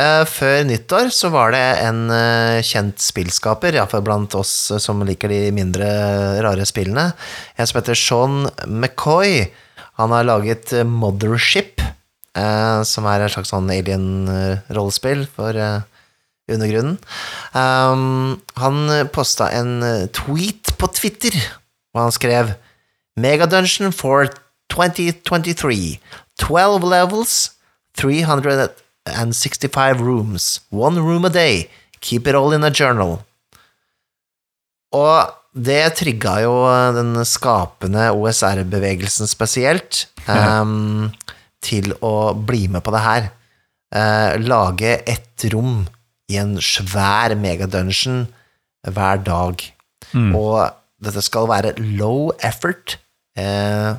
eh, 0.00 0.22
før 0.30 0.62
nyttår 0.68 1.10
så 1.12 1.32
var 1.34 1.52
det 1.56 1.64
en 1.82 2.06
eh, 2.14 2.62
kjent 2.64 3.02
spillskaper, 3.02 3.76
iallfall 3.76 4.04
blant 4.06 4.36
oss 4.38 4.70
eh, 4.70 4.80
som 4.80 5.02
liker 5.04 5.32
de 5.32 5.42
mindre 5.56 5.90
rare 6.46 6.64
spillene, 6.68 7.10
en 7.56 7.68
som 7.68 7.80
heter 7.80 7.98
Sean 7.98 8.46
McCoy. 8.64 9.48
Han 10.00 10.14
har 10.14 10.28
laget 10.28 10.72
eh, 10.76 10.86
Mothership, 10.86 11.82
eh, 11.82 12.80
som 12.86 13.10
er 13.10 13.26
en 13.26 13.34
slags 13.34 13.52
sånn 13.52 13.68
alien-rollespill 13.72 15.26
for 15.36 15.56
eh, 15.58 15.84
undergrunnen. 16.52 16.98
Um, 17.52 18.40
han 18.60 19.08
posta 19.14 19.50
en 19.54 19.82
eh, 19.82 20.06
tweet 20.14 20.76
på 20.78 20.86
Twitter, 20.94 21.34
og 21.94 22.06
han 22.06 22.14
skrev 22.14 22.54
Megadungeon 23.16 23.94
for 23.96 24.28
2023. 24.72 25.98
12 26.38 26.84
levels, 26.84 27.50
365 27.96 30.04
rooms. 30.04 30.60
One 30.70 31.00
room 31.00 31.24
a 31.24 31.30
day. 31.30 31.70
Keep 32.00 32.28
it 32.28 32.34
all 32.34 32.52
in 32.52 32.64
a 32.64 32.70
journal. 32.70 33.22
Og 34.94 35.32
det 35.56 35.96
trigga 35.96 36.36
jo 36.44 36.52
den 36.94 37.16
skapende 37.24 38.10
OSR-bevegelsen 38.12 39.28
spesielt 39.30 40.04
um, 40.28 41.08
til 41.64 41.94
å 42.04 42.34
bli 42.36 42.66
med 42.68 42.84
på 42.84 42.92
det 42.92 43.02
her. 43.06 43.30
Uh, 43.96 44.36
lage 44.44 44.98
ett 45.08 45.46
rom 45.54 45.86
i 46.32 46.38
en 46.40 46.56
svær 46.62 47.34
megadungeon 47.38 48.26
hver 48.86 49.22
dag. 49.26 49.62
Mm. 50.12 50.34
Og 50.38 50.60
dette 51.02 51.22
skal 51.24 51.48
være 51.50 51.74
low 51.98 52.30
effort. 52.44 52.98
Eh, 53.38 53.92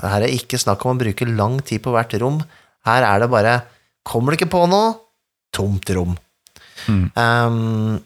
her 0.00 0.24
er 0.24 0.32
ikke 0.34 0.60
snakk 0.60 0.84
om 0.84 0.96
å 0.96 1.02
bruke 1.02 1.28
lang 1.28 1.60
tid 1.64 1.82
på 1.84 1.92
hvert 1.94 2.16
rom. 2.22 2.40
Her 2.88 3.06
er 3.06 3.22
det 3.22 3.30
bare 3.32 3.60
Kommer 4.10 4.32
du 4.32 4.38
ikke 4.38 4.54
på 4.54 4.62
noe? 4.64 4.94
Tomt 5.52 5.90
rom. 5.92 6.14
Mm. 6.88 7.10
Um, 7.12 7.98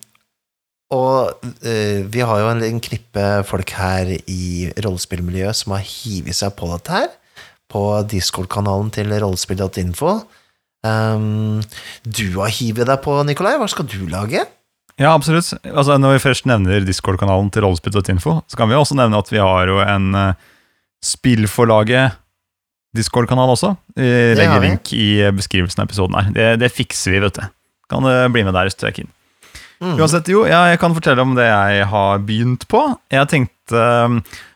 og 0.92 1.44
uh, 1.62 2.00
vi 2.10 2.24
har 2.26 2.40
jo 2.42 2.48
en 2.50 2.60
liten 2.60 2.80
knippe 2.82 3.22
folk 3.46 3.70
her 3.78 4.10
i 4.10 4.72
rollespillmiljøet 4.74 5.60
som 5.60 5.76
har 5.76 5.84
hivet 5.86 6.34
seg 6.34 6.56
på 6.58 6.68
dette 6.72 6.96
her, 6.96 7.12
på 7.70 7.84
Discord-kanalen 8.10 8.90
til 8.94 9.14
rollespill.info. 9.14 10.16
Um, 10.84 11.62
du 12.04 12.36
har 12.36 12.52
hivet 12.52 12.88
deg 12.90 13.00
på, 13.04 13.16
Nikolai. 13.24 13.56
Hva 13.60 13.68
skal 13.72 13.88
du 13.88 14.02
lage? 14.10 14.44
Ja, 15.00 15.14
absolutt. 15.14 15.48
Altså, 15.66 15.96
når 15.98 16.16
vi 16.16 16.24
først 16.28 16.46
nevner 16.46 16.84
Discord-kanalen 16.86 17.48
til 17.54 17.64
rollespill.info, 17.64 18.36
så 18.46 18.58
kan 18.58 18.70
vi 18.70 18.76
også 18.78 18.98
nevne 18.98 19.18
at 19.18 19.32
vi 19.32 19.40
har 19.42 19.70
jo 19.70 19.80
en 19.82 20.12
uh, 20.14 20.52
spillforlaget 21.02 22.20
Discord-kanal 22.94 23.50
også. 23.56 23.72
Vi 23.98 24.06
legger 24.38 24.62
link 24.62 24.92
i 24.94 25.08
eh, 25.24 25.34
beskrivelsen 25.34 25.82
av 25.82 25.88
episoden 25.88 26.14
her. 26.14 26.28
Det, 26.36 26.46
det 26.62 26.70
fikser 26.70 27.16
vi, 27.16 27.22
vet 27.24 27.40
du. 27.40 27.42
Kan 27.90 28.06
uh, 28.06 28.28
bli 28.30 28.44
med 28.46 28.54
der 28.54 28.68
hvis 28.68 28.78
du 28.78 28.86
er 28.86 28.94
keen. 28.94 29.10
Mm. 29.82 29.96
Uansett, 29.98 30.30
jo, 30.30 30.44
ja, 30.46 30.60
jeg 30.70 30.78
kan 30.80 30.94
fortelle 30.94 31.24
om 31.24 31.34
det 31.34 31.48
jeg 31.48 31.88
har 31.90 32.22
begynt 32.24 32.68
på. 32.70 32.84
Jeg 33.12 33.26
tenkte 33.32 33.80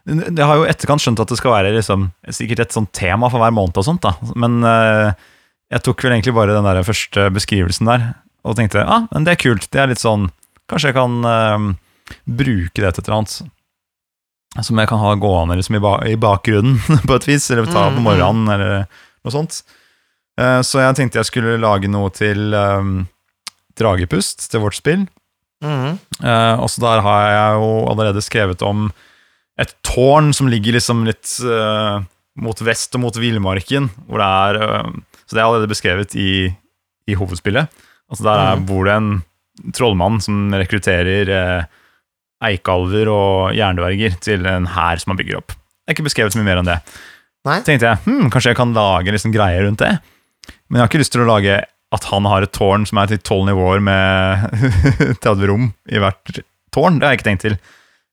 Jeg 0.06 0.46
har 0.46 0.60
jo 0.60 0.68
etterkant 0.70 1.02
skjønt 1.02 1.20
at 1.20 1.32
det 1.32 1.40
skal 1.40 1.56
være 1.56 1.74
liksom, 1.74 2.06
sikkert 2.30 2.62
et 2.62 2.76
sånt 2.76 2.92
tema 2.96 3.28
for 3.32 3.42
hver 3.42 3.52
måned 3.52 3.76
og 3.80 3.88
sånt, 3.88 4.06
da. 4.06 4.14
Men 4.38 4.62
uh, 4.62 5.10
jeg 5.68 5.84
tok 5.84 6.04
vel 6.04 6.14
egentlig 6.16 6.36
bare 6.36 6.56
den 6.56 6.66
der 6.66 6.86
første 6.86 7.28
beskrivelsen 7.34 7.88
der, 7.90 8.10
og 8.46 8.56
tenkte 8.56 8.80
ja, 8.80 8.88
ah, 8.88 9.06
men 9.12 9.26
det 9.26 9.34
er 9.34 9.42
kult. 9.42 9.68
Det 9.72 9.82
er 9.82 9.90
litt 9.90 10.02
sånn 10.02 10.30
Kanskje 10.68 10.90
jeg 10.90 10.98
kan 10.98 11.14
uh, 11.24 11.62
bruke 12.28 12.82
det 12.82 12.90
til 12.92 13.00
et 13.00 13.06
eller 13.06 13.14
annet. 13.16 13.36
Som 14.60 14.80
jeg 14.80 14.88
kan 14.90 15.00
ha 15.00 15.14
gående 15.16 15.56
liksom 15.56 15.78
i, 15.78 15.80
ba 15.80 15.94
i 16.04 16.12
bakgrunnen, 16.20 16.76
på 17.08 17.16
et 17.16 17.28
vis. 17.28 17.46
Eller 17.48 17.64
ta 17.68 17.86
Mm, 17.88 17.96
på 17.96 18.02
morgenen, 18.04 18.50
eller 18.52 18.74
noe 19.24 19.32
sånt. 19.32 19.62
Uh, 20.36 20.60
så 20.60 20.82
jeg 20.84 20.98
tenkte 20.98 21.22
jeg 21.22 21.30
skulle 21.30 21.56
lage 21.62 21.88
noe 21.88 22.12
til 22.12 22.52
um, 22.52 23.06
Dragepust, 23.80 24.50
til 24.52 24.60
vårt 24.60 24.76
spill. 24.76 25.06
Mm. 25.64 25.96
Uh, 26.20 26.60
også 26.60 26.84
der 26.84 27.00
har 27.06 27.24
jeg 27.32 27.56
jo 27.62 27.72
allerede 27.88 28.26
skrevet 28.28 28.60
om 28.60 28.90
et 29.58 29.72
tårn 29.88 30.34
som 30.36 30.52
ligger 30.52 30.76
liksom 30.76 31.06
litt 31.08 31.32
mot 32.38 32.60
vest 32.60 32.92
og 32.94 33.06
mot 33.08 33.16
villmarken. 33.16 33.88
Hvor 34.04 34.20
det 34.20 34.28
er 34.28 34.92
Så 35.28 35.36
det 35.36 35.42
er 35.42 35.46
allerede 35.46 35.68
beskrevet 35.70 36.14
i, 36.16 36.48
i 37.08 37.14
hovedspillet. 37.20 37.68
Altså 38.08 38.24
Der 38.24 38.38
er, 38.40 38.56
Mhm. 38.56 38.66
bor 38.66 38.84
det 38.88 38.94
en 38.96 39.10
trollmann 39.76 40.20
som 40.24 40.48
rekrutterer 40.56 41.28
eh, 41.28 41.64
eikalver 42.48 43.08
og 43.12 43.54
jerndverger 43.58 44.14
til 44.22 44.46
en 44.46 44.66
hær 44.72 45.00
som 45.02 45.12
han 45.12 45.18
bygger 45.20 45.40
opp. 45.40 45.48
Det 45.52 45.90
er 45.92 45.96
ikke 45.96 46.06
beskrevet 46.08 46.32
så 46.34 46.38
mye 46.40 46.48
mer 46.48 46.60
enn 46.62 46.68
det. 46.70 46.78
Nei. 47.48 47.60
tenkte 47.64 47.86
jeg 47.88 47.98
hm, 48.04 48.28
kanskje 48.34 48.50
jeg 48.52 48.58
kan 48.58 48.72
lage 48.76 49.12
liksom 49.14 49.32
greier 49.32 49.64
rundt 49.64 49.80
det. 49.80 49.92
Men 50.68 50.78
jeg 50.78 50.84
har 50.84 50.88
ikke 50.90 51.00
lyst 51.02 51.12
til 51.14 51.22
å 51.24 51.28
lage 51.28 51.58
at 51.96 52.04
han 52.10 52.26
har 52.28 52.44
et 52.44 52.52
tårn 52.52 52.84
som 52.86 52.98
er 53.00 53.06
til 53.08 53.18
tolv 53.24 53.46
nivåer 53.48 53.80
med 53.80 54.42
30 55.24 55.46
rom 55.48 55.70
i 55.88 56.00
hvert 56.02 56.40
tårn. 56.74 56.98
Det 57.00 57.06
har 57.08 57.14
jeg 57.14 57.20
ikke 57.22 57.28
tenkt 57.30 57.44
til. 57.46 57.56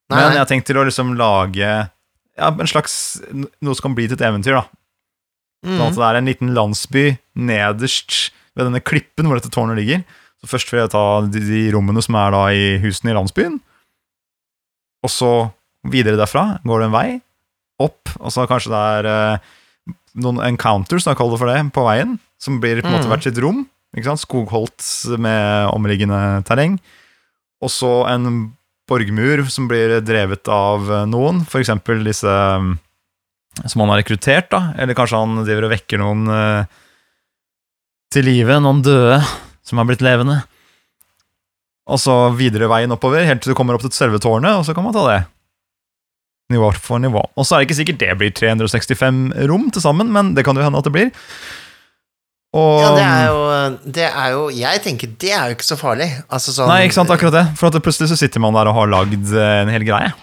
Nei, 0.10 0.20
Men 0.22 0.32
jeg 0.38 0.42
har 0.44 0.50
tenkt 0.52 0.68
til 0.70 0.78
å 0.80 0.86
liksom 0.88 1.16
lage 1.20 1.66
ja, 1.68 2.50
en 2.52 2.70
slags 2.72 2.96
noe 3.34 3.76
som 3.76 3.90
kan 3.90 3.96
bli 3.98 4.08
til 4.08 4.16
et 4.20 4.26
eventyr. 4.30 4.56
da. 4.62 4.66
Sånn 5.66 5.88
at 5.90 5.98
det 5.98 6.06
er 6.08 6.20
en 6.20 6.30
liten 6.30 6.54
landsby 6.56 7.06
nederst 7.36 8.32
ved 8.56 8.68
denne 8.70 8.82
klippen 8.86 9.26
hvor 9.28 9.40
dette 9.40 9.52
tårnet 9.52 9.80
ligger. 9.82 10.04
Så 10.42 10.48
først 10.52 10.72
vil 10.72 10.84
jeg 10.84 10.92
ta 10.94 11.04
de, 11.26 11.42
de 11.42 11.62
rommene 11.74 12.02
som 12.06 12.16
er 12.22 12.32
da 12.36 12.44
i 12.54 12.66
husene 12.84 13.12
i 13.14 13.18
landsbyen. 13.18 13.60
Og 15.06 15.12
så 15.14 15.32
videre 15.90 16.18
derfra 16.20 16.60
går 16.66 16.82
det 16.82 16.90
en 16.90 16.96
vei 16.96 17.08
opp, 17.84 18.10
og 18.22 18.32
så 18.32 18.46
kanskje 18.48 18.72
det 18.72 18.82
er 19.00 19.08
eh, 19.12 19.48
noen 20.24 20.40
encounters, 20.48 21.04
da 21.06 21.14
kaller 21.18 21.36
det 21.36 21.42
for 21.42 21.52
det, 21.52 21.58
på 21.76 21.84
veien, 21.86 22.14
som 22.40 22.60
blir 22.64 22.80
på 22.82 22.88
en 22.88 22.96
måte 22.96 23.06
Mhm. 23.10 23.12
hvert 23.12 23.26
sitt 23.28 23.42
rom. 23.44 23.66
Ikke 23.96 24.10
sant? 24.12 24.24
Skogholt 24.24 24.86
med 25.20 25.70
omliggende 25.76 26.44
terreng. 26.48 26.80
Og 27.64 27.70
så 27.72 27.92
en 28.12 28.54
borgmur 28.88 29.44
som 29.50 29.68
blir 29.68 30.00
drevet 30.06 30.48
av 30.52 30.88
noen, 31.10 31.44
for 31.48 31.60
eksempel 31.60 32.04
disse 32.06 32.28
mm, 32.28 32.76
som 33.64 33.82
han 33.84 33.94
har 33.94 34.02
rekruttert, 34.04 34.50
da. 34.52 34.74
Eller 34.78 34.98
kanskje 34.98 35.22
han 35.22 35.38
driver 35.46 35.68
og 35.70 35.74
vekker 35.76 36.02
noen 36.02 36.26
eh, 36.32 36.82
til 38.14 38.28
live, 38.28 38.60
noen 38.64 38.84
døde 38.86 39.22
som 39.66 39.80
har 39.82 39.88
blitt 39.90 40.04
levende. 40.06 40.42
Og 41.90 42.00
så 42.02 42.14
videre 42.34 42.68
veien 42.72 42.92
oppover, 42.96 43.26
helt 43.28 43.44
til 43.46 43.54
du 43.54 43.58
kommer 43.58 43.78
opp 43.78 43.84
til 43.86 43.94
selve 43.94 44.20
tårnet, 44.22 44.58
og 44.58 44.66
så 44.66 44.74
kan 44.74 44.86
man 44.88 44.96
ta 44.96 45.04
det. 45.08 45.20
Nivå 46.54 46.72
for 46.78 47.02
nivå. 47.02 47.22
Og 47.38 47.46
så 47.46 47.56
er 47.56 47.62
det 47.64 47.70
ikke 47.70 47.78
sikkert 47.80 48.02
det 48.04 48.16
blir 48.22 48.34
365 48.38 49.22
rom 49.50 49.70
til 49.74 49.82
sammen, 49.82 50.12
men 50.14 50.34
det 50.38 50.44
kan 50.46 50.58
jo 50.58 50.66
hende 50.66 50.82
at 50.82 50.86
det 50.86 50.94
blir. 50.94 51.14
Og 52.56 52.82
Ja, 52.82 52.92
det 52.96 53.06
er 53.06 53.26
jo 53.28 53.40
Det 53.98 54.06
er 54.08 54.28
jo 54.32 54.44
Jeg 54.56 54.80
tenker 54.86 55.10
det 55.20 55.32
er 55.36 55.50
jo 55.50 55.56
ikke 55.58 55.68
så 55.68 55.76
farlig. 55.76 56.08
Altså 56.32 56.54
sånn 56.56 56.70
Nei, 56.72 56.86
ikke 56.86 56.96
sant, 57.02 57.12
akkurat 57.12 57.34
det. 57.36 57.46
For 57.60 57.74
plutselig 57.84 58.14
så 58.14 58.18
sitter 58.20 58.40
man 58.40 58.56
der 58.56 58.70
og 58.72 58.78
har 58.78 58.92
lagd 58.94 59.34
eh, 59.34 59.56
en 59.64 59.72
hel 59.74 59.84
greie. 59.88 60.14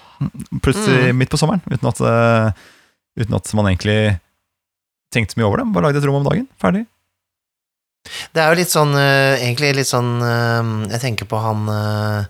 Plutselig 0.63 1.11
Mm. 1.11 1.19
midt 1.19 1.33
på 1.35 1.41
sommeren, 1.41 1.61
uten 1.69 1.89
at, 1.91 2.01
eh, 2.01 2.63
uten 3.19 3.37
at 3.37 3.53
man 3.59 3.69
egentlig 3.71 4.19
tenkte 5.13 5.39
mye 5.39 5.49
over 5.49 5.63
det. 5.63 5.69
Bare 5.75 5.89
lagde 5.89 6.01
et 6.03 6.09
rom 6.09 6.21
om 6.21 6.27
dagen. 6.27 6.49
Ferdig. 6.61 6.87
Det 8.35 8.43
er 8.43 8.51
jo 8.51 8.59
litt 8.59 8.73
sånn 8.73 8.97
eh, 8.99 9.43
Egentlig 9.45 9.69
litt 9.77 9.87
sånn 9.87 10.17
eh, 10.27 10.71
Jeg 10.91 11.03
tenker 11.05 11.29
på 11.31 11.39
han 11.39 11.69
eh, 11.71 12.25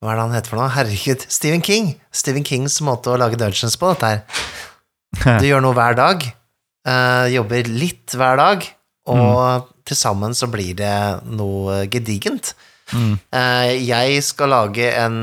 Hva 0.00 0.12
er 0.12 0.16
det 0.16 0.22
han 0.22 0.36
heter 0.36 0.52
for 0.52 0.60
noe? 0.62 0.70
Herregud, 0.72 1.26
Stephen 1.28 1.64
King. 1.64 1.90
Stephen 2.08 2.46
Kings 2.46 2.78
måte 2.84 3.12
å 3.12 3.18
lage 3.20 3.36
dungeons 3.40 3.76
på, 3.80 3.92
dette 3.92 4.14
her. 4.14 4.24
Du 5.40 5.46
gjør 5.46 5.62
noe 5.62 5.76
hver 5.76 5.94
dag. 5.94 6.24
jobber 7.30 7.68
litt 7.70 8.16
hver 8.18 8.34
dag, 8.34 8.64
og 9.06 9.68
til 9.86 9.96
sammen 9.96 10.34
så 10.34 10.48
blir 10.50 10.72
det 10.74 10.96
noe 11.30 11.84
gedigent. 11.86 12.50
Mm. 12.90 13.12
Jeg 13.78 14.24
skal 14.26 14.50
lage 14.50 14.88
en, 14.90 15.14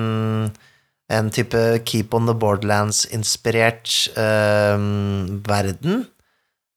en 1.12 1.32
type 1.34 1.62
Keep 1.88 2.16
on 2.18 2.30
the 2.30 2.36
Borderlands-inspirert 2.38 3.96
eh, 4.20 4.86
verden, 5.48 6.06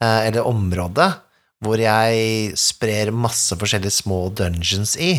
eh, 0.03 0.21
eller 0.29 0.49
område, 0.49 1.11
hvor 1.65 1.81
jeg 1.81 2.53
sprer 2.61 3.13
masse 3.15 3.57
forskjellige 3.57 4.01
små 4.03 4.27
dungeons 4.37 4.97
i. 5.01 5.15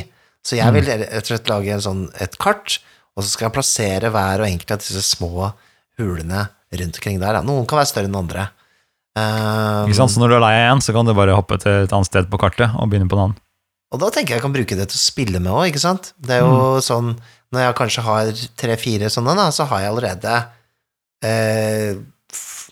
Så 0.45 0.59
jeg 0.59 0.75
vil 0.75 0.85
rett 0.85 1.23
og 1.23 1.31
slett 1.31 1.49
lage 1.49 1.73
en 1.73 1.81
sånn, 1.81 2.03
et 2.21 2.35
kart, 2.41 2.77
og 3.15 3.23
så 3.23 3.31
skal 3.31 3.47
jeg 3.47 3.55
plassere 3.55 4.11
hver 4.13 4.43
og 4.43 4.49
enkelt 4.49 4.75
av 4.75 4.83
disse 4.83 5.01
små 5.07 5.49
hulene 5.97 6.43
rundt 6.75 6.99
omkring 6.99 7.17
der. 7.21 7.39
da. 7.39 7.41
Noen 7.45 7.65
kan 7.69 7.79
være 7.79 7.89
større 7.89 8.11
enn 8.11 8.19
andre. 8.19 8.49
Um, 9.15 9.87
Ikke 9.87 10.01
sant? 10.01 10.11
Så 10.11 10.21
når 10.21 10.33
du 10.33 10.37
er 10.37 10.43
lei 10.43 10.53
av 10.59 10.75
én, 10.75 10.83
så 10.83 10.93
kan 10.93 11.07
du 11.07 11.15
bare 11.15 11.37
hoppe 11.37 11.57
til 11.63 11.85
et 11.85 11.95
annet 11.95 12.09
sted 12.09 12.27
på 12.29 12.39
kartet 12.41 12.75
og 12.75 12.91
begynne 12.91 13.07
på 13.09 13.17
en 13.17 13.29
annen. 13.29 13.41
Og 13.95 14.01
da 14.01 14.09
tenker 14.11 14.33
jeg 14.33 14.41
jeg 14.41 14.43
kan 14.43 14.55
bruke 14.55 14.77
det 14.77 14.89
til 14.91 14.99
å 14.99 15.05
spille 15.05 15.39
med 15.39 15.53
òg, 15.53 15.69
ikke 15.69 15.83
sant? 15.83 16.11
Det 16.19 16.35
er 16.35 16.43
jo 16.43 16.81
sånn 16.83 17.13
Når 17.53 17.61
jeg 17.61 17.77
kanskje 17.77 18.05
har 18.05 18.31
tre-fire 18.57 19.11
sånne, 19.13 19.35
da, 19.37 19.49
så 19.53 19.67
har 19.69 19.83
jeg 19.83 19.93
allerede 19.93 20.33
eh, 21.25 21.99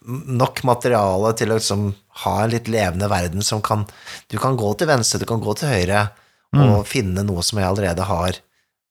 nok 0.04 0.64
materiale 0.68 1.32
til 1.40 1.54
å 1.54 1.60
liksom 1.60 1.86
ha 2.24 2.34
en 2.44 2.52
litt 2.54 2.68
levende 2.72 3.08
verden 3.10 3.46
som 3.46 3.62
kan 3.64 3.86
Du 4.30 4.36
kan 4.42 4.58
gå 4.60 4.74
til 4.78 4.90
venstre, 4.90 5.22
du 5.22 5.30
kan 5.30 5.42
gå 5.42 5.56
til 5.58 5.72
høyre, 5.72 6.08
og 6.54 6.84
finne 6.86 7.24
noe 7.26 7.42
som 7.46 7.58
jeg 7.58 7.66
allerede 7.66 8.06
har 8.06 8.38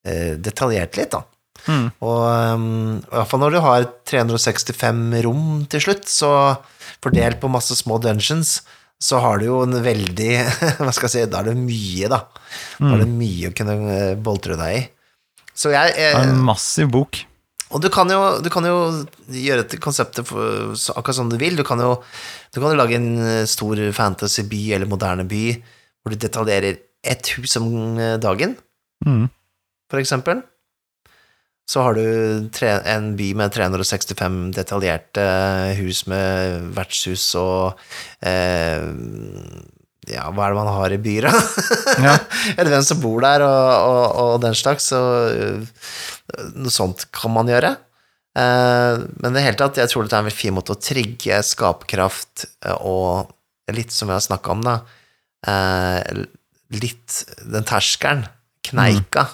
eh, 0.07 0.35
detaljert 0.41 0.97
litt, 0.99 1.13
da. 1.15 1.23
Mm. 1.69 1.85
Og 2.03 2.23
um, 2.27 2.65
i 2.99 3.13
hvert 3.13 3.29
fall 3.31 3.43
når 3.43 3.55
du 3.55 3.61
har 3.63 3.85
365 4.11 5.03
rom 5.27 5.45
til 5.71 5.85
slutt, 5.85 6.09
så 6.11 6.31
fordelt 7.03 7.39
på 7.43 7.51
masse 7.53 7.77
små 7.79 8.01
dungeons, 8.03 8.61
så 9.03 9.21
har 9.23 9.39
du 9.39 9.49
jo 9.49 9.61
en 9.65 9.79
veldig 9.83 10.33
Hva 10.83 10.91
skal 10.95 11.09
jeg 11.09 11.15
si, 11.15 11.23
da 11.31 11.43
er 11.43 11.53
det 11.53 11.59
mye, 11.59 12.11
da. 12.11 12.25
Da 12.79 12.93
er 12.97 13.05
det 13.05 13.11
mye 13.11 13.51
å 13.51 13.55
kunne 13.59 13.79
eh, 13.95 14.19
boltre 14.19 14.59
deg 14.59 14.81
i. 14.81 14.83
Så 15.55 15.73
jeg 15.75 15.95
Det 15.97 16.09
er 16.11 16.17
eh, 16.19 16.31
en 16.31 16.43
massiv 16.45 16.91
bok. 16.93 17.21
Og 17.73 17.81
du 17.81 17.89
kan 17.89 18.11
jo, 18.13 18.41
du 18.45 18.51
kan 18.53 18.65
jo 18.69 19.07
gjøre 19.33 19.65
et 19.65 19.79
konseptet 19.81 20.29
for, 20.29 20.75
så, 20.77 20.93
akkurat 20.93 21.17
som 21.17 21.31
du 21.33 21.39
vil. 21.41 21.57
Du 21.57 21.65
kan 21.65 21.81
jo 21.81 21.95
du 22.53 22.61
kan 22.61 22.69
jo 22.69 22.77
lage 22.77 22.99
en 22.99 23.47
stor 23.49 23.49
stor 23.49 23.81
fantasyby 23.97 24.73
eller 24.77 24.87
moderne 24.91 25.25
by 25.25 25.45
hvor 26.03 26.13
du 26.13 26.19
detaljerer 26.21 26.77
ett 27.03 27.33
hus 27.39 27.57
om 27.57 27.99
eh, 27.99 28.19
dagen 28.21 28.57
Mm. 29.03 29.27
for 29.91 29.99
eksempel. 29.99 30.43
Så 31.67 31.83
har 31.83 31.95
du 31.95 32.49
tre, 32.55 32.69
en 32.87 33.17
by 33.17 33.33
med 33.35 33.51
365 33.55 34.53
detaljerte 34.55 35.25
hus 35.79 36.05
med 36.07 36.69
vertshus 36.77 37.25
og 37.35 37.81
eh, 38.23 38.85
Ja, 40.13 40.29
hva 40.35 40.47
er 40.47 40.53
det 40.55 40.59
man 40.61 40.71
har 40.77 40.93
i 40.95 41.01
byer? 41.03 41.29
Ja. 42.03 42.17
Eller 42.57 42.75
hvem 42.75 42.85
som 42.87 43.01
bor 43.03 43.23
der, 43.25 43.45
og, 43.47 43.71
og, 43.89 44.05
og 44.23 44.35
den 44.45 44.57
slags. 44.59 44.91
Så 44.93 45.01
eh, 45.33 45.83
noe 46.57 46.73
sånt 46.73 47.07
kan 47.15 47.33
man 47.35 47.51
gjøre. 47.51 47.75
Eh, 48.39 49.03
men 49.21 49.31
i 49.33 49.37
det 49.37 49.45
hele 49.47 49.61
tatt, 49.61 49.81
jeg 49.81 49.91
tror 49.93 50.09
det 50.09 50.17
er 50.17 50.29
en 50.29 50.35
fin 50.43 50.55
måte 50.57 50.75
å 50.77 50.81
trigge 50.81 51.43
skaperkraft 51.45 52.47
eh, 52.65 52.77
og 52.81 53.33
litt 53.73 53.93
som 53.95 54.11
vi 54.11 54.17
har 54.17 54.25
snakka 54.25 54.55
om, 54.55 54.65
da. 54.67 54.79
Eh, 55.49 56.25
litt 56.79 57.23
den 57.45 57.67
terskelen, 57.69 58.27
kneika. 58.67 59.27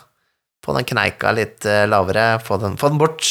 Få 0.64 0.74
den 0.76 0.86
kneika 0.88 1.32
litt 1.36 1.66
eh, 1.68 1.86
lavere, 1.88 2.36
få 2.44 2.58
den, 2.62 2.76
få 2.80 2.90
den 2.92 3.00
bort. 3.00 3.24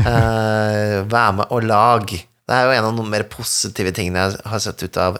Eh, 0.00 1.04
Være 1.06 1.32
med 1.38 1.50
og 1.54 1.66
lag. 1.66 2.06
Det 2.48 2.56
er 2.56 2.64
jo 2.64 2.76
en 2.78 2.86
av 2.88 2.96
de 2.96 3.04
mer 3.04 3.26
positive 3.28 3.92
tingene 3.96 4.22
jeg 4.24 4.38
har 4.48 4.62
sett 4.64 4.82
ut 4.86 4.96
av 5.02 5.18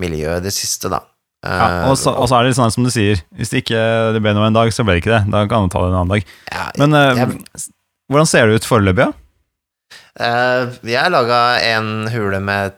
rollespillmiljøet 0.00 0.44
det 0.44 0.52
siste, 0.54 0.90
da. 0.90 1.02
Ja, 1.40 1.88
og, 1.88 1.96
så, 1.96 2.12
og 2.12 2.28
så 2.28 2.36
er 2.36 2.44
det 2.44 2.50
litt 2.50 2.58
sånn 2.58 2.72
som 2.72 2.84
du 2.84 2.90
sier, 2.92 3.22
hvis 3.32 3.48
det 3.48 3.62
ikke 3.62 3.80
det 4.12 4.20
ble 4.20 4.34
noe 4.36 4.50
en 4.50 4.56
dag, 4.56 4.70
så 4.72 4.84
ble 4.84 4.98
det 4.98 5.04
ikke 5.04 5.14
det. 5.14 5.22
Da 5.32 5.46
kan 5.48 5.64
du 5.64 5.72
ta 5.72 5.80
det 5.84 5.90
en 5.92 6.00
annen 6.02 6.12
dag. 6.12 6.34
Ja, 6.52 6.66
Men 6.76 6.98
eh, 6.98 7.22
jeg, 7.22 7.70
hvordan 8.10 8.28
ser 8.28 8.46
det 8.46 8.60
ut 8.60 8.68
foreløpig? 8.68 9.08
Ja? 9.08 9.12
eh, 10.20 10.76
jeg 10.90 11.14
laga 11.14 11.40
en 11.64 12.10
hule 12.12 12.42
med 12.44 12.76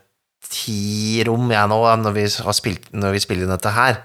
ti 0.52 1.22
rom, 1.26 1.50
jeg 1.50 1.70
nå, 1.72 1.80
når 2.04 2.14
vi, 2.14 2.28
har 2.44 2.54
spilt, 2.54 2.88
når 2.94 3.16
vi 3.16 3.24
spiller 3.24 3.48
inn 3.48 3.54
dette 3.54 3.74
her. 3.74 4.00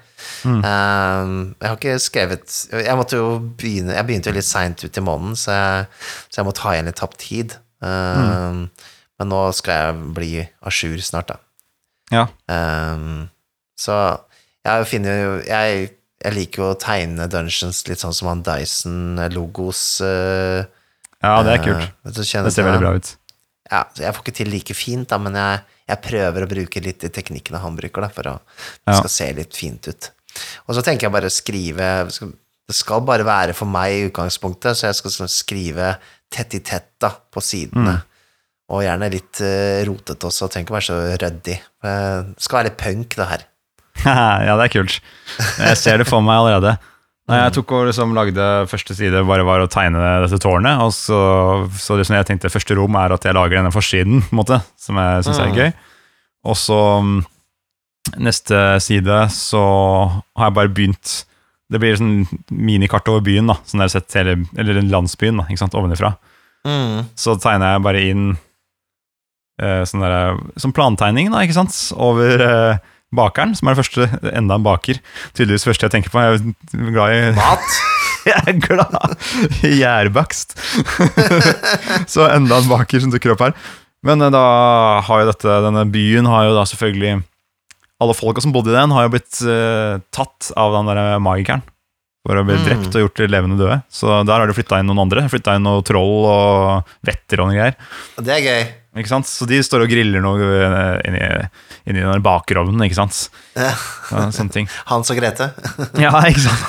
Mm. 0.48 0.60
Eh, 0.66 1.32
jeg 1.62 1.70
har 1.70 1.78
ikke 1.78 1.98
skrevet 2.02 2.54
Jeg 2.74 2.96
måtte 2.98 3.20
jo 3.20 3.26
begynne 3.60 3.94
Jeg 3.94 4.06
begynte 4.08 4.32
jo 4.32 4.36
litt 4.36 4.48
seint 4.48 4.82
ut 4.82 4.98
i 4.98 5.04
måneden, 5.04 5.38
så 5.38 5.54
jeg, 5.54 5.88
så 6.34 6.42
jeg 6.42 6.48
må 6.48 6.54
ta 6.58 6.74
igjen 6.74 6.90
litt 6.90 6.98
tapt 6.98 7.22
tid. 7.22 7.60
Mm. 7.78 8.64
Men 9.22 9.30
nå 9.30 9.42
skal 9.54 9.78
jeg 9.78 10.08
bli 10.18 10.32
a 10.42 10.74
jour 10.74 10.98
snart, 11.06 11.30
da. 11.30 11.38
Ja. 12.14 12.26
Um, 12.48 13.28
så 13.78 13.96
jeg 14.68 14.88
finner 14.90 15.18
jo 15.22 15.32
jeg, 15.48 15.90
jeg 16.24 16.34
liker 16.38 16.64
jo 16.64 16.70
å 16.74 16.80
tegne 16.80 17.28
dungeons 17.32 17.84
litt 17.90 18.00
sånn 18.04 18.16
som 18.16 18.30
han 18.32 18.44
Dyson-logos. 18.46 19.84
Uh, 20.02 20.64
ja, 21.24 21.38
det 21.46 21.56
er 21.58 21.64
kult. 21.66 21.88
Uh, 22.06 22.12
Det 22.18 22.26
ser 22.30 22.46
veldig 22.48 22.82
bra 22.84 22.94
ut. 22.98 23.14
Ja, 23.68 23.82
så 23.92 24.06
jeg 24.06 24.16
får 24.16 24.24
ikke 24.24 24.38
til 24.40 24.52
like 24.54 24.76
fint, 24.80 25.10
da, 25.12 25.18
men 25.20 25.36
jeg, 25.36 25.64
jeg 25.92 26.00
prøver 26.06 26.46
å 26.46 26.50
bruke 26.52 26.82
litt 26.86 27.02
de 27.04 27.10
teknikkene 27.12 27.60
han 27.60 27.76
bruker, 27.76 28.06
da, 28.06 28.10
for 28.16 28.30
å 28.32 28.36
det 28.40 28.94
Ja. 28.94 29.00
skal 29.02 29.12
se 29.12 29.28
litt 29.36 29.56
fint 29.60 29.90
ut. 29.92 30.12
Og 30.70 30.76
så 30.78 30.84
tenker 30.86 31.08
jeg 31.08 31.12
bare 31.18 31.28
å 31.28 31.34
skrive 31.34 31.88
skal- 32.14 32.36
Det 32.68 32.76
skal 32.76 33.00
bare 33.08 33.24
være 33.24 33.54
for 33.56 33.66
meg 33.66 33.94
i 33.96 34.10
utgangspunktet, 34.10 34.76
så 34.76 34.88
jeg 34.90 34.96
skal 34.96 35.12
sånn 35.12 35.30
skrive 35.32 35.98
tett 36.30 36.54
i 36.54 36.60
tett 36.60 36.90
da, 37.00 37.10
på 37.32 37.40
sidene. 37.40 37.94
Mm. 37.96 38.02
Og 38.76 38.82
gjerne 38.84 39.08
litt 39.14 39.40
uh, 39.40 39.86
rotete 39.88 40.28
også, 40.28 40.50
trenger 40.52 40.68
ikke 40.68 40.76
være 40.76 40.88
så 40.90 40.98
ryddig. 41.22 41.56
Eh, 41.88 42.20
Det 42.36 42.44
skal 42.46 42.64
være 42.64 42.76
punk, 42.80 43.16
det 43.18 43.28
her. 43.32 43.46
ja, 44.06 44.54
det 44.60 44.68
er 44.68 44.74
kult. 44.76 45.00
Jeg 45.58 45.78
ser 45.80 45.98
det 46.04 46.08
for 46.10 46.22
meg 46.26 46.38
allerede. 46.44 46.76
Når 47.28 47.42
jeg 47.42 47.54
tok 47.58 47.72
og 47.76 47.88
liksom 47.90 48.14
lagde 48.16 48.44
første 48.72 48.96
side 48.96 49.20
bare 49.28 49.44
var 49.44 49.60
å 49.60 49.68
tegne 49.68 50.00
dette 50.24 50.38
tårnet, 50.40 50.80
og 50.80 50.94
så, 50.96 51.18
så 51.76 51.98
liksom 52.00 52.16
jeg 52.16 52.28
tenkte 52.30 52.52
første 52.54 52.78
rom 52.78 52.96
er 52.96 53.12
at 53.18 53.26
jeg 53.28 53.36
lager 53.36 53.58
denne 53.60 53.74
forsiden, 53.76 54.22
på 54.24 54.32
en 54.32 54.40
måte, 54.40 54.62
som 54.80 54.96
jeg 55.02 55.26
syns 55.28 55.42
er 55.44 55.50
Mm. 55.52 55.58
gøy. 55.58 55.74
Og 56.48 56.56
så 56.56 56.78
mm, 57.04 57.18
neste 58.24 58.62
side 58.86 59.18
så 59.36 59.64
har 60.38 60.48
jeg 60.48 60.56
bare 60.56 60.72
begynt 60.72 61.16
Det 61.68 61.82
blir 61.84 61.98
sånn 62.00 62.22
minikart 62.56 63.10
over 63.12 63.20
byen, 63.26 63.50
da, 63.52 63.58
sånn 63.68 63.82
der 63.84 63.92
sett 63.92 64.14
hele, 64.16 64.38
eller 64.56 64.78
landsbyen, 64.88 65.42
da, 65.42 65.50
ikke 65.52 65.60
sant, 65.66 65.76
ovenifra. 65.76 66.14
Mm. 66.64 67.10
Så 67.20 67.36
tegner 67.44 67.74
jeg 67.74 67.84
bare 67.84 68.04
inn 68.08 68.24
der, 69.58 70.38
som 70.62 70.74
plantegning, 70.76 71.32
da, 71.34 71.42
ikke 71.46 71.56
sant, 71.58 71.74
over 71.98 72.44
eh, 72.46 72.78
bakeren, 73.18 73.56
som 73.58 73.68
er 73.70 73.76
det 73.76 73.82
første, 73.86 74.08
enda 74.36 74.58
en 74.60 74.66
baker. 74.66 75.00
Tydeligvis 75.34 75.66
første 75.66 75.88
jeg 75.88 75.94
tenker 75.96 76.14
på. 76.14 76.22
Jeg 76.22 76.42
er 76.42 76.92
glad 76.94 77.16
i 77.16 77.32
Mat. 77.38 77.78
Jeg 78.28 78.42
er 78.52 78.58
glad 78.60 79.14
i 79.64 79.70
gjærbakst. 79.80 80.58
Så 82.12 82.26
enda 82.28 82.58
en 82.60 82.68
baker 82.68 83.00
som 83.00 83.14
dukker 83.14 83.32
opp 83.34 83.44
her. 83.46 83.54
Men 84.06 84.22
eh, 84.26 84.32
da 84.34 84.42
har 85.08 85.22
jo 85.24 85.30
dette, 85.32 85.54
denne 85.64 85.86
byen 85.94 86.28
har 86.30 86.50
jo 86.50 86.58
da 86.58 86.66
selvfølgelig 86.68 87.22
Alle 88.04 88.14
folka 88.14 88.44
som 88.44 88.52
bodde 88.54 88.70
i 88.70 88.76
den, 88.76 88.92
har 88.94 89.08
jo 89.08 89.14
blitt 89.16 89.40
eh, 89.48 89.96
tatt 90.14 90.52
av 90.60 90.76
den 90.76 90.92
der 90.92 91.16
magikeren. 91.24 91.64
For 92.28 92.36
å 92.36 92.44
bli 92.44 92.58
Mm. 92.60 92.66
drept 92.68 92.92
og 93.00 93.06
gjort 93.06 93.16
til 93.16 93.32
levende 93.32 93.56
døde. 93.62 93.78
Så 93.88 94.12
der 94.28 94.36
har 94.44 94.50
de 94.52 94.54
flytta 94.58 94.82
inn 94.82 94.90
noen 94.92 95.00
andre. 95.06 95.24
Flytta 95.32 95.56
inn 95.56 95.64
noen 95.64 95.86
troll 95.88 96.26
og 96.28 96.92
vetter 97.08 97.40
og 97.40 97.48
noen 97.48 97.56
greier. 97.62 97.78
Det 98.20 98.34
er 98.36 98.44
gøy. 98.44 98.66
Ikke 98.98 99.12
sant? 99.12 99.30
Så 99.30 99.48
de 99.50 99.60
står 99.64 99.86
og 99.86 99.92
griller 99.92 100.24
noe 100.24 100.42
eh, 100.42 100.98
inni, 101.08 101.22
inni 101.90 102.04
den 102.04 102.26
bakerovnen, 102.26 102.84
ikke 102.88 102.98
sant. 103.00 103.28
Ja. 103.58 103.74
Ja, 104.12 104.28
sånne 104.34 104.54
ting. 104.54 104.70
Hans 104.92 105.14
og 105.14 105.20
Grete. 105.20 105.52
Ja, 106.04 106.14
ikke 106.28 106.44
sant? 106.48 106.62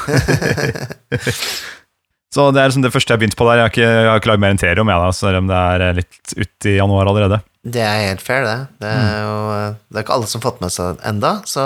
så 2.34 2.48
det 2.52 2.62
er 2.62 2.70
liksom 2.70 2.84
det 2.84 2.92
første 2.94 3.14
jeg 3.14 3.22
begynte 3.22 3.38
på 3.40 3.48
der. 3.48 3.60
Jeg 3.60 3.66
har 3.66 3.74
ikke, 3.74 3.90
jeg 3.90 4.10
har 4.12 4.22
ikke 4.22 4.32
lagd 4.32 4.44
mer 4.44 4.54
enn 4.54 4.60
Terium, 4.60 4.92
jeg, 4.92 5.04
da, 5.04 5.12
selv 5.16 5.42
om 5.42 5.50
det 5.50 5.60
er 5.74 5.86
eh, 5.86 5.96
litt 6.02 6.34
ut 6.36 6.68
i 6.70 6.76
januar 6.78 7.10
allerede. 7.10 7.40
Det 7.68 7.82
er 7.84 8.06
helt 8.06 8.22
fair, 8.24 8.46
det. 8.46 8.58
Det 8.80 8.88
er 8.88 9.16
jo 9.26 9.38
det 9.90 9.98
er 9.98 10.04
ikke 10.04 10.14
alle 10.14 10.28
som 10.30 10.40
har 10.40 10.46
fått 10.46 10.60
med 10.62 10.72
seg 10.72 10.96
det 10.96 11.08
enda, 11.10 11.32
så 11.48 11.64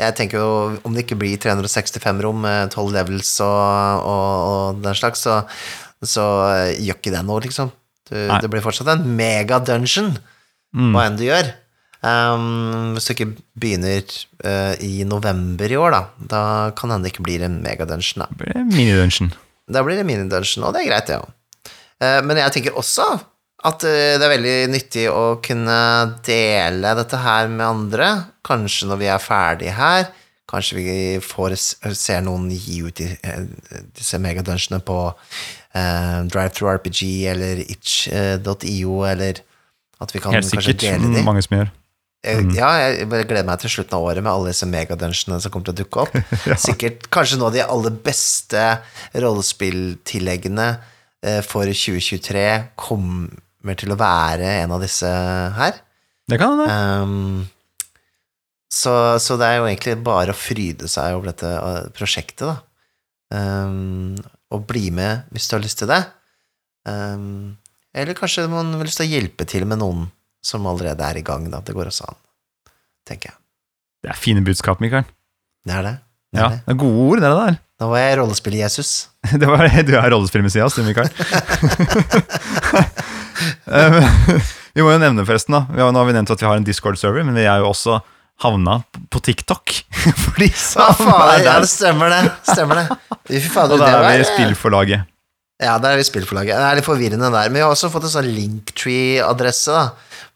jeg 0.00 0.16
tenker 0.18 0.40
jo 0.40 0.48
om 0.82 0.96
det 0.96 1.04
ikke 1.04 1.18
blir 1.20 1.38
365 1.42 2.22
rom 2.24 2.40
med 2.42 2.72
12 2.72 2.94
levels 2.96 3.30
og, 3.44 4.08
og, 4.10 4.32
og 4.48 4.82
den 4.82 4.98
slags, 4.98 5.22
så, 5.28 5.42
så 6.02 6.24
gjør 6.80 6.98
ikke 6.98 7.14
det 7.14 7.22
noe, 7.28 7.42
liksom. 7.44 7.70
Du, 8.10 8.16
det 8.16 8.50
blir 8.52 8.62
fortsatt 8.64 8.90
en 8.94 9.04
mega-dungeon, 9.18 10.14
Mm. 10.74 10.90
hva 10.90 11.04
enn 11.06 11.14
du 11.20 11.22
gjør. 11.28 11.52
Um, 12.04 12.94
hvis 12.96 13.06
du 13.06 13.12
ikke 13.14 13.26
begynner 13.62 14.02
uh, 14.44 14.74
i 14.82 15.04
november 15.06 15.70
i 15.70 15.76
år, 15.78 15.94
da, 15.94 16.00
da 16.32 16.40
kan 16.76 16.90
hende 16.90 17.06
det 17.06 17.12
ikke 17.14 17.22
blir 17.28 17.44
en 17.46 17.60
megadungeon. 17.62 18.24
Da. 18.24 18.26
Det 18.34 18.40
blir 18.42 18.66
Mini-dungeon. 18.72 19.30
Da 19.70 19.84
blir 19.86 19.96
det 20.00 20.04
minidungeon, 20.08 20.66
og 20.66 20.74
det 20.74 20.82
er 20.82 20.88
greit, 20.90 21.06
det 21.08 21.20
òg. 21.22 21.30
Men 22.26 22.36
jeg 22.42 22.52
tenker 22.56 22.74
også 22.76 23.06
at 23.64 23.86
uh, 23.86 24.18
det 24.18 24.26
er 24.26 24.34
veldig 24.34 24.56
nyttig 24.74 25.06
å 25.14 25.22
kunne 25.46 25.78
dele 26.26 26.90
dette 26.98 27.22
her 27.22 27.48
med 27.48 27.64
andre. 27.70 28.10
Kanskje 28.44 28.90
når 28.90 29.00
vi 29.00 29.08
er 29.14 29.22
ferdige 29.24 29.78
her. 29.78 30.10
Kanskje 30.54 30.78
vi 30.78 30.98
får 31.24 31.56
ser 31.58 32.22
noen 32.22 32.46
gi 32.52 32.80
ut 32.86 32.94
de, 33.00 33.10
eh, 33.26 33.46
disse 33.96 34.20
megadungeonene 34.22 34.84
på 34.86 34.98
eh, 35.10 36.20
DriveThruRPG 36.30 37.00
eller 37.32 37.64
itch.io, 37.64 38.98
eller 39.10 39.42
at 40.04 40.14
vi 40.14 40.22
kan 40.22 40.36
Helt 40.36 40.46
dele 40.50 40.62
sikkert 40.62 40.84
dele 40.84 41.16
de. 41.16 41.24
mange 41.26 41.42
som 41.42 41.58
gjør. 41.58 41.72
Mm. 42.24 42.54
Ja, 42.56 42.70
jeg 42.80 43.08
gleder 43.10 43.44
meg 43.44 43.60
til 43.60 43.72
slutten 43.74 43.98
av 43.98 44.06
året 44.06 44.24
med 44.24 44.32
alle 44.32 44.52
disse 44.54 44.68
megadungeonene 44.68 45.42
som 45.44 45.52
kommer 45.52 45.68
til 45.68 45.74
å 45.74 45.80
dukke 45.82 46.04
opp. 46.06 46.14
Sikkert 46.66 47.08
kanskje 47.12 47.36
nå 47.40 47.50
de 47.52 47.64
aller 47.66 47.98
beste 48.06 48.62
rollespilltilleggene 49.12 50.68
eh, 50.72 51.42
for 51.44 51.68
2023 51.68 52.46
kommer 52.80 53.76
til 53.80 53.92
å 53.92 53.98
være 54.00 54.54
en 54.62 54.72
av 54.76 54.80
disse 54.84 55.10
her. 55.58 55.82
Det 56.30 56.40
kan 56.40 56.56
det. 56.62 56.70
Um, 56.72 57.44
så, 58.72 58.94
så 59.22 59.36
det 59.40 59.48
er 59.48 59.60
jo 59.60 59.68
egentlig 59.68 59.96
bare 60.06 60.34
å 60.34 60.38
fryde 60.38 60.88
seg 60.90 61.16
over 61.16 61.30
dette 61.32 61.50
eh, 61.50 61.90
prosjektet, 61.94 62.46
da. 62.48 62.56
Um, 63.34 64.14
og 64.54 64.66
bli 64.68 64.92
med 64.94 65.24
hvis 65.34 65.48
du 65.50 65.56
har 65.56 65.64
lyst 65.64 65.80
til 65.80 65.90
det. 65.90 66.02
Um, 66.86 67.56
eller 67.96 68.16
kanskje 68.18 68.46
man 68.50 68.74
har 68.76 68.86
lyst 68.86 69.00
til 69.00 69.08
å 69.08 69.14
hjelpe 69.14 69.46
til 69.48 69.66
med 69.70 69.80
noen 69.80 70.08
som 70.44 70.66
allerede 70.68 71.06
er 71.06 71.20
i 71.20 71.24
gang, 71.26 71.46
da. 71.52 71.62
Det 71.64 71.74
går 71.76 71.90
også 71.90 72.08
an, 72.10 72.18
tenker 73.08 73.32
jeg. 73.32 73.38
Det 74.04 74.12
er 74.12 74.20
fine 74.20 74.44
budskap, 74.44 74.82
Mikael. 74.84 75.06
Det 75.64 75.76
er 75.78 75.86
det. 75.86 75.94
Ja, 76.34 76.48
det 76.58 76.74
er 76.74 76.80
gode 76.80 77.06
ord, 77.06 77.22
det 77.22 77.30
der. 77.30 77.60
Nå 77.80 77.90
var 77.90 78.02
jeg 78.02 78.18
rollespill-Jesus. 78.20 78.90
Du 79.40 79.46
er 79.48 80.10
rollespill-Messias, 80.12 80.76
du, 80.78 80.84
Mikael. 80.86 81.10
Eh, 83.44 83.94
vi 84.76 84.84
må 84.84 84.92
jo 84.92 84.98
nevne, 85.02 85.24
forresten, 85.26 85.56
da. 85.56 85.66
Nå 85.74 85.98
har 85.98 86.06
vi 86.08 86.14
nevnt 86.14 86.30
at 86.32 86.40
vi 86.40 86.46
har 86.46 86.56
en 86.56 86.64
Discord-server, 86.64 87.24
men 87.26 87.36
vi 87.36 87.42
er 87.48 87.60
jo 87.60 87.70
også 87.72 87.98
havna 88.42 88.80
på 89.10 89.20
TikTok. 89.22 89.72
Fordi 90.24 90.48
Hva 90.50 90.88
faen? 90.98 91.44
Ja, 91.44 91.58
det 91.62 91.68
stemmer 91.70 92.10
det. 92.10 92.22
Stemmer 92.50 92.82
det. 92.82 92.86
Fy 93.30 93.40
fader, 93.48 93.74
Og 93.76 93.80
da 93.80 93.92
er 94.02 94.18
vi 94.18 94.24
i 94.24 94.30
spillforlaget. 94.32 95.06
Ja, 95.62 95.76
der 95.78 95.94
er 95.94 96.00
vi 96.00 96.04
spillforlaget. 96.08 96.56
Det 96.58 96.66
er 96.66 96.80
litt 96.80 96.84
forvirrende 96.88 97.30
der. 97.30 97.48
Men 97.48 97.60
vi 97.60 97.62
har 97.64 97.70
også 97.72 97.88
fått 97.92 98.08
en 98.08 98.12
sånn 98.16 98.26
linktree-adresse 98.34 99.72
da, 99.76 99.84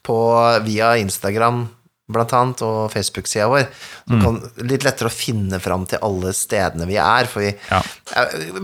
på, 0.06 0.16
via 0.64 0.94
Instagram 1.02 1.64
blant 2.08 2.30
annet, 2.32 2.62
og 2.64 2.86
Facebook-sida 2.94 3.48
vår. 3.52 3.66
Så 4.08 4.14
Mm. 4.16 4.22
kan 4.22 4.66
litt 4.70 4.84
lettere 4.86 5.10
å 5.10 5.12
finne 5.12 5.58
fram 5.60 5.84
til 5.90 5.98
alle 6.00 6.30
stedene 6.32 6.86
vi 6.88 6.96
er. 6.96 7.26
For 7.28 7.40
vi 7.44 7.50
Ja. 7.68 7.82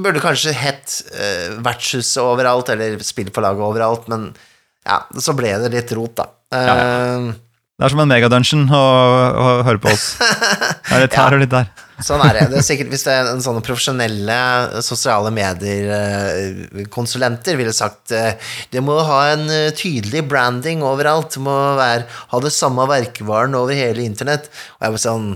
burde 0.01 0.23
kanskje 0.23 0.55
hett 0.57 1.03
uh, 1.13 1.61
Vertshuset 1.61 2.23
overalt, 2.23 2.71
eller 2.73 2.97
Spillforlaget 3.05 3.61
overalt, 3.61 4.09
men 4.09 4.31
ja, 4.87 5.03
så 5.21 5.35
ble 5.37 5.53
det 5.61 5.73
litt 5.75 5.93
rot, 5.93 6.15
da. 6.17 6.25
Eh, 6.55 7.33
Det 7.75 7.83
er 7.83 7.91
som 7.91 7.99
en 8.05 8.11
megadungeon 8.11 8.69
å, 8.71 8.79
å 8.79 9.67
høre 9.67 9.81
på 9.83 9.91
oss. 9.91 10.15
Det 10.85 10.93
er 10.95 11.01
litt 11.09 11.17
her 11.19 11.35
og 11.35 11.41
litt 11.43 11.51
der. 11.51 11.67
Sånn 12.05 12.21
er 12.23 12.33
det. 12.37 12.45
det 12.53 12.59
er 12.61 12.65
sikkert 12.69 12.91
Hvis 12.93 13.03
det 13.07 13.13
er 13.15 13.25
en 13.33 13.41
sånne 13.43 13.63
profesjonelle 13.67 14.37
sosiale 14.85 15.31
medier-konsulenter 15.35 17.57
ville 17.59 17.73
sagt 17.75 18.13
eh, 18.15 18.35
det 18.75 18.81
må 18.85 18.95
ha 19.09 19.21
en 19.33 19.45
eh, 19.51 19.73
tydelig 19.75 20.23
branding 20.31 20.83
overalt, 20.87 21.31
det 21.35 21.43
må 21.47 21.57
være, 21.79 22.05
ha 22.31 22.37
det 22.45 22.53
samme 22.55 22.87
verkevaren 22.91 23.55
over 23.59 23.75
hele 23.79 24.03
internett. 24.07 24.45
Og 24.79 24.83
jeg 24.87 24.93
var 24.97 25.03
sånn 25.09 25.27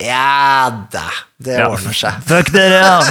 Ja 0.00 0.70
da, 0.92 1.04
det 1.36 1.58
Ja. 1.60 1.68
ordner 1.72 1.92
seg. 1.96 2.12
Fuck 2.28 2.48
dere, 2.54 2.78
ja! 2.80 3.00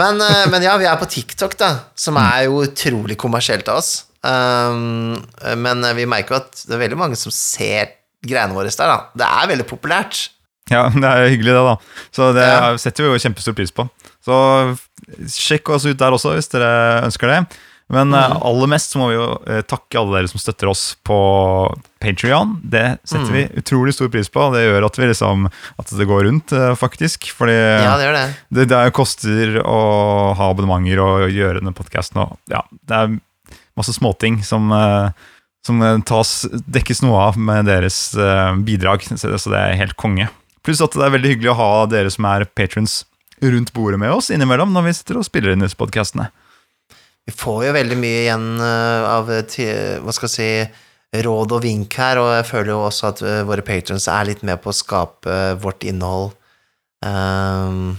Men, 0.00 0.18
eh, 0.20 0.46
men 0.50 0.62
ja, 0.64 0.72
vi 0.80 0.84
er 0.90 0.96
på 0.98 1.06
TikTok, 1.06 1.54
da, 1.60 1.68
som 1.94 2.16
er 2.18 2.44
jo 2.48 2.62
utrolig 2.66 3.14
kommersielt 3.20 3.68
av 3.70 3.76
oss. 3.78 3.90
Um, 4.26 5.14
men 5.62 5.84
vi 5.96 6.06
merker 6.10 6.34
jo 6.34 6.40
at 6.42 6.64
det 6.66 6.74
er 6.74 6.82
veldig 6.86 6.98
mange 6.98 7.18
som 7.20 7.30
ser 7.34 7.92
greiene 8.26 8.56
våre 8.56 8.72
der, 8.72 8.90
da. 8.90 8.98
Det 9.14 9.28
er 9.28 9.52
veldig 9.52 9.68
populært. 9.70 10.24
Ja, 10.72 10.88
det 11.02 11.04
er 11.06 11.30
hyggelig, 11.30 11.54
det, 11.54 11.64
da. 11.68 11.76
Så 12.12 12.32
det 12.36 12.48
Ja. 12.48 12.74
setter 12.82 13.06
vi 13.06 13.12
jo 13.14 13.22
kjempestor 13.22 13.54
pris 13.56 13.70
på. 13.72 13.86
Så 14.26 14.36
sjekk 15.30 15.70
oss 15.72 15.86
ut 15.88 15.96
der 16.00 16.12
også, 16.16 16.34
hvis 16.36 16.50
dere 16.52 17.04
ønsker 17.06 17.30
det. 17.30 17.40
Men 17.88 18.10
eh, 18.12 18.34
aller 18.44 18.68
mest 18.68 18.92
så 18.92 18.98
må 19.00 19.06
vi 19.08 19.14
jo 19.16 19.28
eh, 19.48 19.62
takke 19.64 19.96
alle 19.96 20.18
dere 20.18 20.28
som 20.28 20.42
støtter 20.42 20.68
oss 20.68 20.82
på 21.08 21.16
Patrion. 22.04 22.58
Det 22.60 22.98
setter 23.08 23.32
vi 23.32 23.46
utrolig 23.62 23.94
stor 23.96 24.10
pris 24.12 24.28
på, 24.28 24.42
og 24.44 24.52
det 24.58 24.66
gjør 24.66 24.84
at, 24.90 24.98
vi 25.00 25.08
liksom, 25.08 25.46
at 25.80 25.94
det 25.96 26.08
går 26.10 26.26
rundt, 26.28 26.52
eh, 26.52 26.74
faktisk. 26.76 27.30
Fordi 27.38 27.54
Ja, 27.56 27.94
det 27.96 28.04
gjør 28.10 28.18
det. 28.18 28.26
det, 28.58 28.66
det 28.74 28.76
er- 28.82 28.92
koster 28.98 29.56
å 29.64 29.78
ha 30.36 30.50
abonnementer 30.52 31.00
og 31.00 31.32
gjøre 31.32 31.62
denne 31.62 31.72
podkasten. 31.72 32.20
Ja, 32.52 32.60
det 32.84 32.98
er 32.98 33.16
masse 33.78 33.94
småting 33.96 34.42
som, 34.44 34.72
eh, 34.72 35.10
som 35.66 35.82
eh, 35.82 36.00
tas, 36.06 36.42
dekkes 36.66 37.02
noe 37.04 37.28
av 37.28 37.38
med 37.38 37.68
deres 37.70 38.16
eh, 38.18 38.56
bidrag, 38.66 39.06
så 39.08 39.38
det, 39.38 39.60
er 39.60 39.78
helt 39.80 39.98
konge. 40.00 40.28
Pluss 40.66 40.82
at 40.84 40.96
det 40.96 41.06
er 41.06 41.14
veldig 41.14 41.34
hyggelig 41.34 41.54
å 41.54 41.60
ha 41.60 41.70
dere 41.90 42.12
som 42.12 42.26
er 42.28 42.48
patrons 42.58 43.04
rundt 43.38 43.70
bordet 43.72 44.00
med 44.02 44.10
oss 44.10 44.32
innimellom 44.34 44.72
når 44.74 44.88
vi 44.88 44.96
sitter 44.98 45.20
og 45.20 45.28
spiller 45.28 45.54
inn 45.54 45.62
disse 45.62 45.78
podkastene. 45.78 46.26
Vi 47.28 47.34
får 47.36 47.68
jo 47.68 47.76
veldig 47.76 47.96
mye 48.00 48.20
igjen 48.24 48.46
av 48.64 49.28
hva 49.28 50.14
skal 50.16 50.26
jeg 50.26 50.32
si, 50.32 50.48
råd 51.24 51.52
og 51.56 51.62
vink 51.64 51.94
her, 52.00 52.18
og 52.20 52.30
jeg 52.34 52.46
føler 52.48 52.72
jo 52.72 52.80
også 52.86 53.10
at 53.12 53.20
våre 53.48 53.64
patrons 53.64 54.08
er 54.12 54.30
litt 54.30 54.42
med 54.48 54.60
på 54.64 54.72
å 54.72 54.76
skape 54.76 55.36
vårt 55.60 55.84
innhold. 55.88 56.32
Ehm, 57.04 57.98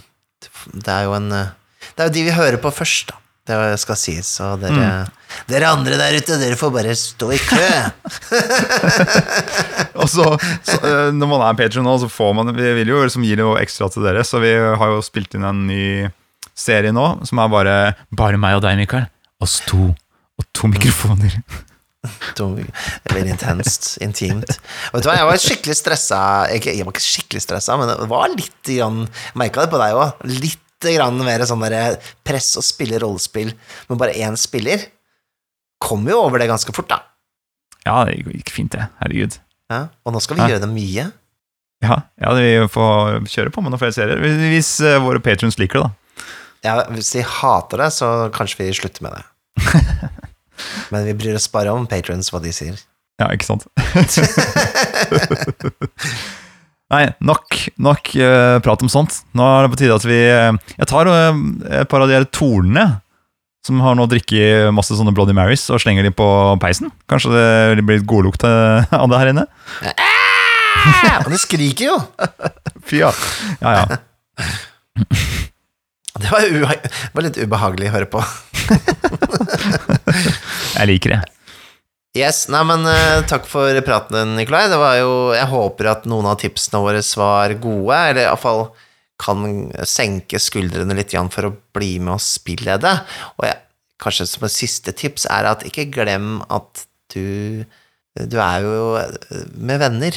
det 0.73 0.91
er 0.91 1.05
jo 1.07 1.15
en 1.15 1.29
Det 1.31 2.03
er 2.03 2.09
jo 2.09 2.15
de 2.17 2.23
vi 2.25 2.35
hører 2.35 2.59
på 2.59 2.73
først, 2.73 3.13
da. 3.13 3.21
Det 3.49 3.79
skal 3.81 3.97
sies. 3.97 4.29
Og 4.45 4.59
dere, 4.61 4.89
dere 5.49 5.71
andre 5.73 5.97
der 5.97 6.17
ute, 6.21 6.35
dere 6.37 6.57
får 6.59 6.73
bare 6.75 6.93
stå 6.97 7.31
i 7.33 7.39
kø. 7.41 7.69
Og 9.99 10.07
så, 10.11 10.25
så 10.65 10.77
eh, 10.85 11.09
Når 11.15 11.31
man 11.31 11.43
er 11.47 11.57
patron 11.59 11.85
nå, 11.87 11.95
så 12.01 12.09
får 12.11 12.35
man 12.37 12.51
Vi 12.55 12.73
vil 12.79 12.91
jo 12.93 13.01
liksom 13.03 13.25
gi 13.27 13.35
noe 13.39 13.57
ekstra 13.63 13.89
til 13.91 14.05
dere, 14.05 14.21
så 14.27 14.41
vi 14.43 14.51
har 14.53 14.93
jo 14.93 15.01
spilt 15.05 15.33
inn 15.37 15.47
en 15.49 15.63
ny 15.69 15.81
serie 16.59 16.91
nå, 16.95 17.07
som 17.27 17.41
er 17.41 17.51
bare 17.51 17.75
Bare 18.15 18.39
meg 18.41 18.59
og 18.59 18.63
deg, 18.67 18.77
Mikael. 18.79 19.09
Oss 19.43 19.59
to. 19.67 19.89
Og 20.39 20.47
to 20.55 20.69
mikrofoner. 20.71 21.39
Dum- 22.37 22.61
Veldig 23.11 23.33
intenst. 23.33 23.97
Intimt. 24.03 24.53
Og 24.91 24.99
vet 24.99 25.03
du 25.03 25.09
hva, 25.09 25.17
jeg 25.19 25.27
var 25.27 25.41
skikkelig 25.43 25.75
stressa. 25.81 26.19
Jeg, 26.53 26.63
jeg 26.79 26.85
var 26.87 26.95
ikke 26.95 27.03
skikkelig 27.03 27.43
stressa, 27.43 27.75
men 27.79 27.91
det 27.91 28.07
var 28.11 28.31
litt 28.31 28.71
grann 28.71 29.01
Merka 29.39 29.65
det 29.65 29.71
på 29.73 29.81
deg 29.81 29.97
òg. 29.99 30.23
Litt 30.39 30.61
mer 30.83 31.45
sånn 31.45 31.61
der 31.69 31.97
press 32.23 32.57
og 32.57 32.63
spille 32.63 32.99
rollespill 32.99 33.53
med 33.89 33.97
bare 33.99 34.13
én 34.13 34.35
spiller. 34.37 34.77
Kom 35.79 36.05
jo 36.07 36.17
over 36.25 36.39
det 36.39 36.47
ganske 36.49 36.73
fort, 36.75 36.89
da. 36.89 36.99
Ja, 37.85 38.03
det 38.05 38.17
gikk 38.25 38.49
fint, 38.51 38.71
det. 38.71 38.87
Herregud. 38.99 39.37
Ja, 39.69 39.87
og 40.05 40.13
nå 40.13 40.19
skal 40.21 40.35
vi 40.35 40.41
Ja. 40.41 40.47
gjøre 40.55 40.61
det 40.65 40.69
mye. 40.73 41.11
Ja, 41.81 42.01
ja, 42.19 42.33
vi 42.33 42.67
får 42.67 43.21
kjøre 43.27 43.49
på 43.51 43.61
med 43.63 43.71
noen 43.71 43.79
flere 43.79 43.93
serier. 43.93 44.17
Hvis, 44.19 44.81
eh, 44.83 44.99
våre 44.99 45.19
patrons 45.21 45.57
liker 45.57 45.79
det, 45.79 45.83
da. 45.83 45.89
Ja, 46.63 46.83
hvis 46.91 47.11
de 47.13 47.21
hater 47.23 47.77
det, 47.77 47.91
så 47.93 48.29
kanskje 48.33 48.57
vi 48.57 48.73
slutter 48.73 49.01
med 49.01 49.11
det. 49.15 49.23
Men 50.91 51.05
vi 51.05 51.13
bryr 51.13 51.35
oss 51.35 51.47
bare 51.47 51.71
om 51.71 51.87
patrons, 51.87 52.29
hva 52.31 52.39
de 52.43 52.51
sier. 52.51 52.75
Ja, 53.19 53.27
ikke 53.31 53.45
sant? 53.47 53.65
Nei, 56.89 57.03
nok, 57.21 57.53
nok 57.77 58.09
uh, 58.17 58.57
prat 58.65 58.81
om 58.81 58.89
sånt. 58.89 59.19
Nå 59.37 59.45
er 59.45 59.67
det 59.67 59.73
på 59.73 59.79
tide 59.83 59.97
at 59.99 60.07
vi 60.09 60.17
eh, 60.25 60.57
Jeg 60.79 60.89
tar 60.89 61.09
uh, 61.09 61.37
et 61.81 61.89
par 61.91 62.01
av 62.01 62.09
de 62.09 62.17
her 62.17 62.25
tornene 62.33 62.87
som 63.65 63.81
har 63.83 63.97
nå 63.99 64.07
drikket 64.09 64.71
masse 64.73 64.95
sånne 64.95 65.11
Bloody 65.13 65.35
Marys 65.35 65.67
og 65.69 65.81
slenger 65.83 66.07
de 66.07 66.13
på 66.15 66.25
peisen. 66.63 66.89
Kanskje 67.11 67.29
det 67.77 67.83
blir 67.83 67.99
litt 67.99 68.07
godlukt 68.09 68.45
av 68.47 69.09
det 69.11 69.19
her 69.19 69.33
inne? 69.33 69.43
Ah, 69.83 71.27
det 71.27 71.41
skriker 71.43 71.91
jo! 71.91 71.97
Fy 72.87 73.03
ja. 73.03 73.11
Ja, 73.59 73.83
ja. 73.83 73.99
Det 76.19 76.27
var, 76.33 76.73
var 77.13 77.23
litt 77.23 77.37
ubehagelig 77.39 77.87
å 77.87 77.93
høre 77.93 78.07
på. 78.11 78.19
Jeg 80.79 80.89
liker 80.89 81.13
det. 81.13 81.19
Yes, 82.17 82.47
nei, 82.49 82.63
men 82.65 82.85
uh, 82.89 83.21
takk 83.29 83.45
for 83.45 83.77
praten, 83.85 84.33
Nikolai. 84.37 84.63
Det 84.71 84.79
var 84.81 84.95
jo 84.97 85.11
Jeg 85.35 85.49
håper 85.51 85.91
at 85.91 86.07
noen 86.09 86.25
av 86.31 86.39
tipsene 86.41 86.81
våre 86.81 87.03
var 87.21 87.53
gode, 87.61 87.99
eller 88.09 88.25
iallfall 88.25 88.69
kan 89.19 89.43
senke 89.83 90.39
skuldrene 90.39 90.95
litt 90.95 91.11
for 91.33 91.49
å 91.49 91.55
bli 91.75 91.99
med 91.99 92.15
og 92.15 92.23
spille 92.23 92.77
det. 92.81 92.95
Og 93.37 93.45
jeg, 93.45 93.57
kanskje 93.99 94.25
som 94.31 94.45
et 94.47 94.55
siste 94.55 94.93
tips 94.95 95.27
er 95.29 95.49
at 95.51 95.65
ikke 95.67 95.89
glem 95.91 96.39
at 96.49 96.85
du 97.13 97.65
Du 98.19 98.37
er 98.41 98.63
jo 98.65 98.99
med 99.55 99.79
venner, 99.79 100.15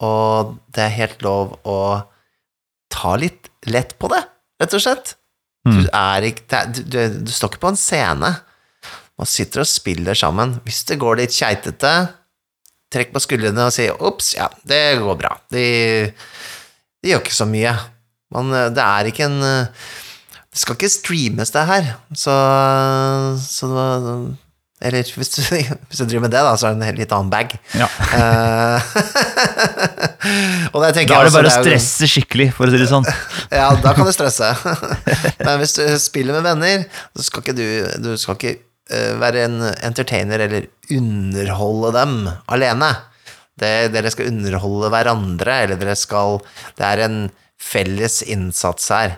og 0.00 0.54
det 0.72 0.84
er 0.84 0.94
helt 1.00 1.22
lov 1.26 1.56
å 1.68 2.04
ta 2.92 3.16
litt 3.18 3.50
lett 3.66 3.96
på 3.98 4.08
det, 4.08 4.22
rett 4.62 4.76
og 4.78 4.80
slett. 4.84 5.16
Du, 5.66 5.72
Mm. 5.82 5.88
er 5.92 6.22
ikke, 6.28 6.60
du, 6.70 6.82
du, 6.86 6.98
du 7.26 7.32
står 7.34 7.50
ikke 7.50 7.64
på 7.64 7.72
en 7.72 7.76
scene. 7.80 8.28
Man 9.16 9.28
sitter 9.30 9.62
og 9.64 9.68
spiller 9.70 10.16
sammen. 10.18 10.58
Hvis 10.66 10.82
det 10.88 10.98
går 11.00 11.22
litt 11.22 11.34
keitete, 11.36 11.92
trekk 12.92 13.14
på 13.14 13.22
skuldrene 13.24 13.68
og 13.68 13.74
si 13.74 13.88
'ops, 13.90 14.34
ja, 14.36 14.48
det 14.68 14.98
går 15.00 15.20
bra'. 15.20 15.36
De, 15.52 15.66
de 17.02 17.12
gjør 17.12 17.24
ikke 17.24 17.40
så 17.40 17.48
mye. 17.48 17.72
Man, 18.34 18.50
det 18.50 18.82
er 18.82 19.08
ikke 19.08 19.28
en 19.28 19.38
Det 19.40 20.58
skal 20.58 20.74
ikke 20.76 20.90
streames, 20.90 21.52
det 21.52 21.62
her. 21.68 21.88
Så, 22.16 22.34
så 23.44 23.68
Eller 24.82 25.12
hvis 25.16 25.32
du, 25.32 25.40
hvis 25.88 26.00
du 26.00 26.04
driver 26.04 26.26
med 26.26 26.32
det, 26.34 26.44
da, 26.44 26.52
så 26.56 26.68
er 26.68 26.76
det 26.76 26.88
en 26.88 27.00
litt 27.00 27.12
annen 27.12 27.32
bag. 27.32 27.56
Ja. 27.76 27.88
Eh, 28.16 28.80
og 30.72 30.82
det 30.82 31.06
Da 31.08 31.20
er 31.20 31.28
det 31.28 31.34
bare 31.36 31.48
å 31.48 31.56
stresse 31.62 32.08
skikkelig, 32.10 32.50
for 32.56 32.68
å 32.68 32.72
si 32.72 32.80
det 32.82 32.88
sånn. 32.90 33.08
ja, 33.60 33.70
da 33.80 33.94
kan 33.96 34.08
du 34.08 34.12
stresse. 34.12 34.52
Men 35.40 35.60
hvis 35.62 35.76
du 35.78 35.84
spiller 36.02 36.36
med 36.36 36.48
venner, 36.50 36.88
så 37.16 37.28
skal 37.30 37.44
ikke 37.44 37.56
du 37.56 37.66
Du 38.04 38.12
skal 38.20 38.36
ikke 38.36 38.56
eh, 38.56 38.65
være 38.86 39.46
en 39.48 39.62
entertainer 39.66 40.44
eller 40.44 40.68
underholde 40.94 41.90
dem 41.96 42.12
alene. 42.54 42.90
Det, 43.58 43.90
dere 43.90 44.12
skal 44.12 44.28
underholde 44.30 44.92
hverandre, 44.92 45.56
eller 45.64 45.80
dere 45.80 45.96
skal 45.98 46.38
Det 46.76 46.84
er 46.86 47.02
en 47.06 47.18
felles 47.58 48.20
innsats 48.22 48.90
her. 48.92 49.16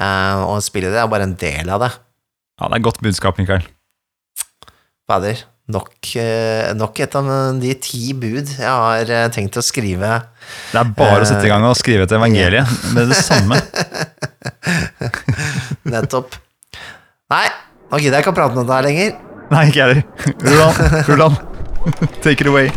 Uh, 0.00 0.46
og 0.46 0.62
spillet 0.64 0.94
det 0.94 1.00
er 1.02 1.10
bare 1.10 1.26
en 1.28 1.36
del 1.40 1.70
av 1.72 1.82
det. 1.82 1.90
Ja, 2.60 2.68
det 2.68 2.76
er 2.78 2.84
godt 2.86 3.00
budskap, 3.04 3.40
Mikael. 3.40 3.64
Fader. 5.08 5.42
Nok, 5.70 5.94
eh, 6.18 6.72
nok 6.74 6.98
et 6.98 7.12
av 7.14 7.28
de 7.62 7.70
ti 7.78 8.10
bud 8.18 8.48
jeg 8.56 8.66
har 8.66 9.10
eh, 9.14 9.28
tenkt 9.30 9.54
å 9.60 9.62
skrive. 9.62 10.16
Det 10.72 10.80
er 10.80 10.88
bare 10.96 11.20
å 11.22 11.28
sette 11.28 11.46
i 11.46 11.50
gang 11.52 11.62
og 11.68 11.76
skrive 11.78 12.08
et 12.08 12.14
evangelie 12.16 12.64
med 12.96 13.12
det 13.12 13.18
samme. 13.20 13.58
Nettopp. 15.92 16.34
Nei, 17.30 17.44
nå 17.90 17.98
gidder 18.00 18.18
jeg 18.20 18.24
ikke 18.26 18.32
å 18.34 18.38
prate 18.38 18.56
om 18.58 18.66
det 18.66 18.76
her 18.76 18.86
lenger. 18.86 19.16
Nei, 19.50 19.64
ikke 19.70 19.80
jeg 19.80 19.86
heller. 19.88 20.04
Rull. 20.46 20.60
Rull 21.10 21.24
on. 21.26 21.38
Take 22.22 22.44
it 22.44 22.50
away. 22.50 22.70